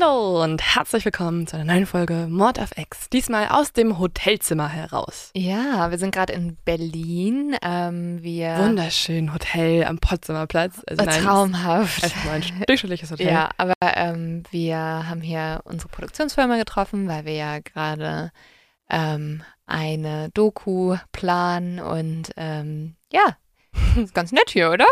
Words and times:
Hallo 0.00 0.42
und 0.42 0.62
herzlich 0.62 1.04
willkommen 1.04 1.46
zu 1.46 1.56
einer 1.56 1.72
neuen 1.72 1.84
Folge 1.84 2.26
Mord 2.30 2.58
auf 2.58 2.76
X. 2.76 3.10
Diesmal 3.10 3.48
aus 3.48 3.72
dem 3.72 3.98
Hotelzimmer 3.98 4.68
heraus. 4.68 5.30
Ja, 5.34 5.90
wir 5.90 5.98
sind 5.98 6.14
gerade 6.14 6.32
in 6.32 6.56
Berlin. 6.64 7.56
Ähm, 7.62 8.22
wir 8.22 8.56
Wunderschön 8.58 9.34
Hotel 9.34 9.84
am 9.84 9.98
Potsdamer 9.98 10.46
Platz. 10.46 10.80
Also 10.86 11.02
Äh, 11.02 11.06
nein, 11.06 11.22
traumhaft. 11.22 12.02
Erstmal 12.02 12.34
ein 12.36 12.64
durchschnittliches 12.66 13.10
Hotel. 13.10 13.26
Ja, 13.26 13.50
aber 13.56 13.74
ähm, 13.82 14.44
wir 14.50 14.78
haben 14.78 15.20
hier 15.20 15.60
unsere 15.64 15.88
Produktionsfirma 15.88 16.56
getroffen, 16.56 17.08
weil 17.08 17.24
wir 17.24 17.34
ja 17.34 17.58
gerade 17.58 18.30
ähm, 18.88 19.42
eine 19.66 20.30
Doku 20.30 20.96
planen 21.12 21.78
und 21.78 22.30
ähm, 22.36 22.96
ja, 23.12 23.36
ist 23.96 24.14
ganz 24.14 24.32
nett 24.32 24.50
hier, 24.50 24.70
oder? 24.70 24.86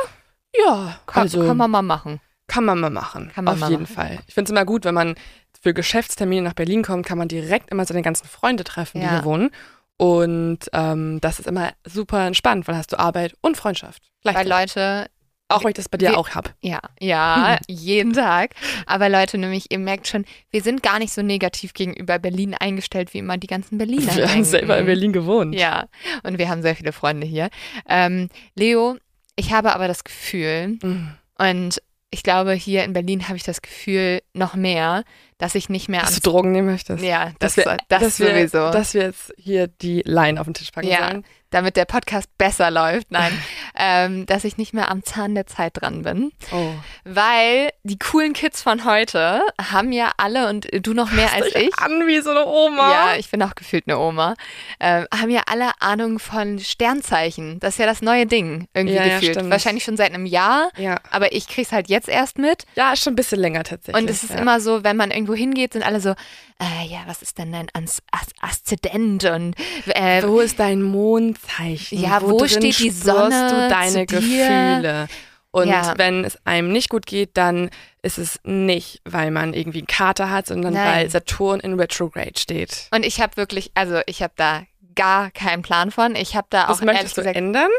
ja 0.54 0.98
Kann, 1.06 1.22
also 1.22 1.46
kann 1.46 1.56
man 1.56 1.70
mal 1.70 1.82
machen. 1.82 2.20
Kann 2.48 2.64
man 2.64 2.80
mal 2.80 2.90
machen. 2.90 3.30
Kann 3.34 3.44
man 3.44 3.54
auf 3.54 3.60
mal 3.60 3.70
jeden 3.70 3.82
machen. 3.84 3.94
Fall. 3.94 4.18
Ich 4.26 4.34
finde 4.34 4.48
es 4.48 4.50
immer 4.50 4.64
gut, 4.64 4.84
wenn 4.84 4.94
man 4.94 5.14
für 5.62 5.72
Geschäftstermine 5.74 6.42
nach 6.42 6.54
Berlin 6.54 6.82
kommt, 6.82 7.06
kann 7.06 7.18
man 7.18 7.28
direkt 7.28 7.70
immer 7.70 7.84
seine 7.84 8.02
ganzen 8.02 8.26
Freunde 8.26 8.64
treffen, 8.64 9.00
die 9.00 9.06
Ja. 9.06 9.12
hier 9.12 9.24
wohnen. 9.24 9.50
Und 9.96 10.60
ähm, 10.72 11.20
das 11.20 11.38
ist 11.40 11.46
immer 11.46 11.72
super 11.84 12.26
entspannt, 12.26 12.68
weil 12.68 12.76
hast 12.76 12.92
du 12.92 12.98
Arbeit 12.98 13.34
und 13.40 13.56
Freundschaft. 13.56 14.02
Weil. 14.22 14.46
Leute, 14.48 15.06
Auch 15.48 15.64
weil 15.64 15.70
ich 15.70 15.76
das 15.76 15.88
bei 15.88 15.98
dir 15.98 16.10
wir- 16.10 16.18
auch 16.18 16.30
habe. 16.30 16.50
ja, 16.60 16.78
ja, 17.00 17.56
Hm. 17.66 17.74
jeden 17.76 18.12
Tag. 18.12 18.50
Aber 18.86 19.08
Leute, 19.08 19.38
nämlich, 19.38 19.70
ihr 19.70 19.78
merkt 19.80 20.06
schon, 20.06 20.24
wir 20.50 20.62
sind 20.62 20.82
gar 20.84 20.98
nicht 21.00 21.12
so 21.12 21.22
negativ 21.22 21.72
gegenüber 21.74 22.18
Berlin 22.20 22.54
eingestellt, 22.54 23.12
wie 23.12 23.18
immer 23.18 23.38
die 23.38 23.46
ganzen 23.48 23.76
Berliner. 23.78 24.14
Wir 24.14 24.24
haben 24.24 24.32
denken. 24.34 24.44
selber 24.44 24.78
in 24.78 24.86
Berlin 24.86 25.12
gewohnt. 25.12 25.54
Ja, 25.56 25.86
und 26.22 26.38
wir 26.38 26.48
haben 26.48 26.62
sehr 26.62 26.76
viele 26.76 26.92
Freunde 26.92 27.26
hier. 27.26 27.48
Ähm, 27.88 28.28
Leo, 28.54 28.96
ich 29.36 29.52
habe 29.52 29.74
aber 29.74 29.88
das 29.88 30.04
Gefühl, 30.04 30.78
Mhm. 30.82 31.08
und 31.38 31.82
ich 32.10 32.22
glaube, 32.22 32.52
hier 32.54 32.84
in 32.84 32.92
Berlin 32.94 33.28
habe 33.28 33.36
ich 33.36 33.42
das 33.42 33.60
Gefühl 33.60 34.20
noch 34.32 34.54
mehr, 34.54 35.04
dass 35.36 35.54
ich 35.54 35.68
nicht 35.68 35.88
mehr 35.88 36.00
Dass 36.00 36.14
du 36.18 36.30
Drogen 36.30 36.52
nehmen 36.52 36.68
möchtest. 36.68 37.02
Ja, 37.04 37.32
das, 37.38 37.54
dass 37.54 37.66
wir, 37.66 37.76
das 37.88 38.00
dass 38.00 38.20
wir. 38.20 38.70
Dass 38.70 38.94
wir 38.94 39.02
jetzt 39.02 39.32
hier 39.36 39.66
die 39.68 40.02
Line 40.06 40.40
auf 40.40 40.46
den 40.46 40.54
Tisch 40.54 40.70
packen 40.70 40.88
Ja. 40.88 41.10
sollen. 41.10 41.24
damit 41.50 41.76
der 41.76 41.84
Podcast 41.84 42.28
besser 42.38 42.70
läuft. 42.70 43.10
Nein, 43.10 43.32
ähm, 43.76 44.26
dass 44.26 44.44
ich 44.44 44.56
nicht 44.56 44.74
mehr 44.74 44.90
am 44.90 45.02
Zahn 45.04 45.34
der 45.34 45.46
Zeit 45.46 45.80
dran 45.80 46.02
bin. 46.02 46.32
Oh. 46.52 46.72
Weil 47.04 47.70
die 47.82 47.98
coolen 47.98 48.32
Kids 48.32 48.62
von 48.62 48.84
heute 48.84 49.42
haben 49.60 49.92
ja 49.92 50.12
alle, 50.16 50.48
und 50.48 50.68
du 50.72 50.94
noch 50.94 51.10
mehr 51.12 51.32
als 51.32 51.54
ich, 51.54 51.78
An 51.78 52.06
wie 52.06 52.20
so 52.20 52.30
eine 52.30 52.46
Oma. 52.46 52.90
Ja, 52.90 53.16
ich 53.16 53.30
bin 53.30 53.42
auch 53.42 53.54
gefühlt 53.54 53.84
eine 53.86 53.98
Oma. 53.98 54.34
Ähm, 54.80 55.06
haben 55.12 55.30
ja 55.30 55.42
alle 55.46 55.70
Ahnung 55.80 56.18
von 56.18 56.58
Sternzeichen. 56.58 57.60
Das 57.60 57.74
ist 57.74 57.78
ja 57.78 57.86
das 57.86 58.02
neue 58.02 58.26
Ding 58.26 58.68
irgendwie 58.74 58.96
Ja, 58.96 59.04
ja, 59.04 59.14
gefühlt. 59.18 59.34
stimmt. 59.36 59.50
Wahrscheinlich 59.50 59.84
schon 59.84 59.96
seit 59.96 60.12
einem 60.12 60.26
Jahr, 60.26 60.70
ja. 60.76 61.00
aber 61.10 61.32
ich 61.32 61.48
krieg's 61.48 61.72
halt 61.72 61.88
jetzt 61.88 62.08
erst 62.08 62.38
mit. 62.38 62.64
Ja, 62.76 62.92
ist 62.92 63.02
schon 63.02 63.12
ein 63.12 63.16
bisschen 63.16 63.40
länger 63.40 63.64
tatsächlich. 63.64 64.02
Und 64.02 64.10
es 64.10 64.22
ist 64.22 64.34
ja. 64.34 64.38
immer 64.40 64.60
so, 64.60 64.84
wenn 64.84 64.96
man 64.96 65.10
irgendwo 65.10 65.34
hingeht, 65.34 65.72
sind 65.72 65.82
alle 65.82 66.00
so, 66.00 66.10
äh, 66.10 66.86
ja, 66.88 67.00
was 67.06 67.22
ist 67.22 67.38
denn 67.38 67.52
dein 67.52 67.68
As 67.72 68.02
As 68.10 68.28
Aszendent 68.40 69.24
und 69.24 69.54
äh, 69.86 70.22
Wo 70.24 70.40
ist 70.40 70.58
dein 70.58 70.82
Mondzeichen? 70.82 72.00
Ja, 72.00 72.20
wo 72.22 72.38
drin 72.38 72.48
steht 72.48 72.78
die 72.78 72.90
Sonne 72.90 73.30
deine? 73.68 74.06
Gefühle? 74.06 75.08
Und 75.50 75.68
Ja. 75.68 75.94
wenn 75.96 76.24
es 76.24 76.38
einem 76.46 76.70
nicht 76.72 76.90
gut 76.90 77.06
geht, 77.06 77.30
dann 77.38 77.70
ist 78.02 78.18
es 78.18 78.38
nicht, 78.44 79.00
weil 79.04 79.30
man 79.30 79.54
irgendwie 79.54 79.78
einen 79.78 79.86
Kater 79.86 80.30
hat, 80.30 80.46
sondern 80.46 80.74
Nein. 80.74 80.86
weil 80.86 81.10
Saturn 81.10 81.58
in 81.60 81.78
Retrograde 81.80 82.38
steht. 82.38 82.88
und 82.92 83.04
ich 83.04 83.20
habe 83.20 83.36
wirklich, 83.36 83.70
also 83.74 84.00
ich 84.06 84.22
habe 84.22 84.34
da 84.36 84.62
gar 84.94 85.30
keinen 85.30 85.62
Plan 85.62 85.90
von. 85.90 86.16
Ich 86.16 86.36
habe 86.36 86.46
da 86.50 86.66
Das 86.66 86.78
auch 86.78 86.82
ehrlich 86.82 86.94
möchtest 86.94 87.16
du 87.16 87.20
gesagt 87.22 87.36
ändern? 87.36 87.70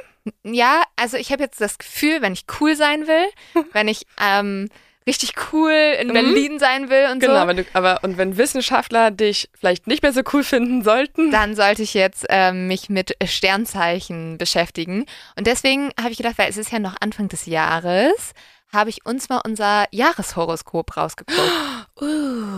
Ja, 0.44 0.84
also 0.96 1.18
ich 1.18 1.32
habe 1.32 1.44
jetzt 1.44 1.62
das 1.62 1.78
Gefühl, 1.78 2.22
wenn 2.22 2.34
ich 2.34 2.46
cool 2.60 2.76
sein 2.76 3.08
will, 3.08 3.64
wenn 3.74 3.88
ich 3.88 4.06
ähm, 4.22 4.70
richtig 5.10 5.34
cool 5.52 5.72
in 6.00 6.10
Mhm. 6.10 6.14
Berlin 6.14 6.60
sein 6.60 6.90
will 6.90 7.08
und 7.12 7.20
Genau, 7.20 7.42
so, 7.42 7.48
wenn 7.48 7.58
du, 7.58 7.66
aber 7.74 8.00
und 8.04 8.18
wenn 8.18 8.38
Wissenschaftler 8.38 9.10
dich 9.12 9.50
vielleicht 9.60 9.88
nicht 9.88 10.04
mehr 10.04 10.14
so 10.14 10.22
cool 10.34 10.44
finden 10.44 10.84
sollten, 10.84 11.32
dann 11.32 11.56
sollte 11.56 11.82
ich 11.82 11.94
jetzt 11.96 12.26
ähm, 12.30 12.68
mich 12.68 12.90
mit 12.90 13.16
Sternzeichen 13.26 14.38
beschäftigen. 14.38 15.06
Und 15.36 15.48
deswegen 15.48 15.90
habe 16.00 16.12
ich 16.12 16.18
gedacht, 16.18 16.38
weil 16.38 16.50
es 16.50 16.58
ist 16.58 16.72
ja 16.72 16.80
noch 16.80 16.96
Anfang 17.02 17.28
des 17.28 17.48
Jahres, 17.48 18.34
habe 18.72 18.92
ich 18.92 19.04
uns 19.06 19.30
mal 19.30 19.42
unser 19.44 19.86
Jahreshoroskop 19.92 20.96
rausgeguckt. 20.96 21.42
uh, 22.02 22.06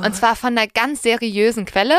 Und 0.05 0.13
zwar 0.15 0.35
von 0.35 0.57
einer 0.57 0.67
ganz 0.67 1.01
seriösen 1.03 1.63
Quelle. 1.65 1.97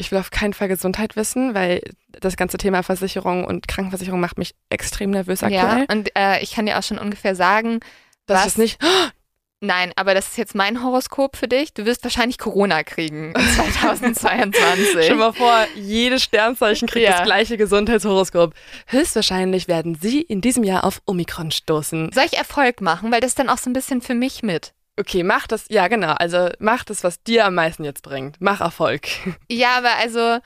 ich 0.01 0.11
will 0.11 0.19
auf 0.19 0.31
keinen 0.31 0.53
Fall 0.55 0.69
Gesundheit 0.69 1.15
wissen, 1.17 1.55
weil 1.55 1.83
das 2.09 2.37
ganze 2.37 2.59
Thema 2.59 2.83
Versicherung 2.83 3.45
und 3.45 3.69
Krankenversicherung 3.69 4.19
macht 4.21 4.39
mich 4.39 4.55
extrem 4.71 5.11
nervös 5.11 5.43
aktuell. 5.43 5.87
Ja, 5.89 5.95
und 5.95 6.11
äh, 6.17 6.41
ich 6.41 6.53
kann 6.55 6.67
dir 6.67 6.79
auch 6.79 6.83
schon 6.83 6.99
ungefähr 6.99 7.35
sagen, 7.37 7.81
Das 8.27 8.41
was 8.41 8.47
ist 8.49 8.59
nicht. 8.59 8.81
Nein, 9.63 9.93
aber 9.97 10.15
das 10.15 10.29
ist 10.29 10.39
jetzt 10.39 10.55
mein 10.55 10.83
Horoskop 10.83 11.37
für 11.37 11.47
dich. 11.47 11.75
Du 11.75 11.85
wirst 11.85 12.03
wahrscheinlich 12.03 12.39
Corona 12.39 12.83
kriegen 12.83 13.35
in 13.35 13.41
2022. 13.55 14.87
Stell 15.05 15.15
mal 15.17 15.35
vor, 15.35 15.67
jedes 15.75 16.23
Sternzeichen 16.23 16.89
kriegt 16.89 17.05
Ja. 17.05 17.13
das 17.19 17.25
gleiche 17.25 17.59
Gesundheitshoroskop. 17.59 18.55
Höchstwahrscheinlich 18.87 19.69
werden 19.69 19.97
Sie 20.01 20.23
in 20.23 20.41
diesem 20.41 20.65
Jahr 20.65 20.85
auf 20.85 21.03
Omikron 21.05 21.51
stoßen. 21.51 22.11
Soll 22.13 22.25
ich 22.25 22.39
Erfolg 22.39 22.81
machen? 22.81 23.13
Weil 23.13 23.21
das 23.21 23.35
dann 23.35 23.51
auch 23.51 23.59
so 23.59 23.69
ein 23.69 23.75
bisschen 23.75 24.01
für 24.01 24.15
mich 24.15 24.43
mit. 24.43 24.73
Okay, 25.01 25.23
mach 25.23 25.47
das, 25.47 25.65
ja 25.71 25.89
genau, 25.89 26.13
also 26.13 26.51
mach 26.59 26.85
das, 26.85 27.03
was 27.05 27.23
dir 27.23 27.47
am 27.47 27.55
meisten 27.55 27.85
jetzt 27.85 28.03
bringt. 28.03 28.37
Mach 28.39 28.61
Erfolg. 28.61 29.09
Ja, 29.51 29.79
aber 29.79 29.97
also 29.97 30.39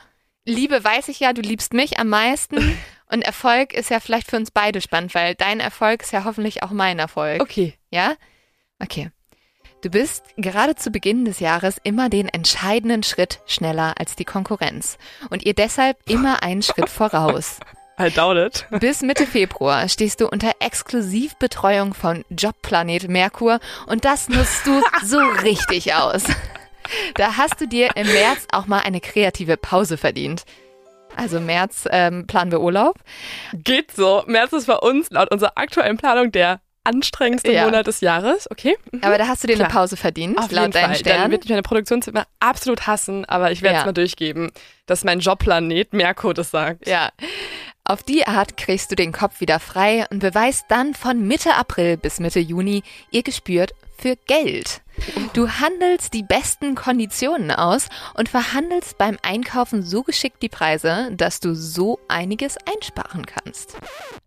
Liebe 0.45 0.85
weiß 0.85 1.09
ich 1.09 1.19
ja, 1.19 1.33
du 1.33 1.43
liebst 1.43 1.73
mich 1.73 1.99
am 1.99 2.09
meisten 2.09 2.79
und 3.11 3.23
Erfolg 3.23 3.73
ist 3.73 3.91
ja 3.91 3.99
vielleicht 3.99 4.31
für 4.31 4.37
uns 4.37 4.53
beide 4.53 4.81
spannend, 4.81 5.13
weil 5.13 5.35
dein 5.35 5.59
Erfolg 5.59 6.03
ist 6.03 6.13
ja 6.13 6.23
hoffentlich 6.25 6.63
auch 6.63 6.71
mein 6.71 7.01
Erfolg. 7.01 7.43
Okay. 7.43 7.75
Ja? 7.91 8.15
Okay. 8.81 9.11
Du 9.83 9.91
bist 9.91 10.25
gerade 10.37 10.77
zu 10.77 10.93
Beginn 10.93 11.25
des 11.25 11.41
Jahres 11.41 11.79
immer 11.83 12.09
den 12.09 12.29
entscheidenden 12.29 13.03
Schritt 13.03 13.41
schneller 13.47 13.95
als 13.99 14.15
die 14.15 14.25
Konkurrenz 14.25 14.99
und 15.31 15.45
ihr 15.45 15.55
deshalb 15.55 15.99
immer 16.09 16.45
einen 16.45 16.63
Schritt 16.63 16.89
voraus. 16.89 17.59
I 18.01 18.11
doubt 18.11 18.37
it. 18.37 18.67
Bis 18.81 19.03
Mitte 19.03 19.27
Februar 19.27 19.89
stehst 19.89 20.21
du 20.21 20.29
unter 20.29 20.51
Exklusivbetreuung 20.61 21.95
von 21.95 22.25
Jobplanet 22.31 23.09
Merkur 23.09 23.61
und 23.87 24.05
das 24.05 24.29
nutzt 24.29 24.67
du 24.67 24.81
so 25.05 25.19
richtig 25.43 25.95
aus. 25.95 26.25
Da 27.15 27.37
hast 27.37 27.61
du 27.61 27.67
dir 27.69 27.91
im 27.97 28.07
März 28.07 28.47
auch 28.53 28.67
mal 28.67 28.81
eine 28.81 29.01
kreative 29.01 29.57
Pause 29.57 29.97
verdient. 29.97 30.45
Also 31.17 31.39
März 31.41 31.87
ähm, 31.91 32.27
planen 32.27 32.51
wir 32.51 32.61
Urlaub. 32.61 32.97
Geht 33.53 33.93
so. 33.93 34.25
März 34.27 34.53
ist 34.53 34.67
bei 34.67 34.77
uns 34.77 35.09
laut 35.11 35.31
unserer 35.31 35.53
aktuellen 35.57 35.97
Planung 35.97 36.33
der 36.33 36.61
anstrengendste 36.83 37.53
Ja. 37.53 37.65
Monat 37.65 37.87
des 37.87 38.01
Jahres. 38.01 38.51
Okay. 38.51 38.77
Aber 39.01 39.17
da 39.17 39.29
hast 39.29 39.43
du 39.43 39.47
dir 39.47 39.55
Klar. 39.55 39.69
eine 39.69 39.75
Pause 39.75 39.97
verdient, 39.97 40.37
Auf 40.37 40.51
laut 40.51 40.63
jeden 40.65 40.73
deinen 40.73 40.83
Fall. 40.83 40.89
Dann 40.91 40.97
Sternen. 40.99 41.31
wird 41.33 41.45
mich 41.45 41.51
meine 41.51 41.63
Produktionszimmer 41.63 42.27
absolut 42.41 42.87
hassen, 42.89 43.25
aber 43.25 43.53
ich 43.53 43.63
werde 43.63 43.77
es 43.77 43.83
Ja. 43.83 43.87
mal 43.87 43.93
durchgeben, 43.93 44.51
dass 44.87 45.05
mein 45.05 45.21
Jobplanet 45.21 45.93
Merkur 45.95 46.35
das 46.35 46.51
sagt. 46.51 46.87
Ja. 46.89 47.11
Auf 47.87 48.03
die 48.03 48.27
Art 48.27 48.57
kriegst 48.57 48.91
du 48.91 48.95
den 48.95 49.13
Kopf 49.13 49.43
wieder 49.43 49.61
frei 49.61 50.07
und 50.11 50.21
beweist 50.21 50.65
dann 50.69 50.95
von 50.95 51.29
Mitte 51.29 51.55
April 51.55 51.99
bis 51.99 52.19
Mitte 52.19 52.41
Juni 52.41 52.83
ihr 53.11 53.23
Gespür 53.23 53.67
für 53.97 54.17
Geld. 54.27 54.81
Du 55.33 55.49
handelst 55.49 56.15
die 56.15 56.23
besten 56.23 56.77
Konditionen 56.77 57.51
aus 57.51 57.89
und 58.15 58.29
verhandelst 58.29 58.97
beim 58.97 59.19
Einkaufen 59.23 59.83
so 59.83 60.03
geschickt 60.05 60.41
die 60.41 60.49
Preise, 60.49 61.11
dass 61.13 61.41
du 61.41 61.55
so 61.55 61.99
einiges 62.09 62.57
einsparen 62.73 63.27
kannst. 63.27 63.77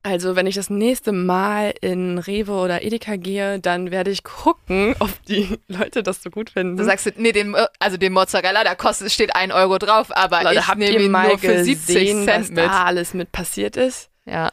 Also, 0.03 0.35
wenn 0.35 0.45
ich 0.45 0.55
das 0.55 0.69
nächste 0.69 1.13
Mal 1.13 1.73
in 1.79 2.17
Rewe 2.17 2.51
oder 2.51 2.83
Edeka 2.83 3.15
gehe, 3.15 3.59
dann 3.59 3.91
werde 3.91 4.11
ich 4.11 4.23
gucken, 4.25 4.93
ob 4.99 5.09
die 5.25 5.57
Leute 5.67 6.03
das 6.03 6.21
so 6.21 6.29
gut 6.29 6.49
finden. 6.49 6.75
Du 6.75 6.83
sagst, 6.83 7.09
nee, 7.15 7.31
den, 7.31 7.55
also 7.79 7.95
den 7.97 8.11
Mozzarella, 8.11 8.65
da 8.65 8.75
kostet, 8.75 9.11
steht 9.11 9.35
ein 9.35 9.53
Euro 9.53 9.77
drauf, 9.77 10.07
aber 10.15 10.43
Leute, 10.43 10.59
ich 10.59 10.75
nehme 10.75 11.03
ihn 11.05 11.11
mal 11.11 11.29
nur 11.29 11.39
für 11.39 11.63
70 11.63 11.87
gesehen, 11.95 12.25
Cent 12.25 12.41
was 12.43 12.49
mit. 12.49 12.57
da 12.59 12.83
alles 12.83 13.13
mit 13.13 13.31
passiert 13.31 13.77
ist? 13.77 14.09
Ja. 14.25 14.49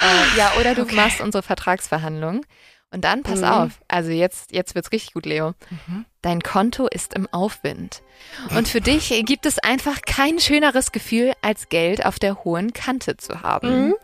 Äh, 0.00 0.04
ja, 0.36 0.52
oder 0.60 0.76
du 0.76 0.82
Okay. 0.82 0.94
machst 0.94 1.20
unsere 1.20 1.42
Vertragsverhandlung. 1.42 2.44
Und 2.90 3.04
dann, 3.04 3.22
pass 3.22 3.40
Mhm. 3.40 3.46
auf, 3.46 3.70
also 3.86 4.10
jetzt, 4.10 4.52
jetzt 4.52 4.74
wird's 4.74 4.92
richtig 4.92 5.12
gut, 5.12 5.26
Leo. 5.26 5.52
Mhm. 5.86 6.06
Dein 6.22 6.40
Konto 6.40 6.86
ist 6.86 7.14
im 7.14 7.28
Aufwind. 7.32 8.02
Und 8.56 8.66
für 8.66 8.80
dich 8.80 9.10
gibt 9.26 9.44
es 9.44 9.58
einfach 9.58 10.00
kein 10.02 10.38
schöneres 10.38 10.90
Gefühl, 10.90 11.32
als 11.42 11.68
Geld 11.68 12.06
auf 12.06 12.18
der 12.18 12.44
hohen 12.44 12.72
Kante 12.72 13.16
zu 13.18 13.42
haben. 13.42 13.88
Mhm. 13.88 13.94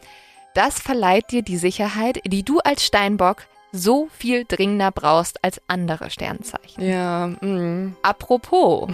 Das 0.54 0.80
verleiht 0.80 1.30
dir 1.32 1.42
die 1.42 1.56
Sicherheit, 1.56 2.20
die 2.26 2.44
du 2.44 2.58
als 2.60 2.84
Steinbock 2.84 3.46
so 3.72 4.08
viel 4.16 4.44
dringender 4.44 4.92
brauchst 4.92 5.42
als 5.42 5.60
andere 5.66 6.08
Sternzeichen. 6.10 6.80
Ja, 6.88 7.26
mm. 7.26 7.96
Apropos, 8.02 8.88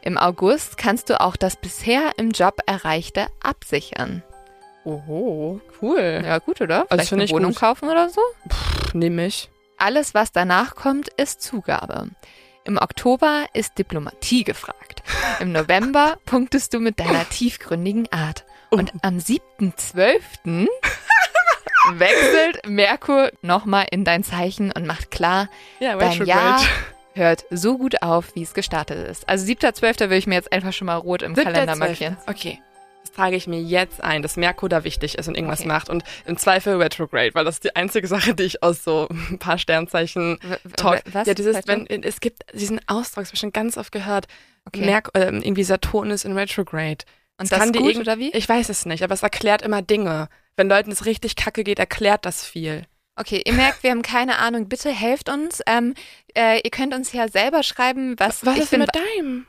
im 0.00 0.16
August 0.16 0.78
kannst 0.78 1.10
du 1.10 1.20
auch 1.20 1.36
das 1.36 1.56
bisher 1.56 2.12
im 2.16 2.30
Job 2.30 2.60
Erreichte 2.64 3.26
absichern. 3.42 4.22
Oho, 4.84 5.60
cool. 5.80 6.22
Ja, 6.24 6.38
gut, 6.38 6.60
oder? 6.60 6.86
Vielleicht 6.88 7.08
finde 7.08 7.22
eine 7.22 7.24
ich 7.26 7.32
Wohnung 7.32 7.52
gut. 7.52 7.60
kaufen 7.60 7.88
oder 7.88 8.08
so? 8.08 8.20
Nehme 8.92 9.26
ich. 9.26 9.48
Alles, 9.78 10.14
was 10.14 10.32
danach 10.32 10.74
kommt, 10.74 11.08
ist 11.08 11.42
Zugabe. 11.42 12.08
Im 12.64 12.78
Oktober 12.78 13.46
ist 13.54 13.78
Diplomatie 13.78 14.44
gefragt. 14.44 15.02
Im 15.40 15.52
November 15.52 16.16
punktest 16.24 16.74
du 16.74 16.80
mit 16.80 17.00
deiner 17.00 17.28
tiefgründigen 17.28 18.10
Art. 18.12 18.44
Und 18.70 18.92
am 19.02 19.18
7.12. 19.18 20.66
wechselt 21.94 22.66
Merkur 22.68 23.30
nochmal 23.42 23.86
in 23.90 24.04
dein 24.04 24.22
Zeichen 24.24 24.72
und 24.72 24.86
macht 24.86 25.10
klar, 25.10 25.48
Ja, 25.80 25.96
dein. 25.96 26.24
Jahr 26.24 26.60
hört 27.14 27.44
so 27.50 27.76
gut 27.76 28.02
auf, 28.02 28.34
wie 28.34 28.42
es 28.42 28.54
gestartet 28.54 29.08
ist. 29.08 29.28
Also 29.28 29.44
7.12. 29.46 30.00
würde 30.00 30.16
ich 30.16 30.26
mir 30.26 30.36
jetzt 30.36 30.52
einfach 30.52 30.72
schon 30.72 30.86
mal 30.86 30.96
rot 30.96 31.22
im 31.22 31.34
Kalender 31.34 31.76
markieren. 31.76 32.16
Okay. 32.26 32.60
Trage 33.14 33.36
ich 33.36 33.46
mir 33.46 33.60
jetzt 33.60 34.02
ein, 34.02 34.22
dass 34.22 34.36
Merkur 34.36 34.68
da 34.68 34.84
wichtig 34.84 35.16
ist 35.18 35.28
und 35.28 35.36
irgendwas 35.36 35.60
Okay. 35.60 35.68
macht. 35.68 35.88
Und 35.88 36.02
im 36.26 36.36
Zweifel 36.36 36.76
Retrograde, 36.80 37.34
weil 37.34 37.44
das 37.44 37.56
ist 37.56 37.64
die 37.64 37.76
einzige 37.76 38.06
Sache, 38.06 38.34
die 38.34 38.44
ich 38.44 38.62
aus 38.62 38.82
so 38.84 39.08
ein 39.10 39.38
paar 39.38 39.58
Sternzeichen 39.58 40.38
Talk. 40.76 41.02
Was? 41.12 41.26
Ja, 41.26 41.34
dieses, 41.34 41.66
wenn, 41.66 41.86
es 41.86 42.20
gibt 42.20 42.42
diesen 42.54 42.80
Ausdruck, 42.88 43.22
das 43.24 43.28
habe 43.28 43.34
ich 43.34 43.40
schon 43.40 43.52
ganz 43.52 43.76
oft 43.76 43.92
gehört. 43.92 44.26
Okay. 44.64 44.84
Merk, 44.84 45.10
ähm, 45.14 45.42
irgendwie 45.42 45.64
Saturn 45.64 46.10
ist 46.10 46.24
in 46.24 46.36
Retrograde. 46.36 47.04
Und 47.38 47.50
das 47.50 47.50
das 47.50 47.58
kann 47.58 47.68
ist 47.68 47.74
die 47.74 47.78
gut, 47.80 47.88
irgend- 47.92 48.06
oder 48.06 48.18
wie? 48.18 48.30
Ich 48.32 48.48
weiß 48.48 48.68
es 48.68 48.86
nicht, 48.86 49.02
aber 49.02 49.14
es 49.14 49.22
erklärt 49.22 49.62
immer 49.62 49.82
Dinge. 49.82 50.28
Wenn 50.56 50.68
Leuten 50.68 50.92
es 50.92 51.06
richtig 51.06 51.34
kacke 51.36 51.64
geht, 51.64 51.78
erklärt 51.78 52.24
das 52.26 52.44
viel. 52.44 52.84
Okay, 53.16 53.42
ihr 53.44 53.52
merkt, 53.52 53.82
wir 53.82 53.90
haben 53.90 54.02
keine 54.02 54.38
Ahnung. 54.38 54.68
Bitte 54.68 54.90
helft 54.90 55.28
uns. 55.28 55.60
Ähm, 55.66 55.94
äh, 56.34 56.60
ihr 56.62 56.70
könnt 56.70 56.94
uns 56.94 57.12
ja 57.12 57.28
selber 57.28 57.62
schreiben, 57.62 58.14
was, 58.18 58.44
Was 58.46 58.58
ist 58.58 58.72
denn 58.72 58.80
mit 58.80 58.90
deinem? 58.94 59.46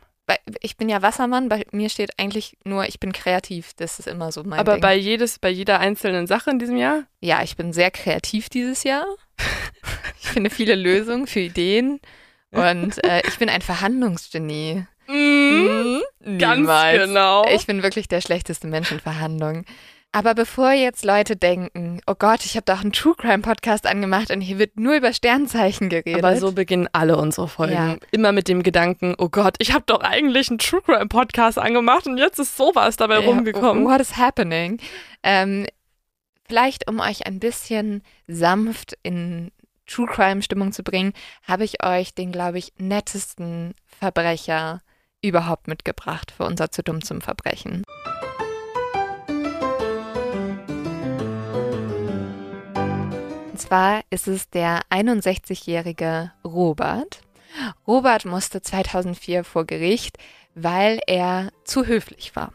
Ich 0.61 0.77
bin 0.77 0.89
ja 0.89 1.01
Wassermann. 1.01 1.49
Bei 1.49 1.65
mir 1.71 1.89
steht 1.89 2.11
eigentlich 2.17 2.57
nur, 2.63 2.87
ich 2.87 2.99
bin 2.99 3.11
kreativ. 3.11 3.73
Das 3.75 3.99
ist 3.99 4.07
immer 4.07 4.31
so 4.31 4.43
mein 4.43 4.59
Aber 4.59 4.73
Ding. 4.73 4.81
bei 4.81 4.95
jedes, 4.95 5.39
bei 5.39 5.49
jeder 5.49 5.79
einzelnen 5.79 6.27
Sache 6.27 6.51
in 6.51 6.59
diesem 6.59 6.77
Jahr? 6.77 7.03
ja, 7.19 7.43
ich 7.43 7.55
bin 7.57 7.73
sehr 7.73 7.91
kreativ 7.91 8.49
dieses 8.49 8.83
Jahr. 8.83 9.05
ich 10.21 10.29
finde 10.29 10.49
viele 10.49 10.75
Lösungen 10.75 11.27
für 11.27 11.39
Ideen 11.41 11.99
und 12.51 13.03
äh, 13.03 13.21
ich 13.27 13.37
bin 13.37 13.49
ein 13.49 13.61
Verhandlungsgenie. 13.61 14.85
Mhm. 15.07 16.01
Ganz 16.37 16.59
Niemals. 16.61 16.99
genau. 17.07 17.45
Ich 17.53 17.65
bin 17.65 17.83
wirklich 17.83 18.07
der 18.07 18.21
schlechteste 18.21 18.67
Mensch 18.67 18.91
in 18.91 18.99
Verhandlungen. 19.01 19.65
Aber 20.15 20.35
bevor 20.35 20.71
jetzt 20.71 21.03
Leute 21.03 21.35
denken, 21.35 21.99
oh 22.05 22.13
Gott, 22.13 22.45
ich 22.45 22.55
habe 22.55 22.65
doch 22.65 22.81
einen 22.81 22.91
True 22.91 23.15
Crime 23.17 23.41
Podcast 23.41 23.87
angemacht 23.87 24.29
und 24.29 24.41
hier 24.41 24.59
wird 24.59 24.79
nur 24.79 24.95
über 24.95 25.11
Sternzeichen 25.11 25.89
geredet. 25.89 26.23
Aber 26.23 26.37
so 26.37 26.51
beginnen 26.51 26.87
alle 26.93 27.17
unsere 27.17 27.47
Folgen. 27.47 27.73
Ja. 27.73 27.97
Immer 28.11 28.31
mit 28.31 28.47
dem 28.47 28.61
Gedanken, 28.61 29.15
oh 29.17 29.29
Gott, 29.29 29.55
ich 29.57 29.73
habe 29.73 29.83
doch 29.87 30.01
eigentlich 30.01 30.49
einen 30.49 30.59
True 30.59 30.83
Crime 30.83 31.07
Podcast 31.07 31.57
angemacht 31.57 32.05
und 32.05 32.19
jetzt 32.19 32.37
ist 32.37 32.55
sowas 32.55 32.95
dabei 32.95 33.21
Ja, 33.21 33.25
rumgekommen. 33.25 33.85
What 33.85 34.01
is 34.01 34.15
happening? 34.15 34.79
Ähm, 35.23 35.65
vielleicht, 36.47 36.87
um 36.87 36.99
euch 36.99 37.25
ein 37.25 37.39
bisschen 37.39 38.03
sanft 38.27 38.95
in 39.01 39.51
True 39.87 40.05
Crime 40.05 40.43
Stimmung 40.43 40.73
zu 40.73 40.83
bringen, 40.83 41.13
habe 41.47 41.63
ich 41.63 41.83
euch 41.83 42.13
den, 42.13 42.31
glaube 42.31 42.59
ich, 42.59 42.71
nettesten 42.77 43.73
Verbrecher 43.87 44.81
überhaupt 45.23 45.67
mitgebracht 45.67 46.31
für 46.37 46.43
unser 46.43 46.69
Zu 46.69 46.83
dumm 46.83 47.03
zum 47.03 47.19
Verbrechen. 47.19 47.83
Und 53.53 53.59
zwar 53.59 54.01
ist 54.09 54.27
es 54.27 54.49
der 54.49 54.81
61-jährige 54.89 56.31
Robert. 56.43 57.19
Robert 57.85 58.25
musste 58.25 58.63
2004 58.63 59.43
vor 59.43 59.65
Gericht, 59.65 60.17
weil 60.55 60.99
er 61.05 61.51
zu 61.63 61.85
höflich 61.85 62.35
war. 62.35 62.51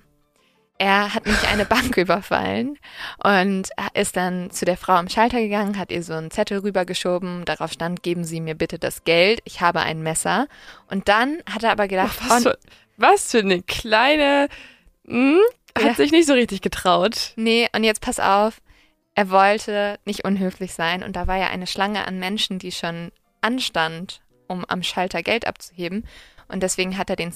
Er 0.76 1.14
hat 1.14 1.24
nämlich 1.24 1.46
eine 1.46 1.64
Bank 1.66 1.96
überfallen 1.98 2.80
und 3.22 3.68
ist 3.94 4.16
dann 4.16 4.50
zu 4.50 4.64
der 4.64 4.76
Frau 4.76 4.94
am 4.94 5.08
Schalter 5.08 5.38
gegangen, 5.40 5.78
hat 5.78 5.92
ihr 5.92 6.02
so 6.02 6.14
einen 6.14 6.32
Zettel 6.32 6.58
rübergeschoben, 6.58 7.44
darauf 7.44 7.70
stand, 7.70 8.02
geben 8.02 8.24
Sie 8.24 8.40
mir 8.40 8.56
bitte 8.56 8.80
das 8.80 9.04
Geld, 9.04 9.38
ich 9.44 9.60
habe 9.60 9.78
ein 9.78 10.02
Messer. 10.02 10.48
Und 10.90 11.06
dann 11.06 11.38
hat 11.48 11.62
er 11.62 11.70
aber 11.70 11.86
gedacht, 11.86 12.18
was, 12.28 12.44
oh, 12.44 12.50
für, 12.50 12.58
was 12.96 13.30
für 13.30 13.38
eine 13.38 13.62
kleine. 13.62 14.48
Hm, 15.06 15.38
hat 15.76 15.84
Ja. 15.84 15.94
sich 15.94 16.10
nicht 16.10 16.26
so 16.26 16.32
richtig 16.32 16.60
getraut. 16.60 17.34
nee, 17.36 17.68
und 17.72 17.84
jetzt 17.84 18.00
pass 18.00 18.18
auf, 18.18 18.60
er 19.18 19.30
wollte 19.30 19.98
nicht 20.04 20.24
unhöflich 20.24 20.74
sein 20.74 21.02
und 21.02 21.16
da 21.16 21.26
war 21.26 21.36
ja 21.36 21.48
eine 21.48 21.66
Schlange 21.66 22.06
an 22.06 22.20
Menschen, 22.20 22.60
die 22.60 22.70
schon 22.70 23.10
anstand, 23.40 24.20
um 24.46 24.64
am 24.64 24.84
Schalter 24.84 25.24
Geld 25.24 25.44
abzuheben. 25.44 26.06
Und 26.46 26.62
deswegen 26.62 26.96
hat 26.96 27.10
er 27.10 27.16
den 27.16 27.32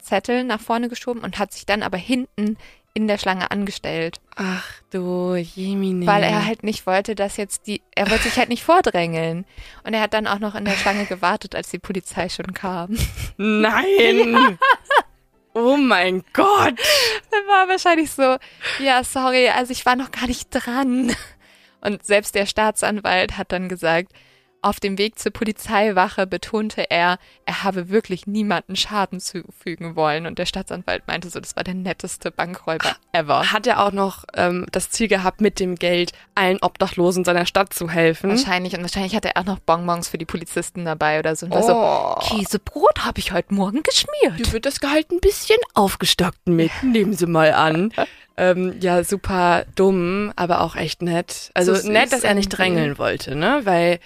Zettel 0.00 0.44
nach 0.44 0.60
vorne 0.60 0.88
geschoben 0.88 1.24
und 1.24 1.40
hat 1.40 1.52
sich 1.52 1.66
dann 1.66 1.82
aber 1.82 1.96
hinten 1.96 2.56
in 2.94 3.08
der 3.08 3.18
Schlange 3.18 3.50
angestellt. 3.50 4.20
Ach 4.36 4.70
du 4.90 5.34
Jemine. 5.34 6.06
Weil 6.06 6.22
er 6.22 6.46
halt 6.46 6.62
nicht 6.62 6.86
wollte, 6.86 7.16
dass 7.16 7.36
jetzt 7.36 7.66
die, 7.66 7.82
er 7.96 8.08
wollte 8.08 8.22
sich 8.22 8.36
halt 8.36 8.48
nicht 8.48 8.62
vordrängeln. 8.62 9.46
Und 9.82 9.94
er 9.94 10.02
hat 10.02 10.14
dann 10.14 10.28
auch 10.28 10.38
noch 10.38 10.54
in 10.54 10.64
der 10.64 10.76
Schlange 10.76 11.06
gewartet, 11.06 11.56
als 11.56 11.70
die 11.70 11.80
Polizei 11.80 12.28
schon 12.28 12.54
kam. 12.54 12.96
Nein! 13.36 14.58
oh 15.56 15.76
mein 15.76 16.22
Gott! 16.32 16.74
Er 17.30 17.48
war 17.48 17.68
wahrscheinlich 17.68 18.10
so, 18.10 18.36
ja, 18.78 19.02
sorry, 19.02 19.48
also 19.48 19.72
ich 19.72 19.86
war 19.86 19.96
noch 19.96 20.10
gar 20.10 20.26
nicht 20.26 20.48
dran. 20.50 21.16
Und 21.80 22.04
selbst 22.04 22.34
der 22.34 22.46
Staatsanwalt 22.46 23.38
hat 23.38 23.52
dann 23.52 23.68
gesagt, 23.68 24.12
Auf 24.66 24.80
dem 24.80 24.98
Weg 24.98 25.16
zur 25.16 25.30
Polizeiwache 25.30 26.26
betonte 26.26 26.90
er, 26.90 27.18
er 27.44 27.62
habe 27.62 27.88
wirklich 27.88 28.26
niemanden 28.26 28.74
Schaden 28.74 29.20
zufügen 29.20 29.94
wollen. 29.94 30.26
Und 30.26 30.40
der 30.40 30.46
Staatsanwalt 30.46 31.06
meinte 31.06 31.30
so, 31.30 31.38
das 31.38 31.54
war 31.54 31.62
der 31.62 31.74
netteste 31.74 32.32
Bankräuber 32.32 32.96
ever. 33.12 33.52
Hat 33.52 33.68
er 33.68 33.86
auch 33.86 33.92
noch 33.92 34.24
ähm, 34.34 34.66
das 34.72 34.90
Ziel 34.90 35.06
gehabt, 35.06 35.40
mit 35.40 35.60
dem 35.60 35.76
Geld 35.76 36.10
allen 36.34 36.58
Obdachlosen 36.60 37.22
seiner 37.22 37.46
Stadt 37.46 37.74
zu 37.74 37.88
helfen? 37.90 38.30
Wahrscheinlich. 38.30 38.74
Und 38.74 38.82
wahrscheinlich 38.82 39.14
hatte 39.14 39.36
er 39.36 39.42
auch 39.42 39.46
noch 39.46 39.60
Bonbons 39.60 40.08
für 40.08 40.18
die 40.18 40.24
Polizisten 40.24 40.84
dabei 40.84 41.20
oder 41.20 41.36
so. 41.36 41.46
Und 41.46 41.52
oh. 41.52 42.16
so, 42.20 42.36
Käsebrot 42.36 43.04
habe 43.04 43.20
ich 43.20 43.30
heute 43.30 43.54
Morgen 43.54 43.84
geschmiert. 43.84 44.34
Hier 44.34 44.52
wird 44.52 44.66
das 44.66 44.80
Gehalt 44.80 45.12
ein 45.12 45.20
bisschen 45.20 45.58
aufgestockt 45.74 46.48
mit. 46.48 46.72
Nehmen 46.82 47.12
Sie 47.12 47.26
mal 47.26 47.52
an. 47.52 47.92
Ähm, 48.38 48.74
ja, 48.80 49.02
super 49.02 49.64
dumm, 49.76 50.30
aber 50.36 50.60
auch 50.60 50.76
echt 50.76 51.00
nett. 51.00 51.50
Also 51.54 51.74
so 51.74 51.90
nett, 51.90 52.12
dass 52.12 52.22
er 52.22 52.34
nicht 52.34 52.50
drängeln 52.50 52.98
wollte, 52.98 53.34
ne? 53.34 53.62
Weil 53.64 53.98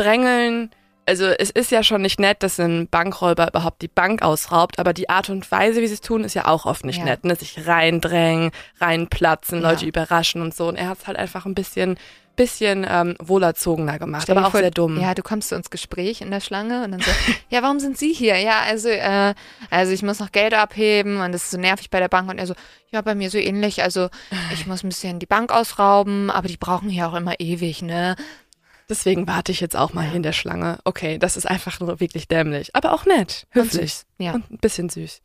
drängeln, 0.00 0.70
also 1.06 1.26
es 1.26 1.50
ist 1.50 1.70
ja 1.72 1.82
schon 1.82 2.02
nicht 2.02 2.20
nett, 2.20 2.42
dass 2.42 2.60
ein 2.60 2.86
Bankräuber 2.88 3.48
überhaupt 3.48 3.82
die 3.82 3.88
Bank 3.88 4.22
ausraubt, 4.22 4.78
aber 4.78 4.92
die 4.92 5.08
Art 5.08 5.28
und 5.28 5.50
Weise, 5.50 5.82
wie 5.82 5.88
sie 5.88 5.94
es 5.94 6.00
tun, 6.00 6.22
ist 6.22 6.34
ja 6.34 6.46
auch 6.46 6.66
oft 6.66 6.84
nicht 6.84 6.98
ja. 6.98 7.04
nett, 7.04 7.24
ne? 7.24 7.34
Sich 7.34 7.66
reindrängen, 7.66 8.52
reinplatzen, 8.80 9.60
ja. 9.60 9.70
Leute 9.70 9.86
überraschen 9.86 10.40
und 10.40 10.54
so. 10.54 10.68
Und 10.68 10.76
er 10.76 10.88
hat 10.88 10.98
es 10.98 11.06
halt 11.06 11.18
einfach 11.18 11.46
ein 11.46 11.54
bisschen 11.54 11.96
bisschen 12.36 12.86
ähm, 12.88 13.16
wohlerzogener 13.18 13.98
gemacht, 13.98 14.22
Stell 14.22 14.38
aber 14.38 14.46
auch 14.46 14.52
vor, 14.52 14.60
sehr 14.60 14.70
dumm. 14.70 14.98
Ja, 14.98 15.14
du 15.14 15.22
kommst 15.22 15.50
zu 15.50 15.56
uns 15.56 15.68
Gespräch 15.68 16.22
in 16.22 16.30
der 16.30 16.40
Schlange 16.40 16.84
und 16.84 16.92
dann 16.92 17.00
so, 17.00 17.10
ja, 17.50 17.60
warum 17.60 17.80
sind 17.80 17.98
Sie 17.98 18.14
hier? 18.14 18.38
Ja, 18.38 18.60
also, 18.60 18.88
äh, 18.88 19.34
also 19.68 19.92
ich 19.92 20.02
muss 20.02 20.20
noch 20.20 20.32
Geld 20.32 20.54
abheben 20.54 21.20
und 21.20 21.32
das 21.32 21.42
ist 21.42 21.50
so 21.50 21.58
nervig 21.58 21.90
bei 21.90 21.98
der 21.98 22.08
Bank 22.08 22.30
und 22.30 22.38
er 22.38 22.46
so, 22.46 22.54
ja, 22.92 23.02
bei 23.02 23.14
mir 23.14 23.28
so 23.28 23.36
ähnlich. 23.36 23.82
Also 23.82 24.08
ich 24.54 24.66
muss 24.66 24.82
ein 24.82 24.88
bisschen 24.88 25.18
die 25.18 25.26
Bank 25.26 25.52
ausrauben, 25.52 26.30
aber 26.30 26.48
die 26.48 26.56
brauchen 26.56 26.88
hier 26.88 27.08
auch 27.08 27.14
immer 27.14 27.38
ewig, 27.40 27.82
ne? 27.82 28.16
Deswegen 28.90 29.28
warte 29.28 29.52
ich 29.52 29.60
jetzt 29.60 29.76
auch 29.76 29.92
mal 29.92 30.04
hier 30.04 30.16
in 30.16 30.24
der 30.24 30.32
Schlange. 30.32 30.80
Okay, 30.84 31.16
das 31.18 31.36
ist 31.36 31.46
einfach 31.46 31.78
nur 31.78 32.00
wirklich 32.00 32.26
dämlich, 32.26 32.74
aber 32.74 32.92
auch 32.92 33.06
nett, 33.06 33.46
höflich 33.50 34.02
und, 34.18 34.24
ja. 34.24 34.32
und 34.32 34.50
ein 34.50 34.58
bisschen 34.58 34.88
süß. 34.88 35.22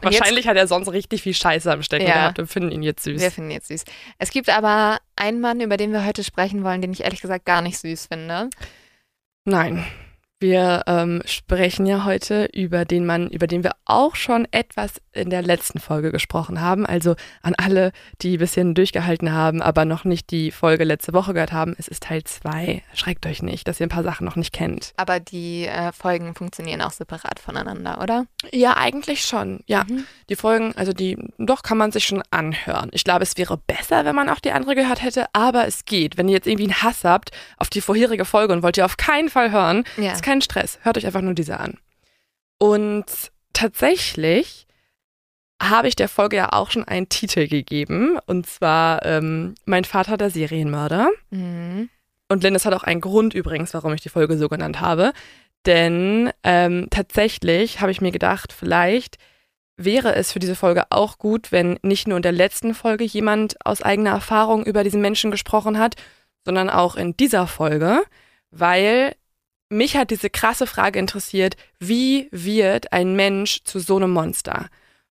Wahrscheinlich 0.00 0.46
hat 0.46 0.56
er 0.56 0.68
sonst 0.68 0.88
richtig 0.88 1.22
viel 1.22 1.34
Scheiße 1.34 1.70
am 1.72 1.82
Stecken 1.82 2.06
ja. 2.06 2.14
gehabt 2.14 2.38
und 2.38 2.46
finden 2.46 2.70
ihn 2.70 2.82
jetzt 2.82 3.02
süß. 3.02 3.20
Wir 3.20 3.30
finden 3.32 3.50
ihn 3.50 3.54
jetzt 3.54 3.68
süß. 3.68 3.84
Es 4.18 4.30
gibt 4.30 4.48
aber 4.48 4.98
einen 5.16 5.40
Mann, 5.40 5.60
über 5.60 5.76
den 5.76 5.92
wir 5.92 6.06
heute 6.06 6.22
sprechen 6.22 6.62
wollen, 6.62 6.80
den 6.80 6.92
ich 6.92 7.02
ehrlich 7.02 7.20
gesagt 7.20 7.44
gar 7.44 7.62
nicht 7.62 7.78
süß 7.78 8.06
finde. 8.06 8.48
Nein. 9.44 9.84
Wir 10.42 10.82
ähm, 10.88 11.22
sprechen 11.24 11.86
ja 11.86 12.04
heute 12.04 12.46
über 12.46 12.84
den 12.84 13.06
Mann, 13.06 13.28
über 13.28 13.46
den 13.46 13.62
wir 13.62 13.76
auch 13.84 14.16
schon 14.16 14.48
etwas 14.50 14.94
in 15.12 15.30
der 15.30 15.40
letzten 15.40 15.78
Folge 15.78 16.10
gesprochen 16.10 16.60
haben. 16.60 16.84
Also 16.84 17.14
an 17.42 17.54
alle, 17.56 17.92
die 18.22 18.34
ein 18.34 18.38
bisschen 18.40 18.74
durchgehalten 18.74 19.30
haben, 19.30 19.62
aber 19.62 19.84
noch 19.84 20.02
nicht 20.02 20.32
die 20.32 20.50
Folge 20.50 20.82
letzte 20.82 21.12
Woche 21.12 21.32
gehört 21.32 21.52
haben. 21.52 21.76
Es 21.78 21.86
ist 21.86 22.02
Teil 22.02 22.24
2. 22.24 22.82
Schreckt 22.92 23.24
euch 23.26 23.40
nicht, 23.40 23.68
dass 23.68 23.78
ihr 23.78 23.86
ein 23.86 23.90
paar 23.90 24.02
Sachen 24.02 24.24
noch 24.24 24.34
nicht 24.34 24.52
kennt. 24.52 24.92
Aber 24.96 25.20
die 25.20 25.66
äh, 25.66 25.92
Folgen 25.92 26.34
funktionieren 26.34 26.82
auch 26.82 26.90
separat 26.90 27.38
voneinander, 27.38 28.00
oder? 28.02 28.26
Ja, 28.50 28.76
eigentlich 28.76 29.24
schon. 29.24 29.60
Ja. 29.66 29.84
Mhm. 29.84 30.06
Die 30.28 30.34
Folgen, 30.34 30.74
also 30.74 30.92
die, 30.92 31.18
doch 31.38 31.62
kann 31.62 31.78
man 31.78 31.92
sich 31.92 32.04
schon 32.04 32.20
anhören. 32.32 32.88
Ich 32.90 33.04
glaube, 33.04 33.22
es 33.22 33.36
wäre 33.36 33.58
besser, 33.58 34.04
wenn 34.04 34.16
man 34.16 34.28
auch 34.28 34.40
die 34.40 34.50
andere 34.50 34.74
gehört 34.74 35.04
hätte, 35.04 35.26
aber 35.34 35.68
es 35.68 35.84
geht. 35.84 36.16
Wenn 36.16 36.26
ihr 36.26 36.34
jetzt 36.34 36.48
irgendwie 36.48 36.64
einen 36.64 36.82
Hass 36.82 37.04
habt 37.04 37.30
auf 37.58 37.70
die 37.70 37.80
vorherige 37.80 38.24
Folge 38.24 38.52
und 38.52 38.64
wollt 38.64 38.76
ihr 38.76 38.84
auf 38.84 38.96
keinen 38.96 39.28
Fall 39.28 39.52
hören, 39.52 39.84
ja. 39.98 40.10
ist 40.10 40.22
kein 40.32 40.40
Stress. 40.40 40.78
Hört 40.82 40.96
euch 40.96 41.06
einfach 41.06 41.20
nur 41.20 41.34
diese 41.34 41.60
an. 41.60 41.78
Und 42.58 43.04
tatsächlich 43.52 44.66
habe 45.60 45.88
ich 45.88 45.96
der 45.96 46.08
Folge 46.08 46.36
ja 46.36 46.52
auch 46.52 46.70
schon 46.70 46.84
einen 46.84 47.08
Titel 47.08 47.46
gegeben. 47.46 48.18
Und 48.26 48.46
zwar 48.46 49.04
ähm, 49.04 49.54
Mein 49.66 49.84
Vater 49.84 50.16
der 50.16 50.30
Serienmörder. 50.30 51.10
Mhm. 51.30 51.90
Und 52.28 52.42
Lindes 52.42 52.64
hat 52.64 52.72
auch 52.72 52.82
einen 52.82 53.02
Grund 53.02 53.34
übrigens, 53.34 53.74
warum 53.74 53.92
ich 53.92 54.00
die 54.00 54.08
Folge 54.08 54.38
so 54.38 54.48
genannt 54.48 54.80
habe. 54.80 55.12
Denn 55.66 56.30
ähm, 56.44 56.88
tatsächlich 56.90 57.80
habe 57.80 57.92
ich 57.92 58.00
mir 58.00 58.10
gedacht, 58.10 58.54
vielleicht 58.54 59.18
wäre 59.76 60.14
es 60.14 60.32
für 60.32 60.38
diese 60.38 60.56
Folge 60.56 60.84
auch 60.90 61.18
gut, 61.18 61.52
wenn 61.52 61.78
nicht 61.82 62.08
nur 62.08 62.16
in 62.16 62.22
der 62.22 62.32
letzten 62.32 62.74
Folge 62.74 63.04
jemand 63.04 63.56
aus 63.66 63.82
eigener 63.82 64.10
Erfahrung 64.10 64.64
über 64.64 64.82
diesen 64.82 65.02
Menschen 65.02 65.30
gesprochen 65.30 65.78
hat, 65.78 65.96
sondern 66.44 66.70
auch 66.70 66.96
in 66.96 67.16
dieser 67.16 67.46
Folge, 67.46 68.02
weil 68.50 69.14
mich 69.72 69.96
hat 69.96 70.10
diese 70.10 70.30
krasse 70.30 70.66
Frage 70.66 70.98
interessiert, 70.98 71.56
wie 71.80 72.28
wird 72.30 72.92
ein 72.92 73.16
Mensch 73.16 73.64
zu 73.64 73.80
so 73.80 73.96
einem 73.96 74.10
Monster? 74.10 74.68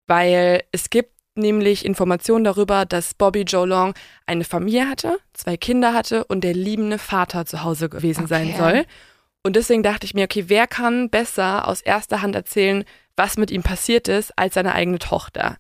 Weil 0.08 0.64
es 0.72 0.90
gibt 0.90 1.12
nämlich 1.36 1.86
Informationen 1.86 2.44
darüber, 2.44 2.86
dass 2.86 3.14
Bobby 3.14 3.42
Joe 3.42 3.66
Long 3.66 3.94
eine 4.26 4.44
Familie 4.44 4.88
hatte, 4.88 5.18
zwei 5.34 5.58
Kinder 5.58 5.94
hatte 5.94 6.26
und 6.26 6.44
der 6.44 6.54
liebende 6.54 6.98
Vater 6.98 7.46
zu 7.46 7.64
Hause 7.64 7.90
gewesen 7.90 8.26
okay. 8.26 8.30
sein 8.30 8.56
soll. 8.58 8.86
Und 9.44 9.56
deswegen 9.56 9.84
dachte 9.84 10.06
ich 10.06 10.14
mir, 10.14 10.26
okay, 10.26 10.46
wer 10.48 10.68
kann 10.68 11.10
besser 11.10 11.68
aus 11.68 11.82
erster 11.82 12.22
Hand 12.22 12.36
erzählen, 12.36 12.84
was 13.16 13.38
mit 13.38 13.50
ihm 13.50 13.64
passiert 13.64 14.08
ist, 14.08 14.38
als 14.38 14.54
seine 14.54 14.74
eigene 14.74 15.00
Tochter? 15.00 15.58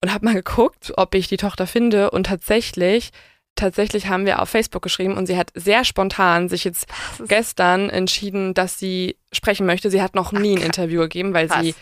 Und 0.00 0.12
habe 0.12 0.26
mal 0.26 0.34
geguckt, 0.34 0.92
ob 0.96 1.14
ich 1.14 1.28
die 1.28 1.38
Tochter 1.38 1.66
finde 1.66 2.10
und 2.10 2.26
tatsächlich 2.26 3.10
tatsächlich 3.56 4.08
haben 4.08 4.26
wir 4.26 4.40
auf 4.40 4.48
Facebook 4.48 4.82
geschrieben 4.82 5.16
und 5.16 5.26
sie 5.26 5.36
hat 5.36 5.50
sehr 5.54 5.84
spontan 5.84 6.48
sich 6.48 6.64
jetzt 6.64 6.86
gestern 7.26 7.90
entschieden, 7.90 8.54
dass 8.54 8.78
sie 8.78 9.16
sprechen 9.32 9.66
möchte. 9.66 9.90
Sie 9.90 10.02
hat 10.02 10.14
noch 10.14 10.32
nie 10.32 10.56
Ach, 10.56 10.60
ein 10.60 10.66
Interview 10.66 11.00
gegeben, 11.02 11.34
weil 11.34 11.48
krass. 11.48 11.62
sie. 11.62 11.74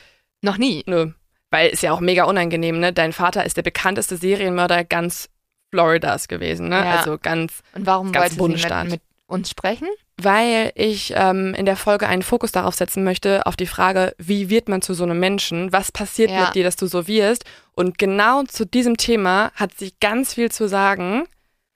Noch 0.43 0.59
nie? 0.59 0.83
Nö. 0.87 1.13
Weil 1.51 1.71
es 1.73 1.83
ja 1.83 1.93
auch 1.93 2.01
mega 2.01 2.25
unangenehm, 2.25 2.81
ne? 2.81 2.93
Dein 2.93 3.13
Vater 3.13 3.45
ist 3.45 3.57
der 3.57 3.63
bekannteste 3.63 4.17
Serienmörder 4.17 4.85
ganz 4.85 5.29
Floridas 5.71 6.29
gewesen, 6.29 6.69
ne? 6.69 6.77
Ja. 6.77 6.97
Also 6.99 7.19
ganz. 7.19 7.63
Und 7.75 7.87
warum 7.87 8.13
ganz 8.13 8.39
wollte 8.39 8.59
sie 8.59 8.69
mit, 8.69 8.91
mit 8.91 9.03
uns 9.27 9.51
sprechen? 9.51 9.89
Weil 10.19 10.73
ich 10.75 11.13
ähm, 11.17 11.55
in 11.55 11.67
der 11.67 11.77
Folge 11.77 12.07
einen 12.07 12.23
Fokus 12.23 12.53
darauf 12.53 12.75
setzen 12.75 13.03
möchte, 13.03 13.47
auf 13.47 13.57
die 13.57 13.67
Frage, 13.67 14.15
wie 14.19 14.51
wird 14.51 14.69
man 14.69 14.83
zu 14.83 14.95
so 14.95 15.05
einem 15.05 15.19
Menschen? 15.19 15.73
Was 15.73 15.91
passiert 15.91 16.31
ja. 16.31 16.45
mit 16.45 16.55
dir, 16.55 16.65
dass 16.65 16.77
du 16.77 16.87
so 16.87 17.07
wirst? 17.07 17.45
Und 17.73 17.99
genau 17.99 18.43
zu 18.45 18.67
diesem 18.67 18.97
Thema 18.97 19.51
hat 19.55 19.73
sie 19.77 19.93
ganz 20.01 20.35
viel 20.35 20.51
zu 20.51 20.69
sagen. 20.69 21.25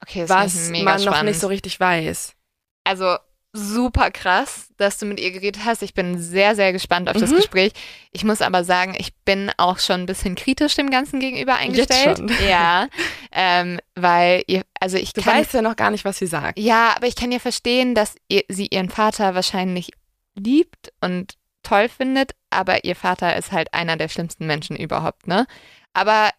Okay, 0.02 0.28
was 0.28 0.70
man 0.70 0.82
spannend. 0.82 1.04
noch 1.06 1.22
nicht 1.22 1.40
so 1.40 1.46
richtig 1.46 1.78
weiß. 1.80 2.34
Also 2.84 3.16
super 3.56 4.10
krass, 4.10 4.68
dass 4.76 4.98
du 4.98 5.06
mit 5.06 5.18
ihr 5.18 5.30
geredet 5.32 5.64
hast. 5.64 5.82
Ich 5.82 5.94
bin 5.94 6.18
sehr, 6.18 6.54
sehr 6.54 6.72
gespannt 6.72 7.08
auf 7.08 7.16
mhm. 7.16 7.20
das 7.20 7.34
Gespräch. 7.34 7.72
Ich 8.12 8.22
muss 8.22 8.42
aber 8.42 8.64
sagen, 8.64 8.94
ich 8.98 9.14
bin 9.24 9.50
auch 9.56 9.78
schon 9.78 10.02
ein 10.02 10.06
bisschen 10.06 10.34
kritisch 10.34 10.74
dem 10.76 10.90
Ganzen 10.90 11.20
gegenüber 11.20 11.56
eingestellt. 11.56 12.18
Jetzt 12.18 12.38
schon. 12.38 12.48
Ja, 12.48 12.88
ähm, 13.32 13.80
weil 13.94 14.44
ihr, 14.46 14.62
also 14.78 14.98
ich 14.98 15.12
du 15.14 15.22
kann, 15.22 15.38
weißt 15.38 15.54
ja 15.54 15.62
noch 15.62 15.76
gar 15.76 15.90
nicht, 15.90 16.04
was 16.04 16.18
sie 16.18 16.26
sagt. 16.26 16.58
Ja, 16.58 16.94
aber 16.96 17.06
ich 17.06 17.16
kann 17.16 17.32
ja 17.32 17.38
verstehen, 17.38 17.94
dass 17.94 18.14
ihr, 18.28 18.42
sie 18.48 18.66
ihren 18.66 18.90
Vater 18.90 19.34
wahrscheinlich 19.34 19.90
liebt 20.34 20.92
und 21.00 21.34
toll 21.62 21.88
findet, 21.88 22.32
aber 22.50 22.84
ihr 22.84 22.94
Vater 22.94 23.36
ist 23.36 23.52
halt 23.52 23.72
einer 23.74 23.96
der 23.96 24.08
schlimmsten 24.08 24.46
Menschen 24.46 24.76
überhaupt, 24.76 25.26
ne? 25.26 25.46
Aber 25.94 26.30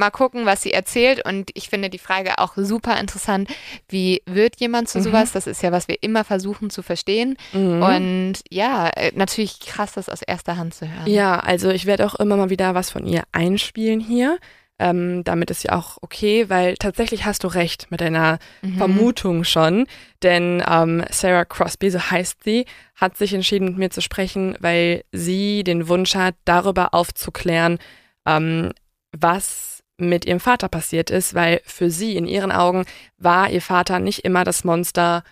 mal 0.00 0.10
gucken, 0.10 0.46
was 0.46 0.62
sie 0.62 0.72
erzählt. 0.72 1.24
Und 1.24 1.50
ich 1.54 1.68
finde 1.68 1.88
die 1.88 1.98
Frage 1.98 2.38
auch 2.38 2.54
super 2.56 2.98
interessant. 2.98 3.48
Wie 3.88 4.22
wird 4.26 4.58
jemand 4.58 4.88
zu 4.88 4.98
mhm. 4.98 5.02
sowas? 5.04 5.30
Das 5.30 5.46
ist 5.46 5.62
ja, 5.62 5.70
was 5.70 5.86
wir 5.86 6.02
immer 6.02 6.24
versuchen 6.24 6.70
zu 6.70 6.82
verstehen. 6.82 7.36
Mhm. 7.52 7.82
Und 7.82 8.34
ja, 8.50 8.88
äh, 8.88 9.12
natürlich 9.14 9.60
krass, 9.60 9.92
das 9.92 10.08
aus 10.08 10.22
erster 10.22 10.56
Hand 10.56 10.74
zu 10.74 10.92
hören. 10.92 11.06
Ja, 11.06 11.38
also 11.38 11.70
ich 11.70 11.86
werde 11.86 12.04
auch 12.04 12.16
immer 12.16 12.36
mal 12.36 12.50
wieder 12.50 12.74
was 12.74 12.90
von 12.90 13.06
ihr 13.06 13.22
einspielen 13.30 14.00
hier. 14.00 14.38
Ähm, 14.80 15.24
damit 15.24 15.50
ist 15.50 15.62
ja 15.62 15.76
auch 15.76 15.98
okay, 16.00 16.48
weil 16.48 16.74
tatsächlich 16.76 17.26
hast 17.26 17.44
du 17.44 17.48
recht 17.48 17.88
mit 17.90 18.00
deiner 18.00 18.38
mhm. 18.62 18.78
Vermutung 18.78 19.44
schon. 19.44 19.86
Denn 20.22 20.64
ähm, 20.66 21.04
Sarah 21.10 21.44
Crosby, 21.44 21.90
so 21.90 21.98
heißt 22.00 22.42
sie, 22.42 22.64
hat 22.96 23.18
sich 23.18 23.34
entschieden, 23.34 23.66
mit 23.66 23.76
mir 23.76 23.90
zu 23.90 24.00
sprechen, 24.00 24.56
weil 24.58 25.04
sie 25.12 25.64
den 25.64 25.86
Wunsch 25.88 26.14
hat, 26.14 26.34
darüber 26.46 26.94
aufzuklären, 26.94 27.78
ähm, 28.26 28.72
was 29.12 29.69
mit 30.00 30.24
ihrem 30.24 30.40
Vater 30.40 30.68
passiert 30.68 31.10
ist, 31.10 31.34
weil 31.34 31.60
für 31.64 31.90
sie 31.90 32.16
in 32.16 32.26
ihren 32.26 32.52
Augen 32.52 32.84
war 33.18 33.50
ihr 33.50 33.62
Vater 33.62 33.98
nicht 33.98 34.24
immer 34.24 34.44
das 34.44 34.64
Monster, 34.64 35.22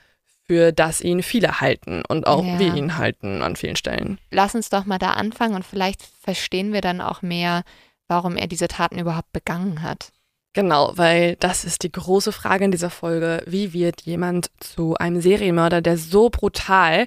für 0.48 0.72
das 0.72 1.02
ihn 1.02 1.22
viele 1.22 1.60
halten 1.60 2.02
und 2.08 2.26
auch 2.26 2.44
ja. 2.44 2.58
wir 2.58 2.74
ihn 2.74 2.96
halten 2.96 3.42
an 3.42 3.54
vielen 3.54 3.76
Stellen. 3.76 4.18
Lass 4.30 4.54
uns 4.54 4.70
doch 4.70 4.86
mal 4.86 4.98
da 4.98 5.12
anfangen 5.12 5.54
und 5.54 5.64
vielleicht 5.64 6.02
verstehen 6.02 6.72
wir 6.72 6.80
dann 6.80 7.00
auch 7.00 7.20
mehr, 7.20 7.64
warum 8.08 8.36
er 8.36 8.46
diese 8.46 8.68
Taten 8.68 8.98
überhaupt 8.98 9.32
begangen 9.32 9.82
hat. 9.82 10.10
Genau, 10.54 10.92
weil 10.96 11.36
das 11.36 11.64
ist 11.64 11.82
die 11.82 11.92
große 11.92 12.32
Frage 12.32 12.64
in 12.64 12.70
dieser 12.70 12.90
Folge. 12.90 13.42
Wie 13.46 13.74
wird 13.74 14.00
jemand 14.02 14.50
zu 14.58 14.96
einem 14.96 15.20
Serienmörder, 15.20 15.82
der 15.82 15.98
so 15.98 16.30
brutal 16.30 17.06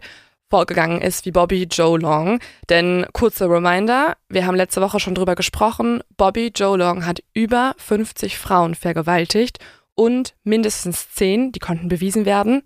vorgegangen 0.51 1.01
ist 1.01 1.25
wie 1.25 1.31
Bobby 1.31 1.63
Joe 1.63 1.98
Long. 1.98 2.39
Denn 2.70 3.08
kurzer 3.13 3.50
Reminder, 3.50 4.17
wir 4.29 4.46
haben 4.46 4.55
letzte 4.55 4.81
Woche 4.81 5.00
schon 5.00 5.15
drüber 5.15 5.36
gesprochen, 5.36 6.03
Bobby 6.17 6.51
Joe 6.53 6.77
Long 6.77 7.05
hat 7.05 7.24
über 7.34 7.74
50 7.77 8.38
Frauen 8.38 8.75
vergewaltigt 8.75 9.60
und 9.96 10.36
mindestens 10.43 11.10
10, 11.12 11.53
die 11.53 11.60
konnten 11.60 11.88
bewiesen 11.88 12.25
werden, 12.25 12.63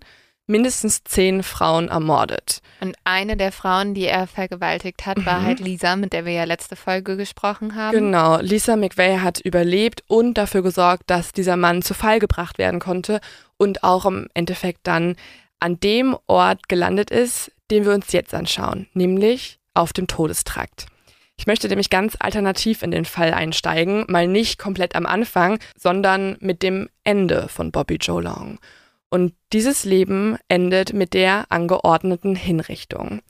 mindestens 0.48 1.04
10 1.04 1.44
Frauen 1.44 1.88
ermordet. 1.88 2.60
Und 2.80 2.96
eine 3.04 3.36
der 3.36 3.52
Frauen, 3.52 3.94
die 3.94 4.04
er 4.04 4.26
vergewaltigt 4.26 5.06
hat, 5.06 5.24
war 5.24 5.40
mhm. 5.40 5.44
halt 5.44 5.60
Lisa, 5.60 5.94
mit 5.94 6.12
der 6.12 6.24
wir 6.24 6.32
ja 6.32 6.44
letzte 6.44 6.74
Folge 6.74 7.16
gesprochen 7.16 7.76
haben. 7.76 7.96
Genau, 7.96 8.40
Lisa 8.40 8.74
McVeigh 8.74 9.20
hat 9.22 9.40
überlebt 9.40 10.02
und 10.08 10.34
dafür 10.34 10.62
gesorgt, 10.62 11.04
dass 11.06 11.32
dieser 11.32 11.56
Mann 11.56 11.82
zu 11.82 11.94
Fall 11.94 12.18
gebracht 12.18 12.58
werden 12.58 12.80
konnte 12.80 13.20
und 13.56 13.84
auch 13.84 14.06
im 14.06 14.26
Endeffekt 14.34 14.80
dann 14.82 15.16
an 15.60 15.80
dem 15.80 16.16
Ort 16.26 16.68
gelandet 16.68 17.10
ist, 17.10 17.50
den 17.70 17.84
wir 17.84 17.92
uns 17.92 18.12
jetzt 18.12 18.34
anschauen, 18.34 18.88
nämlich 18.94 19.58
auf 19.74 19.92
dem 19.92 20.06
Todestrakt. 20.06 20.86
Ich 21.38 21.46
möchte 21.46 21.68
nämlich 21.68 21.90
ganz 21.90 22.16
alternativ 22.18 22.82
in 22.82 22.90
den 22.90 23.04
Fall 23.04 23.34
einsteigen, 23.34 24.04
mal 24.08 24.26
nicht 24.26 24.58
komplett 24.58 24.94
am 24.94 25.06
Anfang, 25.06 25.58
sondern 25.76 26.36
mit 26.40 26.62
dem 26.62 26.88
Ende 27.04 27.48
von 27.48 27.70
Bobby 27.70 27.96
Joe 28.00 28.22
Long. 28.22 28.58
Und 29.10 29.34
dieses 29.52 29.84
Leben 29.84 30.36
endet 30.48 30.92
mit 30.92 31.14
der 31.14 31.46
angeordneten 31.50 32.34
Hinrichtung. 32.34 33.20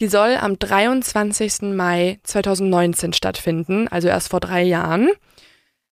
Die 0.00 0.06
soll 0.06 0.36
am 0.36 0.58
23. 0.58 1.74
Mai 1.74 2.20
2019 2.22 3.12
stattfinden, 3.12 3.88
also 3.88 4.08
erst 4.08 4.28
vor 4.28 4.40
drei 4.40 4.62
Jahren. 4.62 5.10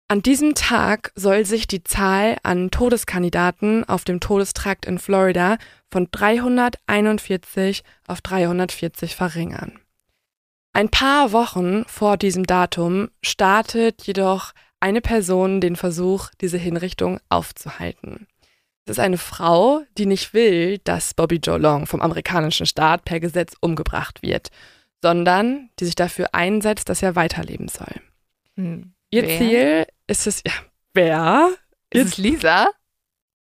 An 0.10 0.22
diesem 0.22 0.56
Tag 0.56 1.12
soll 1.16 1.46
sich 1.46 1.68
die 1.68 1.84
Zahl 1.84 2.38
an 2.44 2.70
Todeskandidaten 2.70 3.88
auf 3.88 4.04
dem 4.04 4.20
Todestrakt 4.20 4.86
in 4.86 5.00
Florida 5.00 5.58
von 5.94 6.08
341 6.10 7.84
auf 8.08 8.22
340 8.22 9.16
verringern. 9.16 9.80
Ein 10.74 10.90
paar 10.90 11.32
Wochen 11.34 11.86
vor 11.86 12.18
diesem 12.18 12.48
Datum 12.48 13.12
startet 13.22 14.02
jedoch 14.08 14.54
eine 14.80 15.02
Person 15.02 15.62
den 15.62 15.76
Versuch, 15.76 16.32
diese 16.42 16.58
Hinrichtung 16.58 17.20
aufzuhalten. 17.30 18.26
Es 18.86 18.94
ist 18.94 19.00
eine 19.00 19.20
Frau, 19.20 19.84
die 20.00 20.08
nicht 20.08 20.34
will, 20.34 20.80
dass 20.80 21.14
Bobby 21.14 21.36
Joe 21.36 21.60
Long 21.60 21.86
vom 21.86 22.02
amerikanischen 22.02 22.66
Staat 22.66 23.06
per 23.06 23.20
Gesetz 23.20 23.54
umgebracht 23.62 24.24
wird, 24.24 24.50
sondern 25.04 25.70
die 25.80 25.86
sich 25.86 25.96
dafür 25.96 26.34
einsetzt, 26.34 26.90
dass 26.90 27.04
er 27.04 27.16
weiterleben 27.16 27.68
soll. 27.68 28.02
Hm. 28.56 28.96
Ihr 29.12 29.28
wer? 29.28 29.38
Ziel 29.38 29.86
ist 30.08 30.26
es, 30.26 30.42
ja, 30.44 30.54
wer? 30.96 31.52
Ist 31.92 32.14
es 32.14 32.18
Lisa? 32.18 32.68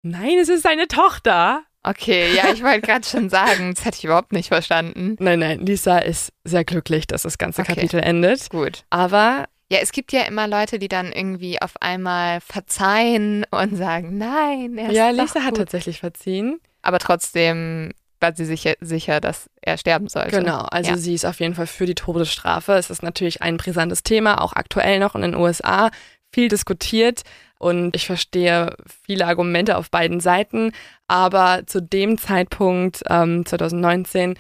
Nein, 0.02 0.38
es 0.38 0.49
ist 0.49 0.62
seine 0.62 0.88
Tochter. 0.88 1.64
Okay, 1.83 2.35
ja, 2.35 2.53
ich 2.53 2.63
wollte 2.63 2.83
gerade 2.83 3.07
schon 3.07 3.31
sagen, 3.31 3.75
das 3.75 3.85
hätte 3.85 3.99
ich 3.99 4.05
überhaupt 4.05 4.33
nicht 4.33 4.49
verstanden. 4.49 5.17
Nein, 5.19 5.39
nein, 5.39 5.65
Lisa 5.65 5.99
ist 5.99 6.33
sehr 6.45 6.65
glücklich, 6.65 7.07
dass 7.07 7.23
das 7.23 7.39
ganze 7.39 7.63
okay. 7.63 7.75
Kapitel 7.75 8.01
endet. 8.01 8.51
Gut. 8.51 8.85
Aber. 8.91 9.47
Ja, 9.73 9.79
es 9.81 9.93
gibt 9.93 10.13
ja 10.13 10.23
immer 10.23 10.49
Leute, 10.49 10.81
die 10.81 10.89
dann 10.89 11.13
irgendwie 11.13 11.63
auf 11.63 11.75
einmal 11.81 12.41
verzeihen 12.41 13.47
und 13.53 13.77
sagen, 13.77 14.19
nein, 14.19 14.77
er 14.77 14.89
ist 14.89 14.97
Ja, 14.97 15.11
Lisa 15.11 15.45
hat 15.45 15.57
tatsächlich 15.57 16.01
verziehen. 16.01 16.61
Aber 16.83 16.99
trotzdem 16.99 17.93
war 18.21 18.35
sie 18.35 18.45
sicher, 18.45 18.75
sicher, 18.81 19.21
dass 19.21 19.49
er 19.63 19.79
sterben 19.79 20.09
sollte. 20.09 20.39
Genau, 20.39 20.61
also 20.71 20.91
ja. 20.91 20.97
sie 20.97 21.15
ist 21.15 21.25
auf 21.25 21.41
jeden 21.41 21.55
Fall 21.55 21.67
für 21.67 21.87
die 21.87 21.95
Todesstrafe. 21.95 22.73
Es 22.75 22.91
ist 22.91 23.03
natürlich 23.03 23.43
ein 23.43 23.57
brisantes 23.57 24.03
Thema, 24.03 24.43
auch 24.43 24.53
aktuell 24.53 24.99
noch 24.99 25.15
in 25.15 25.23
den 25.23 25.35
USA, 25.35 25.91
viel 26.33 26.49
diskutiert. 26.49 27.23
Und 27.61 27.95
ich 27.95 28.07
verstehe 28.07 28.75
viele 29.05 29.26
Argumente 29.26 29.76
auf 29.76 29.90
beiden 29.90 30.19
Seiten. 30.21 30.73
Aber 31.09 31.67
zu 31.67 31.83
dem 31.83 32.17
Zeitpunkt, 32.17 33.02
ähm, 33.09 33.45
2019, 33.45 34.37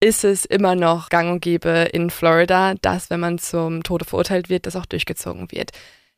ist 0.00 0.22
es 0.22 0.44
immer 0.44 0.74
noch 0.74 1.08
gang 1.08 1.32
und 1.32 1.40
gäbe 1.40 1.88
in 1.92 2.10
Florida, 2.10 2.74
dass, 2.82 3.08
wenn 3.08 3.20
man 3.20 3.38
zum 3.38 3.82
Tode 3.82 4.04
verurteilt 4.04 4.50
wird, 4.50 4.66
das 4.66 4.76
auch 4.76 4.84
durchgezogen 4.84 5.50
wird. 5.50 5.70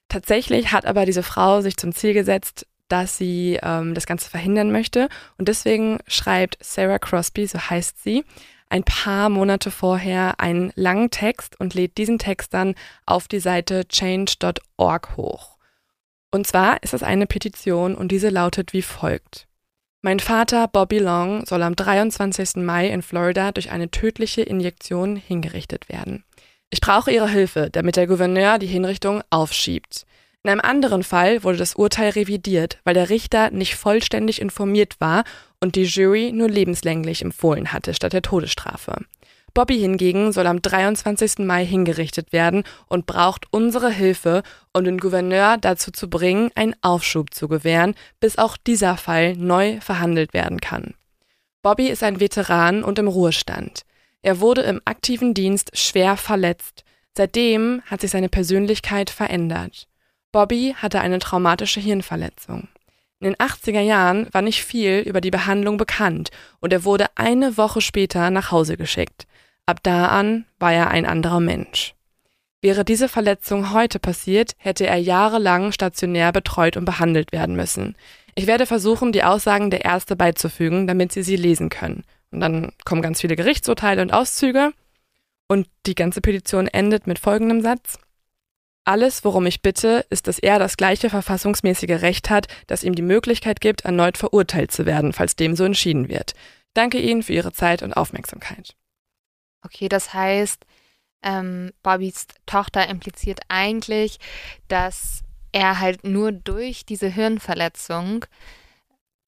Tatsächlich 0.09 0.73
hat 0.73 0.87
aber 0.87 1.07
diese 1.07 1.23
Frau 1.23 1.61
sich 1.61 1.77
zum 1.77 1.95
Ziel 1.95 2.15
gesetzt, 2.15 2.67
dass 2.89 3.17
sie 3.17 3.61
ähm, 3.63 3.95
das 3.95 4.07
Ganze 4.07 4.29
verhindern 4.29 4.73
möchte. 4.73 5.09
Und 5.39 5.47
deswegen 5.47 5.99
schreibt 6.09 6.59
Sarah 6.61 6.99
Crosby, 6.99 7.47
so 7.47 7.61
heißt 7.61 8.03
sie, 8.03 8.25
ein 8.69 8.83
paar 8.83 9.29
Monate 9.29 9.71
vorher 9.71 10.41
einen 10.41 10.73
langen 10.75 11.11
Text 11.11 11.59
und 11.61 11.75
lädt 11.75 11.97
diesen 11.97 12.19
Text 12.19 12.53
dann 12.53 12.75
auf 13.07 13.29
die 13.29 13.39
Seite 13.39 13.87
change.org 13.87 15.17
hoch. 15.17 15.60
Und 16.31 16.47
zwar 16.47 16.83
ist 16.83 16.95
es 16.95 17.03
eine 17.03 17.27
Petition 17.27 17.95
und 17.95 18.13
diese 18.13 18.29
lautet 18.29 18.73
wie 18.73 18.83
folgt. 18.83 19.47
Mein 20.03 20.21
Vater 20.21 20.67
Bobby 20.69 20.99
Long 20.99 21.45
soll 21.45 21.63
am 21.63 21.77
23. 21.77 22.57
Mai 22.57 22.89
in 22.89 23.03
Florida 23.03 23.53
durch 23.53 23.71
eine 23.71 23.91
tödliche 23.91 24.43
Injektion 24.43 25.17
hingerichtet 25.17 25.89
werden. 25.89 26.25
Ich 26.71 26.81
brauche 26.81 27.11
Ihre 27.11 27.29
Hilfe, 27.29 27.69
damit 27.71 27.97
der 27.97 28.07
Gouverneur 28.07 28.59
die 28.59 28.67
Hinrichtung 28.67 29.23
aufschiebt. 29.29 30.07
In 30.43 30.51
einem 30.51 30.61
anderen 30.61 31.03
Fall 31.03 31.45
wurde 31.45 31.59
das 31.59 31.75
Urteil 31.75 32.11
revidiert, 32.11 32.79
weil 32.85 32.95
der 32.95 33.11
Richter 33.11 33.51
nicht 33.51 33.75
vollständig 33.75 34.41
informiert 34.41 35.01
war 35.01 35.25
und 35.61 35.75
die 35.75 35.85
Jury 35.85 36.33
nur 36.33 36.49
lebenslänglich 36.49 37.21
empfohlen 37.21 37.73
hatte 37.73 37.93
statt 37.93 38.15
der 38.15 38.23
Todesstrafe. 38.23 39.05
Bobby 39.55 39.79
hingegen 39.79 40.33
soll 40.33 40.47
am 40.47 40.63
23. 40.63 41.41
Mai 41.41 41.65
hingerichtet 41.65 42.33
werden 42.33 42.65
und 42.87 43.07
braucht 43.07 43.47
unsere 43.51 43.91
Hilfe, 43.91 44.43
um 44.73 44.85
den 44.85 44.99
Gouverneur 44.99 45.57
dazu 45.59 45.91
zu 45.91 46.09
bringen, 46.09 46.51
einen 46.55 46.77
Aufschub 46.83 47.35
zu 47.35 47.49
gewähren, 47.49 47.95
bis 48.21 48.39
auch 48.39 48.57
dieser 48.57 48.97
Fall 48.97 49.37
neu 49.37 49.81
verhandelt 49.81 50.35
werden 50.35 50.61
kann. 50.61 50.95
Bobby 51.63 51.89
ist 51.89 52.03
ein 52.03 52.21
Veteran 52.21 52.83
und 52.83 52.99
im 52.99 53.09
Ruhestand. 53.09 53.83
Er 54.23 54.41
wurde 54.41 54.63
im 54.63 54.81
aktiven 54.85 55.35
Dienst 55.35 55.77
schwer 55.77 56.17
verletzt. 56.17 56.85
Seitdem 57.17 57.83
hat 57.87 58.01
sich 58.01 58.11
seine 58.11 58.29
Persönlichkeit 58.29 59.11
verändert. 59.11 59.89
Bobby 60.33 60.75
hatte 60.77 61.01
eine 61.01 61.19
traumatische 61.19 61.81
Hirnverletzung. 61.81 62.69
In 63.19 63.27
den 63.27 63.37
80er 63.37 63.81
Jahren 63.81 64.29
war 64.33 64.41
nicht 64.41 64.65
viel 64.65 65.01
über 65.01 65.21
die 65.21 65.31
Behandlung 65.31 65.77
bekannt 65.77 66.31
und 66.61 66.73
er 66.73 66.85
wurde 66.85 67.07
eine 67.17 67.59
Woche 67.59 67.83
später 67.83 68.31
nach 68.31 68.51
Hause 68.51 68.79
geschickt. 68.79 69.27
Ab 69.67 69.81
da 69.83 70.07
an 70.07 70.47
war 70.59 70.73
er 70.73 70.91
ein 70.91 71.07
anderer 71.07 71.41
Mensch. 71.41 71.95
Wäre 72.63 72.85
diese 72.85 73.09
Verletzung 73.09 73.73
heute 73.73 73.99
passiert, 73.99 74.53
hätte 74.59 74.87
er 74.87 74.99
jahrelang 74.99 75.73
stationär 75.73 76.33
betreut 76.33 76.77
und 76.77 76.85
behandelt 76.85 77.33
werden 77.33 77.57
müssen. 77.57 77.97
Ich 78.35 78.47
werde 78.47 78.67
versuchen, 78.67 79.13
die 79.13 79.25
Aussagen 79.25 79.71
der 79.71 79.85
Ärzte 79.85 80.15
beizufügen, 80.15 80.87
damit 80.87 81.13
Sie 81.13 81.23
sie 81.23 81.37
lesen 81.37 81.71
können. 81.71 82.05
Und 82.31 82.41
dann 82.41 82.73
kommen 82.85 83.03
ganz 83.03 83.21
viele 83.21 83.37
Gerichtsurteile 83.37 84.03
und 84.03 84.13
Auszüge. 84.13 84.73
Und 85.49 85.69
die 85.87 85.95
ganze 85.95 86.21
Petition 86.21 86.69
endet 86.69 87.07
mit 87.07 87.19
folgendem 87.19 87.63
Satz. 87.63 87.99
Alles, 88.85 89.25
worum 89.25 89.47
ich 89.47 89.63
bitte, 89.63 90.05
ist, 90.11 90.27
dass 90.27 90.39
er 90.39 90.59
das 90.59 90.77
gleiche 90.77 91.11
verfassungsmäßige 91.11 92.03
Recht 92.03 92.31
hat, 92.31 92.47
das 92.67 92.85
ihm 92.85 92.95
die 92.95 93.03
Möglichkeit 93.03 93.61
gibt, 93.61 93.85
erneut 93.85 94.17
verurteilt 94.17 94.71
zu 94.73 94.87
werden, 94.87 95.13
falls 95.13 95.37
dem 95.37 95.57
so 95.57 95.65
entschieden 95.65 96.09
wird. 96.09 96.35
Danke 96.75 96.99
Ihnen 96.99 97.23
für 97.23 97.33
Ihre 97.33 97.53
Zeit 97.53 97.83
und 97.83 97.93
Aufmerksamkeit. 97.95 98.75
Okay, 99.63 99.89
das 99.89 100.15
heißt, 100.15 100.65
ähm, 101.23 101.73
Bobbys 101.83 102.27
Tochter 102.47 102.89
impliziert 102.89 103.41
eigentlich, 103.49 104.19
dass 104.69 105.23
er 105.53 105.81
halt 105.81 106.05
nur 106.05 106.33
durch 106.33 106.87
diese 106.87 107.09
Hirnverletzung 107.09 108.25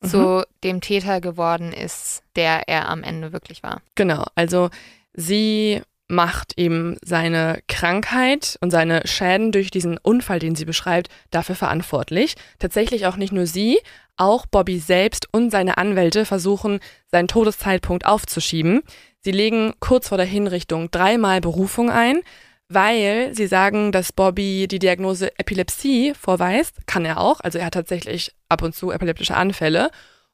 mhm. 0.00 0.08
zu 0.08 0.44
dem 0.64 0.80
Täter 0.80 1.20
geworden 1.20 1.72
ist, 1.72 2.22
der 2.36 2.68
er 2.68 2.88
am 2.88 3.02
Ende 3.02 3.32
wirklich 3.32 3.62
war. 3.62 3.82
Genau, 3.94 4.24
also 4.34 4.70
sie 5.12 5.82
macht 6.08 6.58
eben 6.58 6.96
seine 7.02 7.60
Krankheit 7.68 8.58
und 8.60 8.70
seine 8.70 9.06
Schäden 9.06 9.50
durch 9.50 9.70
diesen 9.70 9.96
Unfall, 9.98 10.38
den 10.38 10.54
sie 10.54 10.66
beschreibt, 10.66 11.08
dafür 11.30 11.54
verantwortlich. 11.54 12.34
Tatsächlich 12.58 13.06
auch 13.06 13.16
nicht 13.16 13.32
nur 13.32 13.46
sie, 13.46 13.78
auch 14.18 14.44
Bobby 14.44 14.78
selbst 14.78 15.26
und 15.32 15.50
seine 15.50 15.78
Anwälte 15.78 16.26
versuchen, 16.26 16.80
seinen 17.10 17.28
Todeszeitpunkt 17.28 18.04
aufzuschieben. 18.04 18.82
Sie 19.24 19.32
legen 19.32 19.74
kurz 19.80 20.08
vor 20.08 20.18
der 20.18 20.26
Hinrichtung 20.26 20.90
dreimal 20.90 21.40
Berufung 21.40 21.90
ein, 21.90 22.22
weil 22.68 23.35
sie 23.35 23.46
sagen, 23.46 23.92
dass 23.92 24.12
Bobby 24.12 24.66
die 24.68 24.78
Diagnose 24.78 25.38
Epilepsie 25.38 26.12
vorweist. 26.18 26.87
Kann 26.87 27.04
er 27.04 27.20
auch. 27.20 27.40
Also 27.40 27.58
er 27.58 27.66
hat 27.66 27.74
tatsächlich 27.74 28.35
ab 28.48 28.62
und 28.62 28.74
zu 28.74 28.90
epileptische 28.90 29.37
Anfälle. 29.37 29.90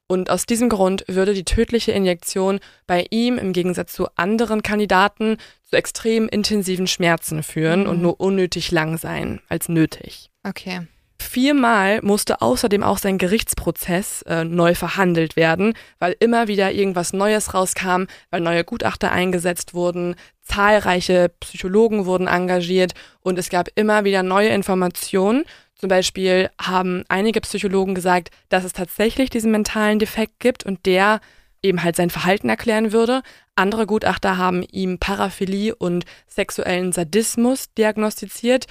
Und 0.07 0.31
aus 0.31 0.47
diesem 0.47 0.71
Grund 0.71 1.05
würde 1.07 1.35
die 1.35 1.45
tödliche 1.45 1.93
Injektion 1.93 2.61
bei 2.87 3.07
ihm 3.11 3.37
im 3.37 3.53
Gegensatz 3.53 3.93
zu 3.93 4.09
anderen 4.17 4.63
Kandidaten 4.63 5.37
zu 5.65 5.77
extrem 5.77 6.29
intensiven 6.29 6.87
Schmerzen 6.87 7.43
führen 7.43 7.83
mhm. 7.83 7.89
und 7.89 8.03
nur 8.03 8.19
unnötig 8.19 8.71
lang 8.71 8.97
sein 8.97 9.41
als 9.49 9.69
nötig. 9.69 10.31
Okay. 10.45 10.87
Viermal 11.21 12.01
musste 12.03 12.41
außerdem 12.41 12.83
auch 12.83 12.99
sein 12.99 13.19
Gerichtsprozess 13.19 14.23
äh, 14.23 14.45
neu 14.45 14.75
verhandelt 14.75 15.37
werden, 15.37 15.75
weil 15.99 16.17
immer 16.21 16.49
wieder 16.49 16.73
irgendwas 16.73 17.13
Neues 17.13 17.55
rauskam, 17.55 18.05
weil 18.31 18.41
neue 18.41 18.65
Gutachter 18.65 19.11
eingesetzt 19.11 19.75
wurden, 19.75 20.15
zahlreiche 20.43 21.31
Psychologen 21.41 22.07
wurden 22.07 22.29
engagiert 22.29 22.93
und 23.21 23.39
es 23.39 23.51
gab 23.51 23.69
immer 23.75 24.05
wieder 24.05 24.23
neue 24.23 24.49
Informationen. 24.49 25.45
Zum 25.75 25.89
Beispiel 25.89 26.51
haben 26.61 27.05
einige 27.09 27.41
Psychologen 27.41 27.95
gesagt, 27.95 28.31
dass 28.49 28.65
es 28.65 28.73
tatsächlich 28.73 29.31
diesen 29.31 29.51
mentalen 29.53 29.99
Defekt 29.99 30.41
gibt 30.41 30.65
und 30.65 30.87
der 30.87 31.21
eben 31.63 31.83
halt 31.83 31.97
sein 31.97 32.11
Verhalten 32.11 32.49
erklären 32.49 32.93
würde. 32.93 33.23
Andere 33.55 33.87
Gutachter 33.87 34.39
haben 34.39 34.65
ihm 34.71 34.99
Paraphilie 34.99 35.75
und 35.75 36.05
sexuellen 36.27 36.93
Sadismus 36.93 37.73
diagnostiziert 37.75 38.67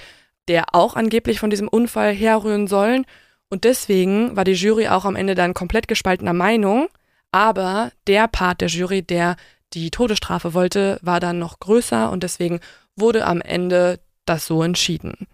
der 0.48 0.74
auch 0.74 0.96
angeblich 0.96 1.38
von 1.40 1.50
diesem 1.50 1.68
Unfall 1.68 2.12
herrühren 2.12 2.66
sollen. 2.66 3.04
Und 3.50 3.64
deswegen 3.64 4.36
war 4.36 4.44
die 4.44 4.52
Jury 4.52 4.88
auch 4.88 5.04
am 5.04 5.16
Ende 5.16 5.34
dann 5.34 5.54
komplett 5.54 5.88
gespaltener 5.88 6.32
Meinung. 6.32 6.88
Aber 7.30 7.92
der 8.06 8.26
Part 8.28 8.60
der 8.60 8.68
Jury, 8.68 9.02
der 9.02 9.36
die 9.74 9.90
Todesstrafe 9.90 10.54
wollte, 10.54 10.98
war 11.02 11.20
dann 11.20 11.38
noch 11.38 11.60
größer 11.60 12.10
und 12.10 12.22
deswegen 12.22 12.60
wurde 12.96 13.26
am 13.26 13.40
Ende 13.40 14.00
das 14.24 14.46
so 14.46 14.62
entschieden. 14.62 15.26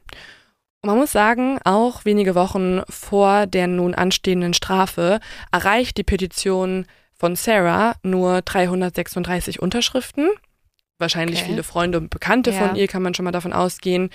Und 0.82 0.88
man 0.90 0.98
muss 0.98 1.12
sagen, 1.12 1.58
auch 1.64 2.04
wenige 2.04 2.34
Wochen 2.34 2.82
vor 2.90 3.46
der 3.46 3.68
nun 3.68 3.94
anstehenden 3.94 4.52
Strafe 4.54 5.18
erreicht 5.50 5.96
die 5.96 6.04
Petition 6.04 6.86
von 7.14 7.36
Sarah 7.36 7.94
nur 8.02 8.42
336 8.42 9.62
Unterschriften. 9.62 10.28
Wahrscheinlich 10.98 11.40
Okay. 11.40 11.50
viele 11.50 11.62
Freunde 11.62 11.98
und 11.98 12.10
Bekannte 12.10 12.50
Ja. 12.50 12.58
von 12.68 12.76
ihr, 12.76 12.86
kann 12.86 13.02
man 13.02 13.14
schon 13.14 13.24
mal 13.24 13.32
davon 13.32 13.52
ausgehen. 13.52 14.10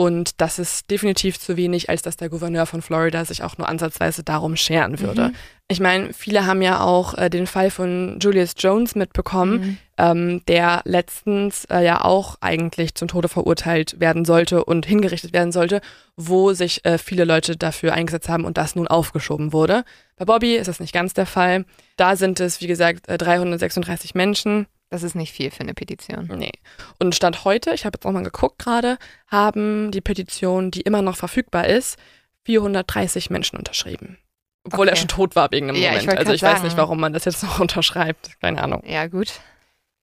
Und 0.00 0.40
das 0.40 0.60
ist 0.60 0.92
definitiv 0.92 1.40
zu 1.40 1.56
wenig, 1.56 1.90
als 1.90 2.02
dass 2.02 2.16
der 2.16 2.28
Gouverneur 2.28 2.66
von 2.66 2.82
Florida 2.82 3.24
sich 3.24 3.42
auch 3.42 3.58
nur 3.58 3.68
ansatzweise 3.68 4.22
darum 4.22 4.54
scheren 4.54 5.00
würde. 5.00 5.30
Mhm. 5.30 5.34
Ich 5.66 5.80
meine, 5.80 6.12
viele 6.12 6.46
haben 6.46 6.62
ja 6.62 6.80
auch 6.80 7.14
äh, 7.18 7.28
den 7.28 7.48
Fall 7.48 7.72
von 7.72 8.18
Julius 8.20 8.52
Jones 8.56 8.94
mitbekommen, 8.94 9.58
Mhm. 9.58 9.78
ähm, 9.98 10.42
der 10.46 10.82
letztens 10.84 11.64
äh, 11.64 11.84
ja 11.84 12.04
auch 12.04 12.36
eigentlich 12.40 12.94
zum 12.94 13.08
Tode 13.08 13.28
verurteilt 13.28 13.98
werden 13.98 14.24
sollte 14.24 14.64
und 14.64 14.86
hingerichtet 14.86 15.32
werden 15.32 15.50
sollte, 15.50 15.80
wo 16.16 16.52
sich 16.52 16.84
äh, 16.84 16.96
viele 16.96 17.24
Leute 17.24 17.56
dafür 17.56 17.92
eingesetzt 17.92 18.28
haben 18.28 18.44
und 18.44 18.56
das 18.56 18.76
nun 18.76 18.86
aufgeschoben 18.86 19.52
wurde. 19.52 19.84
Bei 20.16 20.24
Bobby 20.24 20.54
ist 20.54 20.68
das 20.68 20.78
nicht 20.78 20.94
ganz 20.94 21.12
der 21.12 21.26
Fall. 21.26 21.64
Da 21.96 22.14
sind 22.14 22.38
es, 22.38 22.60
wie 22.60 22.68
gesagt, 22.68 23.08
äh, 23.08 23.18
336 23.18 24.14
Menschen. 24.14 24.66
Das 24.90 25.02
ist 25.02 25.14
nicht 25.14 25.32
viel 25.32 25.50
für 25.50 25.60
eine 25.60 25.74
Petition. 25.74 26.30
Nee. 26.36 26.52
Und 26.98 27.14
Stand 27.14 27.44
heute, 27.44 27.72
ich 27.74 27.84
habe 27.84 27.96
jetzt 27.96 28.04
nochmal 28.04 28.22
geguckt 28.22 28.58
gerade, 28.58 28.96
haben 29.26 29.90
die 29.90 30.00
Petition, 30.00 30.70
die 30.70 30.80
immer 30.80 31.02
noch 31.02 31.16
verfügbar 31.16 31.66
ist, 31.66 31.98
430 32.44 33.28
Menschen 33.30 33.58
unterschrieben. 33.58 34.18
Obwohl 34.64 34.88
er 34.88 34.92
Okay. 34.92 35.00
schon 35.00 35.08
tot 35.08 35.36
war 35.36 35.50
wegen 35.50 35.66
dem 35.68 35.76
Ja, 35.76 35.92
ich 35.94 36.00
Moment. 36.02 36.18
also 36.18 36.32
ich 36.32 36.42
weiß 36.42 36.52
sagen. 36.58 36.64
nicht, 36.64 36.76
warum 36.76 37.00
man 37.00 37.12
das 37.12 37.26
jetzt 37.26 37.42
noch 37.42 37.60
unterschreibt. 37.60 38.40
Keine 38.40 38.62
Ahnung. 38.62 38.82
Ja, 38.86 39.06
gut. 39.06 39.32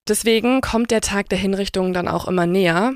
Deswegen 0.07 0.61
kommt 0.61 0.91
der 0.91 1.01
Tag 1.01 1.29
der 1.29 1.37
Hinrichtung 1.39 1.91
dann 1.93 2.07
auch 2.07 2.27
immer 2.27 2.45
näher. 2.45 2.93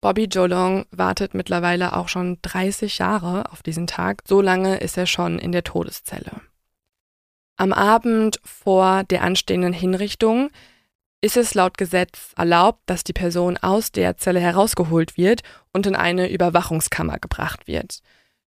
Bobby 0.00 0.24
Jolong 0.24 0.86
wartet 0.90 1.34
mittlerweile 1.34 1.94
auch 1.96 2.08
schon 2.08 2.38
30 2.42 2.98
Jahre 2.98 3.50
auf 3.52 3.62
diesen 3.62 3.86
Tag. 3.86 4.22
So 4.26 4.40
lange 4.40 4.78
ist 4.78 4.96
er 4.96 5.06
schon 5.06 5.38
in 5.38 5.52
der 5.52 5.64
Todeszelle. 5.64 6.32
Am 7.56 7.72
Abend 7.72 8.40
vor 8.42 9.04
der 9.04 9.22
anstehenden 9.22 9.72
Hinrichtung 9.72 10.50
ist 11.24 11.38
es 11.38 11.54
laut 11.54 11.78
Gesetz 11.78 12.34
erlaubt, 12.36 12.80
dass 12.84 13.02
die 13.02 13.14
Person 13.14 13.56
aus 13.56 13.90
der 13.90 14.18
Zelle 14.18 14.40
herausgeholt 14.40 15.16
wird 15.16 15.40
und 15.72 15.86
in 15.86 15.96
eine 15.96 16.30
Überwachungskammer 16.30 17.18
gebracht 17.18 17.66
wird. 17.66 18.00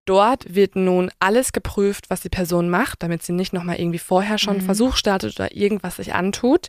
Dort 0.06 0.54
wird 0.54 0.76
nun 0.76 1.10
alles 1.20 1.54
geprüft, 1.54 2.12
was 2.12 2.22
die 2.22 2.30
Person 2.30 2.70
macht, 2.70 3.02
damit 3.02 3.24
sie 3.24 3.34
nicht 3.34 3.52
nochmal 3.52 3.80
irgendwie 3.80 3.98
vorher 3.98 4.38
schon 4.38 4.52
einen 4.54 4.62
Mhm. 4.62 4.68
Versuch 4.68 4.96
startet 4.96 5.40
oder 5.40 5.56
irgendwas 5.56 5.96
sich 5.96 6.14
antut. 6.14 6.68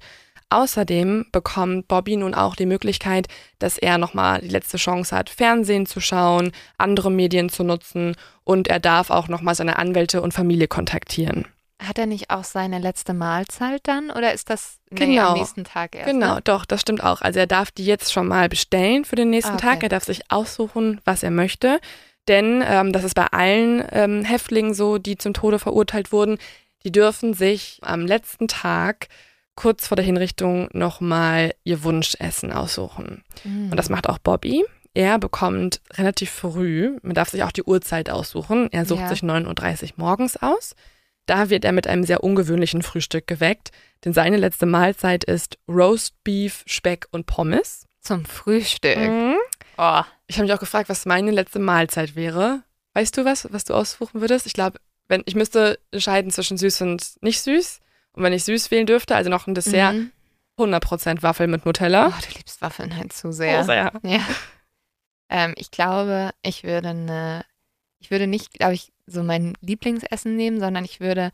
Außerdem 0.49 1.27
bekommt 1.31 1.89
Bobby 1.89 2.17
nun 2.17 2.33
auch 2.33 2.57
die 2.57 2.65
Möglichkeit, 2.65 3.29
dass 3.59 3.77
er 3.77 3.99
nochmal 3.99 4.41
die 4.41 4.49
letzte 4.49 4.79
Chance 4.79 5.15
hat, 5.15 5.29
Fernsehen 5.29 5.85
zu 5.85 6.01
schauen, 6.01 6.53
andere 6.79 7.11
Medien 7.11 7.51
zu 7.51 7.65
nutzen 7.65 8.17
und 8.45 8.69
er 8.69 8.81
darf 8.81 9.11
auch 9.11 9.29
nochmal 9.29 9.55
seine 9.55 9.79
Anwälte 9.79 10.23
und 10.23 10.33
Familie 10.33 10.69
kontaktieren. 10.69 11.45
Hat 11.81 11.97
er 11.99 12.07
nicht 12.07 12.31
auch 12.31 12.43
seine 12.45 12.79
letzte 12.81 13.15
Mahlzeit 13.15 13.81
dann? 13.85 14.11
Oder 14.11 14.33
ist 14.33 14.51
das 14.51 14.79
nee, 14.91 15.07
Genau. 15.07 15.29
am 15.29 15.39
nächsten 15.39 15.63
Tag 15.65 15.95
erst? 15.95 16.11
Genau, 16.11 16.35
Ne? 16.37 16.41
doch, 16.43 16.65
das 16.65 16.81
stimmt 16.81 17.05
auch. 17.05 17.21
Also 17.21 17.39
er 17.39 17.47
darf 17.47 17.71
die 17.71 17.85
jetzt 17.85 18.13
schon 18.13 18.27
mal 18.27 18.49
bestellen 18.49 19.05
für 19.05 19.15
den 19.17 19.31
nächsten 19.31 19.53
Ah, 19.53 19.57
okay. 19.57 19.67
Tag. 19.67 19.83
Er 19.85 19.89
darf 19.89 20.05
sich 20.05 20.23
aussuchen, 20.31 21.01
was 21.05 21.23
er 21.23 21.31
möchte. 21.31 21.79
Denn 22.27 22.63
ähm, 22.67 22.93
das 22.93 23.05
ist 23.05 23.15
bei 23.15 23.27
allen 23.27 23.85
ähm, 23.93 24.25
Häftlingen 24.25 24.75
so, 24.75 24.99
die 24.99 25.17
zum 25.17 25.35
Tode 25.35 25.59
verurteilt 25.59 26.11
wurden. 26.13 26.39
Die 26.85 26.93
dürfen 26.93 27.33
sich 27.33 27.79
am 27.83 28.07
letzten 28.07 28.49
Tag 28.49 29.09
kurz 29.55 29.87
vor 29.89 29.97
der 29.97 30.05
Hinrichtung 30.05 30.69
nochmal 30.73 31.55
ihr 31.65 31.83
Wunschessen 31.85 32.53
aussuchen. 32.53 33.25
Mhm. 33.45 33.71
Und 33.71 33.77
das 33.77 33.89
macht 33.89 34.09
auch 34.09 34.19
Bobby. 34.19 34.65
Er 34.95 35.19
bekommt 35.19 35.81
relativ 35.95 36.31
früh, 36.31 36.99
man 37.03 37.15
darf 37.15 37.29
sich 37.29 37.43
auch 37.45 37.53
die 37.53 37.63
Uhrzeit 37.63 38.11
aussuchen, 38.11 38.69
er 38.73 38.85
sucht 38.85 39.01
Ja. 39.03 39.09
sich 39.09 39.21
9.30 39.23 39.85
Uhr 39.91 39.93
morgens 39.97 40.37
aus. 40.37 40.75
Da 41.29 41.51
wird 41.51 41.65
er 41.65 41.73
mit 41.73 41.87
einem 41.87 42.05
sehr 42.05 42.25
ungewöhnlichen 42.25 42.83
Frühstück 42.83 43.27
geweckt, 43.27 43.71
denn 44.05 44.13
seine 44.13 44.37
letzte 44.37 44.67
Mahlzeit 44.67 45.25
ist 45.25 45.59
Roast 45.69 46.15
Beef, 46.25 46.63
Speck 46.67 47.07
und 47.11 47.27
Pommes. 47.27 47.87
Zum 48.01 48.25
Frühstück. 48.25 48.97
Mhm. 48.97 49.37
Oh. 49.77 50.03
Ich 50.27 50.37
habe 50.37 50.47
mich 50.47 50.53
auch 50.55 50.61
gefragt, 50.61 50.89
was 50.89 51.05
meine 51.07 51.31
letzte 51.31 51.59
Mahlzeit 51.59 52.17
wäre. 52.17 52.63
Weißt 52.95 53.17
du 53.17 53.25
was, 53.25 53.47
was 53.53 53.65
du 53.65 53.75
aussuchen 53.75 54.21
würdest? 54.21 54.47
Ich 54.47 54.53
glaube, 54.55 54.81
wenn 55.09 55.23
ich 55.27 55.35
müsste 55.35 55.79
entscheiden 55.91 56.31
zwischen 56.31 56.57
süß 56.59 56.81
und 56.83 57.23
nicht 57.23 57.41
süß. 57.43 57.81
Und 58.13 58.23
wenn 58.23 58.33
ich 58.33 58.45
süß 58.45 58.71
wählen 58.71 58.87
dürfte, 58.87 59.15
also 59.15 59.31
noch 59.31 59.47
ein 59.47 59.55
Dessert, 59.55 59.95
Mhm. 59.95 60.11
100% 60.59 61.23
Waffel 61.23 61.47
mit 61.47 61.65
Nutella. 61.67 62.09
Oh, 62.09 62.21
du 62.29 62.37
liebst 62.37 62.61
Waffeln 62.63 62.97
halt 62.97 63.13
zu 63.13 63.31
sehr. 63.33 63.61
Oh, 63.61 63.65
sehr. 63.65 63.93
Ja. 64.03 64.21
Ähm, 65.31 65.53
ich 65.59 65.71
glaube, 65.71 66.31
ich 66.41 66.65
würde 66.65 66.89
eine, 66.89 67.45
ich 67.99 68.11
würde 68.11 68.27
nicht, 68.27 68.55
glaube 68.55 68.73
ich, 68.73 68.93
so 69.11 69.23
mein 69.23 69.55
Lieblingsessen 69.61 70.37
nehmen, 70.37 70.61
sondern 70.61 70.85
ich 70.85 71.01
würde 71.01 71.31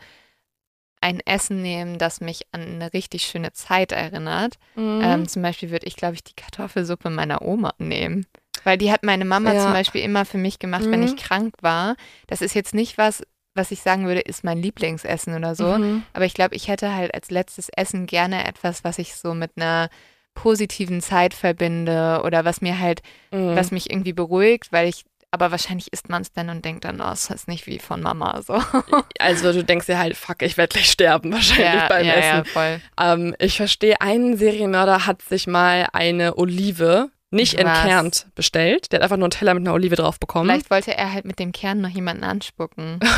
ein 1.00 1.20
Essen 1.26 1.60
nehmen, 1.60 1.98
das 1.98 2.20
mich 2.20 2.46
an 2.52 2.62
eine 2.62 2.92
richtig 2.94 3.24
schöne 3.24 3.52
Zeit 3.52 3.92
erinnert. 3.92 4.54
Mhm. 4.74 5.00
Ähm, 5.02 5.28
zum 5.28 5.42
Beispiel 5.42 5.70
würde 5.70 5.86
ich, 5.86 5.96
glaube 5.96 6.14
ich, 6.14 6.24
die 6.24 6.34
Kartoffelsuppe 6.34 7.10
meiner 7.10 7.42
Oma 7.42 7.74
nehmen. 7.78 8.26
Weil 8.64 8.78
die 8.78 8.90
hat 8.90 9.02
meine 9.02 9.26
Mama 9.26 9.52
Ja. 9.52 9.62
zum 9.64 9.72
Beispiel 9.74 10.00
immer 10.02 10.24
für 10.24 10.38
mich 10.38 10.58
gemacht, 10.58 10.84
wenn 10.86 11.00
Mhm. 11.00 11.06
ich 11.06 11.16
krank 11.16 11.56
war. 11.60 11.96
Das 12.26 12.40
ist 12.40 12.54
jetzt 12.54 12.72
nicht 12.72 12.96
was, 12.96 13.22
was 13.54 13.70
ich 13.70 13.82
sagen 13.82 14.06
würde, 14.06 14.20
ist 14.20 14.44
mein 14.44 14.56
Lieblingsessen 14.62 15.34
oder 15.36 15.54
so. 15.54 15.66
Mhm. 15.66 16.04
Aber 16.14 16.24
ich 16.24 16.32
glaube, 16.32 16.54
ich 16.54 16.68
hätte 16.68 16.94
halt 16.94 17.12
als 17.12 17.30
letztes 17.30 17.68
Essen 17.68 18.06
gerne 18.06 18.46
etwas, 18.46 18.82
was 18.82 18.98
ich 18.98 19.14
so 19.14 19.34
mit 19.34 19.52
einer 19.56 19.90
positiven 20.32 21.02
Zeit 21.02 21.34
verbinde 21.34 22.22
oder 22.24 22.44
was 22.46 22.62
mir 22.62 22.80
halt, 22.80 23.02
Mhm. 23.30 23.54
was 23.56 23.70
mich 23.70 23.90
irgendwie 23.90 24.14
beruhigt, 24.14 24.72
weil 24.72 24.88
ich, 24.88 25.04
aber 25.34 25.50
wahrscheinlich 25.50 25.92
isst 25.92 26.08
man 26.08 26.22
es 26.22 26.32
dann 26.32 26.48
und 26.48 26.64
denkt 26.64 26.84
dann, 26.84 27.00
oh, 27.00 27.10
es 27.12 27.28
ist 27.28 27.46
nicht 27.48 27.66
wie 27.66 27.78
von 27.78 28.00
Mama 28.00 28.40
so. 28.42 28.62
Also 29.18 29.52
du 29.52 29.62
denkst 29.64 29.86
dir 29.86 29.98
halt, 29.98 30.16
fuck, 30.16 30.40
ich 30.42 30.56
werde 30.56 30.72
gleich 30.72 30.90
sterben 30.90 31.32
wahrscheinlich 31.32 31.74
ja, 31.82 31.88
beim 31.88 32.06
ja, 32.06 32.12
Essen. 32.14 32.36
ja, 32.38 32.44
voll. 32.44 32.80
Ähm, 33.00 33.34
ich 33.38 33.56
verstehe, 33.56 34.00
ein 34.00 34.36
Serienmörder 34.36 35.06
hat 35.06 35.20
sich 35.22 35.46
mal 35.46 35.86
eine 35.92 36.36
Olive 36.38 37.10
nicht 37.30 37.54
Was? 37.54 37.60
entkernt 37.60 38.26
bestellt. 38.36 38.92
Der 38.92 38.98
hat 38.98 39.02
einfach 39.04 39.16
nur 39.16 39.26
einen 39.26 39.32
Teller 39.32 39.54
mit 39.54 39.62
einer 39.64 39.74
Olive 39.74 39.96
drauf 39.96 40.20
bekommen. 40.20 40.48
Vielleicht 40.48 40.70
wollte 40.70 40.96
er 40.96 41.12
halt 41.12 41.24
mit 41.24 41.38
dem 41.40 41.50
Kern 41.52 41.80
noch 41.80 41.90
jemanden 41.90 42.24
anspucken. 42.24 43.00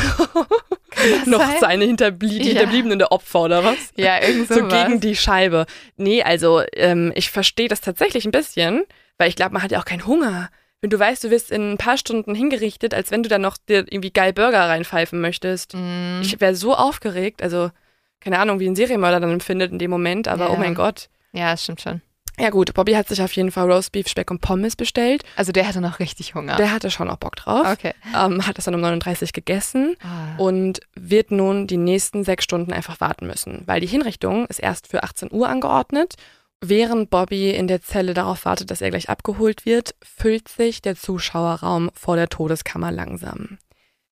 Das 0.95 1.27
Noch 1.27 1.39
sein? 1.39 1.57
seine 1.59 1.85
Hinterblie 1.85 2.39
Ja. 2.39 2.43
Hinterbliebenen 2.45 2.97
der 2.97 3.11
Opfer 3.11 3.41
oder 3.41 3.63
was? 3.63 3.77
Ja, 3.97 4.19
irgend 4.19 4.47
So 4.47 4.67
gegen 4.67 4.99
die 4.99 5.15
Scheibe. 5.15 5.67
Nee, 5.95 6.23
also 6.23 6.63
ähm, 6.73 7.11
ich 7.13 7.29
verstehe 7.29 7.67
das 7.67 7.81
tatsächlich 7.81 8.25
ein 8.25 8.31
bisschen, 8.31 8.83
weil 9.19 9.29
ich 9.29 9.35
glaube, 9.35 9.53
man 9.53 9.61
hat 9.61 9.71
ja 9.71 9.79
auch 9.79 9.85
keinen 9.85 10.07
Hunger. 10.07 10.49
Wenn 10.81 10.89
du 10.91 10.99
weißt, 10.99 11.23
du 11.23 11.31
wirst 11.31 11.49
in 11.51 11.73
ein 11.73 11.77
paar 11.77 11.97
Stunden 11.97 12.35
hingerichtet, 12.35 12.93
als 12.93 13.09
wenn 13.11 13.23
du 13.23 13.29
dann 13.29 13.41
noch 13.41 13.57
dir 13.57 13.79
irgendwie 13.91 14.11
geil 14.11 14.31
Burger 14.33 14.69
reinpfeifen 14.69 15.19
möchtest. 15.19 15.73
Mm, 15.73 16.21
Ich 16.21 16.39
wäre 16.39 16.55
so 16.55 16.75
aufgeregt, 16.75 17.41
also 17.41 17.71
keine 18.19 18.39
Ahnung, 18.39 18.59
wie 18.59 18.67
ein 18.67 18.75
Serienmörder 18.75 19.19
dann 19.19 19.31
empfindet 19.31 19.71
in 19.71 19.79
dem 19.79 19.89
Moment, 19.91 20.27
aber 20.27 20.45
Ja. 20.45 20.51
oh 20.51 20.57
mein 20.57 20.75
Gott. 20.75 21.09
ja, 21.33 21.51
das 21.51 21.63
stimmt 21.63 21.81
schon. 21.81 22.01
Ja 22.39 22.51
gut, 22.51 22.75
Bobby 22.75 22.93
hat 22.93 23.07
sich 23.07 23.19
auf 23.23 23.31
jeden 23.31 23.49
Fall 23.49 23.71
Roastbeef, 23.71 24.07
Speck 24.07 24.29
und 24.29 24.41
Pommes 24.41 24.75
bestellt. 24.75 25.23
Also 25.35 25.51
der 25.51 25.67
hatte 25.67 25.81
noch 25.81 25.97
richtig 25.97 26.35
Hunger. 26.35 26.55
Der 26.57 26.71
hatte 26.71 26.91
schon 26.91 27.09
auch 27.09 27.17
Bock 27.17 27.35
drauf. 27.35 27.65
okay. 27.71 27.93
Ähm, 28.15 28.45
hat 28.45 28.59
das 28.59 28.65
dann 28.65 28.75
um 28.75 28.81
39 28.81 29.33
gegessen 29.33 29.95
Ah. 30.03 30.37
und 30.37 30.81
wird 30.93 31.31
nun 31.31 31.65
die 31.65 31.77
nächsten 31.77 32.23
sechs 32.23 32.43
Stunden 32.43 32.71
einfach 32.73 33.01
warten 33.01 33.25
müssen, 33.25 33.63
weil 33.65 33.81
die 33.81 33.87
Hinrichtung 33.87 34.45
ist 34.45 34.59
erst 34.59 34.85
für 34.87 35.01
18 35.01 35.31
Uhr 35.31 35.49
angeordnet. 35.49 36.13
Während 36.61 37.11
Bobby 37.11 37.51
in 37.51 37.67
der 37.67 37.81
Zelle 37.81 38.13
darauf 38.13 38.45
wartet, 38.45 38.71
dass 38.71 38.81
er 38.81 38.89
gleich 38.89 39.09
abgeholt 39.09 39.65
wird, 39.65 39.95
füllt 40.01 40.47
sich 40.47 40.81
der 40.81 40.95
Zuschauerraum 40.95 41.91
vor 41.93 42.15
der 42.15 42.29
Todeskammer 42.29 42.91
langsam. 42.91 43.59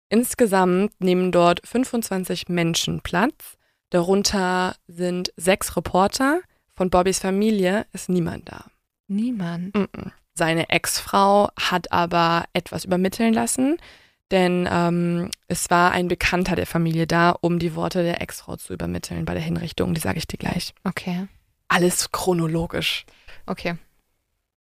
Insgesamt 0.10 0.94
nehmen 1.00 1.32
dort 1.32 1.66
25 1.66 2.48
Menschen 2.50 3.02
Platz. 3.02 3.58
Darunter 3.90 4.76
sind 4.88 5.34
sechs 5.38 5.76
Reporter. 5.76 6.42
Von 6.76 6.90
Bobbys 6.90 7.20
Familie 7.20 7.88
ist 7.94 8.10
niemand 8.10 8.50
da. 8.50 8.66
Niemand. 9.08 9.74
Mm-mm. 9.74 10.12
Seine 10.36 10.70
Ex-Frau 10.70 11.50
hat 11.58 11.92
aber 11.92 12.46
etwas 12.54 12.86
übermitteln 12.86 13.34
lassen, 13.34 13.78
denn 14.32 14.68
ähm, 14.70 15.32
es 15.48 15.70
war 15.70 15.92
ein 15.92 16.10
Bekannter 16.10 16.56
der 16.56 16.66
Familie 16.68 17.08
da, 17.08 17.32
um 17.32 17.58
die 17.58 17.76
Worte 17.76 18.04
der 18.04 18.22
Ex-Frau 18.22 18.58
zu 18.58 18.74
übermitteln 18.74 19.26
bei 19.26 19.34
der 19.34 19.44
Hinrichtung. 19.44 19.94
Die 19.94 20.02
sage 20.02 20.18
ich 20.18 20.28
dir 20.28 20.38
gleich. 20.38 20.74
Okay. 20.84 21.28
Alles 21.68 22.12
chronologisch. 22.12 23.06
Okay. 23.46 23.76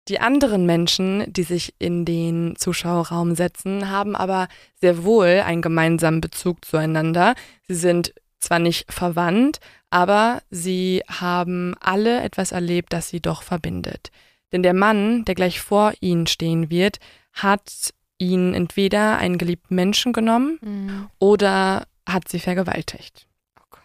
Die 0.08 0.20
anderen 0.20 0.64
Menschen, 0.64 1.30
die 1.32 1.42
sich 1.42 1.74
in 1.78 2.04
den 2.06 2.54
Zuschauerraum 2.56 3.34
setzen, 3.34 3.90
haben 3.90 4.16
aber 4.16 4.48
sehr 4.80 5.04
wohl 5.04 5.42
einen 5.44 5.60
gemeinsamen 5.60 6.20
Bezug 6.22 6.64
zueinander. 6.64 7.34
Sie 7.66 7.74
sind 7.74 8.14
zwar 8.40 8.58
nicht 8.58 8.90
verwandt, 8.90 9.60
aber 9.90 10.42
sie 10.50 11.02
haben 11.08 11.74
alle 11.80 12.22
etwas 12.22 12.52
erlebt, 12.52 12.92
das 12.92 13.10
sie 13.10 13.20
doch 13.20 13.42
verbindet. 13.42 14.10
Denn 14.52 14.62
der 14.62 14.74
Mann, 14.74 15.24
der 15.26 15.34
gleich 15.34 15.60
vor 15.60 15.92
ihnen 16.00 16.26
stehen 16.26 16.70
wird, 16.70 16.98
hat 17.34 17.92
ihnen 18.16 18.54
entweder 18.54 19.18
einen 19.18 19.38
geliebten 19.38 19.74
Menschen 19.74 20.12
genommen 20.12 20.58
Mm. 20.62 21.06
oder 21.18 21.86
hat 22.08 22.28
sie 22.28 22.40
vergewaltigt. 22.40 23.27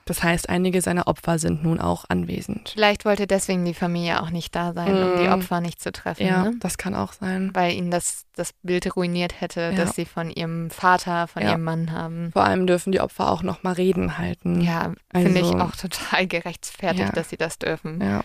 Das 0.06 0.22
heißt, 0.22 0.50
einige 0.50 0.82
seiner 0.82 1.08
Opfer 1.08 1.40
sind 1.40 1.64
nun 1.64 1.80
auch 1.80 2.04
anwesend. 2.10 2.72
Vielleicht 2.74 3.06
wollte 3.06 3.26
deswegen 3.26 3.64
die 3.64 3.74
Familie 3.74 4.22
auch 4.22 4.32
nicht 4.32 4.54
da 4.54 4.74
sein, 4.74 4.90
um 4.94 5.18
die 5.18 5.28
Mm. 5.30 5.32
Opfer 5.34 5.62
nicht 5.62 5.82
zu 5.82 5.94
treffen, 5.94 6.28
Ja, 6.28 6.44
ne? 6.44 6.56
das 6.60 6.78
kann 6.78 6.94
auch 6.94 7.14
sein. 7.14 7.52
weil 7.54 7.72
ihnen 7.74 7.90
das, 7.90 8.26
das 8.36 8.52
Bild 8.64 8.96
ruiniert 8.98 9.40
hätte, 9.40 9.62
Ja. 9.62 9.72
dass 9.72 9.96
sie 9.96 10.04
von 10.06 10.30
ihrem 10.30 10.70
Vater, 10.70 11.28
von 11.28 11.42
Ja. 11.42 11.52
ihrem 11.52 11.64
Mann 11.64 11.92
haben. 11.94 12.32
Vor 12.34 12.44
allem 12.44 12.68
dürfen 12.68 12.92
die 12.92 13.00
Opfer 13.00 13.32
auch 13.32 13.44
noch 13.44 13.64
mal 13.64 13.72
Reden 13.74 14.18
halten. 14.18 14.60
Ja, 14.60 14.94
finde 15.14 15.40
ich 15.40 15.46
Also- 15.54 15.60
auch 15.60 15.76
total 15.78 16.28
gerechtfertigt, 16.28 17.06
Ja. 17.08 17.12
dass 17.14 17.30
sie 17.30 17.38
das 17.38 17.58
dürfen. 17.58 18.02
Ja. 18.02 18.24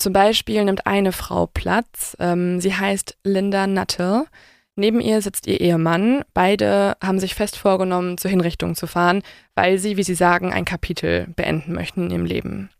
Zum 0.00 0.12
Beispiel 0.12 0.64
nimmt 0.64 0.86
eine 0.86 1.12
Frau 1.12 1.46
Platz. 1.46 2.16
Ähm, 2.20 2.60
sie 2.60 2.74
heißt 2.74 3.16
Linda 3.24 3.66
Nuttall. 3.66 4.26
Neben 4.78 5.00
ihr 5.00 5.20
sitzt 5.22 5.48
ihr 5.48 5.60
Ehemann. 5.60 6.22
Beide 6.34 6.96
haben 7.02 7.18
sich 7.18 7.34
fest 7.34 7.56
vorgenommen, 7.56 8.16
zur 8.16 8.30
Hinrichtung 8.30 8.76
zu 8.76 8.86
fahren, 8.86 9.24
weil 9.56 9.78
sie, 9.78 9.96
wie 9.96 10.04
sie 10.04 10.14
sagen, 10.14 10.52
ein 10.52 10.64
Kapitel 10.64 11.26
beenden 11.34 11.72
möchten 11.72 12.04
in 12.04 12.10
ihrem 12.12 12.24
Leben. 12.24 12.70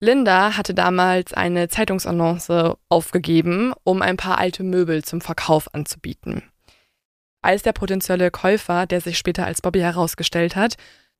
Linda 0.00 0.58
hatte 0.58 0.74
damals 0.74 1.32
eine 1.32 1.68
Zeitungsannonce 1.68 2.76
aufgegeben, 2.90 3.72
um 3.84 4.02
ein 4.02 4.18
paar 4.18 4.36
alte 4.36 4.62
Möbel 4.62 5.02
zum 5.02 5.22
Verkauf 5.22 5.74
anzubieten. 5.74 6.42
Als 7.40 7.62
der 7.62 7.72
potenzielle 7.72 8.30
Käufer, 8.30 8.84
der 8.84 9.00
sich 9.00 9.16
später 9.16 9.46
als 9.46 9.62
Bobby 9.62 9.80
herausgestellt 9.80 10.56
hat, 10.56 10.76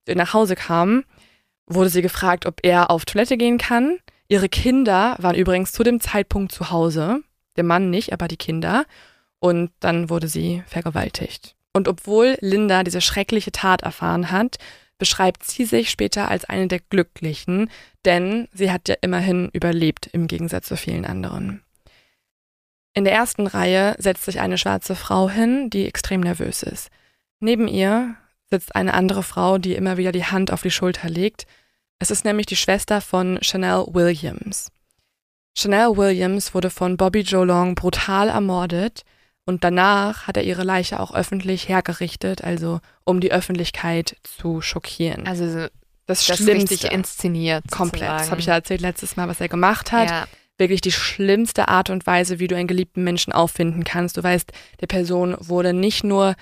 nach 0.07 0.35
Hause 0.35 0.55
kam, 0.55 1.05
wurde 1.67 1.89
sie 1.89 2.03
gefragt, 2.03 2.45
ob 2.45 2.61
er 2.63 2.91
auf 2.91 3.07
Toilette 3.07 3.39
gehen 3.39 3.57
kann. 3.57 3.97
Ihre 4.29 4.51
Kinder 4.51 5.17
waren 5.19 5.35
übrigens 5.35 5.73
zu 5.73 5.83
dem 5.83 5.99
Zeitpunkt 5.99 6.53
zu 6.53 6.71
Hause. 6.71 7.23
Der 7.57 7.65
Mann 7.65 7.89
nicht, 7.89 8.13
aber 8.13 8.29
die 8.29 8.37
Kinder. 8.37 8.85
Und 9.41 9.73
dann 9.81 10.11
wurde 10.11 10.29
sie 10.29 10.63
vergewaltigt. 10.67 11.57
Und 11.73 11.89
obwohl 11.89 12.37
Linda 12.41 12.85
diese 12.85 13.01
schreckliche 13.01 13.53
Tat 13.53 13.83
erfahren 13.83 14.31
hat, 14.31 14.59
beschreibt 14.99 15.45
sie 15.45 15.65
sich 15.65 15.91
später 15.91 16.29
als 16.29 16.45
eine 16.45 16.69
der 16.69 16.81
Glücklichen, 16.81 17.71
denn 18.05 18.49
sie 18.53 18.71
hat 18.71 18.89
ja 18.89 18.97
immerhin 19.01 19.49
überlebt 19.53 20.09
im 20.13 20.27
Gegensatz 20.27 20.67
zu 20.67 20.77
vielen 20.77 21.07
anderen. 21.07 21.63
In 22.93 23.05
der 23.05 23.15
ersten 23.15 23.47
Reihe 23.47 23.95
setzt 23.99 24.25
sich 24.25 24.41
eine 24.41 24.59
schwarze 24.59 24.95
Frau 24.95 25.31
hin, 25.31 25.71
die 25.71 25.87
extrem 25.87 26.21
nervös 26.21 26.63
ist. 26.63 26.91
Neben 27.39 27.67
ihr 27.67 28.17
sitzt 28.51 28.75
eine 28.75 28.95
andere 28.95 29.23
Frau, 29.23 29.59
die 29.59 29.75
immer 29.75 29.97
wieder 29.97 30.13
die 30.13 30.25
Hand 30.25 30.53
auf 30.53 30.63
die 30.63 30.73
Schulter 30.73 31.09
legt. 31.09 31.47
Es 31.99 32.11
ist 32.11 32.25
nämlich 32.25 32.47
die 32.47 32.57
Schwester 32.57 33.01
von 33.01 33.39
Chanel 33.43 33.87
Williams. 33.93 34.71
Chanel 35.57 35.97
Williams 35.97 36.53
wurde 36.53 36.69
von 36.69 36.97
Bobby 36.97 37.21
Joe 37.21 37.47
Long 37.47 37.75
brutal 37.75 38.29
ermordet 38.29 39.05
und 39.51 39.65
danach 39.65 40.27
hat 40.27 40.37
er 40.39 40.45
ihre 40.45 40.63
Leiche 40.63 40.99
auch 41.01 41.13
öffentlich 41.15 41.69
hergerichtet, 41.69 42.43
also 42.43 42.81
um 43.05 43.21
die 43.21 43.33
Öffentlichkeit 43.33 44.17
zu 44.23 44.63
schockieren. 44.63 45.27
Also 45.27 45.47
so- 45.51 45.67
das 46.07 46.25
das 46.27 46.39
Schlimmste. 46.39 46.73
richtig 46.75 46.91
inszeniert. 46.93 47.65
Komplett. 47.71 48.03
Das 48.03 48.09
sozusagen. 48.11 48.31
habe 48.31 48.41
ich 48.41 48.47
ja 48.47 48.55
erzählt 48.55 48.81
letztes 48.81 49.17
Mal, 49.17 49.29
was 49.29 49.41
er 49.41 49.49
gemacht 49.49 49.93
hat. 49.93 50.09
Ja, 50.11 50.27
Wirklich 50.59 50.81
die 50.83 50.93
schlimmste 50.93 51.69
Art 51.69 51.89
und 51.89 52.07
Weise, 52.07 52.39
wie 52.39 52.47
du 52.49 52.55
einen 52.57 52.67
geliebten 52.69 53.03
Menschen 53.03 53.33
auffinden 53.33 53.83
kannst. 53.85 54.17
Du 54.19 54.23
weißt, 54.23 54.53
der 54.81 54.87
Person 54.89 55.35
wurde 55.41 55.73
nicht 55.73 56.05
nur 56.05 56.35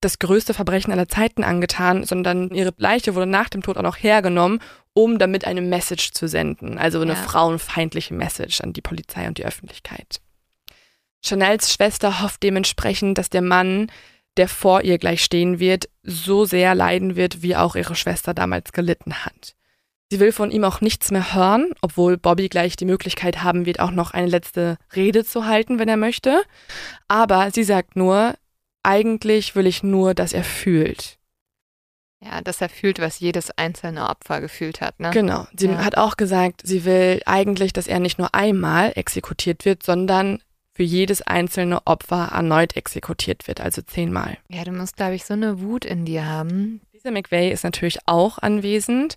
das 0.00 0.18
größte 0.20 0.54
Verbrechen 0.54 0.92
aller 0.92 1.08
Zeiten 1.08 1.42
angetan, 1.42 2.04
sondern 2.04 2.50
ihre 2.50 2.72
Leiche 2.76 3.14
wurde 3.16 3.26
nach 3.26 3.48
dem 3.48 3.62
Tod 3.62 3.76
auch 3.78 3.82
noch 3.82 3.96
hergenommen, 3.96 4.60
um 4.92 5.18
damit 5.18 5.44
eine 5.46 5.60
Message 5.62 6.12
zu 6.12 6.28
senden. 6.28 6.78
Also 6.78 7.00
eine 7.00 7.14
Ja. 7.14 7.18
frauenfeindliche 7.18 8.14
Message 8.14 8.60
an 8.60 8.72
die 8.74 8.82
Polizei 8.82 9.26
und 9.26 9.38
die 9.38 9.44
Öffentlichkeit. 9.46 10.20
Chanels 11.24 11.72
Schwester 11.72 12.20
hofft 12.22 12.42
dementsprechend, 12.42 13.18
dass 13.18 13.30
der 13.30 13.42
Mann, 13.42 13.90
der 14.36 14.48
vor 14.48 14.82
ihr 14.82 14.98
gleich 14.98 15.24
stehen 15.24 15.58
wird, 15.58 15.88
so 16.02 16.44
sehr 16.44 16.74
leiden 16.74 17.16
wird, 17.16 17.42
wie 17.42 17.56
auch 17.56 17.76
ihre 17.76 17.94
Schwester 17.94 18.34
damals 18.34 18.72
gelitten 18.72 19.24
hat. 19.24 19.54
Sie 20.10 20.20
will 20.20 20.32
von 20.32 20.50
ihm 20.50 20.64
auch 20.64 20.80
nichts 20.80 21.10
mehr 21.10 21.34
hören, 21.34 21.72
obwohl 21.80 22.18
Bobby 22.18 22.48
gleich 22.48 22.76
die 22.76 22.84
Möglichkeit 22.84 23.42
haben 23.42 23.64
wird, 23.66 23.80
auch 23.80 23.90
noch 23.90 24.10
eine 24.12 24.26
letzte 24.26 24.76
Rede 24.94 25.24
zu 25.24 25.46
halten, 25.46 25.78
wenn 25.78 25.88
er 25.88 25.96
möchte. 25.96 26.42
Aber 27.08 27.50
sie 27.52 27.64
sagt 27.64 27.96
nur, 27.96 28.34
eigentlich 28.82 29.56
will 29.56 29.66
ich 29.66 29.82
nur, 29.82 30.14
dass 30.14 30.32
er 30.32 30.44
fühlt. 30.44 31.18
ja, 32.22 32.40
dass 32.40 32.60
er 32.62 32.70
fühlt, 32.70 33.00
was 33.00 33.20
jedes 33.20 33.50
einzelne 33.58 34.08
Opfer 34.08 34.40
gefühlt 34.40 34.80
hat. 34.80 34.98
Ne? 34.98 35.10
Genau. 35.10 35.46
Sie 35.54 35.66
Ja. 35.66 35.84
hat 35.84 35.98
auch 35.98 36.16
gesagt, 36.16 36.62
sie 36.64 36.86
will 36.86 37.20
eigentlich, 37.26 37.74
dass 37.74 37.86
er 37.86 37.98
nicht 38.00 38.18
nur 38.18 38.34
einmal 38.34 38.92
exekutiert 38.94 39.66
wird, 39.66 39.82
sondern 39.82 40.40
für 40.74 40.82
jedes 40.82 41.22
einzelne 41.22 41.86
Opfer 41.86 42.30
erneut 42.32 42.76
exekutiert 42.76 43.46
wird, 43.46 43.60
also 43.60 43.80
zehnmal. 43.80 44.38
Ja, 44.48 44.64
du 44.64 44.72
musst, 44.72 44.96
glaube 44.96 45.14
ich, 45.14 45.24
so 45.24 45.34
eine 45.34 45.60
Wut 45.60 45.84
in 45.84 46.04
dir 46.04 46.26
haben. 46.26 46.80
Lisa 46.92 47.10
McVeigh 47.10 47.52
ist 47.52 47.64
natürlich 47.64 47.98
auch 48.06 48.38
anwesend. 48.38 49.16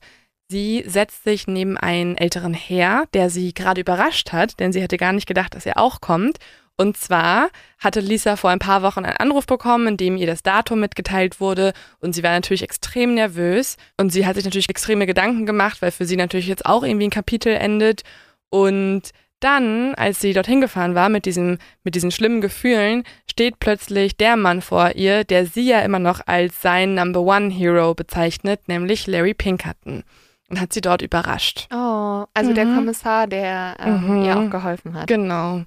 Sie 0.50 0.84
setzt 0.88 1.24
sich 1.24 1.48
neben 1.48 1.78
einen 1.78 2.16
älteren 2.16 2.54
Herr, 2.54 3.06
der 3.14 3.30
sie 3.30 3.54
gerade 3.54 3.82
überrascht 3.82 4.32
hat, 4.32 4.60
denn 4.60 4.72
sie 4.72 4.82
hätte 4.82 4.98
gar 4.98 5.14
nicht 5.14 5.28
gedacht, 5.28 5.56
dass 5.56 5.66
er 5.66 5.78
auch 5.78 6.00
kommt. 6.00 6.38
Und 6.80 6.96
zwar 6.96 7.50
hatte 7.80 8.02
Lisa 8.02 8.36
vor 8.36 8.52
ein 8.52 8.60
paar 8.60 8.84
Wochen 8.84 9.04
einen 9.04 9.18
Anruf 9.18 9.48
bekommen, 9.48 9.88
in 9.88 9.98
dem 9.98 10.16
ihr 10.16 10.28
das 10.28 10.44
Datum 10.44 10.80
mitgeteilt 10.80 11.42
wurde 11.42 11.74
und 12.00 12.14
sie 12.14 12.22
war 12.22 12.32
natürlich 12.32 12.62
extrem 12.62 13.16
nervös 13.16 13.78
und 13.98 14.12
sie 14.12 14.28
hat 14.28 14.36
sich 14.36 14.46
natürlich 14.46 14.70
extreme 14.70 15.08
Gedanken 15.08 15.48
gemacht, 15.48 15.82
weil 15.82 15.90
für 15.92 16.06
sie 16.06 16.18
natürlich 16.18 16.48
jetzt 16.48 16.68
auch 16.68 16.84
irgendwie 16.84 17.08
ein 17.08 17.12
Kapitel 17.12 17.54
endet 17.54 18.04
und 18.52 19.10
dann, 19.40 19.94
als 19.96 20.20
sie 20.20 20.34
dorthin 20.34 20.62
gefahren 20.62 20.96
war 20.96 21.10
mit, 21.10 21.26
diesem, 21.26 21.58
mit 21.84 21.96
diesen 21.96 22.12
schlimmen 22.12 22.42
Gefühlen, 22.42 23.04
steht 23.30 23.60
plötzlich 23.60 24.18
der 24.18 24.36
Mann 24.36 24.62
vor 24.62 24.92
ihr, 24.96 25.24
der 25.24 25.46
sie 25.46 25.68
ja 25.70 25.80
immer 25.82 26.00
noch 26.00 26.22
als 26.26 26.62
sein 26.62 26.96
Number 26.96 27.22
One 27.22 27.50
Hero 27.52 27.94
bezeichnet, 27.94 28.68
nämlich 28.68 29.06
Larry 29.08 29.34
Pinkerton. 29.34 30.04
Und 30.50 30.62
hat 30.62 30.72
sie 30.74 30.82
dort 30.82 31.02
überrascht. 31.02 31.68
Oh, 31.74 32.24
also 32.34 32.54
der 32.54 32.66
Mhm. 32.66 32.76
Kommissar, 32.76 33.28
der 33.28 33.76
ähm, 33.80 34.08
Mhm. 34.20 34.24
ihr 34.24 34.38
auch 34.40 34.50
geholfen 34.50 34.94
hat. 34.94 35.08
Genau. 35.08 35.64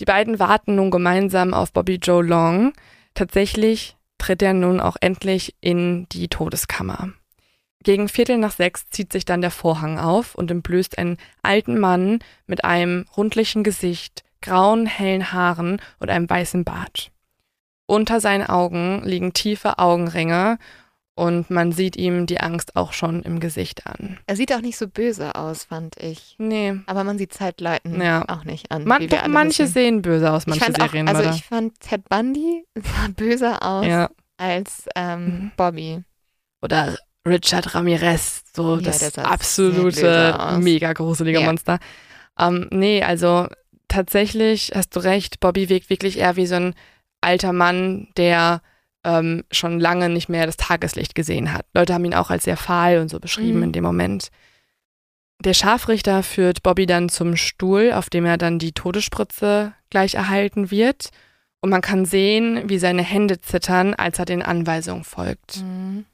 Die 0.00 0.04
beiden 0.04 0.38
warten 0.40 0.74
nun 0.74 0.90
gemeinsam 0.90 1.54
auf 1.54 1.72
Bobby 1.72 1.94
Joe 2.02 2.22
Long. 2.24 2.72
Tatsächlich 3.14 3.96
tritt 4.18 4.42
er 4.42 4.52
nun 4.52 4.80
auch 4.80 4.96
endlich 5.00 5.54
in 5.60 6.06
die 6.10 6.28
Todeskammer. 6.28 7.10
Gegen 7.82 8.08
Viertel 8.08 8.36
nach 8.38 8.52
sechs 8.52 8.88
zieht 8.90 9.12
sich 9.12 9.24
dann 9.24 9.40
der 9.40 9.50
Vorhang 9.50 9.98
auf 9.98 10.34
und 10.34 10.50
entblößt 10.50 10.98
einen 10.98 11.16
alten 11.42 11.78
Mann 11.78 12.18
mit 12.46 12.64
einem 12.64 13.06
rundlichen 13.16 13.64
Gesicht, 13.64 14.22
grauen, 14.42 14.86
hellen 14.86 15.32
Haaren 15.32 15.80
und 15.98 16.10
einem 16.10 16.28
weißen 16.28 16.64
Bart. 16.64 17.10
Unter 17.86 18.20
seinen 18.20 18.46
Augen 18.46 19.02
liegen 19.04 19.32
tiefe 19.32 19.78
Augenringe 19.78 20.58
und 21.16 21.50
man 21.50 21.72
sieht 21.72 21.96
ihm 21.96 22.26
die 22.26 22.40
Angst 22.40 22.76
auch 22.76 22.92
schon 22.92 23.22
im 23.22 23.40
Gesicht 23.40 23.86
an. 23.86 24.18
Er 24.26 24.36
sieht 24.36 24.52
auch 24.54 24.60
nicht 24.60 24.76
so 24.78 24.86
böse 24.86 25.34
aus, 25.34 25.64
fand 25.64 25.96
ich. 26.00 26.36
Nee. 26.38 26.76
Aber 26.86 27.02
man 27.04 27.18
sieht 27.18 27.32
Zeitleuten 27.34 28.00
Ja. 28.00 28.24
auch 28.28 28.44
nicht 28.44 28.70
an. 28.70 28.84
Man, 28.84 29.08
doch, 29.08 29.26
manche 29.26 29.64
wissen. 29.64 29.72
sehen 29.72 30.02
böse 30.02 30.30
aus, 30.32 30.46
manche 30.46 30.64
fand 30.66 30.80
auch, 30.80 30.86
Serien. 30.88 31.08
also 31.08 31.28
ich 31.30 31.44
fand 31.44 31.78
Ted 31.80 32.08
Bundy 32.08 32.64
sah 32.76 33.08
böser 33.16 33.62
aus 33.62 33.86
ja. 33.86 34.08
als 34.36 34.84
ähm, 34.94 35.24
Mhm. 35.24 35.52
Bobby. 35.56 36.04
oder 36.62 36.96
Richard 37.26 37.74
Ramirez, 37.74 38.42
so 38.54 38.76
Ja, 38.76 38.82
das 38.82 39.18
absolute, 39.18 40.58
mega 40.60 40.92
gruselige 40.92 41.40
Ja. 41.40 41.46
Monster. 41.46 41.78
Ähm, 42.38 42.68
nee, 42.70 43.02
also 43.02 43.46
tatsächlich 43.88 44.72
hast 44.74 44.94
du 44.96 45.00
recht, 45.00 45.40
Bobby 45.40 45.68
wirkt 45.68 45.90
wirklich 45.90 46.18
eher 46.18 46.36
wie 46.36 46.46
so 46.46 46.54
ein 46.54 46.74
alter 47.20 47.52
Mann, 47.52 48.08
der 48.16 48.62
ähm, 49.04 49.44
schon 49.50 49.80
lange 49.80 50.08
nicht 50.08 50.28
mehr 50.28 50.46
das 50.46 50.56
Tageslicht 50.56 51.14
gesehen 51.14 51.52
hat. 51.52 51.64
Leute 51.74 51.94
haben 51.94 52.04
ihn 52.04 52.14
auch 52.14 52.30
als 52.30 52.44
sehr 52.44 52.56
fahl 52.56 52.98
und 52.98 53.08
so 53.10 53.18
beschrieben 53.20 53.58
Mhm. 53.58 53.62
in 53.64 53.72
dem 53.72 53.84
Moment. 53.84 54.28
Der 55.42 55.54
Scharfrichter 55.54 56.22
führt 56.22 56.62
Bobby 56.62 56.84
dann 56.84 57.08
zum 57.08 57.36
Stuhl, 57.36 57.92
auf 57.94 58.10
dem 58.10 58.26
er 58.26 58.36
dann 58.36 58.58
die 58.58 58.72
Todesspritze 58.72 59.72
gleich 59.88 60.14
erhalten 60.14 60.70
wird. 60.70 61.10
Und 61.62 61.70
man 61.70 61.80
kann 61.80 62.04
sehen, 62.04 62.68
wie 62.68 62.78
seine 62.78 63.02
Hände 63.02 63.40
zittern, 63.40 63.94
als 63.94 64.18
er 64.18 64.24
den 64.26 64.42
Anweisungen 64.42 65.04
folgt. 65.04 65.58
Mhm. 65.62 66.04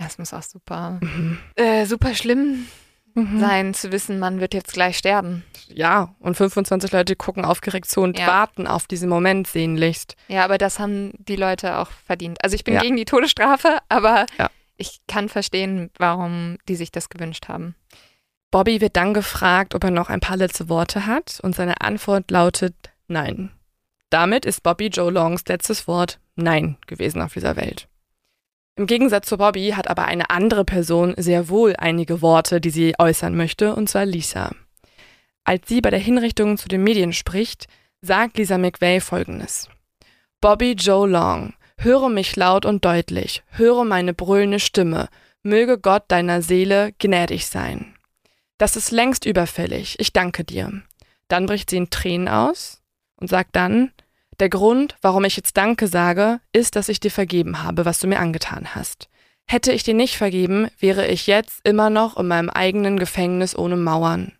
Das 0.00 0.16
muss 0.18 0.32
auch 0.32 0.42
super, 0.42 0.98
Mhm. 1.02 1.38
äh, 1.56 1.84
super 1.84 2.14
schlimm 2.14 2.66
Mhm. 3.14 3.38
sein, 3.40 3.74
zu 3.74 3.92
wissen, 3.92 4.18
man 4.18 4.40
wird 4.40 4.54
jetzt 4.54 4.72
gleich 4.72 4.96
sterben. 4.96 5.44
Ja, 5.68 6.14
und 6.20 6.36
25 6.36 6.90
Leute 6.92 7.16
gucken 7.16 7.44
aufgeregt 7.44 7.88
zu 7.90 8.00
und 8.00 8.18
Ja. 8.18 8.26
warten 8.26 8.66
auf 8.66 8.86
diesen 8.86 9.08
Moment 9.10 9.46
sehnlichst. 9.46 10.16
Ja, 10.28 10.44
aber 10.44 10.58
das 10.58 10.78
haben 10.78 11.12
die 11.18 11.36
Leute 11.36 11.76
auch 11.78 11.90
verdient. 12.06 12.42
Also 12.42 12.54
ich 12.54 12.64
bin 12.64 12.74
Ja. 12.74 12.80
gegen 12.80 12.96
die 12.96 13.04
Todesstrafe, 13.04 13.78
aber 13.88 14.26
Ja. 14.38 14.48
ich 14.78 15.00
kann 15.06 15.28
verstehen, 15.28 15.90
warum 15.98 16.56
die 16.66 16.76
sich 16.76 16.90
das 16.92 17.08
gewünscht 17.10 17.48
haben. 17.48 17.74
Bobby 18.50 18.80
wird 18.80 18.96
dann 18.96 19.12
gefragt, 19.14 19.74
ob 19.74 19.84
er 19.84 19.90
noch 19.90 20.08
ein 20.08 20.20
paar 20.20 20.36
letzte 20.38 20.68
Worte 20.70 21.04
hat 21.06 21.40
und 21.42 21.54
seine 21.54 21.80
Antwort 21.82 22.30
lautet 22.30 22.74
Nein. 23.06 23.50
Damit 24.08 24.44
ist 24.46 24.62
Bobby 24.62 24.86
Joe 24.86 25.10
Longs 25.10 25.42
letztes 25.46 25.86
Wort 25.86 26.18
Nein 26.36 26.76
gewesen 26.86 27.20
auf 27.22 27.34
dieser 27.34 27.56
Welt. 27.56 27.86
Im 28.80 28.86
Gegensatz 28.86 29.28
zu 29.28 29.36
Bobby 29.36 29.72
hat 29.76 29.88
aber 29.88 30.06
eine 30.06 30.30
andere 30.30 30.64
Person 30.64 31.12
sehr 31.18 31.50
wohl 31.50 31.76
einige 31.76 32.22
Worte, 32.22 32.62
die 32.62 32.70
sie 32.70 32.94
äußern 32.98 33.36
möchte, 33.36 33.74
und 33.74 33.90
zwar 33.90 34.06
Lisa. 34.06 34.52
Als 35.44 35.68
sie 35.68 35.82
bei 35.82 35.90
der 35.90 35.98
Hinrichtung 35.98 36.56
zu 36.56 36.66
den 36.66 36.82
Medien 36.82 37.12
spricht, 37.12 37.66
sagt 38.00 38.38
Lisa 38.38 38.56
McVeigh 38.56 39.02
folgendes. 39.02 39.68
Bobby 40.40 40.72
Joe 40.72 41.06
Long, 41.06 41.52
höre 41.76 42.08
mich 42.08 42.36
laut 42.36 42.64
und 42.64 42.82
deutlich, 42.82 43.42
höre 43.50 43.84
meine 43.84 44.14
brüllende 44.14 44.60
Stimme, 44.60 45.10
möge 45.42 45.78
Gott 45.78 46.04
deiner 46.08 46.40
Seele 46.40 46.94
gnädig 46.98 47.48
sein. 47.48 47.94
Das 48.56 48.76
ist 48.76 48.92
längst 48.92 49.26
überfällig, 49.26 49.96
ich 49.98 50.14
danke 50.14 50.42
dir. 50.42 50.72
Dann 51.28 51.44
bricht 51.44 51.68
sie 51.68 51.76
in 51.76 51.90
Tränen 51.90 52.28
aus 52.28 52.80
und 53.16 53.28
sagt 53.28 53.56
dann, 53.56 53.92
der 54.40 54.48
Grund, 54.48 54.96
warum 55.02 55.24
ich 55.24 55.36
jetzt 55.36 55.56
Danke 55.56 55.86
sage, 55.86 56.40
ist, 56.52 56.76
dass 56.76 56.88
ich 56.88 57.00
dir 57.00 57.10
vergeben 57.10 57.62
habe, 57.62 57.84
was 57.84 57.98
du 57.98 58.06
mir 58.06 58.18
angetan 58.18 58.74
hast. 58.74 59.08
Hätte 59.46 59.72
ich 59.72 59.82
dir 59.82 59.94
nicht 59.94 60.16
vergeben, 60.16 60.68
wäre 60.78 61.06
ich 61.08 61.26
jetzt 61.26 61.60
immer 61.64 61.90
noch 61.90 62.16
in 62.16 62.28
meinem 62.28 62.50
eigenen 62.50 62.98
Gefängnis 62.98 63.56
ohne 63.56 63.76
Mauern. 63.76 64.32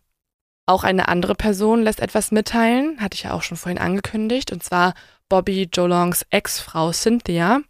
Auch 0.67 0.85
eine 0.85 1.09
andere 1.09 1.35
Person 1.35 1.83
lässt 1.83 2.01
etwas 2.01 2.31
mitteilen, 2.31 3.01
hatte 3.01 3.17
ich 3.17 3.25
ja 3.25 3.33
auch 3.33 3.43
schon 3.43 3.57
vorhin 3.57 3.81
angekündigt, 3.81 4.53
und 4.53 4.63
zwar 4.63 4.95
Bobby 5.29 5.69
Jolongs 5.73 6.25
Ex-Frau 6.31 6.93
Cynthia. 6.93 7.61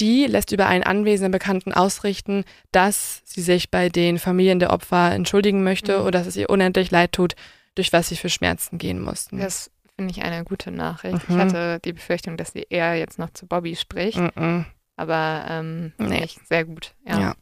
Die 0.00 0.26
lässt 0.26 0.50
über 0.50 0.66
einen 0.66 0.82
anwesenden 0.82 1.30
Bekannten 1.30 1.72
ausrichten, 1.72 2.44
dass 2.72 3.22
sie 3.24 3.42
sich 3.42 3.70
bei 3.70 3.88
den 3.88 4.18
Familien 4.18 4.58
der 4.58 4.72
Opfer 4.72 5.12
entschuldigen 5.12 5.62
möchte 5.62 5.98
mhm. 5.98 6.06
oder 6.06 6.18
dass 6.18 6.26
es 6.26 6.36
ihr 6.36 6.50
unendlich 6.50 6.90
leid 6.90 7.12
tut, 7.12 7.36
durch 7.74 7.92
was 7.92 8.08
sie 8.08 8.16
für 8.16 8.28
Schmerzen 8.28 8.78
gehen 8.78 9.00
mussten. 9.00 9.38
Das 9.38 9.70
finde 10.02 10.18
ich 10.18 10.24
eine 10.24 10.44
gute 10.44 10.70
Nachricht. 10.70 11.28
Mhm. 11.28 11.36
Ich 11.36 11.42
hatte 11.42 11.80
die 11.84 11.92
Befürchtung, 11.92 12.36
dass 12.36 12.52
sie 12.52 12.66
eher 12.68 12.96
jetzt 12.96 13.18
noch 13.18 13.30
zu 13.30 13.46
Bobby 13.46 13.76
spricht. 13.76 14.18
Mhm. 14.18 14.64
Aber 14.96 15.44
ähm, 15.48 15.92
nee. 15.98 16.28
sehr 16.48 16.64
gut. 16.64 16.94
Ja. 17.06 17.20
ja. 17.20 17.34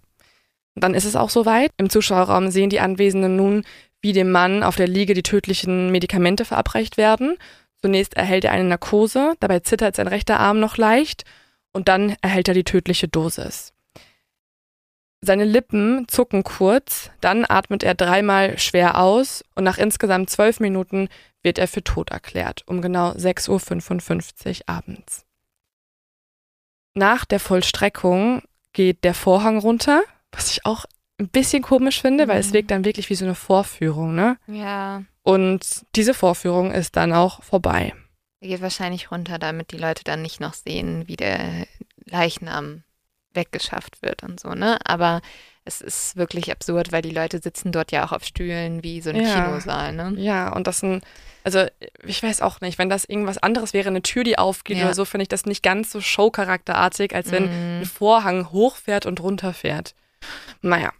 dann 0.74 0.94
ist 0.94 1.04
es 1.04 1.16
auch 1.16 1.30
soweit. 1.30 1.70
Im 1.78 1.90
Zuschauerraum 1.90 2.50
sehen 2.50 2.70
die 2.70 2.80
Anwesenden 2.80 3.36
nun, 3.36 3.64
wie 4.02 4.12
dem 4.12 4.30
Mann 4.30 4.62
auf 4.62 4.76
der 4.76 4.88
Liege 4.88 5.14
die 5.14 5.22
tödlichen 5.22 5.90
Medikamente 5.90 6.44
verabreicht 6.44 6.96
werden. 6.96 7.36
Zunächst 7.82 8.14
erhält 8.14 8.44
er 8.44 8.52
eine 8.52 8.64
Narkose, 8.64 9.34
dabei 9.40 9.60
zittert 9.60 9.96
sein 9.96 10.06
rechter 10.06 10.38
Arm 10.38 10.60
noch 10.60 10.76
leicht 10.76 11.24
und 11.72 11.88
dann 11.88 12.14
erhält 12.20 12.48
er 12.48 12.54
die 12.54 12.64
tödliche 12.64 13.08
Dosis. 13.08 13.72
Seine 15.22 15.44
Lippen 15.44 16.06
zucken 16.08 16.44
kurz, 16.44 17.10
dann 17.20 17.44
atmet 17.46 17.82
er 17.82 17.94
dreimal 17.94 18.58
schwer 18.58 18.98
aus 18.98 19.44
und 19.54 19.64
nach 19.64 19.76
insgesamt 19.76 20.30
zwölf 20.30 20.60
Minuten 20.60 21.08
wird 21.42 21.58
er 21.58 21.68
für 21.68 21.84
tot 21.84 22.10
erklärt, 22.10 22.62
um 22.66 22.80
genau 22.80 23.10
6.55 23.12 24.60
Uhr 24.60 24.68
abends. 24.68 25.26
Nach 26.94 27.24
der 27.24 27.40
Vollstreckung 27.40 28.42
geht 28.72 29.04
der 29.04 29.14
Vorhang 29.14 29.58
runter, 29.58 30.02
was 30.32 30.50
ich 30.50 30.64
auch 30.64 30.86
ein 31.18 31.28
bisschen 31.28 31.62
komisch 31.62 32.00
finde, 32.00 32.24
mhm. 32.24 32.30
weil 32.30 32.40
es 32.40 32.48
mhm. 32.48 32.54
wirkt 32.54 32.70
dann 32.70 32.84
wirklich 32.84 33.10
wie 33.10 33.14
so 33.14 33.24
eine 33.24 33.34
Vorführung, 33.34 34.14
ne? 34.14 34.38
Ja. 34.46 35.04
Und 35.22 35.84
diese 35.96 36.14
Vorführung 36.14 36.72
ist 36.72 36.96
dann 36.96 37.12
auch 37.12 37.42
vorbei. 37.42 37.92
Er 38.40 38.48
geht 38.48 38.62
wahrscheinlich 38.62 39.10
runter, 39.10 39.38
damit 39.38 39.70
die 39.70 39.76
Leute 39.76 40.02
dann 40.02 40.22
nicht 40.22 40.40
noch 40.40 40.54
sehen, 40.54 41.06
wie 41.06 41.16
der 41.16 41.66
Leichnam 42.06 42.84
weggeschafft 43.34 44.02
wird 44.02 44.22
und 44.22 44.40
so, 44.40 44.50
ne? 44.50 44.78
Aber 44.84 45.20
es 45.64 45.80
ist 45.80 46.16
wirklich 46.16 46.50
absurd, 46.50 46.90
weil 46.90 47.02
die 47.02 47.10
Leute 47.10 47.38
sitzen 47.40 47.70
dort 47.70 47.92
ja 47.92 48.04
auch 48.04 48.12
auf 48.12 48.24
Stühlen 48.24 48.82
wie 48.82 49.00
so 49.00 49.10
ein 49.10 49.16
ja. 49.16 49.34
Kinosaal, 49.34 49.92
ne? 49.92 50.14
Ja, 50.16 50.52
und 50.52 50.66
das 50.66 50.80
sind, 50.80 51.04
also 51.44 51.66
ich 52.04 52.22
weiß 52.22 52.40
auch 52.40 52.60
nicht, 52.60 52.78
wenn 52.78 52.88
das 52.88 53.04
irgendwas 53.04 53.38
anderes 53.38 53.72
wäre, 53.72 53.88
eine 53.88 54.02
Tür, 54.02 54.24
die 54.24 54.38
aufgeht 54.38 54.78
ja. 54.78 54.84
oder 54.84 54.94
so, 54.94 55.04
finde 55.04 55.22
ich 55.22 55.28
das 55.28 55.46
nicht 55.46 55.62
ganz 55.62 55.92
so 55.92 56.00
showcharakterartig, 56.00 57.14
als 57.14 57.30
wenn 57.30 57.44
mhm. 57.44 57.82
ein 57.82 57.84
Vorhang 57.84 58.50
hochfährt 58.50 59.06
und 59.06 59.20
runterfährt. 59.20 59.94
Naja. 60.62 60.92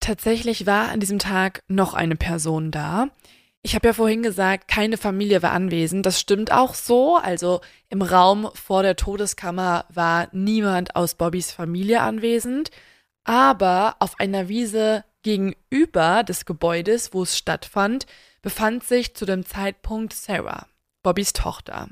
Tatsächlich 0.00 0.66
war 0.66 0.90
an 0.90 1.00
diesem 1.00 1.18
Tag 1.18 1.62
noch 1.66 1.94
eine 1.94 2.16
Person 2.16 2.70
da. 2.70 3.08
Ich 3.66 3.74
habe 3.74 3.88
ja 3.88 3.94
vorhin 3.94 4.22
gesagt, 4.22 4.68
keine 4.68 4.98
Familie 4.98 5.42
war 5.42 5.52
anwesend. 5.52 6.04
Das 6.04 6.20
stimmt 6.20 6.52
auch 6.52 6.74
so. 6.74 7.16
Also 7.16 7.62
im 7.88 8.02
Raum 8.02 8.50
vor 8.52 8.82
der 8.82 8.94
Todeskammer 8.94 9.86
war 9.88 10.28
niemand 10.32 10.96
aus 10.96 11.14
Bobbys 11.14 11.50
Familie 11.50 12.02
anwesend. 12.02 12.70
Aber 13.24 13.96
auf 14.00 14.20
einer 14.20 14.48
Wiese 14.48 15.02
gegenüber 15.22 16.24
des 16.24 16.44
Gebäudes, 16.44 17.14
wo 17.14 17.22
es 17.22 17.38
stattfand, 17.38 18.04
befand 18.42 18.84
sich 18.84 19.16
zu 19.16 19.24
dem 19.24 19.46
Zeitpunkt 19.46 20.12
Sarah, 20.12 20.66
Bobbys 21.02 21.32
Tochter. 21.32 21.88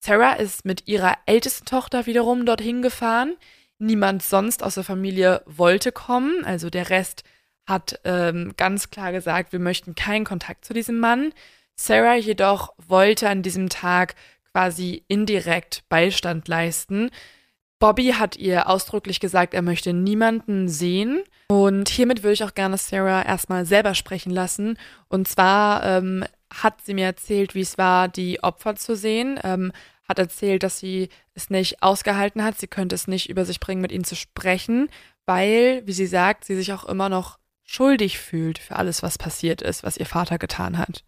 Sarah 0.00 0.32
ist 0.32 0.64
mit 0.64 0.88
ihrer 0.88 1.14
ältesten 1.26 1.66
Tochter 1.66 2.06
wiederum 2.06 2.44
dorthin 2.44 2.82
gefahren. 2.82 3.36
Niemand 3.78 4.24
sonst 4.24 4.64
aus 4.64 4.74
der 4.74 4.82
Familie 4.82 5.42
wollte 5.46 5.92
kommen, 5.92 6.44
also 6.44 6.70
der 6.70 6.90
Rest 6.90 7.22
hat 7.68 8.00
ähm, 8.04 8.54
ganz 8.56 8.90
klar 8.90 9.12
gesagt, 9.12 9.52
wir 9.52 9.60
möchten 9.60 9.94
keinen 9.94 10.24
Kontakt 10.24 10.64
zu 10.64 10.72
diesem 10.72 10.98
Mann. 10.98 11.32
Sarah 11.76 12.16
jedoch 12.16 12.72
wollte 12.78 13.28
an 13.28 13.42
diesem 13.42 13.68
Tag 13.68 14.14
quasi 14.52 15.04
indirekt 15.06 15.84
Beistand 15.88 16.48
leisten. 16.48 17.10
Bobby 17.78 18.14
hat 18.18 18.36
ihr 18.36 18.68
ausdrücklich 18.68 19.20
gesagt, 19.20 19.54
er 19.54 19.62
möchte 19.62 19.92
niemanden 19.92 20.68
sehen. 20.68 21.22
Und 21.48 21.88
hiermit 21.88 22.22
würde 22.22 22.32
ich 22.32 22.44
auch 22.44 22.54
gerne 22.54 22.78
Sarah 22.78 23.22
erstmal 23.24 23.66
selber 23.66 23.94
sprechen 23.94 24.30
lassen. 24.30 24.78
Und 25.08 25.28
zwar 25.28 25.84
ähm, 25.84 26.24
hat 26.52 26.80
sie 26.84 26.94
mir 26.94 27.04
erzählt, 27.04 27.54
wie 27.54 27.60
es 27.60 27.78
war, 27.78 28.08
die 28.08 28.42
Opfer 28.42 28.74
zu 28.74 28.96
sehen. 28.96 29.38
Ähm, 29.44 29.72
hat 30.08 30.18
erzählt, 30.18 30.62
dass 30.62 30.78
sie 30.78 31.10
es 31.34 31.50
nicht 31.50 31.82
ausgehalten 31.82 32.42
hat. 32.42 32.58
Sie 32.58 32.66
könnte 32.66 32.94
es 32.94 33.06
nicht 33.06 33.28
über 33.28 33.44
sich 33.44 33.60
bringen, 33.60 33.82
mit 33.82 33.92
ihnen 33.92 34.04
zu 34.04 34.16
sprechen, 34.16 34.88
weil, 35.26 35.82
wie 35.86 35.92
sie 35.92 36.06
sagt, 36.06 36.46
sie 36.46 36.56
sich 36.56 36.72
auch 36.72 36.86
immer 36.86 37.10
noch 37.10 37.38
schuldig 37.68 38.18
fühlt 38.18 38.58
für 38.58 38.76
alles, 38.76 39.02
was 39.02 39.18
passiert 39.18 39.62
ist, 39.62 39.84
was 39.84 39.96
ihr 39.96 40.06
Vater 40.06 40.38
getan 40.38 40.78
hat. 40.78 41.04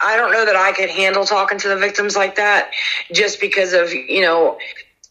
I 0.00 0.16
don't 0.16 0.32
know 0.32 0.44
that 0.44 0.56
I 0.56 0.72
could 0.72 0.90
handle 0.90 1.24
talking 1.24 1.58
to 1.58 1.68
the 1.68 1.76
victims 1.76 2.16
like 2.16 2.36
that 2.36 2.70
just 3.12 3.40
because 3.40 3.72
of, 3.72 3.92
you 3.92 4.20
know, 4.20 4.58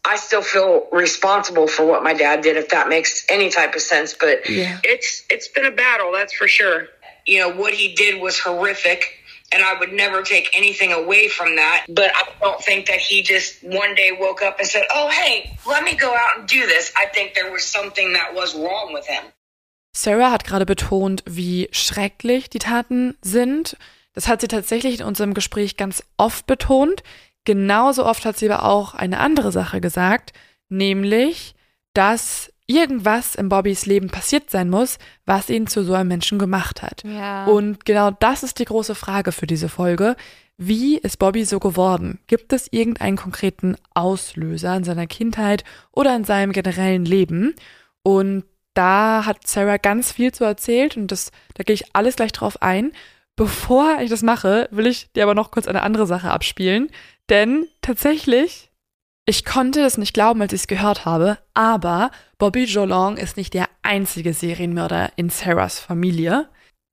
I 0.04 0.16
still 0.16 0.42
feel 0.42 0.86
responsible 0.92 1.66
for 1.66 1.84
what 1.84 2.02
my 2.02 2.14
dad 2.14 2.42
did, 2.42 2.56
if 2.56 2.68
that 2.68 2.88
makes 2.88 3.26
any 3.28 3.50
type 3.50 3.74
of 3.74 3.82
sense. 3.82 4.14
But 4.14 4.48
yeah. 4.48 4.78
it's 4.82 5.24
it's 5.28 5.48
been 5.48 5.66
a 5.66 5.70
battle, 5.70 6.12
that's 6.12 6.32
for 6.32 6.48
sure. 6.48 6.88
You 7.26 7.40
know 7.40 7.50
what 7.52 7.74
he 7.74 7.94
did 7.94 8.20
was 8.20 8.38
horrific, 8.38 9.04
and 9.52 9.62
I 9.62 9.78
would 9.78 9.92
never 9.92 10.22
take 10.22 10.56
anything 10.56 10.92
away 10.92 11.28
from 11.28 11.56
that. 11.56 11.84
But 11.88 12.10
I 12.14 12.22
don't 12.40 12.62
think 12.62 12.86
that 12.86 13.00
he 13.00 13.22
just 13.22 13.62
one 13.62 13.94
day 13.94 14.16
woke 14.18 14.40
up 14.40 14.58
and 14.58 14.66
said, 14.66 14.84
"Oh, 14.90 15.10
hey, 15.10 15.58
let 15.66 15.84
me 15.84 15.94
go 15.94 16.14
out 16.14 16.38
and 16.38 16.48
do 16.48 16.66
this." 16.66 16.90
I 16.96 17.06
think 17.06 17.34
there 17.34 17.52
was 17.52 17.64
something 17.66 18.14
that 18.14 18.34
was 18.34 18.54
wrong 18.54 18.94
with 18.94 19.06
him. 19.06 19.24
Sarah 19.92 20.30
hat 20.30 20.44
gerade 20.44 20.66
betont, 20.66 21.22
wie 21.26 21.68
schrecklich 21.72 22.50
die 22.50 22.58
Taten 22.58 23.16
sind. 23.22 23.76
Das 24.12 24.28
hat 24.28 24.40
sie 24.40 24.48
tatsächlich 24.48 25.00
in 25.00 25.06
unserem 25.06 25.34
Gespräch 25.34 25.76
ganz 25.76 26.02
oft 26.16 26.46
betont. 26.46 27.02
Genauso 27.44 28.04
oft 28.04 28.24
hat 28.24 28.36
sie 28.36 28.50
aber 28.50 28.64
auch 28.64 28.94
eine 28.94 29.20
andere 29.20 29.52
Sache 29.52 29.80
gesagt, 29.80 30.32
nämlich, 30.68 31.54
dass 31.94 32.52
irgendwas 32.66 33.34
in 33.34 33.48
Bobbys 33.48 33.86
Leben 33.86 34.08
passiert 34.08 34.50
sein 34.50 34.68
muss, 34.68 34.98
was 35.24 35.48
ihn 35.48 35.66
zu 35.66 35.82
so 35.82 35.94
einem 35.94 36.08
Menschen 36.08 36.38
gemacht 36.38 36.82
hat. 36.82 37.02
Ja. 37.02 37.46
Und 37.46 37.84
genau 37.84 38.10
das 38.10 38.42
ist 38.42 38.58
die 38.58 38.66
große 38.66 38.94
Frage 38.94 39.32
für 39.32 39.46
diese 39.46 39.68
Folge. 39.68 40.14
Wie 40.58 40.98
ist 40.98 41.18
Bobby 41.18 41.44
so 41.44 41.60
geworden? 41.60 42.18
Gibt 42.26 42.52
es 42.52 42.70
irgendeinen 42.70 43.16
konkreten 43.16 43.76
Auslöser 43.94 44.76
in 44.76 44.84
seiner 44.84 45.06
Kindheit 45.06 45.64
oder 45.92 46.14
in 46.14 46.24
seinem 46.24 46.52
generellen 46.52 47.04
Leben? 47.04 47.54
Und 48.02 48.44
da 48.74 49.24
hat 49.26 49.46
Sarah 49.46 49.76
ganz 49.76 50.12
viel 50.12 50.32
zu 50.32 50.44
erzählt 50.44 50.96
und 50.96 51.10
das, 51.10 51.30
da 51.54 51.64
gehe 51.64 51.74
ich 51.74 51.94
alles 51.94 52.16
gleich 52.16 52.32
drauf 52.32 52.62
ein. 52.62 52.92
Bevor 53.36 53.98
ich 54.00 54.10
das 54.10 54.22
mache, 54.22 54.68
will 54.72 54.86
ich 54.86 55.12
dir 55.12 55.22
aber 55.22 55.34
noch 55.34 55.50
kurz 55.50 55.68
eine 55.68 55.82
andere 55.82 56.06
Sache 56.06 56.30
abspielen, 56.30 56.88
denn 57.28 57.66
tatsächlich, 57.82 58.70
ich 59.26 59.44
konnte 59.44 59.80
es 59.80 59.98
nicht 59.98 60.14
glauben, 60.14 60.40
als 60.42 60.52
ich 60.52 60.62
es 60.62 60.66
gehört 60.66 61.04
habe, 61.04 61.38
aber 61.54 62.10
Bobby 62.38 62.64
Jolong 62.64 63.16
ist 63.16 63.36
nicht 63.36 63.54
der 63.54 63.68
einzige 63.82 64.32
Serienmörder 64.32 65.12
in 65.16 65.28
Sarahs 65.30 65.78
Familie. 65.78 66.48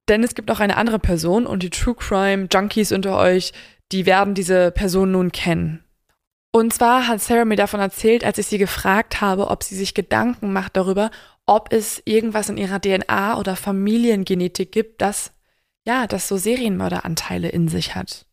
Denn 0.08 0.22
es 0.22 0.34
gibt 0.34 0.48
noch 0.48 0.60
eine 0.60 0.76
andere 0.76 0.98
Person 0.98 1.46
und 1.46 1.62
die 1.62 1.70
True 1.70 1.96
Crime 1.96 2.48
Junkies 2.52 2.92
unter 2.92 3.18
euch, 3.18 3.52
die 3.92 4.06
werden 4.06 4.34
diese 4.34 4.70
Person 4.70 5.12
nun 5.12 5.32
kennen. 5.32 5.85
Und 6.56 6.72
zwar 6.72 7.06
hat 7.06 7.20
Sarah 7.20 7.44
mir 7.44 7.56
davon 7.56 7.80
erzählt, 7.80 8.24
als 8.24 8.38
ich 8.38 8.46
sie 8.46 8.56
gefragt 8.56 9.20
habe, 9.20 9.48
ob 9.48 9.62
sie 9.62 9.74
sich 9.74 9.92
Gedanken 9.92 10.54
macht 10.54 10.78
darüber, 10.78 11.10
ob 11.44 11.70
es 11.70 12.00
irgendwas 12.06 12.48
in 12.48 12.56
ihrer 12.56 12.80
DNA 12.80 13.38
oder 13.38 13.56
Familiengenetik 13.56 14.72
gibt, 14.72 15.02
das 15.02 15.32
ja, 15.86 16.06
das 16.06 16.28
so 16.28 16.38
Serienmörderanteile 16.38 17.50
in 17.50 17.68
sich 17.68 17.94
hat. 17.94 18.24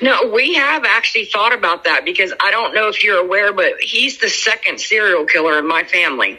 No, 0.00 0.12
we 0.32 0.56
have 0.56 0.86
actually 0.86 1.26
thought 1.26 1.52
about 1.52 1.82
that 1.82 2.04
because 2.04 2.32
I 2.34 2.52
don't 2.52 2.74
know 2.74 2.88
if 2.88 3.02
you're 3.02 3.18
aware, 3.18 3.52
but 3.52 3.72
he's 3.80 4.20
the 4.20 4.28
second 4.28 4.78
serial 4.78 5.26
killer 5.26 5.58
in 5.58 5.66
my 5.66 5.82
family. 5.82 6.38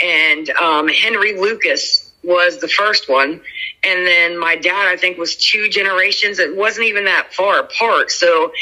And 0.00 0.48
um, 0.58 0.88
Henry 0.88 1.38
Lucas 1.38 2.10
was 2.24 2.60
the 2.60 2.68
first 2.68 3.10
one. 3.10 3.42
And 3.84 4.06
then 4.06 4.38
my 4.38 4.56
dad, 4.56 4.88
I 4.88 4.96
think, 4.96 5.18
was 5.18 5.36
two 5.36 5.68
generations. 5.68 6.38
It 6.38 6.56
wasn't 6.56 6.86
even 6.86 7.04
that 7.04 7.34
far 7.34 7.60
apart. 7.60 8.10
So 8.10 8.52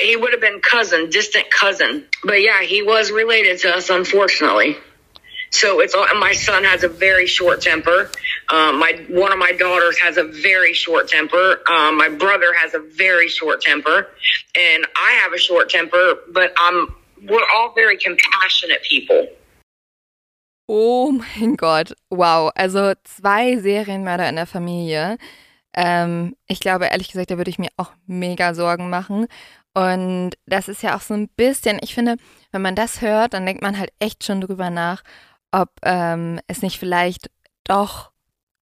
he 0.00 0.16
would 0.16 0.32
have 0.32 0.40
been 0.40 0.60
cousin, 0.60 1.10
distant 1.10 1.50
cousin. 1.50 2.04
But 2.24 2.42
yeah, 2.42 2.62
he 2.62 2.82
was 2.82 3.10
related 3.10 3.58
to 3.60 3.74
us, 3.74 3.90
unfortunately. 3.90 4.76
So 5.50 5.80
it's 5.80 5.94
all, 5.94 6.06
my 6.18 6.32
son 6.32 6.64
has 6.64 6.84
a 6.84 6.88
very 6.88 7.26
short 7.26 7.62
temper. 7.62 8.10
Um, 8.50 8.78
my 8.78 9.04
one 9.08 9.32
of 9.32 9.38
my 9.38 9.52
daughters 9.52 9.98
has 9.98 10.18
a 10.18 10.24
very 10.24 10.74
short 10.74 11.08
temper. 11.08 11.60
Um, 11.70 11.96
my 11.96 12.08
brother 12.08 12.52
has 12.54 12.74
a 12.74 12.80
very 12.80 13.28
short 13.28 13.62
temper, 13.62 14.08
and 14.54 14.86
I 14.94 15.12
have 15.22 15.32
a 15.32 15.38
short 15.38 15.70
temper. 15.70 16.18
But 16.32 16.52
I'm 16.58 16.94
we're 17.22 17.48
all 17.56 17.72
very 17.74 17.96
compassionate 17.96 18.82
people. 18.82 19.28
Oh 20.68 21.12
mein 21.12 21.56
Gott, 21.56 21.92
wow. 22.10 22.50
Also 22.54 22.92
zwei 23.04 23.56
Serienmörder 23.56 24.28
in 24.28 24.36
der 24.36 24.46
Familie. 24.46 25.16
Ähm, 25.74 26.34
ich 26.46 26.60
glaube, 26.60 26.86
ehrlich 26.86 27.08
gesagt, 27.08 27.30
da 27.30 27.38
würde 27.38 27.50
ich 27.50 27.58
mir 27.58 27.70
auch 27.76 27.92
mega 28.06 28.52
Sorgen 28.52 28.90
machen. 28.90 29.28
Und 29.78 30.30
das 30.46 30.66
ist 30.66 30.82
ja 30.82 30.96
auch 30.96 31.00
so 31.00 31.14
ein 31.14 31.28
bisschen, 31.28 31.78
ich 31.80 31.94
finde, 31.94 32.16
wenn 32.50 32.62
man 32.62 32.74
das 32.74 33.00
hört, 33.00 33.32
dann 33.32 33.46
denkt 33.46 33.62
man 33.62 33.78
halt 33.78 33.92
echt 34.00 34.24
schon 34.24 34.40
drüber 34.40 34.70
nach, 34.70 35.04
ob 35.52 35.70
ähm, 35.82 36.40
es 36.48 36.62
nicht 36.62 36.80
vielleicht 36.80 37.30
doch 37.62 38.10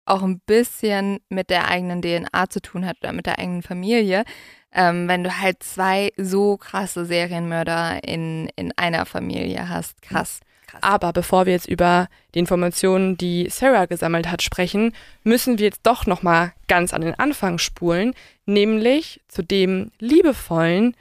auch 0.03 0.23
ein 0.23 0.41
bisschen 0.41 1.19
mit 1.29 1.49
der 1.49 1.69
eigenen 1.69 2.01
DNA 2.01 2.49
zu 2.49 2.61
tun 2.61 2.85
hat 2.85 2.97
oder 3.01 3.13
mit 3.13 3.27
der 3.27 3.39
eigenen 3.39 3.63
Familie, 3.63 4.25
ähm, 4.73 5.07
wenn 5.07 5.23
du 5.23 5.39
halt 5.39 5.63
zwei 5.63 6.11
so 6.17 6.57
krasse 6.57 7.05
Serienmörder 7.05 8.03
in, 8.03 8.49
in 8.57 8.73
einer 8.77 9.05
Familie 9.05 9.69
hast. 9.69 10.01
Krass. 10.01 10.41
Krass. 10.67 10.83
Aber 10.83 11.13
bevor 11.13 11.45
wir 11.45 11.53
jetzt 11.53 11.69
über 11.69 12.09
die 12.33 12.39
Informationen, 12.39 13.15
die 13.15 13.47
Sarah 13.49 13.85
gesammelt 13.85 14.29
hat, 14.29 14.41
sprechen, 14.41 14.91
müssen 15.23 15.59
wir 15.59 15.65
jetzt 15.65 15.81
doch 15.83 16.07
noch 16.07 16.23
mal 16.23 16.51
ganz 16.67 16.93
an 16.93 17.01
den 17.01 17.17
Anfang 17.17 17.57
spulen, 17.57 18.13
nämlich 18.45 19.21
zu 19.29 19.43
dem 19.43 19.91
liebevollen, 19.99 20.95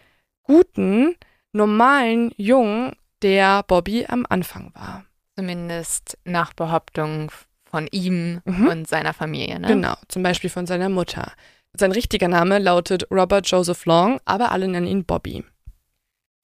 guten, 0.44 1.16
normalen 1.52 2.32
Jungen, 2.36 2.92
der 3.22 3.62
Bobby 3.64 4.06
am 4.06 4.24
Anfang 4.28 4.70
war. 4.74 5.04
Zumindest 5.36 6.18
nach 6.24 6.52
Behauptung 6.52 7.32
von 7.64 7.88
ihm 7.90 8.40
mhm. 8.44 8.68
und 8.68 8.88
seiner 8.88 9.12
Familie. 9.12 9.58
Ne? 9.58 9.66
Genau, 9.68 9.94
zum 10.08 10.22
Beispiel 10.22 10.50
von 10.50 10.66
seiner 10.66 10.88
Mutter. 10.88 11.32
Sein 11.76 11.90
richtiger 11.90 12.28
Name 12.28 12.60
lautet 12.60 13.10
Robert 13.10 13.46
Joseph 13.48 13.84
Long, 13.86 14.20
aber 14.24 14.52
alle 14.52 14.68
nennen 14.68 14.86
ihn 14.86 15.04
Bobby. 15.04 15.44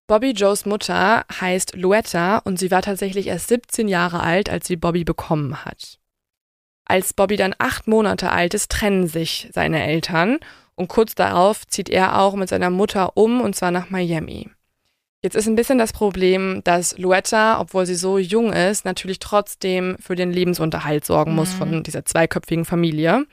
Bobby 0.09 0.33
Joes 0.33 0.67
Mutter 0.67 1.25
heißt 1.41 1.77
Luetta 1.77 2.39
und 2.39 2.59
sie 2.59 2.73
war 2.73 2.83
tatsächlich 2.83 3.29
erst 3.29 3.47
17 3.47 3.87
Jahre 3.87 4.21
alt, 4.21 4.51
als 4.51 4.67
sie 4.67 4.75
Bobby 4.75 5.05
bekommen 5.05 5.65
hat. 5.65 6.01
Als 6.85 7.15
Bobby 7.15 7.37
dann 7.37 7.55
acht 7.59 7.87
Monate 7.87 8.33
alt 8.33 8.55
ist, 8.55 8.73
trennen 8.73 9.07
sich 9.07 9.49
seine 9.53 9.85
Eltern 9.85 10.41
und 10.75 10.89
kurz 10.89 11.15
darauf 11.15 11.67
zieht 11.67 11.89
er 11.89 12.21
auch 12.21 12.35
mit 12.35 12.49
seiner 12.49 12.71
Mutter 12.71 13.17
um 13.17 13.41
und 13.41 13.55
zwar 13.55 13.71
nach 13.71 13.91
Miami. 13.91 14.51
Jetzt 15.23 15.37
ist 15.37 15.47
ein 15.47 15.57
bisschen 15.57 15.77
das 15.77 15.93
Problem, 15.93 16.63
dass 16.65 16.97
Luetta, 16.97 17.61
obwohl 17.61 17.85
sie 17.85 17.95
so 17.95 18.17
jung 18.17 18.55
ist, 18.55 18.87
natürlich 18.87 19.19
trotzdem 19.19 19.97
für 20.01 20.17
den 20.17 20.33
Lebensunterhalt 20.33 21.05
sorgen 21.05 21.35
muss 21.35 21.53
mhm. 21.53 21.59
von 21.59 21.83
dieser 21.83 22.07
zweiköpfigen 22.07 22.65
Familie. 22.65 23.27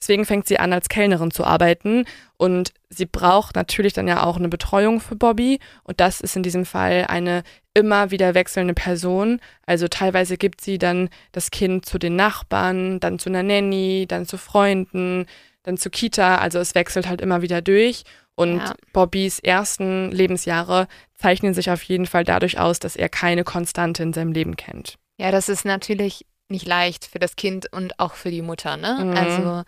Deswegen 0.00 0.26
fängt 0.26 0.46
sie 0.46 0.58
an, 0.58 0.72
als 0.72 0.88
Kellnerin 0.88 1.30
zu 1.30 1.44
arbeiten 1.44 2.04
und 2.36 2.72
sie 2.90 3.06
braucht 3.06 3.56
natürlich 3.56 3.94
dann 3.94 4.06
ja 4.06 4.22
auch 4.22 4.36
eine 4.36 4.48
Betreuung 4.48 5.00
für 5.00 5.16
Bobby 5.16 5.60
und 5.82 5.98
das 5.98 6.20
ist 6.20 6.36
in 6.36 6.42
diesem 6.42 6.66
Fall 6.66 7.06
eine 7.08 7.42
immer 7.72 8.10
wieder 8.10 8.34
wechselnde 8.34 8.74
Person. 8.74 9.40
Also 9.66 9.88
teilweise 9.88 10.36
gibt 10.36 10.60
sie 10.60 10.78
dann 10.78 11.08
das 11.32 11.50
Kind 11.50 11.86
zu 11.86 11.98
den 11.98 12.16
Nachbarn, 12.16 13.00
dann 13.00 13.18
zu 13.18 13.30
einer 13.30 13.42
Nanny, 13.42 14.04
dann 14.06 14.26
zu 14.26 14.36
Freunden, 14.36 15.26
dann 15.64 15.76
zu 15.76 15.90
Kita. 15.90 16.38
Also 16.38 16.60
es 16.60 16.74
wechselt 16.74 17.08
halt 17.08 17.20
immer 17.20 17.42
wieder 17.42 17.60
durch 17.60 18.04
und 18.36 18.58
ja. 18.58 18.74
Bobbys 18.92 19.38
ersten 19.40 20.10
Lebensjahre 20.10 20.86
zeichnen 21.14 21.54
sich 21.54 21.70
auf 21.70 21.82
jeden 21.82 22.06
Fall 22.06 22.24
dadurch 22.24 22.58
aus, 22.58 22.78
dass 22.78 22.96
er 22.96 23.08
keine 23.08 23.44
Konstante 23.44 24.02
in 24.02 24.12
seinem 24.12 24.32
Leben 24.32 24.56
kennt. 24.56 24.96
Ja, 25.18 25.30
das 25.30 25.48
ist 25.48 25.64
natürlich 25.64 26.26
nicht 26.48 26.66
leicht 26.66 27.06
für 27.06 27.18
das 27.18 27.36
Kind 27.36 27.72
und 27.72 27.98
auch 27.98 28.14
für 28.14 28.30
die 28.30 28.42
Mutter, 28.42 28.76
ne? 28.76 28.98
Mhm. 29.02 29.16
Also 29.16 29.62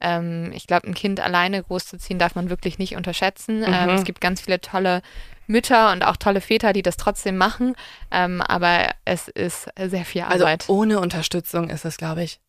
ähm, 0.00 0.52
ich 0.52 0.66
glaube, 0.66 0.86
ein 0.86 0.94
Kind 0.94 1.20
alleine 1.20 1.62
großzuziehen 1.62 2.18
darf 2.18 2.34
man 2.34 2.50
wirklich 2.50 2.78
nicht 2.78 2.96
unterschätzen. 2.96 3.62
Ähm, 3.62 3.70
mhm. 3.70 3.88
Ähm, 3.88 3.90
es 3.90 4.04
gibt 4.04 4.20
ganz 4.20 4.40
viele 4.40 4.60
tolle 4.60 5.02
Mütter 5.46 5.92
und 5.92 6.04
auch 6.04 6.16
tolle 6.16 6.40
Väter, 6.40 6.72
die 6.72 6.82
das 6.82 6.96
trotzdem 6.96 7.36
machen, 7.36 7.76
ähm, 8.10 8.40
aber 8.40 8.88
es 9.04 9.28
ist 9.28 9.68
sehr 9.76 10.04
viel 10.04 10.22
also 10.22 10.44
Arbeit. 10.44 10.62
Also 10.62 10.72
ohne 10.72 11.00
Unterstützung 11.00 11.70
ist 11.70 11.84
es, 11.84 11.98
glaube 11.98 12.24
ich, 12.24 12.40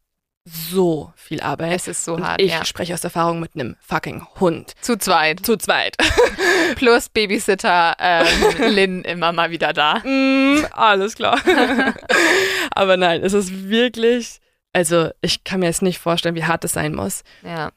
so 0.47 1.11
viel 1.15 1.41
Arbeit. 1.41 1.73
Es 1.73 1.87
ist 1.87 2.05
so 2.05 2.15
und 2.15 2.25
hart. 2.25 2.41
Ich 2.41 2.51
ja. 2.51 2.65
spreche 2.65 2.93
aus 2.93 3.03
Erfahrung 3.03 3.39
mit 3.39 3.51
einem 3.55 3.75
fucking 3.81 4.25
Hund. 4.39 4.73
Zu 4.81 4.97
zweit. 4.97 5.45
Zu 5.45 5.57
zweit. 5.57 5.97
Plus 6.75 7.09
Babysitter 7.09 7.95
ähm, 7.99 8.27
Lynn 8.73 9.01
immer 9.03 9.31
mal 9.31 9.51
wieder 9.51 9.73
da. 9.73 9.99
Mm, 9.99 10.65
alles 10.71 11.15
klar. 11.15 11.39
Aber 12.71 12.97
nein, 12.97 13.23
es 13.23 13.33
ist 13.33 13.69
wirklich 13.69 14.39
also 14.77 15.09
ich 15.21 15.43
kann 15.43 15.61
mir 15.61 15.65
jetzt 15.65 15.81
nicht 15.81 15.97
vorstellen, 15.97 16.35
wie 16.35 16.43
hart 16.43 16.63
es 16.63 16.73
sein 16.73 16.93
muss. 16.93 17.23
Ja. 17.41 17.71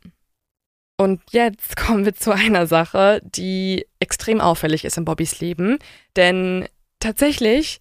Und 0.98 1.22
jetzt 1.30 1.74
kommen 1.76 2.04
wir 2.04 2.14
zu 2.14 2.30
einer 2.30 2.66
Sache, 2.66 3.22
die 3.24 3.86
extrem 4.00 4.38
auffällig 4.38 4.84
ist 4.84 4.98
in 4.98 5.06
Bobbys 5.06 5.40
Leben. 5.40 5.78
Denn 6.14 6.68
tatsächlich 6.98 7.80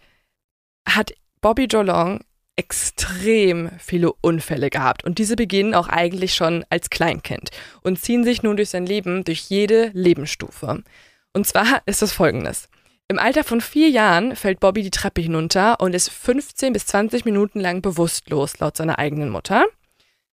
hat 0.88 1.12
Bobby 1.42 1.66
Jolong 1.66 2.22
extrem 2.60 3.72
viele 3.80 4.12
Unfälle 4.12 4.70
gehabt. 4.70 5.06
Und 5.06 5.18
diese 5.18 5.38
beginnen 5.38 5.74
auch 5.74 5.88
eigentlich 5.88 6.34
schon 6.34 6.66
als 6.70 6.90
Kleinkind 6.90 7.52
und 7.84 8.02
ziehen 8.02 8.26
sich 8.26 8.44
nun 8.44 8.58
durch 8.58 8.68
sein 8.68 8.86
Leben, 8.86 9.24
durch 9.24 9.44
jede 9.44 9.92
Lebensstufe. 9.94 10.84
Und 11.32 11.48
zwar 11.48 11.82
ist 11.86 12.02
es 12.02 12.12
folgendes. 12.12 12.68
Im 13.08 13.18
Alter 13.18 13.46
von 13.46 13.62
vier 13.62 13.88
Jahren 13.88 14.36
fällt 14.36 14.60
Bobby 14.60 14.84
die 14.84 14.92
Treppe 14.92 15.22
hinunter 15.22 15.80
und 15.80 15.96
ist 15.96 16.10
15 16.10 16.74
bis 16.74 16.86
20 16.88 17.24
Minuten 17.24 17.62
lang 17.62 17.82
bewusstlos, 17.82 18.60
laut 18.60 18.76
seiner 18.76 19.00
eigenen 19.00 19.30
Mutter. 19.30 19.66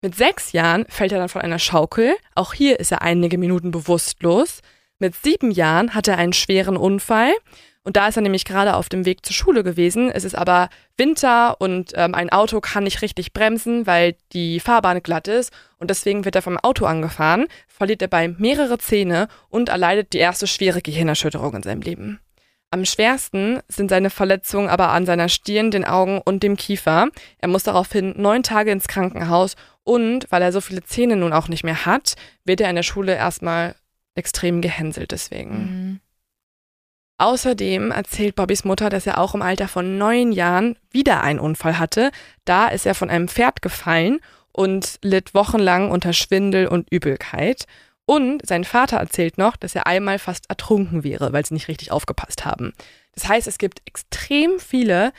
Mit 0.01 0.15
sechs 0.15 0.53
Jahren 0.53 0.85
fällt 0.87 1.11
er 1.11 1.19
dann 1.19 1.29
von 1.29 1.41
einer 1.41 1.59
Schaukel. 1.59 2.15
Auch 2.35 2.53
hier 2.53 2.79
ist 2.79 2.93
er 2.93 3.01
einige 3.01 3.37
Minuten 3.37 3.71
bewusstlos. 3.71 4.61
Mit 4.97 5.13
sieben 5.15 5.51
Jahren 5.51 5.93
hat 5.93 6.07
er 6.07 6.17
einen 6.17 6.33
schweren 6.33 6.77
Unfall. 6.77 7.33
Und 7.83 7.97
da 7.97 8.07
ist 8.07 8.15
er 8.15 8.21
nämlich 8.21 8.45
gerade 8.45 8.75
auf 8.75 8.87
dem 8.87 9.05
Weg 9.05 9.25
zur 9.25 9.35
Schule 9.35 9.63
gewesen. 9.63 10.09
Es 10.09 10.23
ist 10.23 10.35
aber 10.35 10.69
Winter 10.97 11.59
und 11.59 11.91
ähm, 11.95 12.15
ein 12.15 12.29
Auto 12.29 12.61
kann 12.61 12.85
nicht 12.85 13.01
richtig 13.01 13.33
bremsen, 13.33 13.85
weil 13.85 14.15
die 14.31 14.61
Fahrbahn 14.61 15.03
glatt 15.03 15.27
ist. 15.27 15.51
Und 15.79 15.89
deswegen 15.89 16.23
wird 16.23 16.35
er 16.35 16.41
vom 16.41 16.57
Auto 16.57 16.85
angefahren, 16.85 17.47
verliert 17.67 18.01
dabei 18.01 18.29
mehrere 18.29 18.77
Zähne 18.77 19.27
und 19.49 19.67
erleidet 19.67 20.13
die 20.13 20.19
erste 20.19 20.47
schwere 20.47 20.81
Gehirnerschütterung 20.81 21.55
in 21.55 21.63
seinem 21.63 21.81
Leben. 21.81 22.19
Am 22.71 22.85
schwersten 22.85 23.59
sind 23.67 23.89
seine 23.89 24.09
Verletzungen 24.09 24.67
aber 24.67 24.89
an 24.89 25.05
seiner 25.05 25.29
Stirn, 25.29 25.69
den 25.69 25.85
Augen 25.85 26.19
und 26.23 26.41
dem 26.41 26.57
Kiefer. 26.57 27.09
Er 27.37 27.47
muss 27.47 27.63
daraufhin 27.63 28.15
neun 28.17 28.41
Tage 28.41 28.71
ins 28.71 28.87
Krankenhaus 28.87 29.55
und 29.83 30.25
weil 30.31 30.41
er 30.41 30.51
so 30.51 30.59
viele 30.59 30.83
Zähne 30.83 31.15
nun 31.15 31.33
auch 31.33 31.49
nicht 31.49 31.63
mehr 31.63 31.85
hat, 31.85 32.15
wird 32.45 32.61
er 32.61 32.69
in 32.69 32.75
der 32.75 32.83
Schule 32.83 33.13
erstmal 33.13 33.75
extrem 34.15 34.61
gehänselt 34.61 35.11
deswegen. 35.11 35.51
Mhm. 35.51 35.99
Außerdem 37.23 37.91
erzählt 37.91 38.35
Bobbys 38.35 38.65
Mutter, 38.65 38.89
dass 38.89 39.07
er 39.07 39.17
auch 39.17 39.33
im 39.33 39.41
Alter 39.41 39.69
von 39.69 39.97
neun 39.97 40.33
Jahren 40.33 40.75
wieder 40.91 41.21
einen 41.21 41.39
Unfall 41.39 41.79
hatte. 41.79 42.11
Da 42.43 42.67
ist 42.67 42.85
er 42.85 42.95
von 42.95 43.09
einem 43.09 43.29
Pferd 43.29 43.61
gefallen 43.61 44.19
und 44.51 44.99
litt 45.03 45.33
wochenlang 45.33 45.89
unter 45.89 46.11
Schwindel 46.11 46.67
und 46.67 46.91
Übelkeit. 46.91 47.63
Und 48.05 48.45
sein 48.45 48.65
Vater 48.65 48.97
erzählt 48.97 49.37
noch, 49.37 49.55
dass 49.55 49.73
er 49.73 49.87
einmal 49.87 50.19
fast 50.19 50.49
ertrunken 50.49 51.05
wäre, 51.05 51.31
weil 51.31 51.45
sie 51.45 51.53
nicht 51.53 51.69
richtig 51.69 51.93
aufgepasst 51.93 52.43
haben. 52.43 52.73
Das 53.15 53.29
heißt, 53.29 53.47
es 53.47 53.57
gibt 53.57 53.81
extrem 53.85 54.59
viele 54.59 55.13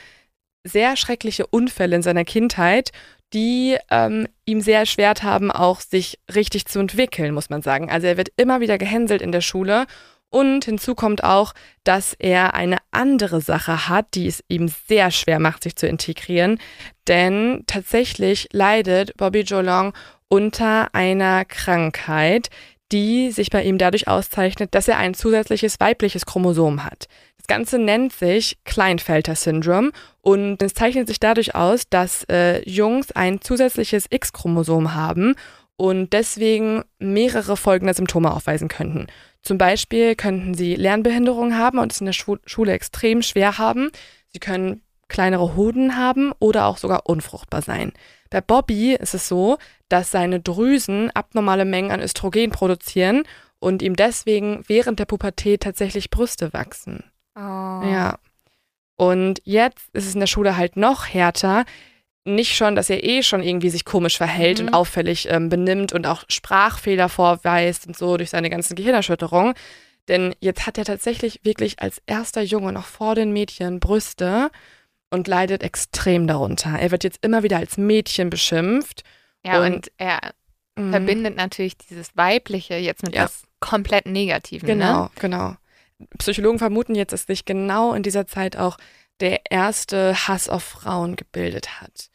sehr 0.63 0.97
schreckliche 0.97 1.47
Unfälle 1.47 1.95
in 1.95 2.03
seiner 2.03 2.23
Kindheit, 2.23 2.91
die 3.33 3.77
ähm, 3.89 4.27
ihm 4.45 4.61
sehr 4.61 4.77
erschwert 4.77 5.23
haben, 5.23 5.49
auch 5.49 5.81
sich 5.81 6.19
richtig 6.33 6.67
zu 6.67 6.77
entwickeln, 6.77 7.33
muss 7.33 7.49
man 7.49 7.63
sagen. 7.63 7.89
Also 7.89 8.05
er 8.05 8.17
wird 8.17 8.29
immer 8.37 8.59
wieder 8.59 8.77
gehänselt 8.77 9.23
in 9.23 9.31
der 9.31 9.41
Schule 9.41 9.87
und 10.35 10.65
hinzu 10.65 10.95
kommt 10.95 11.23
auch, 11.23 11.53
dass 11.85 12.13
er 12.19 12.55
eine 12.55 12.79
andere 12.91 13.39
Sache 13.39 13.87
hat, 13.87 14.07
die 14.15 14.27
es 14.27 14.43
ihm 14.49 14.67
sehr 14.67 15.09
schwer 15.09 15.39
macht, 15.39 15.63
sich 15.63 15.77
zu 15.77 15.87
integrieren. 15.87 16.59
Denn 17.07 17.63
tatsächlich 17.67 18.49
leidet 18.51 19.15
Bobby 19.15 19.43
Jolong 19.43 19.93
unter 20.27 20.93
einer 20.93 21.45
Krankheit, 21.45 22.49
die 22.91 23.31
sich 23.31 23.49
bei 23.49 23.63
ihm 23.63 23.77
dadurch 23.77 24.09
auszeichnet, 24.09 24.75
dass 24.75 24.89
er 24.89 24.97
ein 24.97 25.13
zusätzliches 25.13 25.79
weibliches 25.79 26.25
Chromosom 26.25 26.83
hat. 26.83 27.07
Das 27.37 27.47
Ganze 27.47 27.79
nennt 27.79 28.11
sich 28.11 28.57
Kleinfelter-Syndrom 28.65 29.93
und 30.19 30.61
es 30.61 30.73
zeichnet 30.73 31.07
sich 31.07 31.21
dadurch 31.21 31.55
aus, 31.55 31.87
dass 31.89 32.25
äh, 32.25 32.61
Jungs 32.69 33.13
ein 33.13 33.39
zusätzliches 33.39 34.07
X-Chromosom 34.09 34.95
haben 34.95 35.35
und 35.77 36.13
deswegen 36.13 36.83
mehrere 36.99 37.57
folgende 37.57 37.93
Symptome 37.93 38.33
aufweisen 38.33 38.67
könnten. 38.67 39.07
Zum 39.41 39.57
Beispiel 39.57 40.15
könnten 40.15 40.53
sie 40.53 40.75
Lernbehinderung 40.75 41.57
haben 41.57 41.79
und 41.79 41.91
es 41.91 41.99
in 41.99 42.05
der 42.05 42.13
Schu 42.13 42.37
Schule 42.45 42.71
extrem 42.71 43.21
schwer 43.21 43.57
haben. 43.57 43.91
Sie 44.29 44.39
können 44.39 44.81
kleinere 45.07 45.55
Hoden 45.55 45.97
haben 45.97 46.31
oder 46.39 46.65
auch 46.65 46.77
sogar 46.77 47.07
unfruchtbar 47.07 47.61
sein. 47.61 47.93
Bei 48.29 48.41
Bobby 48.41 48.95
ist 48.95 49.13
es 49.13 49.27
so, 49.27 49.57
dass 49.87 50.11
seine 50.11 50.39
Drüsen 50.39 51.11
abnormale 51.11 51.65
Mengen 51.65 51.91
an 51.91 52.01
Östrogen 52.01 52.51
produzieren 52.51 53.23
und 53.59 53.81
ihm 53.81 53.95
deswegen 53.95 54.63
während 54.67 54.99
der 54.99 55.05
Pubertät 55.05 55.61
tatsächlich 55.61 56.09
Brüste 56.09 56.53
wachsen. 56.53 57.03
Oh. 57.35 57.39
Ja. 57.39 58.17
Und 58.97 59.41
jetzt 59.43 59.89
ist 59.93 60.07
es 60.07 60.13
in 60.13 60.21
der 60.21 60.27
Schule 60.27 60.57
halt 60.57 60.77
noch 60.77 61.07
härter. 61.07 61.65
Nicht 62.27 62.55
schon, 62.55 62.75
dass 62.75 62.89
er 62.89 63.03
eh 63.03 63.21
schon 63.21 63.43
irgendwie 63.43 63.69
sich 63.69 63.85
komisch 63.85 64.17
verhält 64.17 64.59
mhm. 64.61 64.67
und 64.67 64.73
auffällig 64.73 65.27
ähm, 65.29 65.49
benimmt 65.49 65.93
und 65.93 66.07
auch 66.07 66.23
Sprachfehler 66.27 67.07
vorweist 67.07 67.85
und 67.87 67.95
so 67.95 68.17
durch 68.17 68.31
seine 68.31 68.49
ganzen 68.49 68.75
Gehirnerschütterungen. 68.75 69.53
Denn 70.07 70.35
jetzt 70.39 70.65
hat 70.65 70.77
er 70.77 70.85
tatsächlich 70.85 71.39
wirklich 71.43 71.79
als 71.79 72.01
erster 72.07 72.41
Junge 72.41 72.71
noch 72.73 72.85
vor 72.85 73.15
den 73.15 73.31
Mädchen 73.31 73.79
Brüste 73.79 74.49
und 75.11 75.27
leidet 75.27 75.61
extrem 75.63 76.25
darunter. 76.27 76.71
Er 76.79 76.91
wird 76.91 77.03
jetzt 77.03 77.23
immer 77.23 77.43
wieder 77.43 77.57
als 77.57 77.77
Mädchen 77.77 78.29
beschimpft. 78.29 79.03
Ja, 79.45 79.61
und, 79.63 79.73
Und- 79.75 79.91
er 79.97 80.19
Mhm. 80.77 80.91
verbindet 80.91 81.37
natürlich 81.37 81.77
dieses 81.77 82.17
Weibliche 82.17 82.75
jetzt 82.75 83.03
mit 83.03 83.15
Ja. 83.15 83.23
was 83.25 83.43
komplett 83.59 84.07
Negativen. 84.07 84.67
Genau, 84.67 85.03
Ne? 85.03 85.09
genau. 85.19 85.55
Psychologen 86.17 86.59
vermuten 86.59 86.95
jetzt, 86.95 87.13
dass 87.13 87.23
sich 87.23 87.45
genau 87.45 87.93
in 87.93 88.03
dieser 88.03 88.27
Zeit 88.27 88.57
auch 88.57 88.77
der 89.21 89.39
erste 89.49 90.27
Hass 90.27 90.49
auf 90.49 90.63
Frauen 90.63 91.15
gebildet 91.15 91.79
hat. 91.81 92.09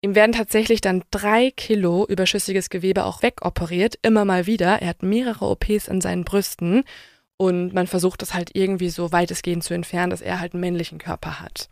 Ihm 0.00 0.14
werden 0.14 0.32
tatsächlich 0.32 0.80
dann 0.80 1.02
drei 1.10 1.50
Kilo 1.50 2.06
überschüssiges 2.06 2.70
Gewebe 2.70 3.04
auch 3.04 3.22
wegoperiert, 3.22 3.98
immer 4.02 4.24
mal 4.24 4.46
wieder. 4.46 4.80
Er 4.80 4.88
hat 4.88 5.02
mehrere 5.02 5.46
OPs 5.46 5.88
an 5.88 6.00
seinen 6.00 6.24
Brüsten 6.24 6.84
und 7.36 7.74
man 7.74 7.86
versucht 7.86 8.22
das 8.22 8.34
halt 8.34 8.50
irgendwie 8.54 8.90
so 8.90 9.10
weitestgehend 9.10 9.64
zu 9.64 9.74
entfernen, 9.74 10.10
dass 10.10 10.20
er 10.20 10.40
halt 10.40 10.54
einen 10.54 10.60
männlichen 10.60 10.98
Körper 10.98 11.40
hat. 11.40 11.68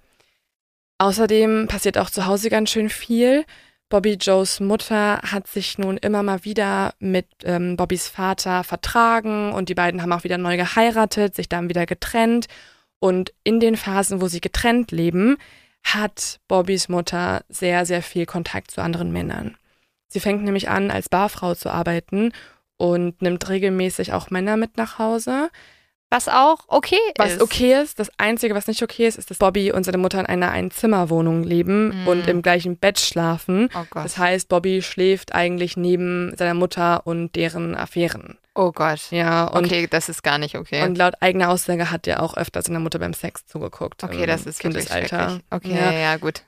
Außerdem 0.99 1.69
passiert 1.69 1.99
auch 1.99 2.11
zu 2.11 2.27
Hause 2.27 2.51
ganz 2.51 2.71
schön 2.71 2.89
viel. 2.89 3.45
Bobby 3.89 4.15
Joes 4.15 4.59
Mutter 4.59 5.21
hat 5.23 5.47
sich 5.47 5.79
nun 5.79 5.97
immer 5.97 6.25
mal 6.25 6.45
wieder 6.45 6.95
mit 6.99 7.27
ähm, 7.45 7.77
Bobbys 7.77 8.09
Vater 8.09 8.65
vertragen 8.65 9.53
und 9.53 9.69
die 9.69 9.75
beiden 9.75 10.03
haben 10.03 10.13
auch 10.13 10.25
wieder 10.25 10.39
neu 10.39 10.57
geheiratet, 10.57 11.37
sich 11.37 11.49
dann 11.49 11.69
wieder 11.69 11.87
getrennt. 11.87 12.47
Und 12.99 13.33
in 13.45 13.61
den 13.61 13.77
Phasen, 13.77 14.21
wo 14.21 14.27
sie 14.27 14.41
getrennt 14.41 14.91
leben, 14.91 15.37
hat 15.95 16.41
Bobbys 16.49 16.89
Mutter 16.89 17.43
sehr, 17.49 17.87
sehr 17.87 18.03
viel 18.03 18.27
Kontakt 18.27 18.71
zu 18.71 18.83
anderen 18.83 19.13
Männern. 19.13 19.57
Sie 20.09 20.21
fängt 20.21 20.43
nämlich 20.45 20.69
an, 20.69 20.91
als 20.91 21.09
Barfrau 21.09 21.55
zu 21.55 21.71
arbeiten 21.71 22.33
und 22.77 23.23
nimmt 23.23 23.49
regelmäßig 23.49 24.13
auch 24.13 24.31
Männer 24.31 24.57
mit 24.57 24.77
nach 24.77 24.99
Hause. 24.99 25.51
Was 26.11 26.29
auch 26.29 26.59
okay 26.69 26.99
Was 27.19 27.33
ist. 27.33 27.43
okay 27.43 27.81
ist, 27.83 27.99
das 27.99 28.11
Einzige, 28.17 28.55
was 28.55 28.69
nicht 28.69 28.83
okay 28.83 29.07
ist, 29.09 29.19
ist, 29.19 29.29
dass 29.31 29.39
Bobby 29.39 29.73
und 29.73 29.83
seine 29.85 29.99
Mutter 29.99 30.21
in 30.21 30.27
einer 30.27 30.51
Einzimmerwohnung 30.53 31.43
leben 31.43 32.05
Mm. 32.05 32.09
und 32.09 32.29
im 32.29 32.43
gleichen 32.43 32.77
Bett 32.77 33.01
schlafen. 33.01 33.69
Oh. 33.75 33.83
Das 33.95 34.17
heißt, 34.17 34.49
Bobby 34.49 34.83
schläft 34.83 35.35
eigentlich 35.35 35.77
neben 35.77 36.33
seiner 36.37 36.55
Mutter 36.55 37.05
und 37.07 37.35
deren 37.35 37.75
Affären. 37.75 38.39
Oh 38.57 38.73
Gott. 38.73 39.11
Ja, 39.11 39.45
und, 39.47 39.65
okay, 39.67 39.87
das 39.87 40.09
ist 40.09 40.23
gar 40.23 40.39
nicht 40.39 40.57
okay. 40.57 40.83
und 40.83 40.97
laut 40.99 41.15
eigener 41.21 41.51
Aussage 41.51 41.91
hat 41.91 42.07
er 42.07 42.23
auch 42.23 42.37
öfter 42.37 42.63
seiner 42.63 42.81
Mutter 42.81 42.99
beim 42.99 43.13
Sex 43.15 43.47
zugeguckt. 43.47 44.03
okay, 44.03 44.23
im 44.23 44.27
das 44.27 44.47
ist 44.47 44.63
wirklich 44.65 44.87
Kindesalter. 44.89 45.31
schrecklich. 45.31 45.45
Okay, 45.51 45.75
Ja. 45.75 45.93
ja, 45.93 46.17
gut. 46.17 46.43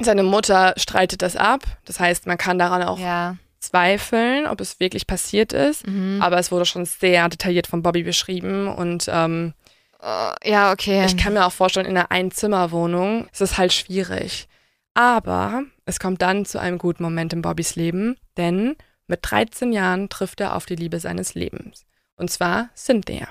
Seine 0.00 0.22
Mutter 0.22 0.74
streitet 0.76 1.22
das 1.22 1.34
ab. 1.34 1.62
Das 1.84 1.98
heißt, 1.98 2.26
man 2.26 2.38
kann 2.38 2.58
daran 2.58 2.82
auch 2.84 2.98
Ja. 3.00 3.36
zweifeln, 3.58 4.46
ob 4.46 4.60
es 4.60 4.78
wirklich 4.78 5.06
passiert 5.08 5.52
ist. 5.52 5.86
Mhm. 5.86 6.20
Aber 6.22 6.38
es 6.38 6.52
wurde 6.52 6.64
schon 6.66 6.84
sehr 6.84 7.28
detailliert 7.28 7.66
von 7.66 7.82
Bobby 7.82 8.02
beschrieben 8.04 8.68
und 8.68 9.06
ähm, 9.12 9.54
Oh, 10.00 10.30
ja, 10.44 10.70
okay. 10.70 11.04
Ich 11.06 11.16
kann 11.16 11.32
mir 11.32 11.44
auch 11.44 11.50
vorstellen, 11.50 11.86
in 11.86 11.96
einer 11.96 12.12
Einzimmerwohnung 12.12 13.26
ist 13.32 13.40
es 13.40 13.58
halt 13.58 13.72
schwierig. 13.72 14.46
Aber 14.94 15.64
es 15.86 15.98
kommt 15.98 16.22
dann 16.22 16.44
zu 16.44 16.60
einem 16.60 16.78
guten 16.78 17.02
Moment 17.02 17.32
in 17.32 17.42
Bobbys 17.42 17.74
Leben, 17.74 18.16
denn 18.36 18.76
mit 19.08 19.20
13 19.22 19.72
Jahren 19.72 20.08
trifft 20.08 20.40
er 20.40 20.54
auf 20.54 20.66
die 20.66 20.76
Liebe 20.76 21.00
seines 21.00 21.34
Lebens. 21.34 21.84
Und 22.16 22.30
zwar 22.30 22.70
Cynthia. 22.76 23.28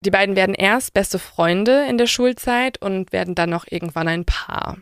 Die 0.00 0.10
beiden 0.10 0.34
werden 0.34 0.54
erst 0.54 0.94
beste 0.94 1.18
Freunde 1.18 1.86
in 1.88 1.98
der 1.98 2.06
Schulzeit 2.06 2.80
und 2.80 3.12
werden 3.12 3.34
dann 3.34 3.50
noch 3.50 3.66
irgendwann 3.68 4.08
ein 4.08 4.24
Paar. 4.24 4.78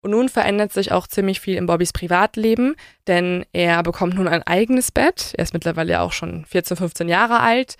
Und 0.00 0.10
nun 0.10 0.28
verändert 0.28 0.72
sich 0.72 0.92
auch 0.92 1.06
ziemlich 1.06 1.40
viel 1.40 1.56
in 1.56 1.66
Bobbys 1.66 1.92
Privatleben, 1.92 2.74
denn 3.06 3.44
er 3.52 3.82
bekommt 3.82 4.14
nun 4.14 4.28
ein 4.28 4.42
eigenes 4.42 4.92
Bett. 4.92 5.32
Er 5.36 5.44
ist 5.44 5.54
mittlerweile 5.54 6.00
auch 6.00 6.12
schon 6.12 6.44
14, 6.46 6.76
15 6.76 7.08
Jahre 7.08 7.40
alt. 7.40 7.76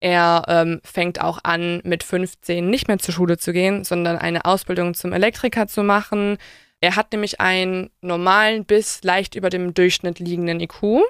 Er 0.00 0.44
ähm, 0.48 0.80
fängt 0.84 1.20
auch 1.20 1.40
an, 1.42 1.80
mit 1.84 2.04
15 2.04 2.68
nicht 2.68 2.86
mehr 2.88 2.98
zur 2.98 3.14
Schule 3.14 3.38
zu 3.38 3.52
gehen, 3.52 3.84
sondern 3.84 4.16
eine 4.16 4.44
Ausbildung 4.44 4.94
zum 4.94 5.12
Elektriker 5.12 5.66
zu 5.66 5.82
machen. 5.82 6.38
Er 6.80 6.96
hat 6.96 7.12
nämlich 7.12 7.40
einen 7.40 7.90
normalen 8.00 8.64
bis 8.64 9.02
leicht 9.02 9.34
über 9.34 9.50
dem 9.50 9.74
Durchschnitt 9.74 10.18
liegenden 10.18 10.60
IQ. 10.60 11.02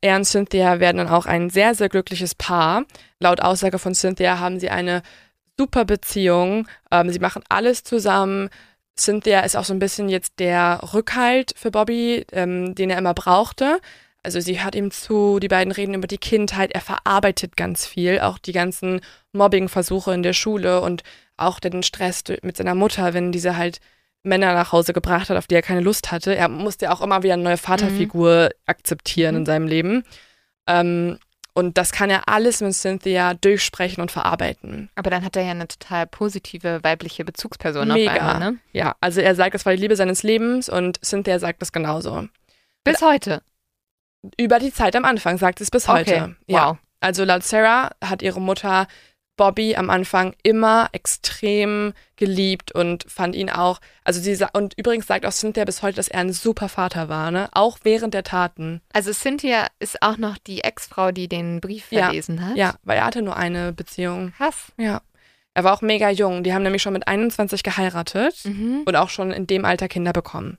Er 0.00 0.16
und 0.16 0.24
Cynthia 0.24 0.80
werden 0.80 0.98
dann 0.98 1.08
auch 1.08 1.26
ein 1.26 1.48
sehr, 1.48 1.74
sehr 1.74 1.88
glückliches 1.88 2.34
Paar. 2.34 2.84
Laut 3.20 3.40
Aussage 3.40 3.78
von 3.78 3.94
Cynthia 3.94 4.40
haben 4.40 4.58
sie 4.58 4.70
eine 4.70 5.02
super 5.56 5.84
Beziehung. 5.84 6.66
Ähm, 6.90 7.10
sie 7.10 7.20
machen 7.20 7.44
alles 7.48 7.84
zusammen. 7.84 8.50
Cynthia 8.98 9.40
ist 9.40 9.56
auch 9.56 9.64
so 9.64 9.72
ein 9.72 9.78
bisschen 9.78 10.08
jetzt 10.08 10.40
der 10.40 10.80
Rückhalt 10.92 11.54
für 11.56 11.70
Bobby, 11.70 12.26
ähm, 12.32 12.74
den 12.74 12.90
er 12.90 12.98
immer 12.98 13.14
brauchte. 13.14 13.80
Also 14.24 14.40
sie 14.40 14.62
hört 14.62 14.74
ihm 14.74 14.90
zu, 14.90 15.38
die 15.40 15.48
beiden 15.48 15.72
reden 15.72 15.94
über 15.94 16.06
die 16.06 16.18
Kindheit, 16.18 16.72
er 16.72 16.80
verarbeitet 16.80 17.56
ganz 17.56 17.86
viel, 17.86 18.20
auch 18.20 18.38
die 18.38 18.52
ganzen 18.52 19.00
Mobbing-Versuche 19.32 20.14
in 20.14 20.22
der 20.22 20.32
Schule 20.32 20.80
und 20.80 21.02
auch 21.36 21.58
den 21.58 21.82
Stress 21.82 22.22
mit 22.42 22.56
seiner 22.56 22.76
Mutter, 22.76 23.14
wenn 23.14 23.32
diese 23.32 23.56
halt 23.56 23.80
Männer 24.22 24.54
nach 24.54 24.72
Hause 24.72 24.92
gebracht 24.92 25.30
hat, 25.30 25.36
auf 25.36 25.46
die 25.46 25.54
er 25.54 25.62
keine 25.62 25.80
Lust 25.80 26.12
hatte. 26.12 26.34
Er 26.34 26.48
musste 26.48 26.92
auch 26.92 27.00
immer 27.00 27.22
wieder 27.22 27.34
eine 27.34 27.42
neue 27.42 27.56
Vaterfigur 27.56 28.50
akzeptieren 28.66 29.36
in 29.36 29.46
seinem 29.46 29.66
Leben. 29.66 30.04
Ähm, 30.66 31.18
und 31.54 31.76
das 31.76 31.92
kann 31.92 32.08
er 32.08 32.28
alles 32.28 32.60
mit 32.62 32.72
Cynthia 32.72 33.34
durchsprechen 33.34 34.00
und 34.00 34.10
verarbeiten. 34.10 34.88
Aber 34.94 35.10
dann 35.10 35.24
hat 35.24 35.36
er 35.36 35.42
ja 35.42 35.50
eine 35.50 35.68
total 35.68 36.06
positive 36.06 36.80
weibliche 36.82 37.24
Bezugsperson 37.24 37.88
Mega. 37.88 38.12
auf 38.12 38.18
einmal, 38.20 38.52
ne? 38.52 38.58
Ja, 38.72 38.96
also 39.00 39.20
er 39.20 39.34
sagt, 39.34 39.54
das 39.54 39.66
war 39.66 39.74
die 39.74 39.80
Liebe 39.80 39.96
seines 39.96 40.22
Lebens 40.22 40.68
und 40.70 41.04
Cynthia 41.04 41.38
sagt 41.38 41.60
das 41.60 41.72
genauso. 41.72 42.26
Bis 42.84 43.02
heute. 43.02 43.42
Über 44.38 44.60
die 44.60 44.72
Zeit 44.72 44.96
am 44.96 45.04
Anfang 45.04 45.36
sagt 45.36 45.60
es 45.60 45.70
bis 45.70 45.88
heute. 45.88 46.14
Okay. 46.14 46.34
Ja. 46.46 46.70
Wow. 46.70 46.78
Also 47.00 47.24
laut 47.24 47.42
Sarah 47.42 47.90
hat 48.02 48.22
ihre 48.22 48.40
Mutter 48.40 48.86
Bobby 49.36 49.76
am 49.76 49.90
Anfang 49.90 50.34
immer 50.42 50.88
extrem 50.92 51.94
geliebt 52.16 52.72
und 52.72 53.04
fand 53.10 53.34
ihn 53.34 53.50
auch, 53.50 53.80
also 54.04 54.20
sie 54.20 54.36
und 54.52 54.74
übrigens 54.78 55.06
sagt 55.06 55.24
auch 55.26 55.32
Cynthia 55.32 55.64
bis 55.64 55.82
heute, 55.82 55.96
dass 55.96 56.08
er 56.08 56.20
ein 56.20 56.32
super 56.32 56.68
Vater 56.68 57.08
war, 57.08 57.30
ne? 57.30 57.48
Auch 57.52 57.78
während 57.82 58.14
der 58.14 58.24
Taten. 58.24 58.80
Also 58.92 59.12
Cynthia 59.12 59.66
ist 59.78 60.02
auch 60.02 60.16
noch 60.18 60.38
die 60.38 60.62
Ex-Frau, 60.62 61.12
die 61.12 61.28
den 61.28 61.60
Brief 61.60 61.90
Ja. 61.90 62.04
verlesen 62.06 62.46
hat. 62.46 62.56
Ja, 62.56 62.74
weil 62.84 62.98
er 62.98 63.06
hatte 63.06 63.22
nur 63.22 63.36
eine 63.36 63.72
Beziehung. 63.72 64.32
Krass. 64.36 64.72
Ja. 64.76 65.00
Er 65.54 65.64
war 65.64 65.74
auch 65.74 65.82
mega 65.82 66.08
jung. 66.10 66.44
Die 66.44 66.54
haben 66.54 66.62
nämlich 66.62 66.82
schon 66.82 66.92
mit 66.94 67.06
21 67.08 67.62
geheiratet 67.62 68.36
Mhm. 68.44 68.82
und 68.86 68.96
auch 68.96 69.10
schon 69.10 69.32
in 69.32 69.46
dem 69.46 69.64
Alter 69.64 69.88
Kinder 69.88 70.12
bekommen. 70.12 70.58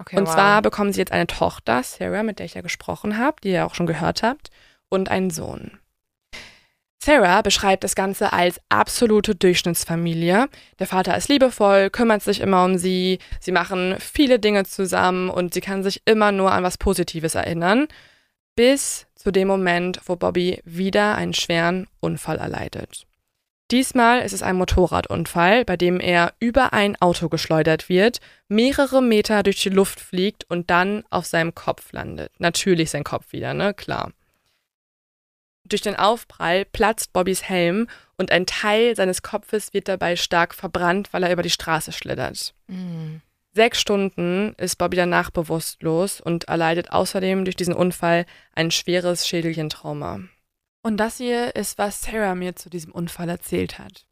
Okay, 0.00 0.16
Und 0.16 0.26
wow. 0.26 0.34
zwar 0.34 0.62
bekommen 0.62 0.92
sie 0.92 1.00
jetzt 1.00 1.10
eine 1.12 1.26
Tochter, 1.26 1.82
Sarah, 1.82 2.22
mit 2.22 2.38
der 2.38 2.46
ich 2.46 2.54
ja 2.54 2.60
gesprochen 2.60 3.18
habe, 3.18 3.36
die 3.42 3.50
ihr 3.50 3.66
auch 3.66 3.74
schon 3.74 3.86
gehört 3.88 4.22
habt, 4.22 4.50
und 4.88 5.08
einen 5.10 5.30
Sohn. 5.30 5.72
Sarah 7.00 7.42
beschreibt 7.42 7.84
das 7.84 7.94
Ganze 7.94 8.32
als 8.32 8.60
absolute 8.68 9.34
Durchschnittsfamilie. 9.34 10.48
Der 10.78 10.86
Vater 10.86 11.16
ist 11.16 11.28
liebevoll, 11.28 11.90
kümmert 11.90 12.22
sich 12.22 12.40
immer 12.40 12.64
um 12.64 12.76
sie, 12.76 13.18
sie 13.40 13.52
machen 13.52 13.96
viele 14.00 14.40
Dinge 14.40 14.64
zusammen 14.64 15.30
und 15.30 15.54
sie 15.54 15.60
kann 15.60 15.84
sich 15.84 16.02
immer 16.06 16.32
nur 16.32 16.50
an 16.50 16.64
was 16.64 16.76
Positives 16.76 17.36
erinnern, 17.36 17.86
bis 18.56 19.06
zu 19.14 19.30
dem 19.30 19.46
Moment, 19.46 20.00
wo 20.06 20.16
Bobby 20.16 20.60
wieder 20.64 21.14
einen 21.14 21.34
schweren 21.34 21.86
Unfall 22.00 22.38
erleidet. 22.38 23.06
Diesmal 23.70 24.22
ist 24.22 24.32
es 24.32 24.42
ein 24.42 24.56
Motorradunfall, 24.56 25.64
bei 25.66 25.76
dem 25.76 26.00
er 26.00 26.32
über 26.40 26.72
ein 26.72 26.96
Auto 27.00 27.28
geschleudert 27.28 27.90
wird, 27.90 28.18
mehrere 28.48 29.02
Meter 29.02 29.42
durch 29.42 29.62
die 29.62 29.68
Luft 29.68 30.00
fliegt 30.00 30.46
und 30.48 30.70
dann 30.70 31.04
auf 31.10 31.26
seinem 31.26 31.54
Kopf 31.54 31.92
landet. 31.92 32.32
Natürlich 32.38 32.90
sein 32.90 33.04
Kopf 33.04 33.32
wieder, 33.32 33.52
ne? 33.52 33.74
Klar. 33.74 34.12
Durch 35.68 35.82
den 35.82 35.96
Aufprall 35.96 36.64
platzt 36.64 37.12
Bobbys 37.12 37.42
Helm 37.42 37.88
und 38.16 38.32
ein 38.32 38.46
Teil 38.46 38.96
seines 38.96 39.22
Kopfes 39.22 39.74
wird 39.74 39.88
dabei 39.88 40.16
stark 40.16 40.54
verbrannt, 40.54 41.12
weil 41.12 41.22
er 41.22 41.32
über 41.32 41.42
die 41.42 41.50
Straße 41.50 41.92
schlittert. 41.92 42.54
Mhm. 42.68 43.20
Sechs 43.52 43.80
Stunden 43.80 44.54
ist 44.56 44.76
Bobby 44.76 44.96
danach 44.96 45.30
bewusstlos 45.30 46.20
und 46.20 46.44
erleidet 46.44 46.92
außerdem 46.92 47.44
durch 47.44 47.56
diesen 47.56 47.74
Unfall 47.74 48.24
ein 48.54 48.70
schweres 48.70 49.26
Schädelchentrauma. 49.26 50.20
Und 50.82 50.96
das 50.96 51.18
hier 51.18 51.54
ist, 51.56 51.76
was 51.76 52.00
Sarah 52.00 52.34
mir 52.34 52.56
zu 52.56 52.70
diesem 52.70 52.92
Unfall 52.92 53.28
erzählt 53.28 53.78
hat. 53.78 54.07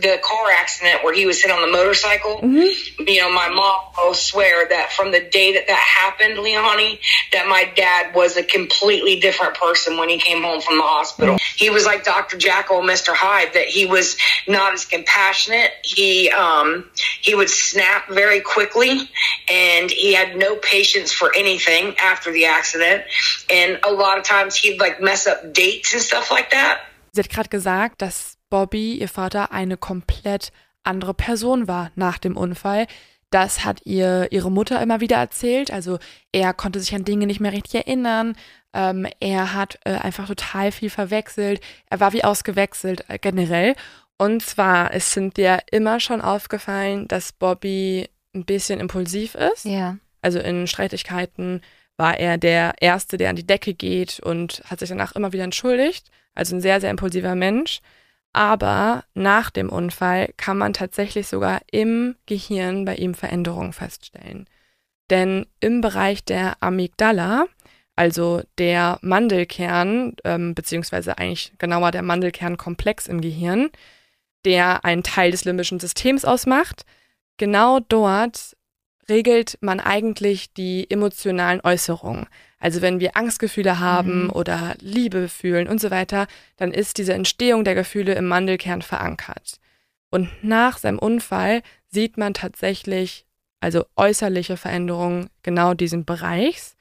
The 0.00 0.20
car 0.22 0.50
accident 0.50 1.02
where 1.02 1.14
he 1.14 1.26
was 1.26 1.42
hit 1.42 1.50
on 1.50 1.60
the 1.62 1.72
motorcycle. 1.72 2.40
you 2.42 3.20
know, 3.20 3.32
my 3.32 3.48
mom 3.48 3.80
will 3.96 4.14
swear 4.14 4.68
that 4.68 4.92
from 4.92 5.12
the 5.12 5.20
day 5.20 5.54
that 5.54 5.66
that 5.66 5.78
happened, 5.78 6.38
Leonie, 6.38 7.00
that 7.32 7.48
my 7.48 7.70
dad 7.74 8.14
was 8.14 8.36
a 8.36 8.42
completely 8.42 9.20
different 9.20 9.54
person 9.54 9.96
when 9.96 10.08
he 10.08 10.18
came 10.18 10.42
home 10.42 10.60
from 10.60 10.76
the 10.76 10.82
hospital. 10.82 11.38
He 11.56 11.70
was 11.70 11.86
like 11.86 12.04
Dr. 12.04 12.36
Jackal, 12.36 12.82
Mr. 12.82 13.14
Hyde, 13.14 13.54
that 13.54 13.66
he 13.66 13.86
was 13.86 14.16
not 14.46 14.74
as 14.74 14.84
compassionate. 14.84 15.72
He, 15.82 16.30
um, 16.30 16.90
he 17.20 17.34
would 17.34 17.50
snap 17.50 18.08
very 18.08 18.40
quickly 18.40 19.08
and 19.48 19.90
he 19.90 20.14
had 20.14 20.36
no 20.36 20.56
patience 20.56 21.12
for 21.12 21.34
anything 21.34 21.96
after 21.98 22.32
the 22.32 22.46
accident. 22.46 23.04
And 23.50 23.78
a 23.82 23.92
lot 23.92 24.18
of 24.18 24.24
times 24.24 24.56
he'd 24.56 24.80
like 24.80 25.00
mess 25.00 25.26
up 25.26 25.52
dates 25.52 25.92
and 25.94 26.02
stuff 26.02 26.30
like 26.30 26.50
that. 26.50 26.80
Sie 27.12 27.22
hat 27.22 27.30
gerade 27.30 27.48
gesagt, 27.48 28.02
dass 28.02 28.35
Bobby, 28.50 28.94
ihr 28.94 29.08
Vater, 29.08 29.52
eine 29.52 29.76
komplett 29.76 30.52
andere 30.84 31.14
Person 31.14 31.68
war 31.68 31.90
nach 31.94 32.18
dem 32.18 32.36
Unfall. 32.36 32.86
Das 33.30 33.64
hat 33.64 33.80
ihr 33.84 34.28
ihre 34.30 34.52
Mutter 34.52 34.80
immer 34.80 35.00
wieder 35.00 35.16
erzählt. 35.16 35.72
Also 35.72 35.98
er 36.32 36.54
konnte 36.54 36.80
sich 36.80 36.94
an 36.94 37.04
Dinge 37.04 37.26
nicht 37.26 37.40
mehr 37.40 37.52
richtig 37.52 37.74
erinnern. 37.86 38.36
Ähm, 38.72 39.06
er 39.20 39.52
hat 39.52 39.80
äh, 39.84 39.94
einfach 39.94 40.28
total 40.28 40.70
viel 40.70 40.90
verwechselt. 40.90 41.60
Er 41.90 41.98
war 42.00 42.12
wie 42.12 42.24
ausgewechselt 42.24 43.04
äh, 43.08 43.18
generell. 43.18 43.74
Und 44.18 44.42
zwar 44.42 44.94
ist 44.94 45.10
Cynthia 45.10 45.58
immer 45.70 46.00
schon 46.00 46.20
aufgefallen, 46.20 47.08
dass 47.08 47.32
Bobby 47.32 48.08
ein 48.34 48.44
bisschen 48.44 48.80
impulsiv 48.80 49.34
ist. 49.34 49.64
Ja. 49.64 49.98
Also 50.22 50.38
in 50.38 50.66
Streitigkeiten 50.66 51.62
war 51.96 52.18
er 52.18 52.38
der 52.38 52.74
Erste, 52.80 53.16
der 53.16 53.30
an 53.30 53.36
die 53.36 53.46
Decke 53.46 53.74
geht 53.74 54.20
und 54.20 54.62
hat 54.66 54.80
sich 54.80 54.88
danach 54.88 55.14
immer 55.14 55.32
wieder 55.32 55.44
entschuldigt. 55.44 56.10
Also 56.34 56.54
ein 56.54 56.60
sehr, 56.60 56.80
sehr 56.80 56.90
impulsiver 56.90 57.34
Mensch. 57.34 57.80
Aber 58.36 59.04
nach 59.14 59.48
dem 59.48 59.70
Unfall 59.70 60.28
kann 60.36 60.58
man 60.58 60.74
tatsächlich 60.74 61.26
sogar 61.26 61.62
im 61.72 62.16
Gehirn 62.26 62.84
bei 62.84 62.96
ihm 62.96 63.14
Veränderungen 63.14 63.72
feststellen. 63.72 64.46
Denn 65.08 65.46
im 65.60 65.80
Bereich 65.80 66.22
der 66.22 66.62
Amygdala, 66.62 67.46
also 67.94 68.42
der 68.58 68.98
Mandelkern, 69.00 70.16
ähm, 70.24 70.54
beziehungsweise 70.54 71.16
eigentlich 71.16 71.54
genauer 71.56 71.92
der 71.92 72.02
Mandelkernkomplex 72.02 73.06
im 73.06 73.22
Gehirn, 73.22 73.70
der 74.44 74.84
einen 74.84 75.02
Teil 75.02 75.30
des 75.30 75.46
limbischen 75.46 75.80
Systems 75.80 76.26
ausmacht, 76.26 76.84
genau 77.38 77.80
dort 77.80 78.54
regelt 79.08 79.56
man 79.62 79.80
eigentlich 79.80 80.52
die 80.52 80.90
emotionalen 80.90 81.62
Äußerungen. 81.62 82.26
Also 82.66 82.82
wenn 82.82 82.98
wir 82.98 83.16
Angstgefühle 83.16 83.78
haben 83.78 84.24
Mhm. 84.24 84.30
oder 84.30 84.74
Liebe 84.80 85.28
fühlen 85.28 85.68
und 85.68 85.80
so 85.80 85.92
weiter, 85.92 86.26
dann 86.56 86.72
ist 86.72 86.98
diese 86.98 87.14
Entstehung 87.14 87.62
der 87.62 87.76
Gefühle 87.76 88.14
im 88.14 88.26
Mandelkern 88.26 88.82
verankert. 88.82 89.60
Und 90.10 90.30
nach 90.42 90.76
seinem 90.76 90.98
Unfall 90.98 91.62
sieht 91.86 92.18
man 92.18 92.34
tatsächlich, 92.34 93.24
also 93.60 93.84
äußerliche 93.94 94.56
Veränderungen 94.56 95.30
genau 95.44 95.74
diesen 95.74 96.04
Bereichs. 96.04 96.74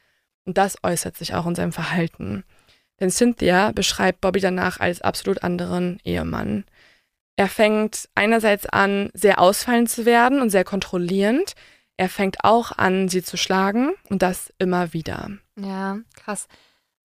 Und 0.43 0.57
das 0.57 0.83
äußert 0.83 1.17
sich 1.17 1.35
auch 1.35 1.45
in 1.45 1.53
seinem 1.53 1.71
Verhalten. 1.71 2.43
Denn 2.99 3.11
Cynthia 3.11 3.71
beschreibt 3.71 4.21
Bobby 4.21 4.39
danach 4.39 4.79
als 4.79 5.01
absolut 5.03 5.43
anderen 5.43 5.99
Ehemann. 6.03 6.63
Er 7.35 7.47
fängt 7.47 8.09
einerseits 8.15 8.65
an, 8.65 9.11
sehr 9.13 9.39
ausfallend 9.39 9.91
zu 9.91 10.07
werden 10.07 10.41
und 10.41 10.49
sehr 10.49 10.63
kontrollierend. 10.63 11.53
Er 11.95 12.09
fängt 12.09 12.43
auch 12.43 12.71
an, 12.71 13.07
sie 13.07 13.21
zu 13.21 13.37
schlagen 13.37 13.91
und 14.09 14.23
das 14.23 14.51
immer 14.57 14.91
wieder. 14.91 15.29
Ja, 15.57 15.99
krass. 16.15 16.47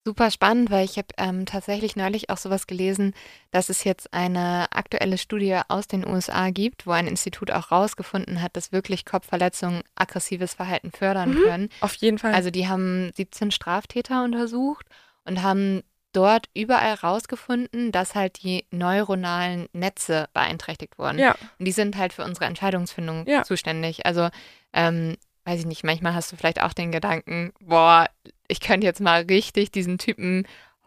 Super 0.03 0.31
spannend, 0.31 0.71
weil 0.71 0.83
ich 0.83 0.97
habe 0.97 1.09
ähm, 1.17 1.45
tatsächlich 1.45 1.95
neulich 1.95 2.31
auch 2.31 2.37
sowas 2.37 2.65
gelesen, 2.65 3.13
dass 3.51 3.69
es 3.69 3.83
jetzt 3.83 4.11
eine 4.15 4.65
aktuelle 4.71 5.19
Studie 5.19 5.59
aus 5.67 5.87
den 5.87 6.07
USA 6.07 6.49
gibt, 6.49 6.87
wo 6.87 6.91
ein 6.91 7.05
Institut 7.05 7.51
auch 7.51 7.69
rausgefunden 7.71 8.41
hat, 8.41 8.57
dass 8.57 8.71
wirklich 8.71 9.05
Kopfverletzungen 9.05 9.83
aggressives 9.93 10.55
Verhalten 10.55 10.91
fördern 10.91 11.29
Mhm. 11.29 11.43
können. 11.43 11.69
Auf 11.81 11.93
jeden 11.95 12.17
Fall. 12.17 12.33
Also 12.33 12.49
die 12.49 12.67
haben 12.67 13.11
17 13.15 13.51
Straftäter 13.51 14.23
untersucht 14.23 14.87
und 15.23 15.43
haben 15.43 15.83
dort 16.13 16.49
überall 16.55 16.95
rausgefunden, 16.95 17.91
dass 17.91 18.15
halt 18.15 18.41
die 18.41 18.65
neuronalen 18.71 19.69
Netze 19.71 20.29
beeinträchtigt 20.33 20.97
wurden. 20.97 21.19
ja, 21.19 21.35
Und 21.59 21.65
die 21.65 21.71
sind 21.71 21.95
halt 21.95 22.11
für 22.11 22.23
unsere 22.23 22.45
Entscheidungsfindung 22.45 23.27
Ja. 23.27 23.43
zuständig. 23.43 24.03
Also, 24.07 24.29
ähm, 24.73 25.15
weiß 25.45 25.59
ich 25.59 25.65
nicht, 25.67 25.83
manchmal 25.83 26.15
hast 26.15 26.31
du 26.31 26.37
vielleicht 26.37 26.61
auch 26.63 26.73
den 26.73 26.91
Gedanken, 26.91 27.53
boah, 27.61 28.09
ich 28.51 28.59
könnte 28.59 28.85
jetzt 28.85 29.01
mal 29.01 29.21
richtig 29.23 29.71
diesen 29.71 29.97
Typen 29.97 30.45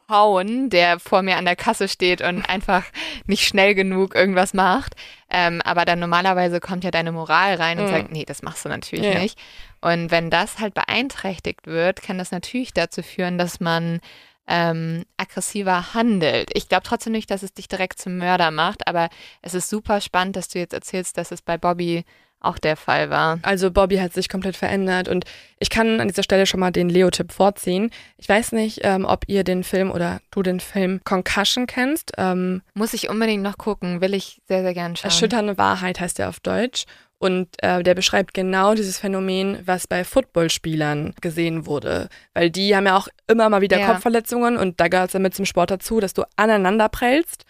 hauen, 0.09 0.69
der 0.69 0.99
vor 1.01 1.23
mir 1.23 1.37
an 1.39 1.47
der 1.47 1.57
Kasse 1.57 1.89
steht 1.89 2.21
und 2.21 2.43
einfach 2.49 2.85
nicht 3.27 3.47
schnell 3.47 3.75
genug 3.75 4.15
irgendwas 4.15 4.53
macht. 4.53 4.95
Ähm, 5.31 5.63
aber 5.63 5.85
dann 5.87 5.99
normalerweise 5.99 6.61
kommt 6.61 6.85
ja 6.85 6.91
deine 6.91 7.11
Moral 7.11 7.55
rein 7.55 7.79
und 7.79 7.87
Mhm. 7.87 7.91
sagt, 7.91 8.13
nee, 8.13 8.25
das 8.25 8.43
machst 8.43 8.65
du 8.65 8.69
natürlich 8.69 9.07
Ja. 9.07 9.21
nicht. 9.21 9.39
Und 9.81 10.11
wenn 10.11 10.31
das 10.31 10.59
halt 10.59 10.75
beeinträchtigt 10.75 11.67
wird, 11.67 12.03
kann 12.03 12.19
das 12.19 12.31
natürlich 12.31 12.73
dazu 12.75 13.03
führen, 13.03 13.39
dass 13.39 13.61
man 13.61 14.01
ähm, 14.47 15.05
aggressiver 15.17 15.95
handelt. 15.95 16.51
Ich 16.53 16.69
glaube 16.69 16.83
trotzdem 16.85 17.13
nicht, 17.15 17.31
dass 17.31 17.43
es 17.43 17.55
dich 17.55 17.67
direkt 17.67 17.99
zum 17.99 18.19
Mörder 18.19 18.51
macht, 18.51 18.87
aber 18.87 19.09
es 19.41 19.55
ist 19.55 19.71
super 19.71 20.03
spannend, 20.03 20.37
dass 20.37 20.49
du 20.49 20.59
jetzt 20.59 20.75
erzählst, 20.75 21.17
dass 21.17 21.31
es 21.33 21.41
bei 21.41 21.57
Bobby 21.57 22.05
auch 22.45 22.59
der 22.59 22.77
Fall 22.77 23.11
war. 23.11 23.39
also 23.43 23.71
Bobby 23.71 23.97
hat 23.97 24.13
sich 24.13 24.29
komplett 24.29 24.57
verändert 24.57 25.09
und 25.09 25.25
ich 25.59 25.71
kann 25.71 26.01
an 26.01 26.09
dieser 26.09 26.23
Stelle 26.23 26.47
schon 26.47 26.61
mal 26.61 26.71
den 26.71 26.89
Leo-Tipp 26.89 27.33
vorziehen. 27.33 27.91
Ich 28.19 28.29
weiß 28.29 28.53
nicht, 28.53 28.81
ähm, 28.83 29.05
ob 29.05 29.25
ihr 29.29 29.45
den 29.45 29.65
Film 29.65 29.91
oder 29.91 30.21
du 30.31 30.43
den 30.43 30.61
Film 30.61 31.01
Concussion 31.05 31.67
kennst. 31.67 32.13
Ähm, 32.19 32.63
Muss 32.75 32.93
ich 32.95 33.09
unbedingt 33.09 33.43
noch 33.43 33.57
gucken, 33.59 34.01
will 34.01 34.15
ich 34.15 34.41
sehr, 34.47 34.63
sehr 34.63 34.75
gerne 34.75 34.97
schauen. 34.97 35.05
Erschütternde 35.11 35.57
Wahrheit 35.59 36.01
heißt 36.01 36.19
er 36.21 36.29
auf 36.29 36.41
Deutsch. 36.41 36.85
Und 37.19 37.49
äh, 37.63 37.83
der 37.83 37.95
beschreibt 37.95 38.35
genau 38.35 38.75
dieses 38.75 38.99
Phänomen, 38.99 39.59
was 39.65 39.87
bei 39.87 40.05
Footballspielern 40.05 41.15
gesehen 41.23 41.65
wurde. 41.65 42.09
Weil 42.35 42.51
die 42.51 42.77
haben 42.77 42.85
ja 42.85 42.97
auch 42.99 43.09
immer 43.29 43.49
mal 43.49 43.63
wieder 43.63 43.79
Ja. 43.79 43.87
Kopfverletzungen 43.93 44.59
und 44.59 44.79
da 44.81 44.89
gehört 44.89 45.09
es 45.09 45.15
ja 45.15 45.21
mit 45.21 45.35
zum 45.35 45.47
Sport 45.47 45.71
dazu, 45.71 46.01
dass 46.01 46.13
du 46.13 46.25
aneinander 46.37 46.91
prellst. 46.91 47.45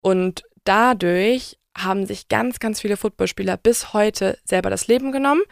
Und 0.00 0.44
dadurch 0.64 1.58
haben 1.78 2.06
sich 2.06 2.28
ganz, 2.28 2.58
ganz 2.58 2.80
viele 2.80 2.96
Footballspieler 2.96 3.56
bis 3.56 3.92
heute 3.92 4.38
selber 4.44 4.70
das 4.70 4.86
Leben 4.88 5.12
genommen, 5.12 5.42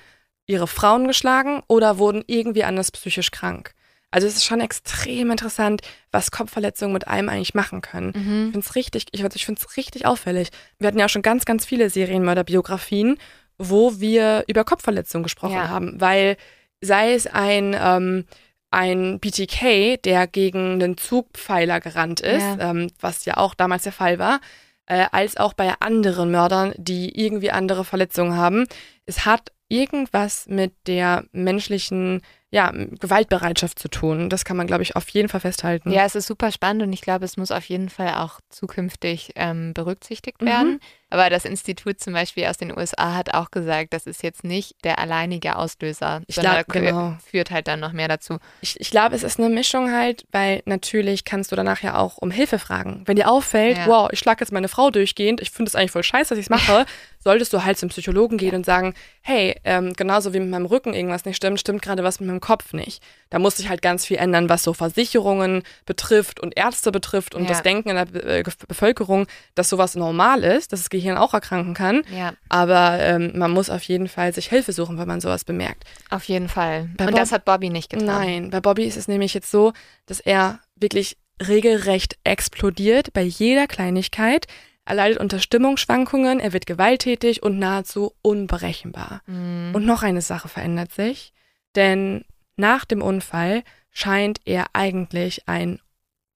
ihre 0.46 0.66
Frauen 0.66 1.06
geschlagen 1.06 1.62
oder 1.68 1.98
wurden 1.98 2.22
irgendwie 2.26 2.64
anders 2.64 2.90
psychisch 2.92 3.30
krank. 3.30 3.72
Also 4.12 4.26
es 4.28 4.36
ist 4.36 4.44
schon 4.44 4.60
extrem 4.60 5.30
interessant, 5.32 5.82
was 6.12 6.30
Kopfverletzungen 6.30 6.92
mit 6.92 7.08
einem 7.08 7.28
eigentlich 7.28 7.54
machen 7.54 7.80
können. 7.82 8.10
Ich 8.14 8.16
Mhm. 8.22 8.52
finde 8.52 8.58
es 8.60 8.74
richtig, 8.76 9.06
ich, 9.10 9.22
ich 9.24 9.44
finde 9.44 9.60
es 9.60 9.76
richtig 9.76 10.06
auffällig. 10.06 10.48
Wir 10.78 10.86
hatten 10.88 10.98
ja 10.98 11.06
auch 11.06 11.10
schon 11.10 11.22
ganz, 11.22 11.44
ganz 11.44 11.64
viele 11.66 11.90
Serienmörderbiografien, 11.90 13.18
wo 13.58 13.98
wir 14.00 14.44
über 14.46 14.64
Kopfverletzungen 14.64 15.22
gesprochen 15.24 15.54
Ja. 15.54 15.68
haben, 15.68 16.00
weil 16.00 16.36
sei 16.80 17.14
es 17.14 17.26
ein 17.26 17.74
ähm, 17.78 18.24
ein 18.70 19.20
BTK, 19.20 19.96
der 20.02 20.26
gegen 20.26 20.72
einen 20.82 20.96
Zugpfeiler 20.98 21.80
gerannt 21.80 22.20
ist, 22.20 22.42
Ja. 22.42 22.70
ähm, 22.70 22.90
was 23.00 23.24
ja 23.24 23.36
auch 23.36 23.54
damals 23.54 23.84
der 23.84 23.92
Fall 23.92 24.18
war, 24.18 24.40
äh, 24.86 25.06
als 25.12 25.36
auch 25.36 25.52
bei 25.52 25.74
anderen 25.80 26.30
Mördern, 26.30 26.74
die 26.76 27.20
irgendwie 27.20 27.50
andere 27.50 27.84
Verletzungen 27.84 28.36
haben. 28.36 28.66
Es 29.04 29.26
hat 29.26 29.52
irgendwas 29.68 30.46
mit 30.46 30.74
der 30.86 31.24
menschlichen 31.32 32.22
ja, 32.50 32.70
Gewaltbereitschaft 32.70 33.78
zu 33.78 33.88
tun. 33.88 34.30
Das 34.30 34.44
kann 34.44 34.56
man, 34.56 34.66
glaube 34.66 34.82
ich, 34.82 34.94
auf 34.94 35.08
jeden 35.08 35.28
Fall 35.28 35.40
festhalten. 35.40 35.90
Ja, 35.90 36.04
es 36.04 36.14
ist 36.14 36.26
super 36.26 36.52
spannend 36.52 36.82
und 36.82 36.92
ich 36.92 37.00
glaube, 37.00 37.24
es 37.24 37.36
muss 37.36 37.50
auf 37.50 37.64
jeden 37.68 37.88
Fall 37.88 38.14
auch 38.14 38.40
zukünftig 38.48 39.32
ähm, 39.34 39.74
berücksichtigt 39.74 40.40
Mhm. 40.72 40.80
Aber 41.08 41.30
das 41.30 41.44
Institut 41.44 42.00
zum 42.00 42.14
Beispiel 42.14 42.46
aus 42.46 42.56
den 42.56 42.76
USA 42.76 43.14
hat 43.14 43.32
auch 43.32 43.52
gesagt, 43.52 43.92
das 43.92 44.06
ist 44.06 44.24
jetzt 44.24 44.42
nicht 44.42 44.74
der 44.82 44.98
alleinige 44.98 45.54
Auslöser, 45.56 46.22
Ich 46.26 46.34
sondern 46.34 46.64
glaub, 46.64 46.68
genau. 46.68 47.16
führt 47.24 47.52
halt 47.52 47.68
dann 47.68 47.78
noch 47.78 47.92
mehr 47.92 48.08
dazu. 48.08 48.38
Ich, 48.60 48.80
ich 48.80 48.90
glaube, 48.90 49.14
es 49.14 49.22
ist 49.22 49.38
eine 49.38 49.48
Mischung 49.48 49.92
halt, 49.92 50.26
weil 50.32 50.62
natürlich 50.66 51.24
kannst 51.24 51.52
du 51.52 51.56
danach 51.56 51.80
ja 51.82 51.96
auch 51.96 52.18
um 52.18 52.32
Hilfe 52.32 52.58
fragen. 52.58 53.02
Wenn 53.06 53.14
dir 53.16 53.30
auffällt, 53.30 53.78
Ja. 53.78 53.86
wow, 53.86 54.08
ich 54.10 54.18
schlage 54.18 54.40
jetzt 54.40 54.50
meine 54.52 54.66
Frau 54.68 54.90
durchgehend, 54.90 55.40
ich 55.40 55.50
finde 55.52 55.68
es 55.68 55.76
eigentlich 55.76 55.92
voll 55.92 56.02
scheiße, 56.02 56.30
dass 56.30 56.38
ich 56.38 56.46
es 56.46 56.50
mache, 56.50 56.86
solltest 57.22 57.52
du 57.52 57.64
halt 57.64 57.78
zum 57.78 57.88
Psychologen 57.88 58.36
gehen 58.36 58.54
und 58.56 58.66
sagen, 58.66 58.94
hey, 59.20 59.56
ähm, 59.64 59.92
genauso 59.92 60.32
wie 60.34 60.40
mit 60.40 60.48
meinem 60.50 60.66
Rücken 60.66 60.92
irgendwas 60.94 61.24
nicht 61.24 61.36
stimmt, 61.36 61.60
stimmt 61.60 61.82
gerade 61.82 62.02
was 62.04 62.18
mit 62.20 62.28
meinem 62.28 62.40
Kopf 62.40 62.72
nicht. 62.72 63.02
Da 63.30 63.38
muss 63.40 63.56
sich 63.56 63.68
halt 63.68 63.82
ganz 63.82 64.04
viel 64.06 64.16
ändern, 64.16 64.48
was 64.48 64.62
so 64.62 64.72
Versicherungen 64.72 65.62
betrifft 65.84 66.40
und 66.40 66.56
Ärzte 66.56 66.90
betrifft 66.92 67.34
und 67.34 67.42
Ja. 67.42 67.48
das 67.48 67.62
Denken 67.62 67.90
in 67.90 67.96
der 67.96 68.04
Be 68.06 68.22
äh, 68.22 68.42
Bevölkerung, 68.68 69.26
dass 69.54 69.68
sowas 69.68 69.94
normal 69.96 70.42
ist, 70.44 70.72
dass 70.72 70.80
das 70.80 70.88
Gehirn 70.96 71.16
auch 71.16 71.32
erkranken 71.34 71.74
kann. 71.74 72.02
Ja, 72.14 72.32
Aber 72.48 72.98
ähm, 73.00 73.32
man 73.36 73.50
muss 73.52 73.70
auf 73.70 73.82
jeden 73.84 74.08
Fall 74.08 74.32
sich 74.34 74.48
Hilfe 74.48 74.72
suchen, 74.72 74.98
wenn 74.98 75.08
man 75.08 75.20
sowas 75.20 75.44
bemerkt. 75.44 75.84
auf 76.10 76.24
jeden 76.24 76.48
Fall. 76.48 76.88
Bei 76.96 77.04
und 77.04 77.12
Bob- 77.12 77.20
das 77.20 77.32
hat 77.32 77.44
Bobby 77.44 77.70
nicht 77.70 77.90
getan. 77.90 78.06
Nein, 78.06 78.50
bei 78.50 78.60
Bobby 78.60 78.84
ist 78.84 78.96
es 78.96 79.08
nämlich 79.08 79.34
jetzt 79.34 79.50
so, 79.50 79.72
dass 80.06 80.20
er 80.20 80.60
wirklich 80.74 81.16
regelrecht 81.46 82.18
explodiert 82.24 83.12
bei 83.12 83.22
jeder 83.22 83.66
Kleinigkeit. 83.66 84.46
Er 84.84 84.94
leidet 84.94 85.18
unter 85.18 85.38
Stimmungsschwankungen, 85.40 86.38
er 86.40 86.52
wird 86.52 86.66
gewalttätig 86.66 87.42
und 87.42 87.58
nahezu 87.58 88.12
unberechenbar. 88.22 89.20
Mhm. 89.26 89.72
Und 89.74 89.84
noch 89.84 90.02
eine 90.02 90.22
Sache 90.22 90.48
verändert 90.48 90.92
sich, 90.92 91.32
denn 91.74 92.24
nach 92.56 92.84
dem 92.84 93.02
Unfall 93.02 93.62
scheint 93.90 94.38
er 94.44 94.66
eigentlich 94.74 95.48
ein 95.48 95.80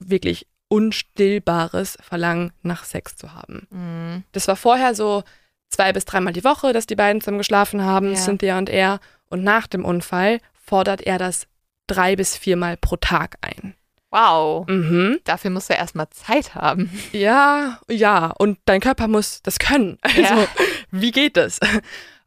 wirklich 0.01 0.47
unstillbares 0.71 1.99
Verlangen 2.01 2.53
nach 2.63 2.85
Sex 2.85 3.17
zu 3.17 3.35
haben. 3.35 3.67
Mhm. 3.71 4.25
Das 4.33 4.49
war 4.49 4.57
vorher 4.57 4.95
so 4.95 5.23
zwei 5.69 5.93
bis 5.93 6.05
dreimal 6.05 6.33
die 6.33 6.45
Woche, 6.45 6.73
dass 6.73 6.87
die 6.87 6.97
beiden 6.97 7.21
zusammen 7.21 7.39
geschlafen 7.39 7.83
haben, 7.85 8.11
Ja. 8.13 8.17
Cynthia 8.17 8.57
und 8.59 8.71
er. 8.71 9.01
Und 9.29 9.45
nach 9.45 9.67
dem 9.67 9.85
Unfall 9.85 10.41
fordert 10.65 11.03
er 11.03 11.19
das 11.19 11.47
drei 11.87 12.17
bis 12.17 12.37
viermal 12.37 12.77
pro 12.77 12.97
Tag 12.97 13.37
ein. 13.41 13.75
Wow. 14.11 14.67
Mhm. 14.69 15.19
Dafür 15.25 15.51
musst 15.51 15.71
du 15.71 15.75
erstmal 15.75 16.09
Zeit 16.11 16.55
haben. 16.55 16.91
Ja, 17.13 17.79
ja. 17.89 18.33
Und 18.39 18.59
dein 18.65 18.81
Körper 18.81 19.07
muss 19.09 19.43
das 19.43 19.59
können. 19.59 19.99
Also, 20.03 20.21
Ja. 20.23 20.49
wie 20.91 21.13
geht 21.13 21.37
das? 21.37 21.61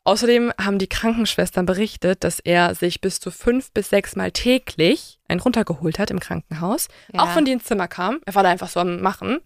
Außerdem 0.05 0.51
haben 0.59 0.79
die 0.79 0.87
Krankenschwestern 0.87 1.65
berichtet, 1.65 2.23
dass 2.25 2.39
er 2.39 2.75
sich 2.75 2.99
bis 2.99 3.19
zu 3.21 3.31
fünf 3.31 3.71
bis 3.71 3.89
sechs 3.89 4.15
Mal 4.17 4.31
täglich 4.31 5.19
einen 5.29 5.39
runtergeholt 5.39 5.97
hat 5.97 6.11
im 6.11 6.19
Krankenhaus. 6.19 6.89
Ja. 7.13 7.21
Auch 7.23 7.35
wenn 7.35 7.45
die 7.45 7.53
ins 7.53 7.63
Zimmer 7.63 7.87
kam. 7.87 8.19
Er 8.25 8.35
war 8.35 8.43
da 8.43 8.49
einfach 8.49 8.67
so 8.69 8.81
am 8.81 8.99
Machen. 9.01 9.39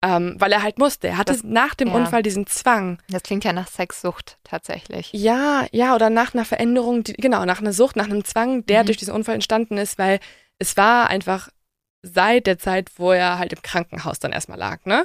Ähm, 0.00 0.36
weil 0.38 0.52
er 0.52 0.62
halt 0.62 0.78
musste. 0.78 1.08
Er 1.08 1.18
hatte 1.18 1.32
Das- 1.32 1.42
nach 1.42 1.74
dem 1.74 1.88
ja. 1.88 1.94
Unfall 1.94 2.22
diesen 2.22 2.46
Zwang. 2.46 3.02
Das 3.10 3.24
klingt 3.24 3.42
ja 3.42 3.52
nach 3.52 3.66
Sexsucht 3.66 4.38
tatsächlich. 4.44 5.10
Ja, 5.12 5.66
ja, 5.72 5.96
oder 5.96 6.08
nach 6.08 6.32
einer 6.34 6.44
Veränderung, 6.44 7.02
die, 7.02 7.14
genau, 7.14 7.44
nach 7.44 7.58
einer 7.60 7.72
Sucht, 7.72 7.96
nach 7.96 8.04
einem 8.04 8.24
Zwang, 8.24 8.64
der 8.66 8.82
Mhm. 8.82 8.86
durch 8.86 8.98
diesen 8.98 9.12
Unfall 9.12 9.34
entstanden 9.34 9.76
ist, 9.76 9.98
weil 9.98 10.20
es 10.60 10.76
war 10.76 11.10
einfach 11.10 11.48
seit 12.02 12.46
der 12.46 12.58
Zeit, 12.60 12.92
wo 12.96 13.10
er 13.10 13.38
halt 13.40 13.52
im 13.52 13.60
Krankenhaus 13.62 14.20
dann 14.20 14.30
erstmal 14.30 14.56
lag, 14.58 14.84
ne? 14.84 15.04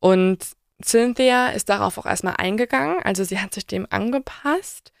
Und 0.00 0.38
Cynthia 0.82 1.48
ist 1.48 1.68
darauf 1.68 1.98
auch 1.98 2.06
erstmal 2.06 2.34
eingegangen, 2.38 2.96
also 3.02 3.24
sie 3.24 3.38
hat 3.38 3.54
sich 3.54 3.66
dem 3.66 3.86
angepasst. 3.90 4.92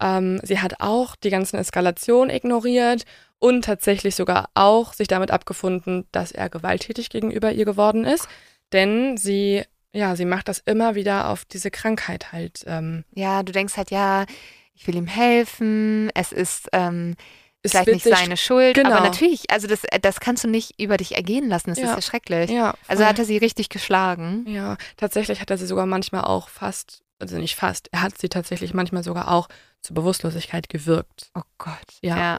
Ähm, 0.00 0.40
sie 0.42 0.60
hat 0.60 0.80
auch 0.80 1.16
die 1.16 1.30
ganzen 1.30 1.56
Eskalationen 1.56 2.34
ignoriert 2.34 3.04
und 3.38 3.64
tatsächlich 3.64 4.14
sogar 4.14 4.48
auch 4.54 4.92
sich 4.92 5.08
damit 5.08 5.30
abgefunden, 5.30 6.06
dass 6.12 6.32
er 6.32 6.48
gewalttätig 6.48 7.10
gegenüber 7.10 7.52
ihr 7.52 7.64
geworden 7.64 8.04
ist. 8.04 8.28
Denn 8.72 9.16
sie, 9.16 9.64
ja, 9.92 10.14
sie 10.16 10.24
macht 10.24 10.48
das 10.48 10.58
immer 10.60 10.94
wieder 10.94 11.28
auf 11.28 11.44
diese 11.44 11.70
Krankheit 11.70 12.32
halt. 12.32 12.64
Ähm, 12.66 13.04
Ja, 13.14 13.42
du 13.42 13.52
denkst 13.52 13.76
halt, 13.76 13.90
ja, 13.90 14.26
ich 14.74 14.86
will 14.86 14.96
ihm 14.96 15.06
helfen, 15.08 16.10
es 16.14 16.30
ist 16.30 16.68
ähm, 16.72 17.16
es 17.62 17.72
vielleicht 17.72 17.88
nicht 17.88 18.04
seine 18.04 18.36
Schuld, 18.36 18.74
genau. 18.74 18.90
aber 18.92 19.00
natürlich, 19.00 19.50
also 19.50 19.66
das, 19.66 19.82
das 20.00 20.20
kannst 20.20 20.44
du 20.44 20.48
nicht 20.48 20.80
über 20.80 20.96
dich 20.96 21.16
ergehen 21.16 21.48
lassen, 21.48 21.70
das 21.70 21.78
Ja. 21.78 21.84
ist 21.90 21.94
ja 21.96 22.02
schrecklich. 22.02 22.50
Ja, 22.50 22.74
Also 22.86 23.04
hat 23.04 23.18
er 23.18 23.24
sie 23.24 23.36
richtig 23.38 23.68
geschlagen. 23.68 24.44
Ja, 24.48 24.76
tatsächlich 24.96 25.40
hat 25.40 25.50
er 25.50 25.58
sie 25.58 25.66
sogar 25.66 25.86
manchmal 25.86 26.22
auch 26.24 26.48
fast, 26.48 27.02
also 27.18 27.36
nicht 27.36 27.56
fast, 27.56 27.88
er 27.92 28.02
hat 28.02 28.16
sie 28.18 28.28
tatsächlich 28.28 28.74
manchmal 28.74 29.02
sogar 29.02 29.30
auch 29.30 29.48
zur 29.80 29.94
Bewusstlosigkeit 29.94 30.68
gewirkt. 30.68 31.30
Oh 31.34 31.42
Gott. 31.58 31.74
Ja. 32.00 32.16
ja. 32.16 32.38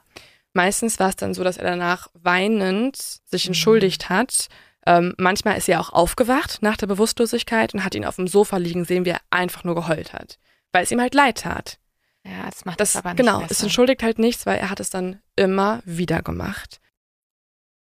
Meistens 0.54 1.00
war 1.00 1.10
es 1.10 1.16
dann 1.16 1.34
so, 1.34 1.44
dass 1.44 1.58
er 1.58 1.64
danach 1.70 2.08
weinend 2.14 2.96
sich 3.26 3.46
Mhm. 3.46 3.50
entschuldigt 3.50 4.10
hat. 4.10 4.48
Ähm, 4.88 5.14
manchmal 5.18 5.58
ist 5.58 5.68
er 5.70 5.80
auch 5.82 5.92
aufgewacht 5.92 6.60
nach 6.62 6.78
der 6.78 6.88
Bewusstlosigkeit 6.88 7.74
und 7.74 7.84
hat 7.84 7.94
ihn 7.94 8.06
auf 8.06 8.16
dem 8.16 8.28
Sofa 8.28 8.58
liegen 8.58 8.86
sehen, 8.86 9.06
wie 9.06 9.10
er 9.10 9.22
einfach 9.30 9.64
nur 9.64 9.76
geheult 9.76 10.14
hat, 10.14 10.40
weil 10.72 10.84
es 10.84 10.92
ihm 10.92 11.02
halt 11.02 11.14
leid 11.14 11.40
tat. 11.42 11.78
Ja, 12.26 12.46
das 12.50 12.66
macht 12.66 12.80
Das, 12.80 12.94
das 12.94 13.00
aber 13.04 13.10
nicht 13.14 13.18
genau, 13.18 13.42
es 13.42 13.48
besser. 13.50 13.64
entschuldigt 13.64 14.04
halt 14.04 14.20
nichts, 14.20 14.46
weil 14.46 14.58
er 14.60 14.70
hat 14.70 14.80
es 14.80 14.90
dann 14.90 15.22
immer 15.36 15.82
wieder 15.86 16.22
gemacht. 16.22 16.80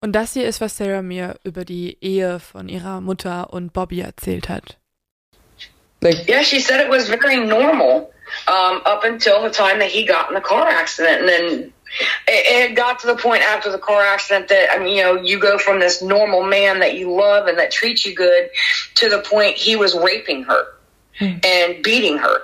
Und 0.01 0.11
das 0.13 0.33
hier 0.33 0.45
ist, 0.47 0.61
was 0.61 0.77
Sarah 0.77 1.01
mir 1.01 1.35
über 1.43 1.65
die 1.65 1.97
Ehe 2.01 2.39
von 2.39 2.69
ihrer 2.69 3.01
Mutter 3.01 3.51
und 3.53 3.73
Bobby 3.73 4.01
erzählt 4.01 4.49
hat. 4.49 4.77
Yeah, 6.03 6.43
she 6.43 6.59
said 6.59 6.79
it 6.81 6.89
was 6.91 7.07
very 7.07 7.37
normal 7.37 8.11
um, 8.47 8.81
up 8.85 9.03
until 9.03 9.41
the 9.41 9.49
time 9.49 9.79
that 9.79 9.89
he 9.89 10.05
got 10.05 10.29
in 10.29 10.35
the 10.35 10.41
car 10.41 10.67
accident, 10.67 11.21
and 11.21 11.27
then 11.29 11.73
it, 12.27 12.71
it 12.71 12.75
got 12.75 12.99
to 12.99 13.07
the 13.07 13.15
point 13.15 13.41
after 13.41 13.71
the 13.71 13.79
car 13.79 14.03
accident 14.03 14.47
that 14.49 14.69
I 14.71 14.77
mean, 14.77 14.95
you 14.95 15.01
know, 15.03 15.15
you 15.19 15.39
go 15.39 15.57
from 15.57 15.79
this 15.79 16.03
normal 16.03 16.43
man 16.43 16.79
that 16.81 16.93
you 16.93 17.09
love 17.11 17.47
and 17.47 17.57
that 17.57 17.71
treats 17.71 18.05
you 18.05 18.13
good 18.13 18.49
to 18.95 19.09
the 19.09 19.19
point 19.27 19.57
he 19.57 19.75
was 19.75 19.95
raping 19.95 20.43
her 20.43 20.67
and 21.19 21.81
beating 21.81 22.19
her, 22.19 22.39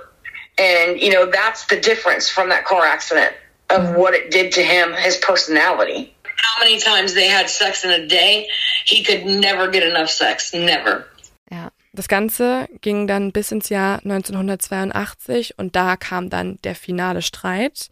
and 0.57 0.99
you 0.99 1.11
know 1.11 1.25
that's 1.25 1.65
the 1.67 1.79
difference 1.79 2.29
from 2.29 2.49
that 2.49 2.65
car 2.65 2.85
accident 2.85 3.33
of 3.69 3.95
what 3.95 4.13
it 4.13 4.31
did 4.31 4.51
to 4.53 4.61
him, 4.61 4.93
his 4.93 5.17
personality. 5.17 6.13
How 6.23 6.63
many 6.63 6.79
times 6.79 7.13
they 7.13 7.27
had 7.27 7.49
sex 7.49 7.83
in 7.83 7.91
a 7.91 8.07
day? 8.07 8.47
He 8.85 9.03
could 9.03 9.25
never 9.25 9.69
get 9.69 9.83
enough 9.83 10.09
sex, 10.09 10.53
never. 10.53 11.05
Ja. 11.49 11.71
Das 11.93 12.07
Ganze 12.07 12.67
ging 12.79 13.05
dann 13.05 13.33
bis 13.33 13.51
ins 13.51 13.67
Jahr 13.67 13.99
1982 14.03 15.57
und 15.57 15.75
da 15.75 15.97
kam 15.97 16.29
dann 16.29 16.57
der 16.63 16.73
finale 16.73 17.21
Streit. 17.21 17.89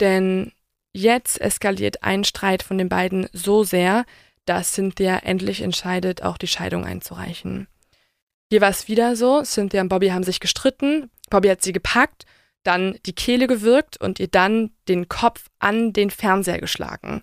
Denn 0.00 0.52
jetzt 0.92 1.40
eskaliert 1.40 2.02
ein 2.02 2.24
Streit 2.24 2.62
von 2.62 2.78
den 2.78 2.88
beiden 2.88 3.28
so 3.32 3.62
sehr, 3.62 4.06
dass 4.46 4.72
Cynthia 4.72 5.18
endlich 5.18 5.60
entscheidet, 5.60 6.22
auch 6.22 6.38
die 6.38 6.46
Scheidung 6.46 6.86
einzureichen. 6.86 7.68
Hier 8.50 8.60
war 8.60 8.70
es 8.70 8.88
wieder 8.88 9.14
so, 9.14 9.42
Cynthia 9.42 9.82
und 9.82 9.88
Bobby 9.88 10.08
haben 10.08 10.24
sich 10.24 10.40
gestritten, 10.40 11.10
Bobby 11.34 11.48
hat 11.48 11.62
sie 11.62 11.72
gepackt, 11.72 12.26
dann 12.62 12.96
die 13.06 13.12
Kehle 13.12 13.48
gewürgt 13.48 13.96
und 14.00 14.20
ihr 14.20 14.28
dann 14.28 14.70
den 14.86 15.08
Kopf 15.08 15.46
an 15.58 15.92
den 15.92 16.10
Fernseher 16.10 16.60
geschlagen. 16.60 17.22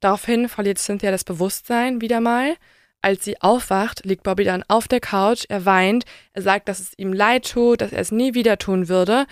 Daraufhin 0.00 0.48
verliert 0.48 0.78
Cynthia 0.78 1.10
das 1.10 1.24
Bewusstsein 1.24 2.00
wieder 2.00 2.22
mal. 2.22 2.56
Als 3.02 3.22
sie 3.22 3.38
aufwacht, 3.42 4.06
liegt 4.06 4.22
Bobby 4.22 4.44
dann 4.44 4.64
auf 4.68 4.88
der 4.88 5.00
Couch, 5.00 5.44
er 5.50 5.66
weint, 5.66 6.06
er 6.32 6.40
sagt, 6.40 6.70
dass 6.70 6.80
es 6.80 6.94
ihm 6.96 7.12
leid 7.12 7.50
tut, 7.50 7.82
dass 7.82 7.92
er 7.92 8.00
es 8.00 8.12
nie 8.12 8.32
wieder 8.32 8.56
tun 8.56 8.88
würde, 8.88 9.26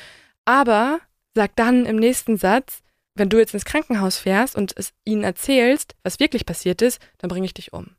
aber 0.45 1.01
sagt 1.35 1.59
dann 1.59 1.87
im 1.87 1.97
nächsten 1.97 2.37
Satz, 2.37 2.83
wenn 3.15 3.31
du 3.31 3.39
jetzt 3.39 3.55
ins 3.55 3.65
Krankenhaus 3.65 4.19
fährst 4.19 4.57
und 4.57 4.75
es 4.77 4.93
ihnen 5.07 5.25
erzählst, 5.25 5.95
was 6.03 6.21
wirklich 6.21 6.45
passiert 6.45 6.83
ist, 6.83 7.01
dann 7.17 7.29
bringe 7.31 7.47
ich 7.47 7.55
dich 7.55 7.73
um. 7.73 7.97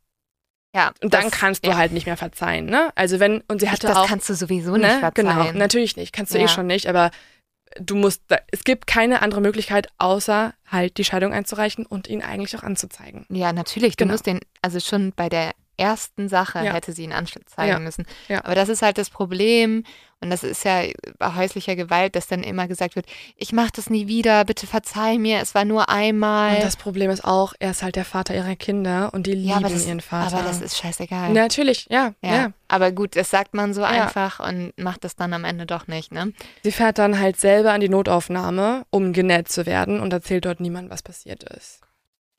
Ja, 0.76 0.92
Und 1.02 1.14
dann 1.14 1.24
das- 1.26 1.32
kannst 1.32 1.66
du 1.66 1.70
ja. 1.72 1.78
halt 1.78 1.92
nicht 1.92 2.06
mehr 2.06 2.18
verzeihen, 2.18 2.66
ne? 2.68 2.92
Also 2.96 3.20
wenn, 3.20 3.42
und 3.48 3.60
sie 3.60 3.70
hatte 3.70 3.88
das 3.88 3.98
auch, 3.98 4.08
kannst 4.08 4.30
du 4.30 4.36
sowieso 4.36 4.74
ne? 4.74 4.88
nicht 4.88 5.00
verzeihen. 5.00 5.28
Genau, 5.28 5.52
natürlich 5.54 5.96
nicht, 5.98 6.14
kannst 6.14 6.34
du 6.34 6.38
eh 6.38 6.42
Ja. 6.44 6.48
schon 6.48 6.68
nicht, 6.68 6.88
aber 6.88 7.10
du 7.80 7.96
musst, 7.96 8.22
da- 8.28 8.40
es 8.52 8.64
gibt 8.64 8.86
keine 8.88 9.22
andere 9.24 9.42
Möglichkeit, 9.42 9.88
außer 9.98 10.54
halt 10.68 10.98
die 10.98 11.04
Scheidung 11.06 11.34
einzureichen 11.34 11.86
und 11.88 12.08
ihn 12.08 12.22
eigentlich 12.22 12.56
auch 12.56 12.64
anzuzeigen. 12.64 13.26
Ja, 13.30 13.52
natürlich. 13.54 13.96
Du 13.96 14.04
Genau. 14.04 14.14
musst 14.14 14.28
den, 14.28 14.40
also 14.62 14.80
schon 14.80 15.12
bei 15.16 15.28
der 15.30 15.52
ersten 15.80 16.30
Sache 16.30 16.60
Ja. 16.64 16.74
hätte 16.74 16.92
sie 16.94 17.04
ihn 17.04 17.14
anzeigen 17.14 17.44
Ja. 17.58 17.80
müssen. 17.80 18.06
Ja. 18.28 18.44
Aber 18.44 18.56
das 18.56 18.70
ist 18.70 18.82
halt 18.82 18.98
das 18.98 19.10
Problem. 19.10 19.84
Und 20.22 20.32
das 20.32 20.44
ist 20.44 20.66
ja 20.66 20.82
bei 21.18 21.36
häuslicher 21.36 21.78
Gewalt, 21.78 22.14
dass 22.14 22.28
dann 22.28 22.44
immer 22.44 22.68
gesagt 22.68 22.98
wird, 22.98 23.06
ich 23.38 23.54
mache 23.54 23.70
das 23.74 23.90
nie 23.90 24.08
wieder, 24.08 24.44
bitte 24.44 24.68
verzeih 24.68 25.18
mir, 25.18 25.40
es 25.40 25.56
war 25.56 25.64
nur 25.64 25.88
einmal. 25.88 26.56
Und 26.56 26.64
das 26.64 26.76
Problem 26.76 27.10
ist 27.10 27.24
auch, 27.24 27.54
er 27.60 27.72
ist 27.72 27.84
halt 27.84 27.96
der 27.96 28.04
Vater 28.04 28.36
ihrer 28.36 28.58
Kinder 28.58 29.14
und 29.14 29.28
die 29.28 29.32
lieben 29.34 29.62
das, 29.64 29.88
ihren 29.88 30.02
Vater. 30.02 30.36
aber 30.36 30.46
das 30.46 30.60
ist 30.60 30.78
scheißegal. 30.78 31.32
Natürlich, 31.32 31.88
ja, 31.90 32.16
ja. 32.22 32.52
Aber 32.68 32.92
gut, 32.92 33.16
das 33.16 33.30
sagt 33.30 33.54
man 33.54 33.74
so 33.74 33.82
einfach 33.84 34.42
und 34.46 34.74
macht 34.78 35.06
das 35.06 35.16
dann 35.16 35.32
am 35.34 35.46
Ende 35.46 35.66
doch 35.66 35.88
nicht, 35.88 36.12
ne? 36.12 36.34
Sie 36.64 36.74
fährt 36.74 36.98
dann 36.98 37.18
halt 37.18 37.40
selber 37.40 37.72
an 37.72 37.80
die 37.80 37.88
Notaufnahme, 37.90 38.86
um 38.90 39.14
genäht 39.14 39.48
zu 39.50 39.66
werden 39.66 40.02
und 40.02 40.12
erzählt 40.12 40.44
dort 40.44 40.60
niemand, 40.60 40.90
was 40.90 41.02
passiert 41.02 41.44
ist. 41.44 41.80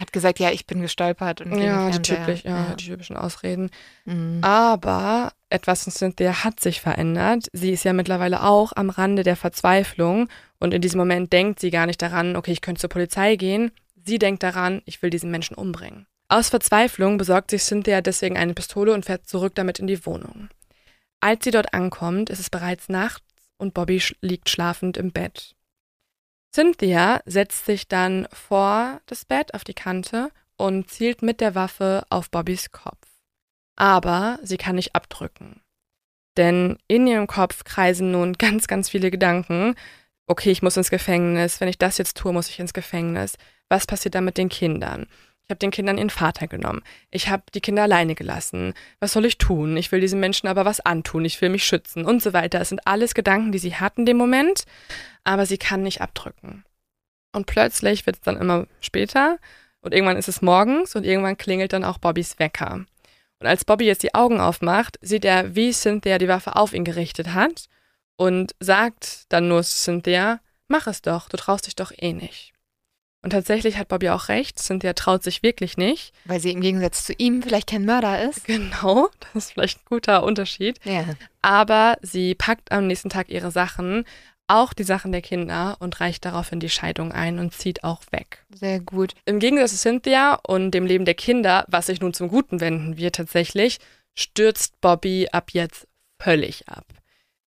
Hat 0.00 0.14
gesagt, 0.14 0.38
ja, 0.38 0.50
ich 0.50 0.66
bin 0.66 0.80
gestolpert 0.80 1.42
und 1.42 1.60
Ja, 1.60 1.90
die, 1.90 2.00
typisch, 2.00 2.42
ja, 2.44 2.74
die 2.74 2.86
typischen 2.86 3.16
Ausreden. 3.16 3.70
Mhm. 4.06 4.42
Aber 4.42 5.32
etwas 5.50 5.86
in 5.86 5.92
Cynthia 5.92 6.42
hat 6.42 6.58
sich 6.58 6.80
verändert. 6.80 7.48
Sie 7.52 7.70
ist 7.70 7.84
ja 7.84 7.92
mittlerweile 7.92 8.42
auch 8.42 8.72
am 8.74 8.88
Rande 8.88 9.24
der 9.24 9.36
Verzweiflung 9.36 10.28
und 10.58 10.72
in 10.72 10.80
diesem 10.80 10.98
Moment 10.98 11.32
denkt 11.34 11.60
sie 11.60 11.70
gar 11.70 11.84
nicht 11.84 12.00
daran, 12.00 12.34
okay, 12.34 12.52
ich 12.52 12.62
könnte 12.62 12.80
zur 12.80 12.88
Polizei 12.88 13.36
gehen. 13.36 13.72
Sie 14.02 14.18
denkt 14.18 14.42
daran, 14.42 14.80
ich 14.86 15.02
will 15.02 15.10
diesen 15.10 15.30
Menschen 15.30 15.54
umbringen. 15.54 16.06
Aus 16.28 16.48
Verzweiflung 16.48 17.18
besorgt 17.18 17.50
sich 17.50 17.62
Cynthia 17.62 18.00
deswegen 18.00 18.38
eine 18.38 18.54
Pistole 18.54 18.94
und 18.94 19.04
fährt 19.04 19.28
zurück 19.28 19.54
damit 19.54 19.80
in 19.80 19.86
die 19.86 20.06
Wohnung. 20.06 20.48
Als 21.20 21.44
sie 21.44 21.50
dort 21.50 21.74
ankommt, 21.74 22.30
ist 22.30 22.40
es 22.40 22.48
bereits 22.48 22.88
nachts 22.88 23.24
und 23.58 23.74
Bobby 23.74 24.00
sch 24.00 24.14
liegt 24.22 24.48
schlafend 24.48 24.96
im 24.96 25.12
Bett. 25.12 25.54
Cynthia 26.52 27.22
setzt 27.26 27.64
sich 27.64 27.86
dann 27.86 28.26
vor 28.32 29.00
das 29.06 29.24
Bett 29.24 29.54
auf 29.54 29.64
die 29.64 29.74
Kante 29.74 30.30
und 30.56 30.90
zielt 30.90 31.22
mit 31.22 31.40
der 31.40 31.54
Waffe 31.54 32.04
auf 32.10 32.30
Bobbys 32.30 32.72
Kopf. 32.72 33.06
Aber 33.76 34.38
sie 34.42 34.56
kann 34.56 34.76
nicht 34.76 34.94
abdrücken. 34.94 35.62
Denn 36.36 36.78
in 36.88 37.06
ihrem 37.06 37.26
Kopf 37.26 37.64
kreisen 37.64 38.10
nun 38.10 38.32
ganz, 38.38 38.66
ganz 38.66 38.88
viele 38.90 39.10
Gedanken. 39.10 39.74
Okay, 40.26 40.50
ich 40.50 40.62
muss 40.62 40.76
ins 40.76 40.90
Gefängnis. 40.90 41.60
Wenn 41.60 41.68
ich 41.68 41.78
das 41.78 41.98
jetzt 41.98 42.16
tue, 42.16 42.32
muss 42.32 42.48
ich 42.48 42.58
ins 42.58 42.74
Gefängnis. 42.74 43.36
Was 43.68 43.86
passiert 43.86 44.14
dann 44.14 44.24
mit 44.24 44.36
den 44.36 44.48
Kindern? 44.48 45.06
Ich 45.50 45.52
habe 45.52 45.58
den 45.58 45.72
Kindern 45.72 45.98
ihren 45.98 46.10
Vater 46.10 46.46
genommen. 46.46 46.84
Ich 47.10 47.28
habe 47.28 47.42
die 47.52 47.60
Kinder 47.60 47.82
alleine 47.82 48.14
gelassen. 48.14 48.72
Was 49.00 49.14
soll 49.14 49.24
ich 49.24 49.36
tun? 49.36 49.76
Ich 49.76 49.90
will 49.90 49.98
diesen 49.98 50.20
Menschen 50.20 50.46
aber 50.46 50.64
was 50.64 50.78
antun. 50.78 51.24
Ich 51.24 51.40
will 51.42 51.48
mich 51.48 51.64
schützen 51.64 52.04
und 52.04 52.22
so 52.22 52.32
weiter. 52.32 52.60
Es 52.60 52.68
sind 52.68 52.86
alles 52.86 53.14
Gedanken, 53.14 53.50
die 53.50 53.58
sie 53.58 53.74
hat 53.74 53.98
in 53.98 54.06
dem 54.06 54.16
Moment, 54.16 54.62
aber 55.24 55.46
sie 55.46 55.58
kann 55.58 55.82
nicht 55.82 56.02
abdrücken. 56.02 56.64
Und 57.32 57.46
plötzlich 57.46 58.06
wird 58.06 58.18
es 58.18 58.22
dann 58.22 58.36
immer 58.36 58.68
später 58.80 59.38
und 59.80 59.92
irgendwann 59.92 60.18
ist 60.18 60.28
es 60.28 60.40
morgens 60.40 60.94
und 60.94 61.04
irgendwann 61.04 61.36
klingelt 61.36 61.72
dann 61.72 61.82
auch 61.82 61.98
Bobbys 61.98 62.38
Wecker. 62.38 62.84
Und 63.40 63.46
als 63.46 63.64
Bobby 63.64 63.86
jetzt 63.86 64.04
die 64.04 64.14
Augen 64.14 64.38
aufmacht, 64.38 65.00
sieht 65.00 65.24
er, 65.24 65.56
wie 65.56 65.72
Cynthia 65.72 66.18
die 66.18 66.28
Waffe 66.28 66.54
auf 66.54 66.74
ihn 66.74 66.84
gerichtet 66.84 67.34
hat 67.34 67.66
und 68.14 68.54
sagt 68.60 69.24
dann 69.30 69.48
nur 69.48 69.64
Cynthia, 69.64 70.38
mach 70.68 70.86
es 70.86 71.02
doch, 71.02 71.28
du 71.28 71.36
traust 71.36 71.66
dich 71.66 71.74
doch 71.74 71.90
eh 71.96 72.12
nicht. 72.12 72.49
Und 73.22 73.30
tatsächlich 73.30 73.76
hat 73.76 73.88
Bobby 73.88 74.08
auch 74.08 74.28
recht, 74.28 74.58
Cynthia 74.58 74.94
traut 74.94 75.22
sich 75.22 75.42
wirklich 75.42 75.76
nicht. 75.76 76.14
Weil 76.24 76.40
sie 76.40 76.52
im 76.52 76.62
Gegensatz 76.62 77.04
zu 77.04 77.12
ihm 77.12 77.42
vielleicht 77.42 77.68
kein 77.68 77.84
Mörder 77.84 78.22
ist. 78.28 78.44
Genau, 78.50 79.10
das 79.20 79.44
ist 79.44 79.52
vielleicht 79.52 79.78
ein 79.78 79.84
guter 79.88 80.22
Unterschied. 80.22 80.78
Ja. 80.84 81.04
Aber 81.42 81.98
sie 82.02 82.34
packt 82.34 82.72
am 82.72 82.86
nächsten 82.86 83.10
Tag 83.10 83.28
ihre 83.28 83.50
Sachen, 83.50 84.04
auch 84.48 84.72
die 84.72 84.84
Sachen 84.84 85.12
der 85.12 85.22
Kinder, 85.22 85.76
und 85.80 86.00
reicht 86.00 86.24
daraufhin 86.24 86.60
die 86.60 86.70
Scheidung 86.70 87.12
ein 87.12 87.38
und 87.38 87.52
zieht 87.52 87.84
auch 87.84 88.02
weg. 88.10 88.44
Sehr 88.54 88.80
gut. 88.80 89.14
Im 89.26 89.38
Gegensatz 89.38 89.72
zu 89.72 89.76
Cynthia 89.76 90.38
und 90.46 90.72
dem 90.72 90.86
Leben 90.86 91.04
der 91.04 91.14
Kinder, 91.14 91.64
was 91.68 91.86
sich 91.86 92.00
nun 92.00 92.14
zum 92.14 92.28
Guten 92.28 92.60
wenden 92.60 92.96
wird 92.96 93.16
tatsächlich, 93.16 93.78
stürzt 94.14 94.80
Bobby 94.80 95.28
ab 95.30 95.50
jetzt 95.52 95.86
völlig 96.18 96.68
ab. 96.68 96.86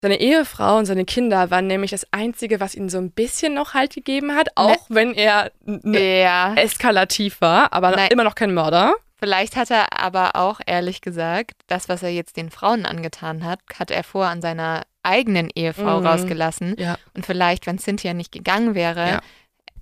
Seine 0.03 0.19
Ehefrau 0.21 0.79
und 0.79 0.87
seine 0.87 1.05
Kinder 1.05 1.51
waren 1.53 1.69
nämlich 1.69 1.93
das 1.93 2.07
Einzige, 2.11 2.59
was 2.59 2.75
ihm 2.75 2.89
so 2.89 2.99
ein 2.99 3.13
bisschen 3.13 3.55
noch 3.55 3.75
Halt 3.75 3.95
gegeben 3.95 4.35
hat, 4.35 4.49
auch 4.57 4.87
wenn 4.89 5.15
er 5.15 5.53
n- 5.65 5.81
Ja. 5.95 6.55
eskalativ 6.57 7.41
war, 7.41 7.73
aber 7.73 7.93
Nein. 7.93 8.09
immer 8.11 8.25
noch 8.25 8.35
kein 8.35 8.53
Mörder. 8.53 8.95
Vielleicht 9.21 9.55
hat 9.55 9.71
er 9.71 10.01
aber 10.03 10.35
auch 10.35 10.59
ehrlich 10.67 11.01
gesagt, 11.03 11.53
das, 11.69 11.89
was 11.89 12.03
er 12.03 12.11
jetzt 12.11 12.37
den 12.37 12.51
Frauen 12.51 12.85
angetan 12.85 13.45
hat, 13.45 13.61
hat 13.79 13.93
er 13.93 14.03
vor 14.03 14.27
an 14.27 14.43
seiner 14.43 14.83
eigenen 15.05 15.49
Ehefrau 15.55 16.01
Mhm. 16.01 16.07
rausgelassen. 16.07 16.75
Ja. 16.79 16.97
Und 17.15 17.25
vielleicht, 17.25 17.67
wenn 17.69 17.79
Cynthia 17.79 18.13
nicht 18.15 18.33
gegangen 18.33 18.75
wäre, 18.75 19.09
Ja. 19.09 19.21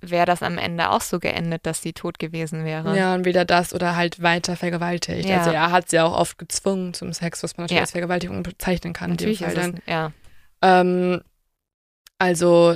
Wäre 0.01 0.25
das 0.25 0.41
am 0.43 0.57
Ende 0.57 0.89
auch 0.89 1.01
so 1.01 1.19
geendet, 1.19 1.65
dass 1.65 1.81
sie 1.81 1.93
tot 1.93 2.19
gewesen 2.19 2.65
wäre. 2.65 2.97
Ja, 2.97 3.13
und 3.13 3.25
weder 3.25 3.45
das 3.45 3.73
oder 3.73 3.95
halt 3.95 4.21
weiter 4.21 4.55
vergewaltigt. 4.55 5.29
Ja. 5.29 5.37
Also 5.39 5.51
er 5.51 5.71
hat 5.71 5.89
sie 5.89 5.99
auch 5.99 6.17
oft 6.17 6.37
gezwungen 6.37 6.93
zum 6.93 7.13
Sex, 7.13 7.43
was 7.43 7.55
man 7.57 7.63
natürlich 7.65 7.77
Ja. 7.77 7.81
als 7.81 7.91
Vergewaltigung 7.91 8.43
bezeichnen 8.43 8.93
kann. 8.93 9.11
Natürlich 9.11 9.41
in 9.41 9.49
dem 9.49 9.57
ist 9.57 9.65
es, 9.65 9.71
dann. 9.71 9.81
ja. 9.87 10.11
Ähm, 10.63 11.21
also 12.17 12.75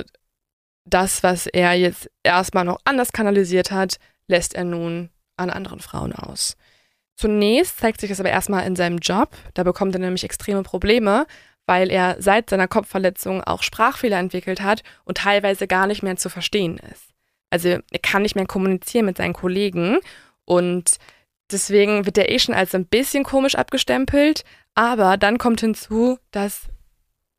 das, 0.84 1.22
was 1.22 1.46
er 1.46 1.74
jetzt 1.74 2.10
erstmal 2.22 2.64
noch 2.64 2.78
anders 2.84 3.12
kanalisiert 3.12 3.70
hat, 3.70 3.96
lässt 4.28 4.54
er 4.54 4.64
nun 4.64 5.10
an 5.36 5.50
anderen 5.50 5.80
Frauen 5.80 6.12
aus. 6.12 6.56
Zunächst 7.16 7.78
zeigt 7.78 8.00
sich 8.00 8.10
das 8.10 8.20
aber 8.20 8.30
erstmal 8.30 8.66
in 8.66 8.76
seinem 8.76 8.98
Job. 8.98 9.30
Da 9.54 9.62
bekommt 9.62 9.94
er 9.94 10.00
nämlich 10.00 10.24
extreme 10.24 10.62
Probleme, 10.62 11.26
weil 11.66 11.90
er 11.90 12.16
seit 12.20 12.50
seiner 12.50 12.68
Kopfverletzung 12.68 13.42
auch 13.42 13.62
Sprachfehler 13.62 14.18
entwickelt 14.18 14.60
hat 14.60 14.82
und 15.04 15.18
teilweise 15.18 15.66
gar 15.66 15.86
nicht 15.86 16.02
mehr 16.02 16.16
zu 16.16 16.28
verstehen 16.28 16.78
ist. 16.92 17.04
Also 17.56 17.68
er 17.68 17.98
kann 18.02 18.20
nicht 18.20 18.36
mehr 18.36 18.44
kommunizieren 18.44 19.06
mit 19.06 19.16
seinen 19.16 19.32
Kollegen 19.32 19.98
und 20.44 20.98
deswegen 21.50 22.04
wird 22.04 22.18
er 22.18 22.30
eh 22.30 22.38
schon 22.38 22.54
als 22.54 22.74
ein 22.74 22.84
bisschen 22.84 23.24
komisch 23.24 23.54
abgestempelt. 23.54 24.44
Aber 24.74 25.16
dann 25.16 25.38
kommt 25.38 25.60
hinzu, 25.60 26.18
dass 26.32 26.64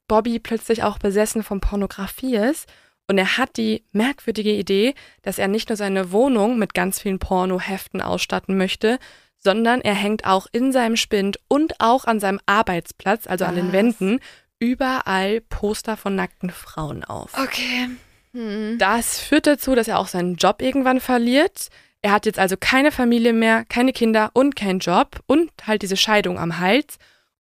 Bobby 0.07 0.39
plötzlich 0.39 0.81
auch 0.81 0.97
besessen 0.97 1.43
von 1.43 1.61
Pornografie 1.61 2.35
ist 2.35 2.67
und 3.07 3.19
er 3.19 3.37
hat 3.37 3.57
die 3.57 3.83
merkwürdige 3.91 4.53
Idee, 4.53 4.95
dass 5.21 5.37
er 5.37 5.47
nicht 5.47 5.69
nur 5.69 5.77
seine 5.77 6.11
Wohnung 6.11 6.57
mit 6.57 6.73
ganz 6.73 6.99
vielen 6.99 7.19
Pornoheften 7.19 8.01
ausstatten 8.01 8.57
möchte, 8.57 8.97
sondern 9.37 9.81
er 9.81 9.93
hängt 9.93 10.25
auch 10.25 10.47
in 10.51 10.71
seinem 10.71 10.95
Spind 10.95 11.37
und 11.47 11.79
auch 11.79 12.05
an 12.05 12.19
seinem 12.19 12.39
Arbeitsplatz, 12.47 13.27
also 13.27 13.45
an 13.45 13.53
den 13.53 13.67
Was? 13.67 13.73
Wänden, 13.73 14.19
überall 14.57 15.41
Poster 15.41 15.95
von 15.95 16.15
nackten 16.15 16.49
Frauen 16.49 17.03
auf. 17.03 17.37
Okay. 17.37 17.89
Hm. 18.33 18.77
Das 18.77 19.19
führt 19.19 19.47
dazu, 19.47 19.75
dass 19.75 19.87
er 19.87 19.99
auch 19.99 20.07
seinen 20.07 20.35
Job 20.35 20.61
irgendwann 20.61 20.99
verliert. 20.99 21.69
Er 22.01 22.11
hat 22.11 22.25
jetzt 22.25 22.39
also 22.39 22.55
keine 22.59 22.91
Familie 22.91 23.33
mehr, 23.33 23.65
keine 23.65 23.93
Kinder 23.93 24.31
und 24.33 24.55
keinen 24.55 24.79
Job 24.79 25.19
und 25.25 25.51
halt 25.65 25.81
diese 25.81 25.97
Scheidung 25.97 26.39
am 26.39 26.59
Hals. 26.59 26.97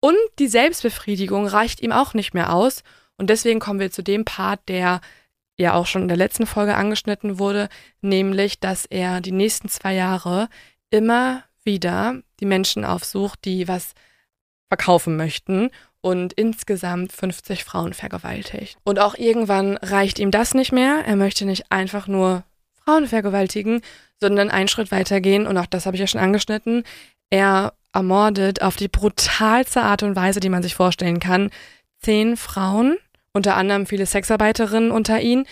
Und 0.01 0.17
die 0.39 0.49
Selbstbefriedigung 0.49 1.47
reicht 1.47 1.83
ihm 1.83 1.93
auch 1.93 2.15
nicht 2.15 2.35
mehr 2.35 2.53
aus. 2.53 2.83
Und 3.17 3.31
deswegen 3.31 3.61
kommen 3.61 3.81
wir 3.81 3.91
zu 3.91 4.03
dem 4.03 4.25
Part, 4.25 4.69
der 4.69 5.01
ja 5.57 5.75
auch 5.75 5.87
schon 5.87 6.03
in 6.03 6.09
der 6.09 6.17
letzten 6.17 6.47
Folge 6.47 6.75
angeschnitten 6.75 7.39
wurde, 7.39 7.69
nämlich, 8.01 8.61
dass 8.61 8.87
er 8.87 9.21
die 9.21 9.33
nächsten 9.33 9.69
zwei 9.69 9.95
Jahre 9.95 10.49
immer 10.89 11.45
wieder 11.63 12.23
die 12.41 12.47
Menschen 12.47 12.85
aufsucht, 12.85 13.45
die 13.45 13.69
was 13.69 13.93
verkaufen 14.69 15.17
möchten 15.17 15.71
und 16.03 16.33
insgesamt 16.33 17.13
50 17.13 17.65
Frauen 17.65 17.93
vergewaltigt. 17.93 18.79
Und 18.85 18.99
auch 18.99 19.17
irgendwann 19.17 19.77
reicht 19.77 20.19
ihm 20.19 20.31
das 20.31 20.55
nicht 20.55 20.73
mehr. 20.73 21.03
Er 21.07 21.17
möchte 21.17 21.45
nicht 21.45 21.71
einfach 21.71 22.07
nur 22.07 22.45
Frauen 22.85 23.07
vergewaltigen, 23.07 23.83
sondern 24.19 24.51
einen 24.51 24.69
Schritt 24.69 24.91
weitergehen. 24.91 25.47
Und 25.47 25.57
auch 25.59 25.67
das 25.67 25.87
habe 25.87 25.97
ich 25.97 26.01
ja 26.01 26.07
schon 26.07 26.21
angeschnitten. 26.21 26.85
Er 27.29 27.75
ermordet 27.93 28.63
auf 28.63 28.77
die 28.77 28.89
brutalste 28.89 29.83
Art 29.83 30.03
und 30.03 30.17
Weise, 30.17 30.41
die 30.41 30.49
man 30.49 30.63
sich 30.63 30.75
vorstellen 30.75 31.21
kann, 31.21 31.51
zehn 32.01 32.37
Frauen, 32.37 32.97
unter 33.33 33.57
anderem 33.57 33.87
viele 33.87 34.07
Sexarbeiterinnen 34.07 34.91
unter 34.91 35.21
ihnen. 35.21 35.47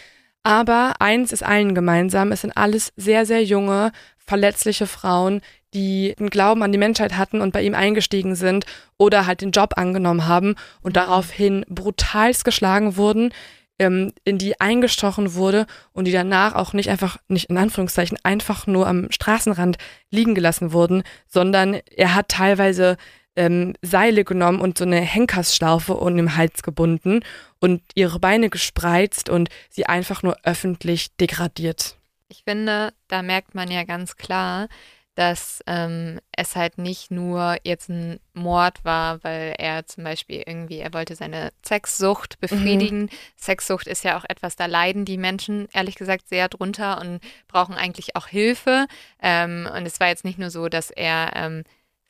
Aber 0.49 0.94
eins 1.01 1.30
ist 1.30 1.42
allen 1.42 1.74
gemeinsam, 1.74 2.32
es 2.32 2.40
sind 2.40 2.57
alles 2.57 2.90
sehr, 2.96 3.26
sehr 3.26 3.44
junge, 3.44 3.92
verletzliche 4.16 4.86
Frauen, 4.86 5.42
die 5.74 6.14
einen 6.18 6.30
Glauben 6.30 6.62
an 6.62 6.72
die 6.72 6.78
Menschheit 6.78 7.18
hatten 7.18 7.42
und 7.42 7.53
bei 7.53 7.61
ihm 7.61 7.74
eingestiegen 7.74 8.34
sind 8.34 8.64
oder 8.96 9.26
halt 9.26 9.42
den 9.42 9.51
Job 9.51 9.74
angenommen 9.76 10.26
haben 10.26 10.55
und 10.80 10.96
daraufhin 10.96 11.66
brutalst 11.68 12.46
geschlagen 12.46 12.96
wurden, 12.96 13.34
ähm, 13.78 14.14
in 14.24 14.38
die 14.38 14.59
eingestochen 14.59 15.34
wurde 15.34 15.66
und 15.92 16.07
die 16.07 16.12
danach 16.12 16.55
auch 16.55 16.72
nicht 16.72 16.88
einfach, 16.88 17.18
nicht 17.28 17.51
in 17.51 17.59
Anführungszeichen, 17.59 18.16
einfach 18.22 18.66
nur 18.66 18.86
am 18.86 19.09
Straßenrand 19.11 19.76
liegen 20.11 20.34
gelassen 20.34 20.72
wurden, 20.72 21.03
sondern 21.26 21.78
er 21.94 22.14
hat 22.14 22.30
teilweise 22.30 22.96
ähm, 23.39 23.74
Seile 23.82 24.24
genommen 24.24 24.61
und 24.61 24.76
so 24.76 24.84
eine 24.84 25.01
Henkersschlaufe 25.01 25.95
und 25.95 26.18
im 26.18 26.36
Hals 26.36 26.62
gebunden 26.62 27.20
und 27.61 27.82
ihre 27.95 28.18
Beine 28.18 28.51
gespreizt 28.51 29.30
und 29.30 29.49
sie 29.70 29.86
einfach 29.86 30.22
nur 30.22 30.36
öffentlich 30.43 31.16
degradiert. 31.16 31.97
Ich 32.28 32.43
finde, 32.43 32.93
da 33.07 33.22
merkt 33.22 33.55
man 33.55 33.70
ja 33.70 33.84
ganz 33.84 34.16
klar, 34.16 34.68
dass 35.14 35.62
ähm, 35.66 36.20
es 36.30 36.55
halt 36.55 36.78
nicht 36.78 37.11
nur 37.11 37.57
jetzt 37.64 37.89
ein 37.89 38.20
Mord 38.34 38.84
war, 38.84 39.22
weil 39.24 39.55
er 39.59 39.84
zum 39.86 40.05
Beispiel 40.05 40.45
irgendwie, 40.47 40.78
er 40.78 40.93
wollte 40.93 41.16
seine 41.16 41.51
Sexsucht 41.66 42.39
befriedigen. 42.41 43.11
Sexsucht 43.36 43.89
ist 43.89 44.05
ja 44.05 44.16
auch 44.16 44.24
etwas, 44.28 44.55
da 44.55 44.66
leiden 44.66 45.05
die 45.05 45.18
Menschen 45.18 45.66
ehrlich 45.72 45.97
gesagt 45.97 46.28
sehr 46.28 46.49
drunter 46.49 47.01
und 47.01 47.20
brauchen 47.49 47.74
eigentlich 47.74 48.14
auch 48.14 48.28
Hilfe. 48.28 48.86
Ähm, 49.20 49.68
und 49.74 49.86
es 49.86 49.99
war 49.99 50.09
jetzt 50.09 50.24
nicht 50.24 50.39
nur 50.39 50.51
so, 50.51 50.68
dass 50.68 50.91
er 50.91 51.32
ähm, 51.34 51.64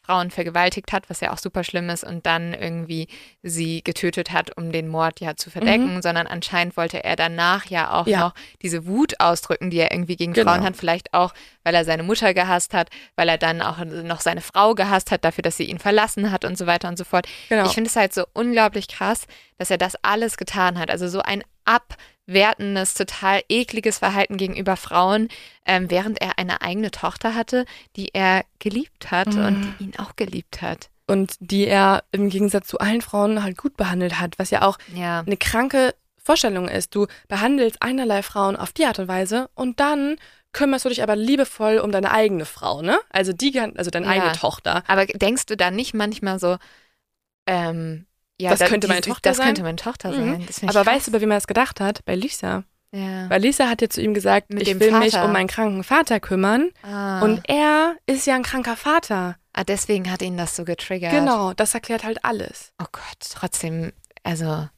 Frauen 0.09 0.31
vergewaltigt 0.31 0.91
hat, 0.93 1.11
was 1.11 1.21
ja 1.21 1.33
auch 1.35 1.39
super 1.39 1.65
schlimm 1.65 1.91
ist, 1.91 2.03
und 2.03 2.25
dann 2.25 2.55
irgendwie 2.55 3.09
sie 3.43 3.85
getötet 3.85 4.33
hat, 4.33 4.57
um 4.57 4.73
den 4.73 4.89
Mord 4.89 5.21
ja 5.21 5.37
zu 5.37 5.51
verdecken, 5.51 6.01
sondern 6.01 6.27
anscheinend 6.27 6.79
wollte 6.79 7.05
er 7.05 7.15
danach 7.15 7.67
ja 7.67 7.93
auch 7.93 8.07
Ja. 8.07 8.21
noch 8.21 8.35
diese 8.63 8.87
Wut 8.87 9.21
ausdrücken, 9.21 9.69
die 9.69 9.77
er 9.77 9.93
irgendwie 9.93 10.17
gegen 10.17 10.33
Genau. 10.33 10.51
Frauen 10.53 10.65
hat, 10.65 10.77
vielleicht 10.77 11.13
auch, 11.13 11.35
weil 11.63 11.75
er 11.75 11.85
seine 11.85 12.05
Mutter 12.05 12.33
gehasst 12.33 12.73
hat, 12.73 12.89
weil 13.17 13.29
er 13.29 13.37
dann 13.37 13.61
auch 13.61 13.77
noch 13.85 14.23
seine 14.23 14.41
Frau 14.41 14.75
gehasst 14.75 15.11
hat, 15.11 15.27
dafür, 15.27 15.43
dass 15.43 15.59
sie 15.59 15.65
ihn 15.65 15.79
verlassen 15.79 16.31
hat 16.31 16.47
und 16.47 16.57
so 16.57 16.67
weiter 16.67 16.89
und 16.89 16.97
so 16.97 17.05
fort. 17.05 17.27
Genau. 17.51 17.67
Ich 17.67 17.73
finde 17.73 17.89
es 17.91 17.97
halt 17.97 18.15
so 18.15 18.25
unglaublich 18.33 18.89
krass, 18.89 19.27
dass 19.59 19.71
er 19.71 19.77
das 19.77 19.95
alles 20.03 20.39
getan 20.39 20.79
hat. 20.79 20.91
Also 20.91 21.07
so 21.09 21.21
ein 21.21 21.45
abwertendes, 22.29 22.95
total 22.95 23.43
ekliges 23.49 23.99
Verhalten 23.99 24.37
gegenüber 24.37 24.77
Frauen, 24.77 25.29
ähm, 25.65 25.91
während 25.91 26.21
er 26.21 26.39
eine 26.39 26.61
eigene 26.63 26.91
Tochter 26.91 27.35
hatte, 27.35 27.65
die 27.97 28.11
er 28.15 28.45
geliebt 28.59 29.11
hat 29.11 29.35
Mhm. 29.35 29.45
und 29.45 29.61
die 29.65 29.85
ihn 29.85 29.93
auch 29.99 30.17
geliebt 30.17 30.63
hat. 30.63 30.91
und 31.11 31.37
die 31.41 31.67
er 31.67 32.05
im 32.13 32.29
Gegensatz 32.29 32.69
zu 32.69 32.81
allen 32.81 33.01
Frauen 33.01 33.43
halt 33.43 33.57
gut 33.57 33.79
behandelt 33.79 34.21
hat, 34.21 34.39
was 34.39 34.51
ja 34.51 34.61
auch 34.61 34.77
Ja. 34.95 35.21
eine 35.21 35.39
kranke 35.39 35.95
Vorstellung 36.23 36.69
ist. 36.69 36.95
Du 36.95 37.07
behandelst 37.29 37.79
einerlei 37.81 38.23
Frauen 38.23 38.57
auf 38.57 38.73
die 38.75 38.85
Art 38.85 38.99
und 38.99 39.09
Weise 39.09 39.49
und 39.55 39.81
dann 39.81 40.17
kümmerst 40.53 40.85
du 40.85 40.91
dich 40.91 41.03
aber 41.03 41.17
liebevoll 41.17 41.79
um 41.79 41.93
deine 41.93 42.11
eigene 42.11 42.45
Frau, 42.45 42.83
ne? 42.83 42.99
Also 43.09 43.33
die, 43.33 43.59
also 43.59 43.91
deine 43.91 44.05
Ja. 44.05 44.13
eigene 44.13 44.33
Tochter. 44.33 44.83
Aber 44.87 45.07
denkst 45.07 45.47
du 45.47 45.57
da 45.57 45.71
nicht 45.71 45.95
manchmal 45.95 46.39
so, 46.39 46.59
ähm, 47.47 48.05
ja, 48.41 48.51
Das 48.51 48.61
da- 48.61 48.67
könnte 48.67 48.89
meine 48.89 49.01
die- 49.01 49.09
Tochter 49.11 49.31
das 49.31 49.37
sein? 49.39 49.47
könnte 49.47 49.63
meine 49.63 49.77
Tochter 49.77 50.11
Mhm. 50.11 50.15
sein. 50.15 50.45
Das 50.47 50.59
ich 50.59 50.65
Aber 50.69 50.85
krass. 50.85 50.87
weißt 50.95 51.09
du, 51.09 51.13
bei 51.13 51.21
wem 51.21 51.31
er 51.31 51.37
das 51.37 51.47
gedacht 51.47 51.81
hat? 51.81 52.05
Bei 52.05 52.15
Lisa. 52.15 52.65
ja. 52.93 53.29
Weil 53.29 53.43
Lisa 53.43 53.69
hat 53.69 53.83
ja 53.83 53.89
zu 53.89 54.01
ihm 54.01 54.15
gesagt, 54.15 54.53
Mit 54.53 54.67
ich 54.69 54.79
will 54.81 54.93
mich 54.93 55.13
Vater. 55.13 55.25
um 55.27 55.33
meinen 55.33 55.49
kranken 55.49 55.85
Vater 55.85 56.21
kümmern. 56.21 56.71
ah. 56.83 57.21
Und 57.23 57.43
er 57.49 57.97
ist 58.07 58.27
ja 58.27 58.35
ein 58.35 58.43
kranker 58.43 58.77
Vater. 58.77 59.37
ah, 59.53 59.65
deswegen 59.65 60.11
hat 60.11 60.23
ihn 60.23 60.37
das 60.37 60.55
so 60.57 60.65
getriggert. 60.65 61.11
Genau, 61.13 61.53
das 61.53 61.75
erklärt 61.75 62.05
halt 62.05 62.25
alles. 62.25 62.73
Oh 62.81 62.87
Gott, 62.93 63.19
trotzdem, 63.35 63.93
also 64.23 64.69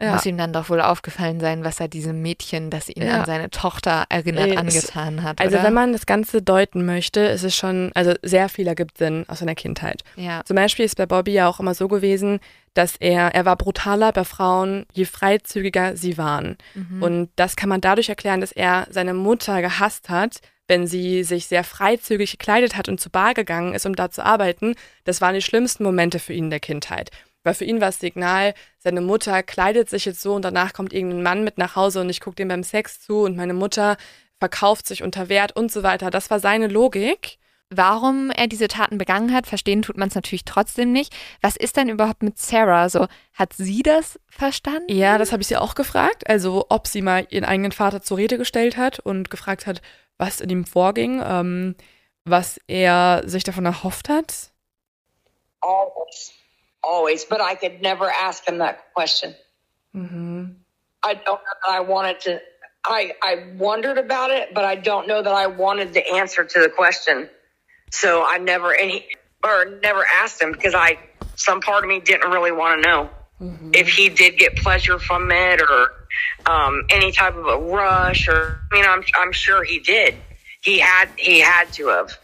Ja. 0.00 0.12
muss 0.12 0.24
ihm 0.26 0.38
dann 0.38 0.52
doch 0.52 0.68
wohl 0.70 0.80
aufgefallen 0.80 1.40
sein, 1.40 1.64
was 1.64 1.80
er 1.80 1.88
diesem 1.88 2.22
Mädchen, 2.22 2.70
das 2.70 2.88
ihn 2.88 3.02
Ja. 3.02 3.20
an 3.20 3.24
seine 3.26 3.50
Tochter 3.50 4.04
erinnert, 4.08 4.46
Ey, 4.46 4.52
es- 4.52 4.56
angetan 4.58 5.22
hat. 5.24 5.40
Also 5.40 5.56
oder? 5.56 5.64
wenn 5.66 5.74
man 5.74 5.92
das 5.92 6.06
Ganze 6.06 6.40
deuten 6.40 6.86
möchte, 6.86 7.18
ist 7.20 7.42
es 7.42 7.56
schon, 7.56 7.90
also 7.94 8.14
sehr 8.22 8.48
viel 8.48 8.68
ergibt 8.68 8.98
Sinn 8.98 9.24
aus 9.28 9.40
seiner 9.40 9.56
Kindheit. 9.56 10.02
ja. 10.14 10.42
Zum 10.44 10.54
Beispiel 10.54 10.84
ist 10.84 10.96
bei 10.96 11.06
Bobby 11.06 11.32
ja 11.32 11.48
auch 11.48 11.58
immer 11.58 11.74
so 11.74 11.88
gewesen, 11.88 12.38
dass 12.74 12.94
er, 12.96 13.34
er 13.34 13.44
war 13.44 13.56
brutaler 13.56 14.12
bei 14.12 14.22
Frauen, 14.22 14.86
je 14.92 15.04
freizügiger 15.04 15.96
sie 15.96 16.16
waren. 16.16 16.56
Mhm. 16.74 17.02
Und 17.02 17.30
das 17.34 17.56
kann 17.56 17.68
man 17.68 17.80
dadurch 17.80 18.08
erklären, 18.08 18.40
dass 18.40 18.52
er 18.52 18.86
seine 18.90 19.14
Mutter 19.14 19.60
gehasst 19.62 20.10
hat, 20.10 20.36
wenn 20.68 20.86
sie 20.86 21.24
sich 21.24 21.46
sehr 21.46 21.64
freizügig 21.64 22.30
gekleidet 22.32 22.76
hat 22.76 22.88
und 22.88 23.00
zur 23.00 23.10
Bar 23.10 23.32
gegangen 23.34 23.74
ist, 23.74 23.86
um 23.86 23.96
da 23.96 24.10
zu 24.10 24.22
arbeiten. 24.24 24.74
Das 25.04 25.20
waren 25.20 25.34
die 25.34 25.40
schlimmsten 25.42 25.82
Momente 25.82 26.18
für 26.18 26.34
ihn 26.34 26.44
in 26.44 26.50
der 26.50 26.60
Kindheit. 26.60 27.10
Weil 27.48 27.54
für 27.54 27.64
ihn 27.64 27.80
war 27.80 27.88
das 27.88 27.98
Signal, 27.98 28.52
seine 28.76 29.00
Mutter 29.00 29.42
kleidet 29.42 29.88
sich 29.88 30.04
jetzt 30.04 30.20
so 30.20 30.34
und 30.34 30.42
danach 30.44 30.74
kommt 30.74 30.92
irgendein 30.92 31.22
Mann 31.22 31.44
mit 31.44 31.56
nach 31.56 31.76
Hause 31.76 32.02
und 32.02 32.10
ich 32.10 32.20
gucke 32.20 32.36
dem 32.36 32.48
beim 32.48 32.62
Sex 32.62 33.00
zu 33.00 33.22
und 33.22 33.38
meine 33.38 33.54
Mutter 33.54 33.96
verkauft 34.38 34.86
sich 34.86 35.02
unter 35.02 35.30
Wert 35.30 35.56
und 35.56 35.72
so 35.72 35.82
weiter. 35.82 36.10
Das 36.10 36.30
war 36.30 36.40
seine 36.40 36.66
Logik. 36.66 37.38
Warum 37.70 38.30
er 38.30 38.48
diese 38.48 38.68
Taten 38.68 38.98
begangen 38.98 39.32
hat, 39.32 39.46
verstehen 39.46 39.80
tut 39.80 39.96
man 39.96 40.08
es 40.08 40.14
natürlich 40.14 40.44
trotzdem 40.44 40.92
nicht. 40.92 41.16
Was 41.40 41.56
ist 41.56 41.78
denn 41.78 41.88
überhaupt 41.88 42.22
mit 42.22 42.36
Sarah? 42.36 42.90
So, 42.90 43.06
hat 43.32 43.54
sie 43.54 43.82
das 43.82 44.20
verstanden? 44.26 44.92
Ja, 44.92 45.16
das 45.16 45.32
habe 45.32 45.40
ich 45.40 45.48
sie 45.48 45.56
auch 45.56 45.74
gefragt. 45.74 46.28
Also, 46.28 46.66
ob 46.68 46.86
sie 46.86 47.00
mal 47.00 47.26
ihren 47.30 47.46
eigenen 47.46 47.72
Vater 47.72 48.02
zur 48.02 48.18
Rede 48.18 48.36
gestellt 48.36 48.76
hat 48.76 48.98
und 48.98 49.30
gefragt 49.30 49.66
hat, 49.66 49.80
was 50.18 50.42
in 50.42 50.50
ihm 50.50 50.66
vorging, 50.66 51.22
ähm, 51.24 51.76
was 52.26 52.60
er 52.66 53.22
sich 53.24 53.42
davon 53.42 53.64
erhofft 53.64 54.10
hat. 54.10 54.50
Always. 55.62 56.34
Always. 56.82 57.24
But 57.24 57.40
I 57.40 57.54
could 57.54 57.82
never 57.82 58.10
ask 58.10 58.46
him 58.46 58.58
that 58.58 58.92
question. 58.94 59.34
Mhm. 59.94 60.56
I 61.02 61.14
don't 61.14 61.26
know 61.26 61.52
that 61.66 61.72
I 61.72 61.80
wanted 61.80 62.20
to. 62.20 62.40
I, 62.84 63.12
I 63.22 63.52
wondered 63.56 63.98
about 63.98 64.30
it, 64.30 64.54
but 64.54 64.64
I 64.64 64.74
don't 64.76 65.08
know 65.08 65.22
that 65.22 65.32
I 65.32 65.46
wanted 65.48 65.92
the 65.92 66.14
answer 66.14 66.44
to 66.44 66.60
the 66.60 66.68
question. 66.68 67.28
So 67.90 68.24
I 68.24 68.38
never, 68.38 68.74
any 68.74 69.06
or 69.44 69.78
never 69.82 70.04
asked 70.04 70.40
him 70.40 70.52
because 70.52 70.74
I, 70.74 70.98
some 71.34 71.60
part 71.60 71.84
of 71.84 71.88
me 71.88 72.00
didn't 72.00 72.30
really 72.30 72.52
want 72.52 72.82
to 72.82 72.88
know 72.88 73.10
if 73.72 73.88
he 73.88 74.08
did 74.08 74.38
get 74.38 74.56
pleasure 74.56 74.98
from 74.98 75.30
it 75.30 75.60
or 75.60 76.50
um, 76.50 76.84
any 76.90 77.12
type 77.12 77.36
of 77.36 77.46
a 77.46 77.58
rush 77.58 78.28
or, 78.28 78.58
I 78.70 78.74
mean, 78.74 78.84
I'm, 78.84 79.02
I'm 79.18 79.32
sure 79.32 79.62
he 79.62 79.78
did. 79.80 80.16
He 80.62 80.78
had, 80.78 81.08
he 81.16 81.40
had 81.40 81.72
to 81.74 81.88
have. 81.88 82.18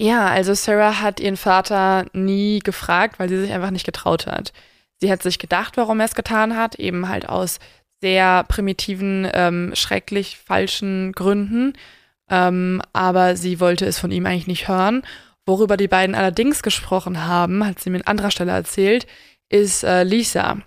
Ja, 0.00 0.28
also 0.28 0.54
Sarah 0.54 1.00
hat 1.00 1.18
ihren 1.18 1.36
Vater 1.36 2.06
nie 2.12 2.60
gefragt, 2.60 3.18
weil 3.18 3.28
sie 3.28 3.40
sich 3.40 3.52
einfach 3.52 3.70
nicht 3.70 3.86
getraut 3.86 4.26
hat. 4.26 4.52
Sie 5.00 5.10
hat 5.10 5.22
sich 5.22 5.38
gedacht, 5.38 5.76
warum 5.76 6.00
er 6.00 6.06
es 6.06 6.14
getan 6.14 6.56
hat, 6.56 6.76
eben 6.76 7.08
halt 7.08 7.28
aus 7.28 7.58
sehr 8.00 8.44
primitiven, 8.44 9.28
ähm, 9.32 9.72
schrecklich 9.74 10.38
falschen 10.38 11.12
Gründen. 11.12 11.72
Ähm, 12.30 12.82
aber 12.92 13.36
sie 13.36 13.58
wollte 13.60 13.86
es 13.86 13.98
von 13.98 14.12
ihm 14.12 14.26
eigentlich 14.26 14.46
nicht 14.46 14.68
hören. 14.68 15.02
Worüber 15.46 15.76
die 15.76 15.88
beiden 15.88 16.14
allerdings 16.14 16.62
gesprochen 16.62 17.26
haben, 17.26 17.64
hat 17.64 17.80
sie 17.80 17.90
mir 17.90 17.98
an 17.98 18.06
anderer 18.06 18.30
Stelle 18.30 18.52
erzählt, 18.52 19.06
ist 19.48 19.82
äh, 19.82 20.04
Lisa. 20.04 20.58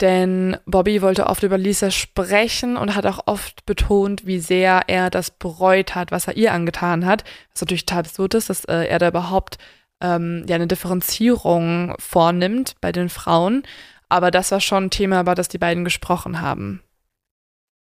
Denn 0.00 0.56
Bobby 0.64 1.02
wollte 1.02 1.26
oft 1.26 1.42
über 1.42 1.58
Lisa 1.58 1.90
sprechen 1.90 2.76
und 2.76 2.94
hat 2.94 3.04
auch 3.04 3.26
oft 3.26 3.66
betont, 3.66 4.24
wie 4.24 4.38
sehr 4.38 4.82
er 4.86 5.10
das 5.10 5.30
bereut 5.30 5.94
hat, 5.94 6.10
was 6.10 6.26
er 6.26 6.36
ihr 6.36 6.52
angetan 6.52 7.04
hat. 7.04 7.24
Was 7.52 7.60
natürlich 7.60 7.84
total 7.84 8.00
absurd 8.00 8.34
ist, 8.34 8.48
dass 8.48 8.64
äh, 8.64 8.84
er 8.86 8.98
da 8.98 9.08
überhaupt 9.08 9.58
ähm, 10.00 10.44
ja 10.48 10.54
eine 10.54 10.66
Differenzierung 10.66 11.94
vornimmt 11.98 12.76
bei 12.80 12.92
den 12.92 13.10
Frauen. 13.10 13.62
Aber 14.08 14.30
das 14.30 14.50
war 14.50 14.60
schon 14.60 14.84
ein 14.84 14.90
Thema, 14.90 15.20
über 15.20 15.34
das 15.34 15.48
die 15.48 15.58
beiden 15.58 15.84
gesprochen 15.84 16.40
haben. 16.40 16.82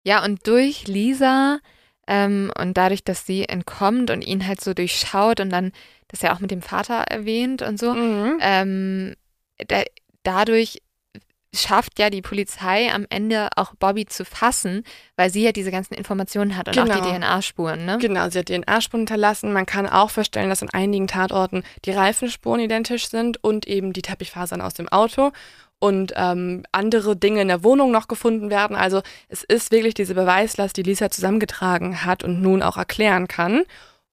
Ja, 0.04 0.24
und 0.24 0.48
durch 0.48 0.88
Lisa 0.88 1.60
ähm, 2.08 2.52
und 2.58 2.78
dadurch, 2.78 3.04
dass 3.04 3.26
sie 3.26 3.50
entkommt 3.50 4.10
und 4.10 4.22
ihn 4.22 4.48
halt 4.48 4.62
so 4.62 4.74
durchschaut 4.74 5.42
und 5.42 5.50
dann 5.50 5.74
das 6.08 6.22
ja 6.22 6.34
auch 6.34 6.40
mit 6.40 6.52
dem 6.52 6.62
Vater 6.62 6.96
erwähnt 7.10 7.62
und 7.62 7.78
so, 7.78 7.94
Mhm. 7.94 8.38
ähm, 8.40 9.16
da, 9.68 9.84
dadurch 10.24 10.82
schafft 11.54 11.98
ja 12.00 12.10
die 12.10 12.22
Polizei 12.22 12.92
am 12.94 13.06
Ende 13.10 13.50
auch 13.56 13.74
Bobby 13.76 14.06
zu 14.06 14.26
fassen, 14.26 14.84
weil 15.16 15.30
sie 15.30 15.44
ja 15.44 15.52
diese 15.52 15.72
ganzen 15.72 15.94
Informationen 15.94 16.58
hat 16.58 16.68
und 16.68 16.78
auch 16.80 16.84
Genau. 16.86 17.02
die 17.02 17.18
DNA-Spuren, 17.18 17.86
ne? 17.86 17.98
Genau, 18.00 18.30
sie 18.30 18.40
hat 18.40 18.48
DNA-Spuren 18.48 19.02
hinterlassen. 19.02 19.54
Man 19.54 19.66
kann 19.66 19.88
auch 19.88 20.10
feststellen, 20.10 20.50
dass 20.50 20.62
an 20.62 20.70
einigen 20.72 21.08
Tatorten 21.08 21.64
die 21.86 21.92
Reifenspuren 21.92 22.60
identisch 22.60 23.10
sind 23.10 23.44
und 23.44 23.66
eben 23.68 23.94
die 23.94 24.02
Teppichfasern 24.02 24.62
aus 24.62 24.74
dem 24.74 24.90
Auto 24.90 25.32
und 25.80 26.14
ähm, 26.16 26.64
andere 26.72 27.16
Dinge 27.16 27.42
in 27.42 27.48
der 27.48 27.64
Wohnung 27.64 27.92
noch 27.92 28.08
gefunden 28.08 28.50
werden. 28.50 28.76
Also 28.76 29.02
es 29.30 29.44
ist 29.44 29.72
wirklich 29.72 29.94
diese 29.94 30.16
Beweislast, 30.16 30.76
die 30.76 30.84
Lisa 30.84 31.10
zusammengetragen 31.10 32.04
hat 32.04 32.24
und 32.24 32.42
nun 32.42 32.64
auch 32.64 32.78
erklären 32.78 33.28
kann. 33.28 33.64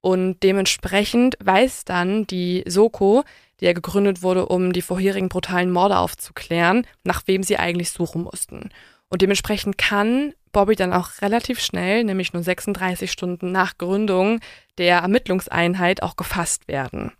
Und 0.00 0.42
dementsprechend 0.42 1.36
weiß 1.42 1.86
dann 1.86 2.26
die 2.26 2.62
Soko, 2.66 3.24
die 3.64 3.68
ja 3.68 3.72
gegründet 3.72 4.22
wurde, 4.22 4.44
um 4.44 4.74
die 4.74 4.82
vorherigen 4.82 5.30
brutalen 5.30 5.72
Morde 5.72 5.96
aufzuklären, 5.96 6.86
nach 7.02 7.22
wem 7.24 7.42
sie 7.42 7.56
eigentlich 7.56 7.90
suchen 7.90 8.22
mussten. 8.22 8.68
Und 9.08 9.22
dementsprechend 9.22 9.78
kann 9.78 10.34
Bobby 10.52 10.76
dann 10.76 10.92
auch 10.92 11.22
relativ 11.22 11.60
schnell, 11.60 12.04
nämlich 12.04 12.34
nur 12.34 12.42
36 12.42 13.10
Stunden 13.10 13.52
nach 13.52 13.78
Gründung 13.78 14.40
der 14.76 14.98
Ermittlungseinheit, 14.98 16.02
auch 16.02 16.16
gefasst 16.16 16.68
werden. 16.68 17.12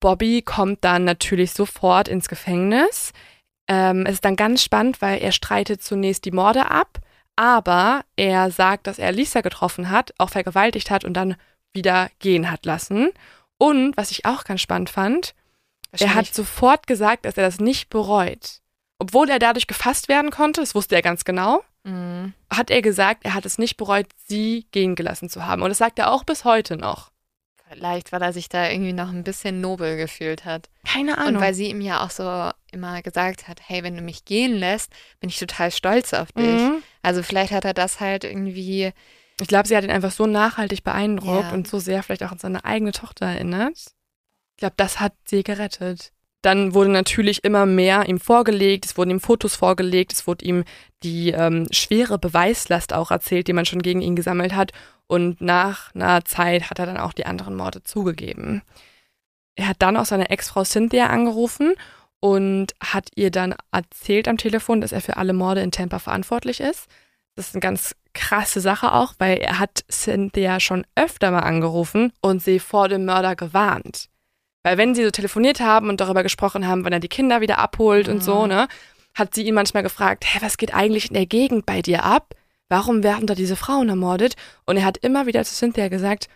Bobby 0.00 0.42
kommt 0.42 0.84
dann 0.84 1.04
natürlich 1.04 1.52
sofort 1.52 2.08
ins 2.08 2.28
Gefängnis. 2.28 3.12
Ähm, 3.68 4.04
es 4.04 4.14
ist 4.14 4.26
dann 4.26 4.36
ganz 4.36 4.62
spannend, 4.62 5.00
weil 5.00 5.22
er 5.22 5.32
streitet 5.32 5.82
zunächst 5.82 6.26
die 6.26 6.30
Morde 6.30 6.70
ab, 6.70 7.00
aber 7.36 8.02
er 8.16 8.50
sagt, 8.50 8.86
dass 8.86 8.98
er 8.98 9.12
Lisa 9.12 9.40
getroffen 9.40 9.88
hat, 9.88 10.12
auch 10.18 10.28
vergewaltigt 10.28 10.90
hat 10.90 11.06
und 11.06 11.14
dann 11.14 11.36
wieder 11.72 12.10
gehen 12.18 12.50
hat 12.50 12.66
lassen. 12.66 13.12
Und 13.56 13.96
was 13.96 14.10
ich 14.10 14.26
auch 14.26 14.44
ganz 14.44 14.60
spannend 14.60 14.90
fand, 14.90 15.34
er 15.92 16.14
hat 16.14 16.26
sofort 16.34 16.86
gesagt, 16.86 17.24
dass 17.24 17.36
er 17.36 17.44
das 17.44 17.60
nicht 17.60 17.88
bereut. 17.90 18.60
Obwohl 18.98 19.30
er 19.30 19.38
dadurch 19.38 19.66
gefasst 19.66 20.08
werden 20.08 20.30
konnte, 20.30 20.60
das 20.60 20.74
wusste 20.74 20.94
er 20.96 21.02
ganz 21.02 21.24
genau, 21.24 21.62
Mhm. 21.84 22.34
hat 22.50 22.70
er 22.70 22.82
gesagt, 22.82 23.24
er 23.24 23.34
hat 23.34 23.46
es 23.46 23.56
nicht 23.58 23.76
bereut, 23.76 24.06
sie 24.26 24.66
gehen 24.72 24.94
gelassen 24.96 25.28
zu 25.30 25.46
haben. 25.46 25.62
Und 25.62 25.68
das 25.70 25.78
sagt 25.78 25.98
er 25.98 26.10
auch 26.12 26.24
bis 26.24 26.44
heute 26.44 26.76
noch. 26.76 27.10
Vielleicht, 27.70 28.12
weil 28.12 28.22
er 28.22 28.32
sich 28.32 28.48
da 28.48 28.68
irgendwie 28.70 28.94
noch 28.94 29.10
ein 29.10 29.24
bisschen 29.24 29.60
nobel 29.60 29.96
gefühlt 29.98 30.44
hat. 30.46 30.68
Keine 30.86 31.16
Und 31.26 31.38
weil 31.38 31.52
sie 31.54 31.68
ihm 31.68 31.82
ja 31.82 32.02
auch 32.04 32.10
so 32.10 32.50
immer 32.72 33.02
gesagt 33.02 33.46
hat, 33.46 33.60
hey, 33.62 33.82
wenn 33.82 33.94
du 33.94 34.00
mich 34.02 34.24
gehen 34.24 34.54
lässt, 34.54 34.90
bin 35.20 35.28
ich 35.28 35.38
total 35.38 35.70
stolz 35.70 36.14
auf 36.14 36.32
dich. 36.32 36.44
Mhm. 36.62 36.82
Also 37.02 37.22
vielleicht 37.22 37.52
hat 37.52 37.64
er 37.66 37.74
das 37.74 38.00
halt 38.00 38.24
irgendwie, 38.24 38.92
Ich 39.40 39.48
glaube, 39.48 39.68
sie 39.68 39.76
hat 39.76 39.84
ihn 39.84 39.90
einfach 39.90 40.10
so 40.10 40.26
nachhaltig 40.26 40.82
beeindruckt 40.82 41.44
Ja. 41.48 41.52
und 41.52 41.68
so 41.68 41.78
sehr 41.78 42.02
vielleicht 42.02 42.24
auch 42.24 42.32
an 42.32 42.38
seine 42.38 42.64
eigene 42.64 42.92
Tochter 42.92 43.26
erinnert. 43.26 43.92
Ich 44.58 44.60
glaube, 44.60 44.74
das 44.76 44.98
hat 44.98 45.12
sie 45.24 45.44
gerettet. 45.44 46.10
Dann 46.42 46.74
wurde 46.74 46.90
natürlich 46.90 47.44
immer 47.44 47.64
mehr 47.64 48.08
ihm 48.08 48.18
vorgelegt, 48.18 48.86
es 48.86 48.98
wurden 48.98 49.10
ihm 49.10 49.20
Fotos 49.20 49.54
vorgelegt, 49.54 50.12
es 50.12 50.26
wurde 50.26 50.44
ihm 50.44 50.64
die 51.04 51.30
ähm, 51.30 51.68
schwere 51.70 52.18
Beweislast 52.18 52.92
auch 52.92 53.12
erzählt, 53.12 53.46
die 53.46 53.52
man 53.52 53.66
schon 53.66 53.82
gegen 53.82 54.00
ihn 54.00 54.16
gesammelt 54.16 54.56
hat. 54.56 54.72
Und 55.06 55.40
nach 55.40 55.94
einer 55.94 56.24
Zeit 56.24 56.70
hat 56.70 56.80
er 56.80 56.86
dann 56.86 56.96
auch 56.96 57.12
die 57.12 57.24
anderen 57.24 57.54
Morde 57.54 57.84
zugegeben. 57.84 58.62
Er 59.54 59.68
hat 59.68 59.76
dann 59.78 59.96
auch 59.96 60.06
seine 60.06 60.28
Ex-Frau 60.28 60.64
Cynthia 60.64 61.06
angerufen 61.06 61.74
und 62.18 62.74
hat 62.82 63.10
ihr 63.14 63.30
dann 63.30 63.54
erzählt 63.70 64.26
am 64.26 64.38
Telefon, 64.38 64.80
dass 64.80 64.90
er 64.90 65.02
für 65.02 65.18
alle 65.18 65.34
Morde 65.34 65.60
in 65.60 65.70
Tampa 65.70 66.00
verantwortlich 66.00 66.58
ist. 66.58 66.88
Das 67.36 67.46
ist 67.46 67.54
eine 67.54 67.60
ganz 67.60 67.94
krasse 68.12 68.60
Sache 68.60 68.92
auch, 68.92 69.14
weil 69.18 69.38
er 69.38 69.60
hat 69.60 69.84
Cynthia 69.88 70.58
schon 70.58 70.84
öfter 70.96 71.30
mal 71.30 71.44
angerufen 71.44 72.12
und 72.20 72.42
sie 72.42 72.58
vor 72.58 72.88
dem 72.88 73.04
Mörder 73.04 73.36
gewarnt. 73.36 74.08
Weil 74.62 74.76
wenn 74.78 74.94
sie 74.94 75.04
so 75.04 75.10
telefoniert 75.10 75.60
haben 75.60 75.88
und 75.88 76.00
darüber 76.00 76.22
gesprochen 76.22 76.66
haben, 76.66 76.84
wann 76.84 76.92
er 76.92 77.00
die 77.00 77.08
Kinder 77.08 77.40
wieder 77.40 77.58
abholt 77.58 78.08
und 78.08 78.22
so, 78.22 78.46
ne, 78.46 78.68
hat 79.14 79.34
sie 79.34 79.44
ihn 79.46 79.54
manchmal 79.54 79.82
gefragt, 79.82 80.24
hä, 80.26 80.38
was 80.42 80.56
geht 80.58 80.74
eigentlich 80.74 81.08
in 81.08 81.14
der 81.14 81.26
Gegend 81.26 81.64
bei 81.66 81.80
dir 81.82 82.04
ab? 82.04 82.34
Warum 82.68 83.02
werden 83.02 83.26
da 83.26 83.34
diese 83.34 83.56
Frauen 83.56 83.88
ermordet? 83.88 84.34
Und 84.66 84.76
er 84.76 84.84
hat 84.84 84.98
immer 84.98 85.26
wieder 85.26 85.42
zu 85.44 85.54
Cynthia 85.54 85.88
gesagt, 85.88 86.28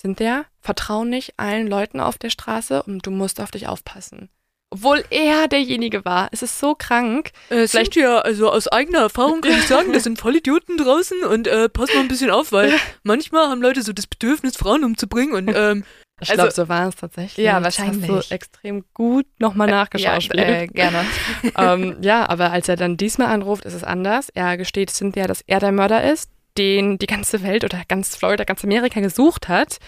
Cynthia, 0.00 0.44
vertrau 0.60 1.04
nicht 1.04 1.34
allen 1.38 1.66
Leuten 1.66 2.00
auf 2.00 2.18
der 2.18 2.30
Straße 2.30 2.82
und 2.82 3.06
du 3.06 3.10
musst 3.10 3.40
auf 3.40 3.50
dich 3.50 3.66
aufpassen. 3.68 4.28
Obwohl 4.70 5.04
er 5.10 5.48
derjenige 5.48 6.04
war. 6.06 6.28
Es 6.32 6.40
ist 6.42 6.58
so 6.58 6.74
krank. 6.74 7.32
Äh, 7.50 7.66
Vielleicht- 7.68 7.92
Cynthia, 7.92 8.20
also 8.20 8.50
aus 8.50 8.68
eigener 8.68 9.00
Erfahrung 9.00 9.40
kann 9.42 9.52
ich 9.52 9.66
sagen, 9.66 9.92
das 9.92 10.04
sind 10.04 10.18
Vollidioten 10.18 10.78
draußen 10.78 11.24
und 11.24 11.46
äh, 11.46 11.68
pass 11.68 11.92
mal 11.94 12.00
ein 12.00 12.08
bisschen 12.08 12.30
auf, 12.30 12.52
weil 12.52 12.72
manchmal 13.02 13.48
haben 13.48 13.60
Leute 13.60 13.82
so 13.82 13.92
das 13.92 14.06
Bedürfnis, 14.06 14.56
Frauen 14.56 14.82
umzubringen 14.84 15.34
und 15.34 15.52
ähm, 15.54 15.84
Ich 16.22 16.30
Also- 16.30 16.42
glaube, 16.42 16.52
so 16.52 16.68
war 16.68 16.88
es 16.88 16.96
tatsächlich. 16.96 17.44
Ja, 17.44 17.62
wahrscheinlich. 17.62 18.10
Hast 18.10 18.30
du 18.30 18.34
extrem 18.34 18.84
gut 18.94 19.26
nochmal 19.38 19.68
nachgeschaut. 19.68 20.34
ja, 20.34 20.42
äh, 20.42 20.66
gerne. 20.66 21.04
ähm, 21.58 21.96
ja, 22.00 22.28
aber 22.28 22.52
als 22.52 22.68
er 22.68 22.76
dann 22.76 22.96
diesmal 22.96 23.28
anruft, 23.28 23.64
ist 23.64 23.74
es 23.74 23.84
anders. 23.84 24.28
Er 24.30 24.56
gesteht 24.56 24.90
Cynthia, 24.90 25.26
dass 25.26 25.42
er 25.42 25.60
der 25.60 25.72
Mörder 25.72 26.10
ist, 26.10 26.30
den 26.58 26.98
die 26.98 27.06
ganze 27.06 27.42
Welt 27.42 27.64
oder 27.64 27.82
ganz 27.88 28.14
Florida, 28.16 28.44
ganz 28.44 28.62
Amerika 28.64 29.00
gesucht 29.00 29.48
hat. 29.48 29.78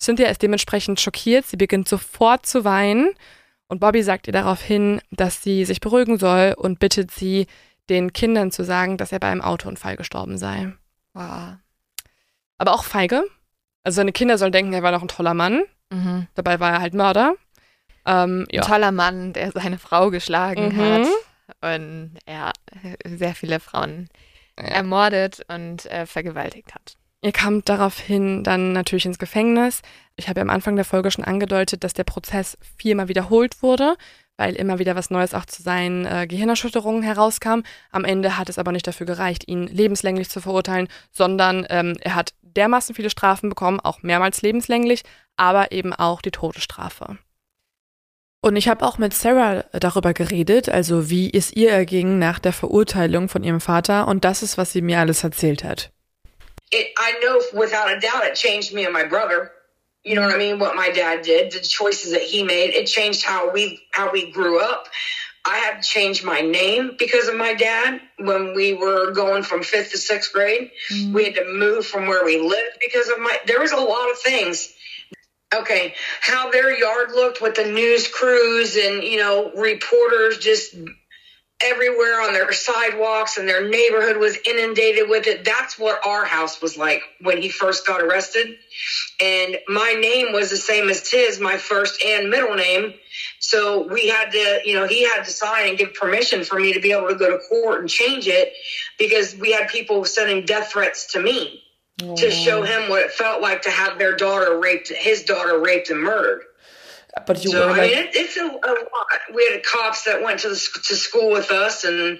Cynthia 0.00 0.28
ist 0.28 0.42
dementsprechend 0.42 1.00
schockiert. 1.00 1.46
Sie 1.46 1.56
beginnt 1.56 1.88
sofort 1.88 2.46
zu 2.46 2.64
weinen. 2.64 3.10
Und 3.68 3.80
Bobby 3.80 4.02
sagt 4.02 4.26
ihr 4.26 4.32
daraufhin, 4.32 5.00
dass 5.10 5.42
sie 5.42 5.64
sich 5.64 5.80
beruhigen 5.80 6.18
soll 6.18 6.54
und 6.56 6.78
bittet 6.78 7.10
sie, 7.10 7.46
den 7.90 8.12
Kindern 8.12 8.50
zu 8.50 8.64
sagen, 8.64 8.96
dass 8.96 9.12
er 9.12 9.18
bei 9.20 9.28
einem 9.28 9.42
Autounfall 9.42 9.96
gestorben 9.96 10.38
sei. 10.38 10.72
Wow. 11.12 11.54
Aber 12.58 12.72
auch 12.72 12.84
feige. 12.84 13.24
Also 13.82 13.96
seine 13.96 14.12
Kinder 14.12 14.38
sollen 14.38 14.52
denken, 14.52 14.72
er 14.72 14.82
war 14.82 14.92
noch 14.92 15.02
ein 15.02 15.08
toller 15.08 15.34
Mann. 15.34 15.62
Mhm. 15.90 16.26
Dabei 16.34 16.60
war 16.60 16.72
er 16.72 16.80
halt 16.80 16.94
Mörder. 16.94 17.34
Ähm, 18.06 18.46
Ein 18.50 18.54
ja. 18.54 18.62
toller 18.62 18.92
Mann, 18.92 19.32
der 19.32 19.52
seine 19.52 19.78
Frau 19.78 20.10
geschlagen 20.10 20.74
Mhm. 20.76 20.80
hat 20.80 21.06
und 21.62 22.18
er 22.26 22.52
sehr 23.06 23.34
viele 23.34 23.60
Frauen 23.60 24.08
Ja. 24.58 24.64
ermordet 24.66 25.42
und 25.48 25.86
äh, 25.86 26.06
vergewaltigt 26.06 26.74
hat. 26.74 26.94
Ihr 27.22 27.32
kamt 27.32 27.68
daraufhin 27.70 28.44
dann 28.44 28.72
natürlich 28.72 29.06
ins 29.06 29.18
Gefängnis. 29.18 29.80
Ich 30.16 30.28
habe 30.28 30.40
ja 30.40 30.42
am 30.42 30.50
Anfang 30.50 30.76
der 30.76 30.84
Folge 30.84 31.10
schon 31.10 31.24
angedeutet, 31.24 31.82
dass 31.82 31.94
der 31.94 32.04
Prozess 32.04 32.58
viermal 32.76 33.08
wiederholt 33.08 33.62
wurde, 33.62 33.96
weil 34.36 34.54
immer 34.56 34.78
wieder 34.78 34.94
was 34.94 35.08
Neues 35.08 35.32
auch 35.32 35.46
zu 35.46 35.62
seinen 35.62 36.04
äh, 36.04 36.26
Gehirnerschütterungen 36.26 37.02
herauskam. 37.02 37.60
Am 37.90 38.04
Ende 38.04 38.36
hat 38.36 38.50
es 38.50 38.58
aber 38.58 38.72
nicht 38.72 38.86
dafür 38.86 39.06
gereicht, 39.06 39.48
ihn 39.48 39.66
lebenslänglich 39.66 40.28
zu 40.28 40.42
verurteilen, 40.42 40.88
sondern 41.12 41.66
ähm, 41.70 41.96
er 42.02 42.14
hat 42.14 42.34
dermaßen 42.56 42.94
viele 42.94 43.10
Strafen 43.10 43.48
bekommen, 43.48 43.80
auch 43.80 44.02
mehrmals 44.02 44.42
lebenslänglich, 44.42 45.02
aber 45.36 45.72
eben 45.72 45.92
auch 45.92 46.22
die 46.22 46.30
Todesstrafe. 46.30 47.18
Und 48.40 48.56
ich 48.56 48.68
habe 48.68 48.84
auch 48.84 48.98
mit 48.98 49.14
Sarah 49.14 49.64
darüber 49.72 50.12
geredet, 50.12 50.68
also 50.68 51.08
wie 51.08 51.32
es 51.32 51.50
ihr 51.52 51.70
erging 51.70 52.18
nach 52.18 52.38
der 52.38 52.52
Verurteilung 52.52 53.28
von 53.28 53.42
ihrem 53.42 53.60
Vater. 53.60 54.06
Und 54.06 54.24
das 54.24 54.42
ist, 54.42 54.58
was 54.58 54.72
sie 54.72 54.82
mir 54.82 55.00
alles 55.00 55.24
erzählt 55.24 55.64
hat. 55.64 55.90
it, 56.74 56.88
I 56.98 57.14
know 57.22 57.40
without 57.58 57.88
a 57.90 57.98
doubt 57.98 58.24
it 58.24 58.34
changed 58.34 58.74
me 58.74 58.84
and 58.84 58.92
my 58.92 59.04
brother. 59.04 59.52
You 60.02 60.14
know 60.14 60.22
what 60.22 60.34
I 60.34 60.38
mean? 60.38 60.58
What 60.58 60.76
my 60.76 60.90
dad 60.90 61.22
did, 61.22 61.52
the 61.52 61.60
choices 61.60 62.12
that 62.12 62.22
he 62.22 62.42
made, 62.42 62.74
it 62.74 62.86
changed 62.86 63.24
how 63.24 63.50
we 63.52 63.80
how 63.92 64.12
we 64.12 64.30
grew 64.30 64.60
up. 64.60 64.88
I 65.46 65.56
had 65.58 65.82
to 65.82 65.88
change 65.88 66.24
my 66.24 66.40
name 66.40 66.96
because 66.98 67.28
of 67.28 67.36
my 67.36 67.52
dad 67.52 68.00
when 68.18 68.54
we 68.54 68.72
were 68.72 69.12
going 69.12 69.42
from 69.42 69.62
fifth 69.62 69.92
to 69.92 69.98
sixth 69.98 70.32
grade. 70.32 70.70
Mm. 70.90 71.12
We 71.12 71.24
had 71.24 71.34
to 71.34 71.44
move 71.44 71.86
from 71.86 72.06
where 72.06 72.24
we 72.24 72.40
lived 72.40 72.78
because 72.80 73.08
of 73.10 73.18
my. 73.18 73.36
There 73.46 73.60
was 73.60 73.72
a 73.72 73.76
lot 73.76 74.10
of 74.10 74.18
things. 74.18 74.72
Okay, 75.54 75.94
how 76.20 76.50
their 76.50 76.76
yard 76.76 77.12
looked 77.12 77.40
with 77.40 77.54
the 77.54 77.66
news 77.70 78.08
crews 78.08 78.76
and 78.76 79.04
you 79.04 79.18
know 79.18 79.52
reporters 79.54 80.38
just 80.38 80.74
everywhere 81.62 82.20
on 82.20 82.32
their 82.32 82.52
sidewalks 82.52 83.38
and 83.38 83.48
their 83.48 83.68
neighborhood 83.68 84.16
was 84.16 84.36
inundated 84.46 85.08
with 85.08 85.26
it. 85.26 85.44
That's 85.44 85.78
what 85.78 86.04
our 86.06 86.24
house 86.24 86.60
was 86.60 86.76
like 86.76 87.02
when 87.20 87.40
he 87.40 87.48
first 87.48 87.86
got 87.86 88.02
arrested. 88.02 88.56
And 89.22 89.56
my 89.68 89.92
name 89.92 90.32
was 90.32 90.50
the 90.50 90.56
same 90.56 90.88
as 90.88 91.08
his, 91.08 91.40
my 91.40 91.56
first 91.56 92.02
and 92.04 92.28
middle 92.28 92.54
name. 92.54 92.94
So 93.40 93.86
we 93.86 94.08
had 94.08 94.32
to, 94.32 94.60
you 94.64 94.74
know, 94.74 94.86
he 94.86 95.04
had 95.04 95.22
to 95.22 95.30
sign 95.30 95.68
and 95.68 95.78
give 95.78 95.94
permission 95.94 96.44
for 96.44 96.58
me 96.58 96.72
to 96.74 96.80
be 96.80 96.92
able 96.92 97.08
to 97.08 97.14
go 97.14 97.30
to 97.30 97.38
court 97.48 97.80
and 97.80 97.88
change 97.88 98.26
it 98.26 98.52
because 98.98 99.34
we 99.36 99.52
had 99.52 99.68
people 99.68 100.04
sending 100.04 100.44
death 100.44 100.72
threats 100.72 101.12
to 101.12 101.22
me 101.22 101.62
to 101.98 102.30
show 102.30 102.62
him 102.62 102.88
what 102.90 103.02
it 103.02 103.12
felt 103.12 103.40
like 103.40 103.62
to 103.62 103.70
have 103.70 103.98
their 103.98 104.16
daughter 104.16 104.58
raped, 104.58 104.88
his 104.88 105.22
daughter 105.22 105.58
raped 105.60 105.90
and 105.90 106.00
murdered. 106.00 106.42
But 107.26 107.44
you 107.44 107.50
So 107.50 107.66
were 107.66 107.72
I 107.72 107.80
mean, 107.80 107.98
it, 107.98 108.10
it's 108.14 108.36
a, 108.36 108.44
a 108.44 108.50
lot. 108.50 109.06
We 109.34 109.48
had 109.50 109.62
cops 109.64 110.04
that 110.04 110.22
went 110.22 110.40
to 110.40 110.48
the, 110.48 110.80
to 110.84 110.96
school 110.96 111.30
with 111.30 111.50
us, 111.50 111.84
and 111.84 112.18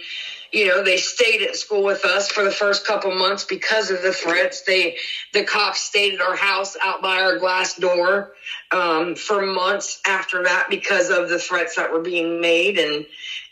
you 0.53 0.69
know 0.69 0.85
they 0.85 0.99
stayed 0.99 1.43
at 1.43 1.57
school 1.57 1.83
with 1.83 2.05
us 2.05 2.31
for 2.31 2.45
the 2.45 2.51
first 2.51 2.87
couple 2.87 3.13
months 3.15 3.45
because 3.45 3.91
of 3.91 4.03
the 4.03 4.13
threats. 4.13 4.63
They 4.63 4.97
the 5.33 5.45
cops 5.45 5.81
stayed 5.81 6.15
at 6.15 6.21
our 6.21 6.37
house 6.37 6.77
out 6.83 7.03
by 7.03 7.23
our 7.23 7.39
glass 7.39 7.75
door 7.75 8.35
um, 8.71 9.17
for 9.17 9.45
months 9.45 10.01
after 10.07 10.45
that 10.45 10.69
because 10.71 11.11
of 11.11 11.29
the 11.29 11.39
threats 11.39 11.75
that 11.77 11.93
were 11.93 12.03
being 12.03 12.41
made, 12.41 12.79
and 12.79 13.05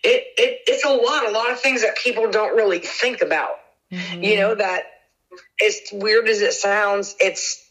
it, 0.04 0.24
it 0.36 0.60
it's 0.66 0.84
a 0.84 0.90
lot, 0.90 1.28
a 1.28 1.32
lot 1.32 1.50
of 1.50 1.60
things 1.60 1.82
that 1.82 1.96
people 1.96 2.30
don't 2.30 2.56
really 2.56 2.78
think 2.78 3.20
about. 3.20 3.56
You 3.90 4.36
know 4.36 4.54
that 4.54 4.84
as 5.64 5.80
weird 5.92 6.28
as 6.28 6.40
it 6.40 6.52
sounds, 6.52 7.14
it's 7.20 7.62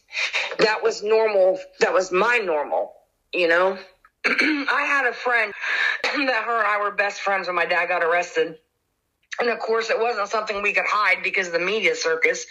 that 0.58 0.82
was 0.82 1.02
normal. 1.02 1.58
That 1.80 1.94
was 1.94 2.12
my 2.12 2.38
normal. 2.38 2.92
You 3.32 3.48
know, 3.48 3.78
I 4.26 4.84
had 4.86 5.06
a 5.06 5.12
friend 5.12 5.52
that 6.02 6.44
her 6.44 6.58
and 6.58 6.66
I 6.66 6.78
were 6.80 6.90
best 6.90 7.20
friends 7.20 7.46
when 7.46 7.56
my 7.56 7.66
dad 7.66 7.88
got 7.88 8.02
arrested. 8.02 8.58
And 9.40 9.48
of 9.48 9.58
course, 9.58 9.90
it 9.90 9.98
wasn't 9.98 10.28
something 10.28 10.62
we 10.62 10.74
could 10.74 10.86
hide 10.86 11.22
because 11.22 11.46
of 11.48 11.54
the 11.54 11.58
media 11.58 11.94
circus. 11.94 12.46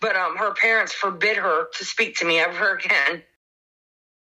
But 0.00 0.16
um, 0.16 0.36
her 0.36 0.54
parents 0.54 0.92
forbid 0.92 1.36
her 1.36 1.68
to 1.78 1.84
speak 1.84 2.16
to 2.16 2.24
me 2.24 2.40
ever 2.40 2.76
again. 2.78 3.22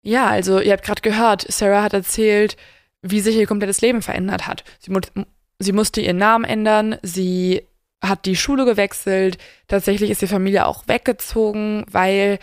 Ja, 0.04 0.30
also 0.30 0.60
ihr 0.60 0.74
habt 0.74 0.86
gerade 0.86 1.02
gehört, 1.02 1.46
Sarah 1.50 1.82
hat 1.82 1.94
erzählt, 1.94 2.58
wie 3.02 3.22
sich 3.22 3.36
ihr 3.38 3.48
komplettes 3.48 3.82
Leben 3.82 4.04
verändert 4.04 4.46
hat. 4.46 4.64
Sie, 4.80 4.92
mu 4.92 5.00
sie 5.58 5.72
musste 5.72 6.00
ihren 6.00 6.18
Namen 6.18 6.46
ändern, 6.46 7.00
sie 7.02 7.68
hat 8.04 8.26
die 8.26 8.36
Schule 8.36 8.66
gewechselt, 8.66 9.40
tatsächlich 9.68 10.12
ist 10.12 10.22
die 10.22 10.28
Familie 10.28 10.68
auch 10.68 10.88
weggezogen, 10.88 11.86
weil 11.90 12.38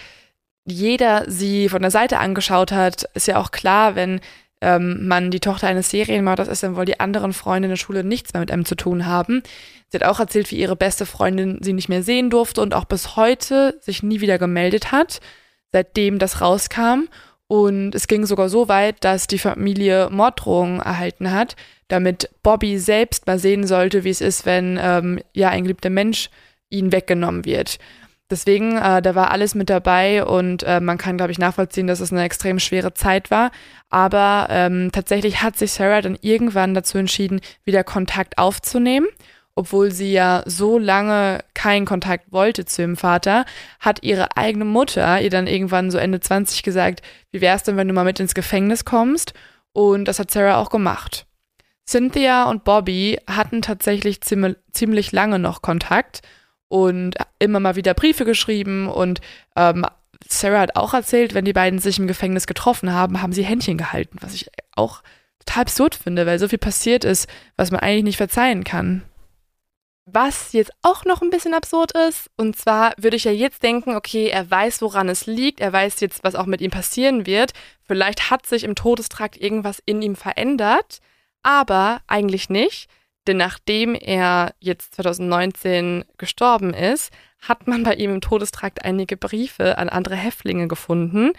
jeder 0.64 1.24
sie 1.28 1.68
von 1.68 1.82
der 1.82 1.90
Seite 1.90 2.18
angeschaut 2.18 2.72
hat. 2.72 3.04
Ist 3.14 3.26
ja 3.26 3.38
auch 3.38 3.50
klar, 3.50 3.94
wenn 3.94 4.20
ähm, 4.60 5.08
man 5.08 5.30
die 5.30 5.40
Tochter 5.40 5.66
eines 5.66 5.90
Serienmörders 5.90 6.48
ist, 6.48 6.62
dann 6.62 6.76
wollen 6.76 6.86
die 6.86 7.00
anderen 7.00 7.32
Freunde 7.32 7.66
in 7.66 7.70
der 7.70 7.76
Schule 7.76 8.04
nichts 8.04 8.32
mehr 8.32 8.40
mit 8.40 8.50
einem 8.50 8.64
zu 8.64 8.76
tun 8.76 9.06
haben. 9.06 9.42
Sie 9.88 9.98
hat 9.98 10.04
auch 10.04 10.20
erzählt, 10.20 10.50
wie 10.50 10.60
ihre 10.60 10.76
beste 10.76 11.04
Freundin 11.04 11.58
sie 11.62 11.72
nicht 11.72 11.88
mehr 11.88 12.02
sehen 12.02 12.30
durfte 12.30 12.62
und 12.62 12.72
auch 12.74 12.84
bis 12.84 13.16
heute 13.16 13.78
sich 13.80 14.02
nie 14.02 14.20
wieder 14.20 14.38
gemeldet 14.38 14.92
hat, 14.92 15.20
seitdem 15.72 16.18
das 16.18 16.40
rauskam. 16.40 17.08
Und 17.48 17.94
es 17.94 18.06
ging 18.06 18.24
sogar 18.24 18.48
so 18.48 18.68
weit, 18.68 19.04
dass 19.04 19.26
die 19.26 19.38
Familie 19.38 20.08
Morddrohungen 20.10 20.80
erhalten 20.80 21.32
hat, 21.32 21.56
damit 21.88 22.30
Bobby 22.42 22.78
selbst 22.78 23.26
mal 23.26 23.38
sehen 23.38 23.66
sollte, 23.66 24.04
wie 24.04 24.10
es 24.10 24.22
ist, 24.22 24.46
wenn 24.46 24.78
ähm, 24.80 25.20
ja 25.34 25.50
ein 25.50 25.64
geliebter 25.64 25.90
Mensch 25.90 26.30
ihnen 26.70 26.92
weggenommen 26.92 27.44
wird. 27.44 27.78
Deswegen, 28.32 28.78
äh, 28.78 29.02
da 29.02 29.14
war 29.14 29.30
alles 29.30 29.54
mit 29.54 29.68
dabei 29.68 30.24
und 30.24 30.62
äh, 30.62 30.80
man 30.80 30.96
kann, 30.96 31.18
glaube 31.18 31.32
ich, 31.32 31.38
nachvollziehen, 31.38 31.86
dass 31.86 32.00
es 32.00 32.12
eine 32.12 32.22
extrem 32.22 32.58
schwere 32.58 32.94
Zeit 32.94 33.30
war. 33.30 33.50
Aber 33.90 34.46
ähm, 34.48 34.90
tatsächlich 34.90 35.42
hat 35.42 35.58
sich 35.58 35.72
Sarah 35.72 36.00
dann 36.00 36.16
irgendwann 36.18 36.72
dazu 36.72 36.96
entschieden, 36.96 37.42
wieder 37.64 37.84
Kontakt 37.84 38.38
aufzunehmen. 38.38 39.06
Obwohl 39.54 39.90
sie 39.90 40.14
ja 40.14 40.42
so 40.46 40.78
lange 40.78 41.44
keinen 41.52 41.84
Kontakt 41.84 42.32
wollte 42.32 42.64
zu 42.64 42.80
ihrem 42.80 42.96
Vater, 42.96 43.44
hat 43.80 44.02
ihre 44.02 44.34
eigene 44.34 44.64
Mutter 44.64 45.20
ihr 45.20 45.28
dann 45.28 45.46
irgendwann 45.46 45.90
so 45.90 45.98
Ende 45.98 46.20
20 46.20 46.62
gesagt, 46.62 47.02
wie 47.32 47.42
wär's 47.42 47.64
denn, 47.64 47.76
wenn 47.76 47.86
du 47.86 47.92
mal 47.92 48.06
mit 48.06 48.18
ins 48.18 48.32
Gefängnis 48.32 48.86
kommst? 48.86 49.34
Und 49.74 50.06
das 50.06 50.18
hat 50.18 50.30
Sarah 50.30 50.56
auch 50.56 50.70
gemacht. 50.70 51.26
Cynthia 51.86 52.48
und 52.48 52.64
Bobby 52.64 53.18
hatten 53.26 53.60
tatsächlich 53.60 54.22
ziemlich 54.22 55.12
lange 55.12 55.38
noch 55.38 55.60
Kontakt 55.60 56.22
und 56.72 57.16
immer 57.38 57.60
mal 57.60 57.76
wieder 57.76 57.92
Briefe 57.92 58.24
geschrieben 58.24 58.88
und 58.88 59.20
ähm, 59.56 59.84
Sarah 60.26 60.60
hat 60.60 60.76
auch 60.76 60.94
erzählt, 60.94 61.34
wenn 61.34 61.44
die 61.44 61.52
beiden 61.52 61.78
sich 61.78 61.98
im 61.98 62.06
Gefängnis 62.06 62.46
getroffen 62.46 62.94
haben, 62.94 63.20
haben 63.20 63.34
sie 63.34 63.44
Händchen 63.44 63.76
gehalten, 63.76 64.16
was 64.22 64.32
ich 64.32 64.50
auch 64.74 65.02
total 65.44 65.62
absurd 65.62 65.94
finde, 65.94 66.24
weil 66.24 66.38
so 66.38 66.48
viel 66.48 66.58
passiert 66.58 67.04
ist, 67.04 67.28
was 67.58 67.70
man 67.70 67.80
eigentlich 67.80 68.04
nicht 68.04 68.16
verzeihen 68.16 68.64
kann. 68.64 69.02
Was 70.06 70.54
jetzt 70.54 70.72
auch 70.80 71.04
noch 71.04 71.20
ein 71.20 71.28
bisschen 71.28 71.52
absurd 71.52 71.92
ist, 71.92 72.30
und 72.38 72.56
zwar 72.56 72.94
würde 72.96 73.16
ich 73.16 73.24
ja 73.24 73.32
jetzt 73.32 73.62
denken, 73.62 73.94
okay, 73.94 74.28
er 74.28 74.50
weiß, 74.50 74.80
woran 74.80 75.10
es 75.10 75.26
liegt, 75.26 75.60
er 75.60 75.74
weiß 75.74 76.00
jetzt, 76.00 76.24
was 76.24 76.34
auch 76.34 76.46
mit 76.46 76.62
ihm 76.62 76.70
passieren 76.70 77.26
wird, 77.26 77.52
vielleicht 77.82 78.30
hat 78.30 78.46
sich 78.46 78.64
im 78.64 78.74
Todestrakt 78.76 79.36
irgendwas 79.36 79.82
in 79.84 80.00
ihm 80.00 80.16
verändert, 80.16 81.00
aber 81.42 82.00
eigentlich 82.06 82.48
nicht, 82.48 82.88
denn 83.26 83.36
nachdem 83.36 83.94
er 83.94 84.54
jetzt 84.60 84.94
2019 84.96 86.04
gestorben 86.18 86.74
ist, 86.74 87.12
hat 87.40 87.66
man 87.66 87.82
bei 87.82 87.94
ihm 87.94 88.14
im 88.14 88.20
Todestrakt 88.20 88.84
einige 88.84 89.16
Briefe 89.16 89.78
an 89.78 89.88
andere 89.88 90.16
Häftlinge 90.16 90.68
gefunden, 90.68 91.32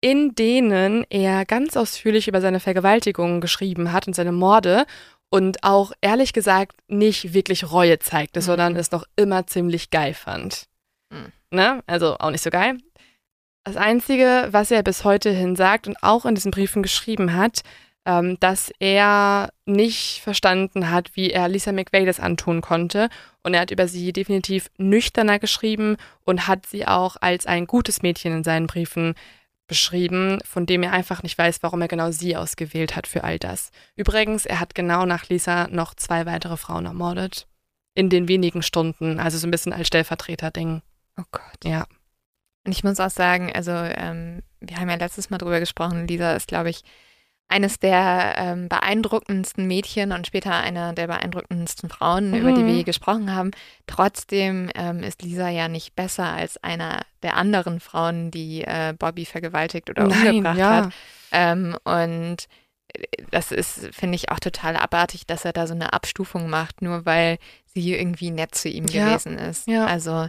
in 0.00 0.34
denen 0.34 1.04
er 1.08 1.44
ganz 1.46 1.76
ausführlich 1.76 2.28
über 2.28 2.40
seine 2.40 2.60
Vergewaltigungen 2.60 3.40
geschrieben 3.40 3.92
hat 3.92 4.06
und 4.06 4.14
seine 4.14 4.32
Morde 4.32 4.84
und 5.30 5.64
auch 5.64 5.92
ehrlich 6.00 6.32
gesagt 6.32 6.76
nicht 6.88 7.34
wirklich 7.34 7.70
Reue 7.70 7.98
zeigte, 7.98 8.40
Mhm. 8.40 8.44
sondern 8.44 8.76
es 8.76 8.90
noch 8.90 9.04
immer 9.16 9.46
ziemlich 9.46 9.90
geil 9.90 10.14
fand. 10.14 10.66
Mhm. 11.10 11.32
Ne? 11.50 11.82
Also 11.86 12.16
auch 12.18 12.30
nicht 12.30 12.44
so 12.44 12.50
geil. 12.50 12.78
Das 13.64 13.76
Einzige, 13.76 14.48
was 14.52 14.70
er 14.70 14.82
bis 14.82 15.02
heute 15.02 15.30
hin 15.30 15.56
sagt 15.56 15.88
und 15.88 15.96
auch 16.02 16.24
in 16.24 16.34
diesen 16.36 16.52
Briefen 16.52 16.82
geschrieben 16.82 17.34
hat, 17.34 17.62
ähm, 18.06 18.38
dass 18.40 18.72
er 18.78 19.50
nicht 19.66 20.20
verstanden 20.22 20.90
hat, 20.90 21.16
wie 21.16 21.30
er 21.30 21.48
Lisa 21.48 21.72
McVeigh 21.72 22.06
das 22.06 22.20
antun 22.20 22.60
konnte. 22.60 23.08
Und 23.42 23.52
er 23.52 23.60
hat 23.60 23.72
über 23.72 23.88
sie 23.88 24.12
definitiv 24.12 24.70
nüchterner 24.78 25.38
geschrieben 25.38 25.96
und 26.24 26.46
hat 26.46 26.66
sie 26.66 26.86
auch 26.86 27.16
als 27.20 27.46
ein 27.46 27.66
gutes 27.66 28.02
Mädchen 28.02 28.32
in 28.32 28.44
seinen 28.44 28.68
Briefen 28.68 29.14
beschrieben, 29.66 30.38
von 30.44 30.64
dem 30.64 30.84
er 30.84 30.92
einfach 30.92 31.24
nicht 31.24 31.36
weiß, 31.36 31.62
warum 31.62 31.82
er 31.82 31.88
genau 31.88 32.12
sie 32.12 32.36
ausgewählt 32.36 32.94
hat 32.94 33.08
für 33.08 33.24
all 33.24 33.40
das. 33.40 33.70
Übrigens, 33.96 34.46
er 34.46 34.60
hat 34.60 34.76
genau 34.76 35.04
nach 35.04 35.28
Lisa 35.28 35.66
noch 35.68 35.94
zwei 35.94 36.24
weitere 36.24 36.56
Frauen 36.56 36.86
ermordet. 36.86 37.48
In 37.94 38.08
den 38.08 38.28
wenigen 38.28 38.62
Stunden, 38.62 39.18
also 39.18 39.38
so 39.38 39.48
ein 39.48 39.50
bisschen 39.50 39.72
als 39.72 39.88
Stellvertreter-Ding. 39.88 40.82
Oh 41.18 41.24
Gott. 41.32 41.64
Ja. 41.64 41.86
Und 42.64 42.72
ich 42.72 42.84
muss 42.84 43.00
auch 43.00 43.10
sagen, 43.10 43.50
also 43.52 43.72
ähm, 43.72 44.42
wir 44.60 44.76
haben 44.76 44.90
ja 44.90 44.96
letztes 44.96 45.30
Mal 45.30 45.38
drüber 45.38 45.58
gesprochen, 45.60 46.06
Lisa 46.06 46.34
ist, 46.34 46.46
glaube 46.46 46.70
ich, 46.70 46.84
eines 47.48 47.78
der 47.78 48.34
ähm, 48.38 48.68
beeindruckendsten 48.68 49.66
Mädchen 49.66 50.10
und 50.12 50.26
später 50.26 50.52
eine 50.54 50.94
der 50.94 51.06
beeindruckendsten 51.06 51.88
Frauen, 51.88 52.34
über 52.34 52.52
die 52.52 52.64
wir 52.66 52.72
Mhm. 52.72 52.78
je 52.78 52.82
gesprochen 52.84 53.32
haben. 53.34 53.52
Trotzdem 53.86 54.68
ähm, 54.74 55.02
ist 55.02 55.22
Lisa 55.22 55.48
ja 55.48 55.68
nicht 55.68 55.94
besser 55.94 56.24
als 56.26 56.56
einer 56.64 57.02
der 57.22 57.36
anderen 57.36 57.78
Frauen, 57.80 58.30
die 58.30 58.62
äh, 58.62 58.94
Bobby 58.98 59.24
vergewaltigt 59.26 59.88
oder 59.90 60.06
umgebracht 60.34 60.56
hat. 60.86 60.94
Ähm, 61.30 61.76
und 61.84 62.36
äh, 62.92 63.02
das 63.30 63.52
ist, 63.52 63.88
finde 63.94 64.16
ich, 64.16 64.30
auch 64.30 64.40
total 64.40 64.76
abartig, 64.76 65.26
dass 65.26 65.44
er 65.44 65.52
da 65.52 65.66
so 65.68 65.74
eine 65.74 65.92
Abstufung 65.92 66.50
macht, 66.50 66.82
nur 66.82 67.06
weil 67.06 67.38
sie 67.82 67.94
irgendwie 67.94 68.30
nett 68.30 68.54
zu 68.54 68.68
ihm 68.68 68.86
Ja, 68.86 69.04
gewesen 69.16 69.38
ist. 69.38 69.66
ja. 69.68 69.86
Also, 69.86 70.28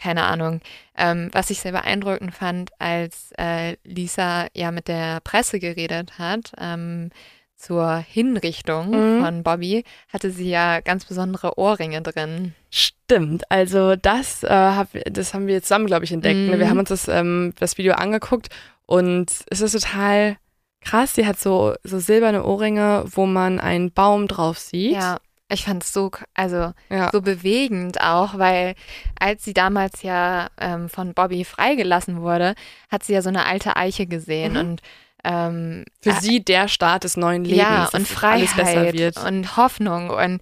keine 0.00 0.24
Ahnung. 0.24 0.60
Ähm, 0.96 1.30
was 1.32 1.50
ich 1.50 1.60
sehr 1.60 1.72
beeindruckend 1.72 2.34
fand, 2.34 2.70
als 2.80 3.30
äh, 3.38 3.76
Lisa 3.84 4.46
ja 4.54 4.70
mit 4.70 4.88
der 4.88 5.20
Presse 5.20 5.58
geredet 5.58 6.18
hat, 6.18 6.52
ähm, 6.58 7.10
zur 7.56 7.96
Hinrichtung 7.96 8.90
Mhm. 8.90 9.20
von 9.20 9.42
Bobby, 9.42 9.84
hatte 10.12 10.30
sie 10.30 10.50
ja 10.50 10.80
ganz 10.80 11.04
besondere 11.06 11.58
Ohrringe 11.58 12.02
drin. 12.02 12.54
Stimmt, 12.70 13.50
also 13.50 13.96
das, 13.96 14.42
äh, 14.42 14.48
hab, 14.48 14.88
das 15.10 15.32
haben 15.32 15.46
wir 15.46 15.62
zusammen, 15.62 15.86
glaube 15.86 16.04
ich, 16.04 16.12
entdeckt. 16.12 16.40
Ne? 16.40 16.58
Wir 16.58 16.66
Mhm. 16.66 16.70
haben 16.70 16.78
uns 16.80 16.88
das, 16.90 17.08
ähm, 17.08 17.54
das 17.58 17.78
Video 17.78 17.94
angeguckt 17.94 18.48
und 18.86 19.30
es 19.50 19.60
ist 19.60 19.72
total 19.72 20.36
krass. 20.82 21.14
Sie 21.14 21.26
hat 21.26 21.38
so, 21.38 21.74
so 21.84 21.98
silberne 22.00 22.44
Ohrringe, 22.44 23.04
wo 23.06 23.24
man 23.24 23.60
einen 23.60 23.92
Baum 23.92 24.26
drauf 24.28 24.58
sieht. 24.58 24.92
Ja, 24.92 25.18
ich 25.54 25.64
fand 25.64 25.82
es 25.82 25.92
so, 25.92 26.10
also 26.34 26.72
ja. 26.90 27.10
so 27.12 27.22
bewegend 27.22 28.00
auch, 28.00 28.38
weil 28.38 28.74
als 29.18 29.44
sie 29.44 29.54
damals 29.54 30.02
ja 30.02 30.48
ähm, 30.60 30.88
von 30.88 31.14
Bobby 31.14 31.44
freigelassen 31.44 32.20
wurde, 32.20 32.54
hat 32.90 33.02
sie 33.04 33.14
ja 33.14 33.22
so 33.22 33.30
eine 33.30 33.46
alte 33.46 33.76
Eiche 33.76 34.06
gesehen 34.06 34.52
Mhm. 34.52 34.58
und 34.58 34.82
ähm, 35.24 35.84
Für 36.02 36.10
äh, 36.10 36.20
sie 36.20 36.44
der 36.44 36.68
Start 36.68 37.04
des 37.04 37.16
neuen 37.16 37.44
Lebens. 37.44 37.62
ja 37.62 37.88
und 37.94 38.06
Freiheit 38.06 38.92
wird. 38.92 39.16
und 39.24 39.56
Hoffnung 39.56 40.10
und 40.10 40.40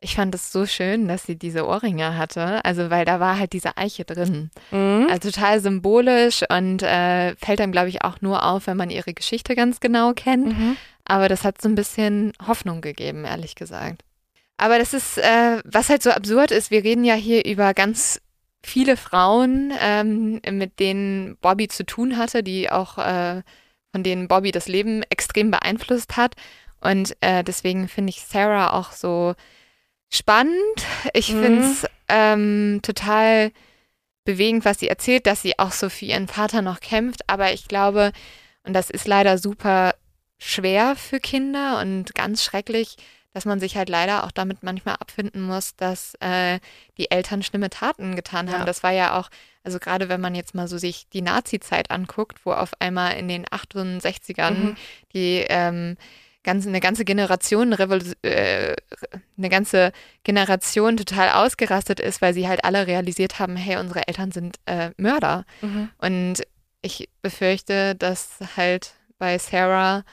ich 0.00 0.16
fand 0.16 0.34
es 0.34 0.52
so 0.52 0.66
schön, 0.66 1.08
dass 1.08 1.24
sie 1.24 1.36
diese 1.38 1.66
Ohrringe 1.66 2.18
hatte, 2.18 2.62
also 2.62 2.90
weil 2.90 3.06
da 3.06 3.20
war 3.20 3.38
halt 3.38 3.54
diese 3.54 3.78
Eiche 3.78 4.04
drin. 4.04 4.50
Mhm. 4.70 5.06
Also 5.10 5.30
total 5.30 5.60
symbolisch 5.60 6.42
und 6.50 6.82
äh, 6.82 7.34
fällt 7.36 7.60
einem, 7.62 7.72
glaube 7.72 7.88
ich, 7.88 8.02
auch 8.04 8.20
nur 8.20 8.42
auf, 8.44 8.66
wenn 8.66 8.76
man 8.76 8.90
ihre 8.90 9.14
Geschichte 9.14 9.54
ganz 9.54 9.80
genau 9.80 10.12
kennt. 10.12 10.58
Mhm. 10.58 10.76
Aber 11.06 11.28
das 11.28 11.44
hat 11.44 11.62
so 11.62 11.68
ein 11.70 11.74
bisschen 11.74 12.32
Hoffnung 12.46 12.80
gegeben, 12.82 13.24
ehrlich 13.24 13.54
gesagt. 13.54 14.02
Aber 14.56 14.78
das 14.78 14.94
ist, 14.94 15.18
äh, 15.18 15.60
was 15.64 15.88
halt 15.88 16.02
so 16.02 16.10
absurd 16.10 16.50
ist, 16.50 16.70
wir 16.70 16.84
reden 16.84 17.04
ja 17.04 17.14
hier 17.14 17.44
über 17.44 17.74
ganz 17.74 18.20
viele 18.62 18.96
Frauen, 18.96 19.72
ähm, 19.80 20.40
mit 20.50 20.78
denen 20.80 21.36
Bobby 21.38 21.68
zu 21.68 21.84
tun 21.84 22.16
hatte, 22.16 22.42
die 22.42 22.70
auch, 22.70 22.98
äh, 22.98 23.42
von 23.92 24.02
denen 24.02 24.28
Bobby 24.28 24.52
das 24.52 24.68
Leben 24.68 25.02
extrem 25.10 25.50
beeinflusst 25.50 26.16
hat. 26.16 26.34
Und 26.80 27.16
äh, 27.20 27.42
deswegen 27.44 27.88
finde 27.88 28.10
ich 28.10 28.22
Sarah 28.22 28.72
auch 28.78 28.92
so 28.92 29.34
spannend. 30.12 30.54
Ich 31.12 31.30
Mhm. 31.32 31.42
finde 31.42 31.62
es 31.66 31.86
ähm, 32.08 32.80
total 32.82 33.50
bewegend, 34.24 34.64
was 34.64 34.78
sie 34.80 34.88
erzählt, 34.88 35.26
dass 35.26 35.42
sie 35.42 35.58
auch 35.58 35.72
so 35.72 35.88
für 35.90 36.06
ihren 36.06 36.28
Vater 36.28 36.62
noch 36.62 36.80
kämpft. 36.80 37.28
Aber 37.28 37.52
ich 37.52 37.68
glaube, 37.68 38.12
und 38.62 38.72
das 38.72 38.88
ist 38.90 39.06
leider 39.06 39.36
super 39.38 39.94
schwer 40.38 40.96
für 40.96 41.20
Kinder 41.20 41.80
und 41.80 42.14
ganz 42.14 42.42
schrecklich, 42.42 42.96
dass 43.34 43.44
man 43.44 43.60
sich 43.60 43.76
halt 43.76 43.88
leider 43.88 44.24
auch 44.24 44.30
damit 44.30 44.62
manchmal 44.62 44.94
abfinden 44.94 45.42
muss, 45.42 45.74
dass 45.76 46.14
äh, 46.20 46.60
die 46.96 47.10
Eltern 47.10 47.42
schlimme 47.42 47.68
Taten 47.68 48.14
getan 48.16 48.48
haben. 48.50 48.60
Ja. 48.60 48.64
Das 48.64 48.82
war 48.82 48.92
ja 48.92 49.18
auch, 49.18 49.28
also 49.64 49.78
gerade 49.80 50.08
wenn 50.08 50.20
man 50.20 50.34
jetzt 50.36 50.54
mal 50.54 50.68
so 50.68 50.78
sich 50.78 51.08
die 51.10 51.20
Nazi-Zeit 51.20 51.90
anguckt, 51.90 52.46
wo 52.46 52.52
auf 52.52 52.70
einmal 52.78 53.16
in 53.18 53.28
den 53.28 53.44
68ern 53.46 54.54
Mhm. 54.54 54.76
die 55.12 55.44
ähm, 55.48 55.96
ganze, 56.44 56.68
eine 56.68 56.78
ganze 56.78 57.04
Generation, 57.04 57.72
äh, 57.72 58.76
eine 59.36 59.48
ganze 59.48 59.92
Generation 60.22 60.96
total 60.96 61.30
ausgerastet 61.30 61.98
ist, 61.98 62.22
weil 62.22 62.34
sie 62.34 62.46
halt 62.46 62.64
alle 62.64 62.86
realisiert 62.86 63.40
haben, 63.40 63.56
hey, 63.56 63.78
unsere 63.78 64.06
Eltern 64.06 64.30
sind 64.30 64.58
äh, 64.66 64.90
Mörder. 64.96 65.44
Mhm. 65.60 65.90
Und 65.98 66.42
ich 66.82 67.08
befürchte, 67.20 67.96
dass 67.96 68.38
halt 68.56 68.94
bei 69.18 69.38
Sarah 69.38 70.04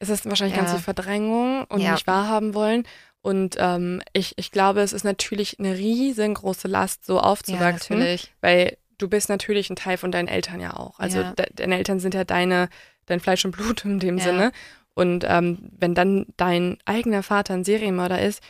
Es 0.00 0.08
ist 0.08 0.26
wahrscheinlich 0.28 0.56
Ja. 0.56 0.62
ganz 0.62 0.72
viel 0.74 0.82
Verdrängung 0.82 1.64
und 1.68 1.80
Ja. 1.80 1.92
nicht 1.92 2.06
wahrhaben 2.08 2.54
wollen. 2.54 2.84
Und 3.22 3.56
ähm, 3.58 4.02
ich, 4.14 4.32
ich 4.38 4.50
glaube, 4.50 4.80
es 4.80 4.92
ist 4.92 5.04
natürlich 5.04 5.58
eine 5.60 5.76
riesengroße 5.76 6.66
Last, 6.68 7.04
so 7.06 7.20
aufzuwachsen. 7.20 7.98
natürlich. 7.98 8.32
Weil 8.40 8.76
du 8.98 9.08
bist 9.08 9.28
natürlich 9.28 9.70
ein 9.70 9.76
Teil 9.76 9.98
von 9.98 10.10
deinen 10.10 10.26
Eltern 10.28 10.60
ja 10.60 10.74
auch. 10.76 10.98
Also 10.98 11.20
Ja. 11.20 11.32
de 11.34 11.46
deine 11.54 11.76
Eltern 11.76 12.00
sind 12.00 12.14
ja 12.14 12.24
deine, 12.24 12.68
dein 13.06 13.20
Fleisch 13.20 13.44
und 13.44 13.52
Blut 13.52 13.84
in 13.84 13.98
dem 14.00 14.18
Ja. 14.18 14.24
Sinne. 14.24 14.52
Und 14.94 15.24
ähm, 15.28 15.70
wenn 15.78 15.94
dann 15.94 16.26
dein 16.36 16.78
eigener 16.86 17.22
Vater 17.22 17.54
ein 17.54 17.64
Serienmörder 17.64 18.20
ist, 18.20 18.42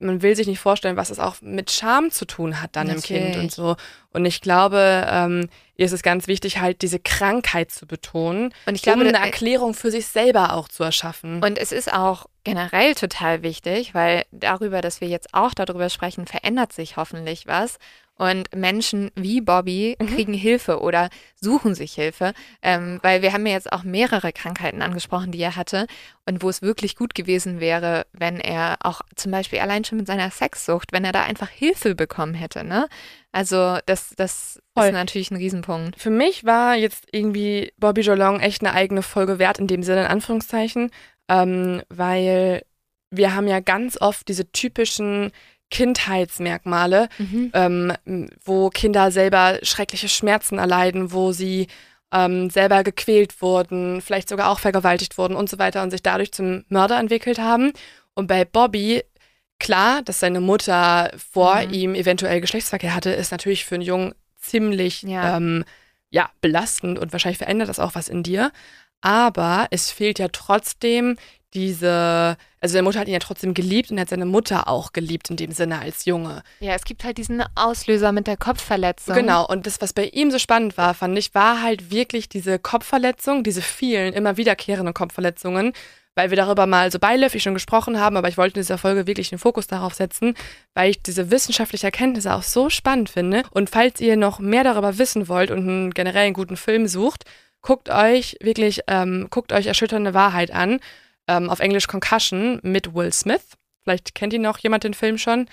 man 0.00 0.22
will 0.22 0.36
sich 0.36 0.46
nicht 0.46 0.60
vorstellen, 0.60 0.96
was 0.96 1.10
es 1.10 1.18
auch 1.18 1.36
mit 1.40 1.70
Scham 1.70 2.10
zu 2.10 2.24
tun 2.24 2.60
hat 2.60 2.76
dann 2.76 2.88
im 2.88 3.02
Kind 3.02 3.20
und 3.24 3.32
Natürlich. 3.32 3.54
so. 3.54 3.76
Und 4.12 4.24
ich 4.24 4.40
glaube, 4.40 5.06
ähm, 5.10 5.48
ihr 5.76 5.86
ist 5.86 5.92
es 5.92 6.02
ganz 6.02 6.26
wichtig, 6.28 6.60
halt 6.60 6.82
diese 6.82 6.98
Krankheit 6.98 7.70
zu 7.70 7.86
betonen, 7.86 8.54
Und 8.66 8.74
ich 8.74 8.82
glaube, 8.82 9.00
um 9.00 9.08
eine 9.08 9.12
da- 9.18 9.24
Erklärung 9.24 9.74
für 9.74 9.90
sich 9.90 10.06
selber 10.06 10.54
auch 10.54 10.68
zu 10.68 10.84
erschaffen. 10.84 11.42
Und 11.42 11.58
es 11.58 11.72
ist 11.72 11.92
auch 11.92 12.26
generell 12.44 12.94
total 12.94 13.42
wichtig, 13.42 13.94
weil 13.94 14.24
darüber, 14.30 14.80
dass 14.80 15.00
wir 15.00 15.08
jetzt 15.08 15.34
auch 15.34 15.52
darüber 15.54 15.90
sprechen, 15.90 16.26
verändert 16.26 16.72
sich 16.72 16.96
hoffentlich 16.96 17.46
was. 17.46 17.78
Und 18.18 18.54
Menschen 18.54 19.10
wie 19.14 19.40
Bobby 19.40 19.96
Mhm. 20.00 20.06
kriegen 20.08 20.34
Hilfe 20.34 20.80
oder 20.80 21.08
suchen 21.40 21.74
sich 21.76 21.94
Hilfe, 21.94 22.32
ähm, 22.62 22.98
weil 23.02 23.22
wir 23.22 23.32
haben 23.32 23.46
ja 23.46 23.52
jetzt 23.52 23.72
auch 23.72 23.84
mehrere 23.84 24.32
Krankheiten 24.32 24.82
angesprochen, 24.82 25.30
die 25.30 25.40
er 25.40 25.54
hatte 25.54 25.86
und 26.26 26.42
wo 26.42 26.48
es 26.50 26.60
wirklich 26.60 26.96
gut 26.96 27.14
gewesen 27.14 27.60
wäre, 27.60 28.06
wenn 28.12 28.40
er 28.40 28.76
auch 28.80 29.02
zum 29.14 29.30
Beispiel 29.30 29.60
allein 29.60 29.84
schon 29.84 29.98
mit 29.98 30.08
seiner 30.08 30.30
Sexsucht, 30.32 30.92
wenn 30.92 31.04
er 31.04 31.12
da 31.12 31.22
einfach 31.22 31.48
Hilfe 31.48 31.94
bekommen 31.94 32.34
hätte. 32.34 32.64
Ne? 32.64 32.88
Also 33.30 33.78
das, 33.86 34.14
das 34.16 34.60
Voll. 34.76 34.86
ist 34.88 34.92
natürlich 34.92 35.30
ein 35.30 35.36
Riesenpunkt. 35.36 36.00
Für 36.00 36.10
mich 36.10 36.44
war 36.44 36.74
jetzt 36.74 37.04
irgendwie 37.12 37.72
Bobby 37.78 38.00
Jolong 38.00 38.40
echt 38.40 38.62
eine 38.64 38.74
eigene 38.74 39.02
Folge 39.02 39.38
wert, 39.38 39.60
in 39.60 39.68
dem 39.68 39.84
Sinne, 39.84 40.00
in 40.02 40.06
Anführungszeichen, 40.08 40.90
ähm, 41.28 41.82
weil 41.88 42.62
wir 43.10 43.34
haben 43.34 43.46
ja 43.46 43.60
ganz 43.60 43.96
oft 44.00 44.28
diese 44.28 44.50
typischen 44.50 45.30
Kindheitsmerkmale, 45.70 47.08
Mhm. 47.18 47.50
ähm, 47.54 47.92
wo 48.44 48.70
Kinder 48.70 49.10
selber 49.10 49.58
schreckliche 49.62 50.08
Schmerzen 50.08 50.58
erleiden, 50.58 51.12
wo 51.12 51.32
sie 51.32 51.66
ähm, 52.10 52.48
selber 52.48 52.84
gequält 52.84 53.42
wurden, 53.42 54.00
vielleicht 54.00 54.28
sogar 54.30 54.50
auch 54.50 54.60
vergewaltigt 54.60 55.18
wurden 55.18 55.36
und 55.36 55.50
so 55.50 55.58
weiter 55.58 55.82
und 55.82 55.90
sich 55.90 56.02
dadurch 56.02 56.32
zum 56.32 56.64
Mörder 56.68 56.98
entwickelt 56.98 57.38
haben. 57.38 57.72
Und 58.14 58.28
bei 58.28 58.44
Bobby, 58.46 59.02
klar, 59.58 60.00
dass 60.02 60.20
seine 60.20 60.40
Mutter 60.40 61.10
vor 61.32 61.56
Mhm. 61.66 61.72
ihm 61.74 61.94
eventuell 61.94 62.40
Geschlechtsverkehr 62.40 62.94
hatte, 62.94 63.10
ist 63.10 63.30
natürlich 63.30 63.64
für 63.66 63.74
einen 63.74 63.84
Jungen 63.84 64.14
ziemlich 64.40 65.02
Ja. 65.02 65.36
ähm, 65.36 65.64
ja, 66.10 66.30
belastend 66.40 66.98
und 66.98 67.12
wahrscheinlich 67.12 67.36
verändert 67.38 67.68
das 67.68 67.78
auch 67.78 67.94
was 67.94 68.08
in 68.08 68.22
dir. 68.22 68.52
Aber 69.02 69.66
es 69.70 69.90
fehlt 69.90 70.18
ja 70.18 70.28
trotzdem 70.28 71.18
diese, 71.54 72.36
also 72.60 72.72
seine 72.72 72.82
Mutter 72.82 73.00
hat 73.00 73.08
ihn 73.08 73.14
ja 73.14 73.18
trotzdem 73.18 73.54
geliebt 73.54 73.90
und 73.90 73.98
er 73.98 74.02
hat 74.02 74.10
seine 74.10 74.26
Mutter 74.26 74.68
auch 74.68 74.92
geliebt 74.92 75.30
in 75.30 75.36
dem 75.36 75.52
Sinne 75.52 75.80
als 75.80 76.04
Junge. 76.04 76.42
Ja, 76.60 76.74
es 76.74 76.84
gibt 76.84 77.04
halt 77.04 77.18
diesen 77.18 77.42
Auslöser 77.54 78.12
mit 78.12 78.26
der 78.26 78.36
Kopfverletzung. 78.36 79.14
Genau, 79.14 79.46
und 79.46 79.66
das, 79.66 79.80
was 79.80 79.92
bei 79.92 80.06
ihm 80.06 80.30
so 80.30 80.38
spannend 80.38 80.76
war, 80.76 80.94
fand 80.94 81.16
ich, 81.18 81.34
war 81.34 81.62
halt 81.62 81.90
wirklich 81.90 82.28
diese 82.28 82.58
Kopfverletzung, 82.58 83.44
diese 83.44 83.62
vielen, 83.62 84.12
immer 84.12 84.36
wiederkehrenden 84.36 84.94
Kopfverletzungen, 84.94 85.72
weil 86.14 86.30
wir 86.30 86.36
darüber 86.36 86.66
mal 86.66 86.90
so 86.90 86.98
beiläufig 86.98 87.42
schon 87.42 87.54
gesprochen 87.54 87.98
haben, 87.98 88.16
aber 88.16 88.28
ich 88.28 88.36
wollte 88.36 88.58
in 88.58 88.62
dieser 88.62 88.76
Folge 88.76 89.06
wirklich 89.06 89.30
den 89.30 89.38
Fokus 89.38 89.68
darauf 89.68 89.94
setzen, 89.94 90.34
weil 90.74 90.90
ich 90.90 91.02
diese 91.02 91.30
wissenschaftliche 91.30 91.86
Erkenntnisse 91.86 92.34
auch 92.34 92.42
so 92.42 92.68
spannend 92.70 93.08
finde. 93.08 93.44
Und 93.52 93.70
falls 93.70 94.00
ihr 94.00 94.16
noch 94.16 94.40
mehr 94.40 94.64
darüber 94.64 94.98
wissen 94.98 95.28
wollt 95.28 95.50
und 95.50 95.60
einen 95.60 95.94
generell 95.94 96.26
einen 96.26 96.34
guten 96.34 96.56
Film 96.56 96.88
sucht, 96.88 97.24
guckt 97.62 97.88
euch 97.88 98.36
wirklich, 98.40 98.80
ähm, 98.88 99.28
guckt 99.30 99.52
euch 99.52 99.66
Erschütternde 99.66 100.12
Wahrheit 100.12 100.50
an, 100.50 100.80
ähm, 101.28 101.50
auf 101.50 101.60
Englisch 101.60 101.86
Concussion 101.86 102.58
mit 102.62 102.94
Will 102.94 103.12
Smith. 103.12 103.56
Vielleicht 103.84 104.14
kennt 104.14 104.32
ihn 104.32 104.42
noch 104.42 104.58
jemand 104.58 104.84
den 104.84 104.94
Film 104.94 105.18
schon. 105.18 105.46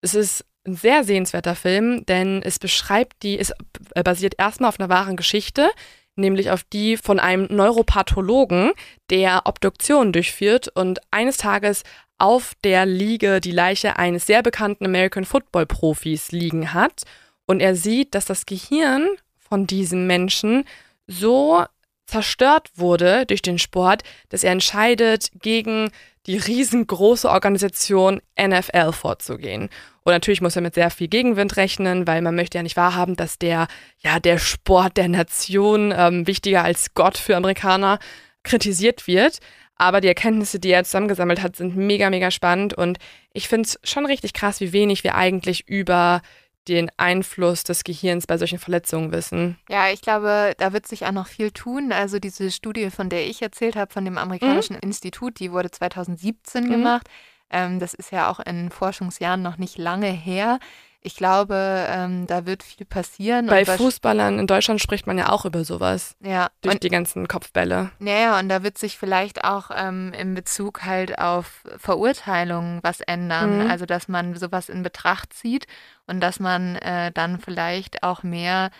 Es 0.00 0.14
ist 0.14 0.44
ein 0.66 0.76
sehr 0.76 1.04
sehenswerter 1.04 1.54
Film, 1.54 2.06
denn 2.06 2.42
es 2.42 2.58
beschreibt 2.58 3.22
die, 3.22 3.38
es 3.38 3.52
äh, 3.94 4.02
basiert 4.02 4.34
erstmal 4.38 4.68
auf 4.68 4.80
einer 4.80 4.88
wahren 4.88 5.16
Geschichte, 5.16 5.70
nämlich 6.16 6.50
auf 6.50 6.62
die 6.64 6.96
von 6.96 7.18
einem 7.18 7.46
Neuropathologen, 7.50 8.72
der 9.10 9.42
Obduktionen 9.44 10.12
durchführt 10.12 10.68
und 10.68 11.00
eines 11.10 11.36
Tages 11.36 11.82
auf 12.18 12.54
der 12.62 12.86
Liege 12.86 13.40
die 13.40 13.50
Leiche 13.50 13.98
eines 13.98 14.26
sehr 14.26 14.42
bekannten 14.42 14.86
American 14.86 15.24
Football 15.24 15.66
Profis 15.66 16.32
liegen 16.32 16.72
hat 16.72 17.02
und 17.46 17.60
er 17.60 17.74
sieht, 17.74 18.14
dass 18.14 18.24
das 18.24 18.46
Gehirn 18.46 19.08
von 19.36 19.66
diesem 19.66 20.06
Menschen 20.06 20.64
so 21.06 21.64
zerstört 22.06 22.70
wurde 22.76 23.26
durch 23.26 23.42
den 23.42 23.58
Sport, 23.58 24.02
dass 24.28 24.44
er 24.44 24.52
entscheidet, 24.52 25.30
gegen 25.40 25.90
die 26.26 26.38
riesengroße 26.38 27.28
Organisation 27.28 28.20
NFL 28.40 28.92
vorzugehen. 28.92 29.68
Und 30.04 30.12
natürlich 30.12 30.40
muss 30.40 30.56
er 30.56 30.62
mit 30.62 30.74
sehr 30.74 30.90
viel 30.90 31.08
Gegenwind 31.08 31.56
rechnen, 31.56 32.06
weil 32.06 32.22
man 32.22 32.34
möchte 32.34 32.58
ja 32.58 32.62
nicht 32.62 32.76
wahrhaben, 32.76 33.16
dass 33.16 33.38
der, 33.38 33.68
ja, 33.98 34.20
der 34.20 34.38
Sport 34.38 34.96
der 34.96 35.08
Nation 35.08 35.92
ähm, 35.96 36.26
wichtiger 36.26 36.62
als 36.62 36.94
Gott 36.94 37.18
für 37.18 37.36
Amerikaner 37.36 37.98
kritisiert 38.42 39.06
wird. 39.06 39.38
Aber 39.76 40.00
die 40.00 40.08
Erkenntnisse, 40.08 40.60
die 40.60 40.70
er 40.70 40.84
zusammengesammelt 40.84 41.42
hat, 41.42 41.56
sind 41.56 41.76
mega, 41.76 42.08
mega 42.10 42.30
spannend. 42.30 42.74
Und 42.74 42.98
ich 43.32 43.48
finde 43.48 43.68
es 43.68 43.80
schon 43.82 44.06
richtig 44.06 44.32
krass, 44.32 44.60
wie 44.60 44.72
wenig 44.72 45.04
wir 45.04 45.14
eigentlich 45.14 45.68
über 45.68 46.22
den 46.68 46.90
Einfluss 46.96 47.64
des 47.64 47.84
Gehirns 47.84 48.26
bei 48.26 48.38
solchen 48.38 48.58
Verletzungen 48.58 49.12
wissen. 49.12 49.58
Ja, 49.68 49.88
ich 49.90 50.00
glaube, 50.00 50.54
da 50.58 50.72
wird 50.72 50.86
sich 50.86 51.04
auch 51.06 51.12
noch 51.12 51.26
viel 51.26 51.50
tun. 51.50 51.92
Also 51.92 52.18
diese 52.18 52.50
Studie, 52.50 52.90
von 52.90 53.08
der 53.08 53.26
ich 53.26 53.42
erzählt 53.42 53.76
habe, 53.76 53.92
von 53.92 54.04
dem 54.04 54.18
amerikanischen 54.18 54.76
Institut, 54.76 55.38
die 55.40 55.52
wurde 55.52 55.70
2017 55.70 56.64
Mhm. 56.64 56.70
gemacht. 56.70 57.06
Ähm, 57.50 57.78
das 57.78 57.94
ist 57.94 58.10
ja 58.10 58.30
auch 58.30 58.40
in 58.40 58.70
Forschungsjahren 58.70 59.42
noch 59.42 59.58
nicht 59.58 59.78
lange 59.78 60.08
her. 60.08 60.58
Ich 61.06 61.16
glaube, 61.16 61.86
ähm, 61.90 62.26
da 62.26 62.46
wird 62.46 62.62
viel 62.62 62.86
passieren. 62.86 63.46
Bei 63.46 63.66
Fußballern 63.66 64.38
in 64.38 64.46
Deutschland 64.46 64.80
spricht 64.80 65.06
man 65.06 65.18
ja 65.18 65.28
auch 65.28 65.44
über 65.44 65.62
sowas. 65.62 66.16
ja, 66.20 66.48
Durch 66.62 66.76
und, 66.76 66.82
die 66.82 66.88
ganzen 66.88 67.28
Kopfbälle. 67.28 67.90
naja, 67.98 68.38
und 68.38 68.48
da 68.48 68.62
wird 68.62 68.78
sich 68.78 68.96
vielleicht 68.96 69.44
auch 69.44 69.70
ähm, 69.76 70.14
in 70.18 70.34
Bezug 70.34 70.84
halt 70.84 71.18
auf 71.18 71.62
Verurteilungen 71.76 72.80
was 72.82 73.02
ändern. 73.02 73.64
Mhm. 73.64 73.70
Also, 73.70 73.84
dass 73.84 74.08
man 74.08 74.34
sowas 74.34 74.70
in 74.70 74.82
Betracht 74.82 75.34
zieht 75.34 75.66
und 76.06 76.20
dass 76.20 76.40
man 76.40 76.76
äh, 76.76 77.12
dann 77.12 77.38
vielleicht 77.38 78.02
auch 78.02 78.22
mehr 78.22 78.70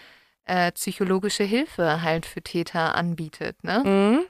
äh, 0.46 0.72
psychologische 0.72 1.44
Hilfe 1.44 2.00
halt 2.00 2.24
für 2.24 2.40
Täter 2.40 2.94
anbietet. 2.94 3.62
Ne? 3.62 3.82
Mhm. 3.84 4.20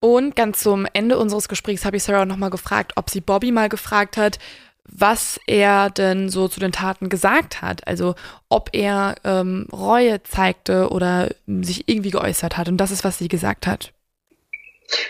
Und 0.00 0.34
ganz 0.34 0.60
zum 0.60 0.86
Ende 0.92 1.18
unseres 1.18 1.48
Gesprächs 1.48 1.84
habe 1.84 1.96
ich 1.98 2.04
Sarah 2.04 2.24
nochmal 2.24 2.50
gefragt, 2.50 2.92
ob 2.96 3.10
sie 3.10 3.20
Bobby 3.20 3.52
mal 3.52 3.68
gefragt 3.68 4.16
hat, 4.16 4.38
was 4.84 5.40
er 5.46 5.90
denn 5.90 6.28
so 6.28 6.48
zu 6.48 6.60
den 6.60 6.72
Taten 6.72 7.08
gesagt 7.08 7.62
hat. 7.62 7.86
Also 7.86 8.14
ob 8.48 8.70
er 8.72 9.14
ähm, 9.24 9.66
Reue 9.72 10.22
zeigte 10.22 10.88
oder 10.88 11.28
sich 11.46 11.88
irgendwie 11.88 12.10
geäußert 12.10 12.56
hat. 12.56 12.68
Und 12.68 12.76
das 12.78 12.90
ist, 12.90 13.04
was 13.04 13.18
sie 13.18 13.28
gesagt 13.28 13.66
hat. 13.66 13.92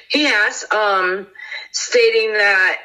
He 0.09 0.27
has, 0.27 0.67
um, 0.73 1.27
stating 1.73 2.35
that 2.35 2.79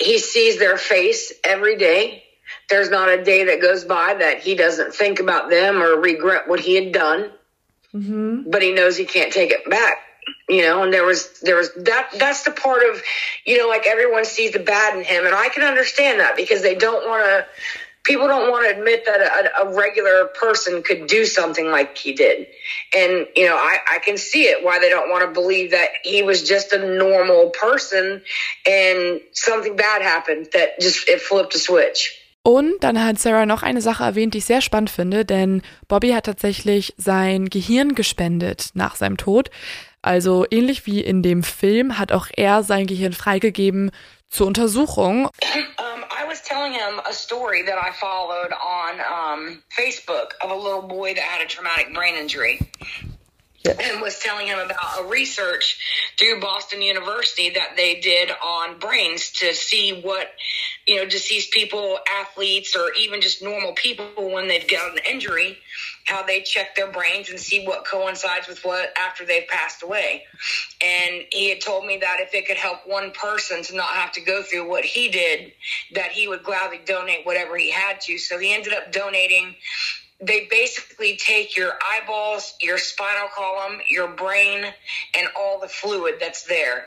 he 0.00 0.18
sees 0.18 0.58
their 0.58 0.76
face 0.76 1.32
every 1.44 1.76
day. 1.76 2.22
There's 2.68 2.90
not 2.90 3.08
a 3.08 3.18
day 3.18 3.44
that 3.44 3.60
goes 3.60 3.84
by 3.84 4.14
that 4.18 4.38
he 4.38 4.56
doesn't 4.56 4.92
think 4.92 5.20
about 5.20 5.50
them 5.50 5.80
or 5.82 6.00
regret 6.00 6.48
what 6.48 6.60
he 6.60 6.74
had 6.74 6.92
done, 6.92 7.30
but 8.50 8.62
he 8.62 8.72
knows 8.72 8.96
he 8.96 9.04
can't 9.04 9.32
take 9.32 9.50
it 9.52 9.68
back. 9.68 9.98
You 10.48 10.62
know 10.62 10.82
and 10.82 10.92
there 10.92 11.04
was 11.04 11.40
there 11.40 11.56
was 11.56 11.72
that 11.74 12.10
that's 12.18 12.44
the 12.44 12.50
part 12.50 12.82
of 12.90 13.02
you 13.44 13.58
know 13.58 13.68
like 13.68 13.86
everyone 13.86 14.24
sees 14.24 14.52
the 14.52 14.58
bad 14.58 14.96
in 14.96 15.04
him 15.04 15.24
and 15.24 15.34
i 15.34 15.48
can 15.48 15.62
understand 15.62 16.20
that 16.20 16.36
because 16.36 16.62
they 16.62 16.74
don't 16.74 17.08
want 17.08 17.24
to 17.24 17.46
people 18.04 18.28
don't 18.28 18.50
want 18.50 18.64
to 18.66 18.76
admit 18.76 19.06
that 19.06 19.20
a, 19.20 19.62
a, 19.62 19.74
regular 19.74 20.26
person 20.26 20.82
could 20.82 21.06
do 21.06 21.24
something 21.24 21.70
like 21.70 21.96
he 21.96 22.12
did 22.12 22.46
and 22.94 23.26
you 23.34 23.46
know 23.46 23.56
I, 23.56 23.78
I 23.94 23.98
can 23.98 24.18
see 24.18 24.44
it 24.44 24.62
why 24.62 24.78
they 24.78 24.90
don't 24.90 25.10
want 25.10 25.24
to 25.24 25.32
believe 25.32 25.70
that 25.72 25.88
he 26.02 26.22
was 26.22 26.46
just 26.46 26.72
a 26.72 26.78
normal 26.78 27.50
person 27.50 28.22
and 28.68 29.20
something 29.32 29.74
bad 29.74 30.02
happened 30.02 30.48
that 30.52 30.78
just 30.80 31.08
it 31.08 31.20
flipped 31.20 31.54
a 31.54 31.58
switch 31.58 32.20
Und 32.46 32.84
dann 32.84 33.02
hat 33.02 33.18
Sarah 33.18 33.46
noch 33.46 33.62
eine 33.62 33.80
Sache 33.80 34.04
erwähnt, 34.04 34.34
die 34.34 34.38
ich 34.38 34.44
sehr 34.44 34.60
spannend 34.60 34.90
finde, 34.90 35.24
denn 35.24 35.62
Bobby 35.88 36.10
hat 36.10 36.26
tatsächlich 36.26 36.92
sein 36.98 37.48
Gehirn 37.48 37.94
gespendet 37.94 38.68
nach 38.74 38.96
seinem 38.96 39.16
Tod. 39.16 39.48
Also 40.04 40.44
ähnlich 40.50 40.84
wie 40.84 41.00
in 41.00 41.22
dem 41.22 41.42
Film 41.42 41.96
hat 41.96 42.12
auch 42.12 42.26
er 42.36 42.62
sein 42.62 42.86
Gehirn 42.86 43.14
freigegeben 43.14 43.90
zur 44.28 44.46
Untersuchung. 44.46 45.30
Um, 45.78 46.04
I 46.10 46.28
was 46.28 46.42
telling 46.42 46.74
him 46.74 47.00
a 47.08 47.12
story 47.12 47.64
that 47.64 47.78
I 47.78 47.90
followed 47.90 48.52
on 48.52 49.00
um, 49.00 49.62
Facebook 49.70 50.34
of 50.42 50.50
a 50.50 50.54
little 50.54 50.82
boy 50.82 51.14
that 51.14 51.24
had 51.24 51.40
a 51.42 51.48
traumatic 51.48 51.94
brain 51.94 52.16
injury. 52.20 52.58
And 53.66 54.02
was 54.02 54.18
telling 54.18 54.46
him 54.46 54.58
about 54.58 55.00
a 55.00 55.08
research 55.08 55.78
through 56.18 56.40
Boston 56.40 56.82
University 56.82 57.50
that 57.50 57.76
they 57.76 58.00
did 58.00 58.30
on 58.30 58.78
brains 58.78 59.30
to 59.32 59.54
see 59.54 60.00
what, 60.02 60.30
you 60.86 60.96
know, 60.96 61.06
deceased 61.06 61.50
people, 61.50 61.98
athletes, 62.20 62.76
or 62.76 62.92
even 63.00 63.20
just 63.20 63.42
normal 63.42 63.72
people 63.72 64.06
when 64.16 64.48
they've 64.48 64.68
got 64.68 64.92
an 64.92 64.98
injury, 65.10 65.58
how 66.06 66.22
they 66.22 66.42
check 66.42 66.76
their 66.76 66.92
brains 66.92 67.30
and 67.30 67.40
see 67.40 67.66
what 67.66 67.86
coincides 67.86 68.46
with 68.48 68.62
what 68.64 68.92
after 68.98 69.24
they've 69.24 69.48
passed 69.48 69.82
away. 69.82 70.24
And 70.84 71.24
he 71.30 71.48
had 71.48 71.62
told 71.62 71.86
me 71.86 71.98
that 71.98 72.20
if 72.20 72.34
it 72.34 72.46
could 72.46 72.58
help 72.58 72.86
one 72.86 73.12
person 73.12 73.62
to 73.62 73.76
not 73.76 73.88
have 73.88 74.12
to 74.12 74.20
go 74.20 74.42
through 74.42 74.68
what 74.68 74.84
he 74.84 75.08
did, 75.08 75.52
that 75.94 76.12
he 76.12 76.28
would 76.28 76.42
gladly 76.42 76.80
donate 76.84 77.24
whatever 77.24 77.56
he 77.56 77.70
had 77.70 78.02
to. 78.02 78.18
So 78.18 78.38
he 78.38 78.52
ended 78.52 78.74
up 78.74 78.92
donating 78.92 79.54
they 80.26 80.46
basically 80.50 81.16
take 81.16 81.56
your 81.56 81.72
eyeballs, 81.92 82.54
your 82.60 82.78
spinal 82.78 83.28
column, 83.34 83.80
your 83.88 84.08
brain, 84.08 84.64
and 85.16 85.28
all 85.38 85.60
the 85.60 85.68
fluid 85.68 86.16
that's 86.20 86.44
there. 86.44 86.86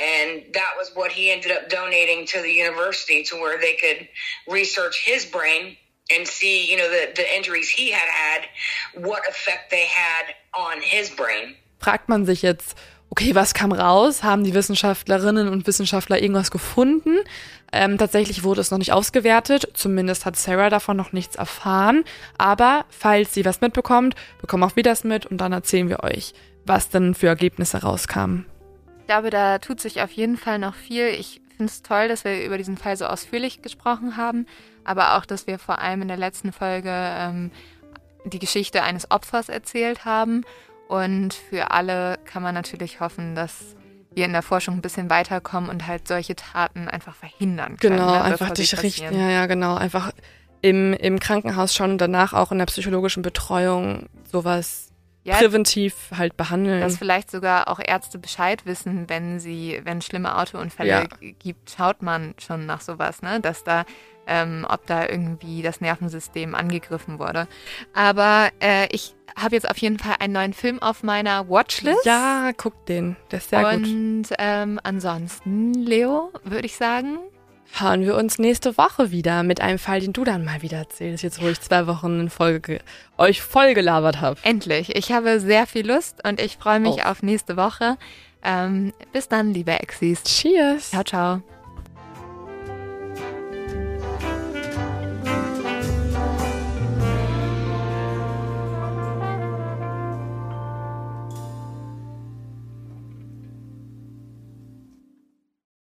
And 0.00 0.44
that 0.52 0.72
was 0.76 0.90
what 0.94 1.12
he 1.12 1.30
ended 1.30 1.50
up 1.50 1.68
donating 1.68 2.26
to 2.26 2.40
the 2.40 2.50
university 2.50 3.24
to 3.24 3.36
where 3.36 3.60
they 3.60 3.74
could 3.74 4.08
research 4.48 5.02
his 5.04 5.24
brain 5.24 5.76
and 6.14 6.26
see, 6.26 6.70
you 6.70 6.76
know, 6.76 6.88
the, 6.88 7.12
the 7.16 7.36
injuries 7.36 7.68
he 7.68 7.90
had 7.90 8.08
had, 8.08 8.42
what 8.94 9.26
effect 9.28 9.70
they 9.70 9.86
had 9.86 10.34
on 10.56 10.80
his 10.80 11.10
brain. 11.10 11.56
Fragt 11.78 12.08
man 12.08 12.24
sich 12.24 12.42
jetzt, 12.42 12.76
okay, 13.10 13.34
was 13.34 13.54
kam 13.54 13.72
raus? 13.72 14.22
Haben 14.22 14.44
die 14.44 14.54
Wissenschaftlerinnen 14.54 15.48
und 15.48 15.66
Wissenschaftler 15.66 16.20
irgendwas 16.20 16.50
gefunden? 16.50 17.24
Ähm, 17.76 17.98
tatsächlich 17.98 18.44
wurde 18.44 18.60
es 18.60 18.70
noch 18.70 18.78
nicht 18.78 18.92
ausgewertet, 18.92 19.68
zumindest 19.74 20.26
hat 20.26 20.36
Sarah 20.36 20.70
davon 20.70 20.96
noch 20.96 21.12
nichts 21.12 21.34
erfahren. 21.34 22.04
Aber 22.38 22.84
falls 22.88 23.34
sie 23.34 23.44
was 23.44 23.60
mitbekommt, 23.60 24.14
bekommen 24.40 24.62
auch 24.62 24.76
wir 24.76 24.84
das 24.84 25.02
mit 25.02 25.26
und 25.26 25.38
dann 25.38 25.52
erzählen 25.52 25.88
wir 25.88 26.04
euch, 26.04 26.34
was 26.64 26.88
denn 26.88 27.16
für 27.16 27.26
Ergebnisse 27.26 27.82
rauskamen. 27.82 28.46
Ich 29.00 29.06
glaube, 29.08 29.30
da 29.30 29.58
tut 29.58 29.80
sich 29.80 30.02
auf 30.02 30.12
jeden 30.12 30.36
Fall 30.36 30.60
noch 30.60 30.76
viel. 30.76 31.08
Ich 31.08 31.40
finde 31.56 31.72
es 31.72 31.82
toll, 31.82 32.06
dass 32.06 32.24
wir 32.24 32.44
über 32.44 32.58
diesen 32.58 32.76
Fall 32.76 32.96
so 32.96 33.06
ausführlich 33.06 33.60
gesprochen 33.60 34.16
haben, 34.16 34.46
aber 34.84 35.16
auch, 35.16 35.26
dass 35.26 35.48
wir 35.48 35.58
vor 35.58 35.80
allem 35.80 36.02
in 36.02 36.08
der 36.08 36.16
letzten 36.16 36.52
Folge 36.52 36.90
ähm, 36.92 37.50
die 38.24 38.38
Geschichte 38.38 38.84
eines 38.84 39.10
Opfers 39.10 39.48
erzählt 39.48 40.04
haben 40.04 40.44
und 40.86 41.34
für 41.34 41.72
alle 41.72 42.20
kann 42.24 42.44
man 42.44 42.54
natürlich 42.54 43.00
hoffen, 43.00 43.34
dass 43.34 43.74
wir 44.14 44.24
in 44.24 44.32
der 44.32 44.42
Forschung 44.42 44.76
ein 44.76 44.82
bisschen 44.82 45.10
weiterkommen 45.10 45.70
und 45.70 45.86
halt 45.86 46.08
solche 46.08 46.36
Taten 46.36 46.88
einfach 46.88 47.14
verhindern 47.14 47.76
können. 47.76 47.96
Genau, 47.96 48.12
ne, 48.12 48.22
einfach 48.22 48.50
dich 48.50 48.82
richten. 48.82 49.18
Ja, 49.18 49.28
ja, 49.28 49.46
genau. 49.46 49.74
Einfach 49.74 50.12
im, 50.62 50.94
im 50.94 51.18
Krankenhaus 51.18 51.74
schon 51.74 51.92
und 51.92 51.98
danach 51.98 52.32
auch 52.32 52.52
in 52.52 52.58
der 52.58 52.66
psychologischen 52.66 53.22
Betreuung 53.22 54.06
sowas 54.30 54.93
ja, 55.24 55.36
präventiv 55.38 56.10
halt 56.16 56.36
behandeln. 56.36 56.80
Dass 56.80 56.98
vielleicht 56.98 57.30
sogar 57.30 57.68
auch 57.68 57.80
Ärzte 57.84 58.18
Bescheid 58.18 58.64
wissen, 58.66 59.08
wenn 59.08 59.40
sie, 59.40 59.80
wenn 59.84 60.00
schlimme 60.02 60.36
Autounfälle 60.36 60.88
ja. 60.88 61.04
gibt, 61.38 61.70
schaut 61.76 62.02
man 62.02 62.34
schon 62.38 62.66
nach 62.66 62.80
sowas, 62.80 63.22
ne? 63.22 63.40
Dass 63.40 63.64
da 63.64 63.84
ähm, 64.26 64.66
ob 64.68 64.86
da 64.86 65.06
irgendwie 65.06 65.62
das 65.62 65.80
Nervensystem 65.80 66.54
angegriffen 66.54 67.18
wurde. 67.18 67.46
Aber 67.92 68.48
äh, 68.60 68.86
ich 68.90 69.14
habe 69.36 69.54
jetzt 69.54 69.68
auf 69.68 69.76
jeden 69.78 69.98
Fall 69.98 70.16
einen 70.20 70.32
neuen 70.32 70.52
Film 70.52 70.80
auf 70.80 71.02
meiner 71.02 71.48
Watchlist. 71.48 72.04
Ja, 72.04 72.52
guck 72.56 72.86
den. 72.86 73.16
Der 73.30 73.38
ist 73.38 73.50
sehr 73.50 73.66
Und, 73.68 73.82
gut. 73.82 73.86
Und 73.86 74.24
ähm, 74.38 74.80
ansonsten, 74.82 75.74
Leo, 75.74 76.30
würde 76.44 76.66
ich 76.66 76.76
sagen. 76.76 77.18
Hören 77.76 78.02
wir 78.02 78.14
uns 78.14 78.38
nächste 78.38 78.78
Woche 78.78 79.10
wieder 79.10 79.42
mit 79.42 79.60
einem 79.60 79.80
Fall, 79.80 79.98
den 79.98 80.12
du 80.12 80.22
dann 80.22 80.44
mal 80.44 80.62
wieder 80.62 80.78
erzählst, 80.78 81.24
jetzt 81.24 81.42
wo 81.42 81.48
ich 81.48 81.60
zwei 81.60 81.88
Wochen 81.88 82.20
in 82.20 82.30
Folge 82.30 82.78
euch 83.18 83.42
voll 83.42 83.74
gelabert 83.74 84.20
habe. 84.20 84.38
Endlich. 84.44 84.94
Ich 84.94 85.10
habe 85.10 85.40
sehr 85.40 85.66
viel 85.66 85.84
Lust 85.84 86.24
und 86.24 86.40
ich 86.40 86.56
freue 86.56 86.78
mich 86.78 87.04
oh. 87.04 87.08
auf 87.08 87.24
nächste 87.24 87.56
Woche. 87.56 87.96
Ähm, 88.44 88.92
bis 89.12 89.28
dann, 89.28 89.52
liebe 89.52 89.72
Exis. 89.72 90.22
Cheers. 90.22 90.90
Ciao, 90.90 91.02
ciao. 91.02 91.53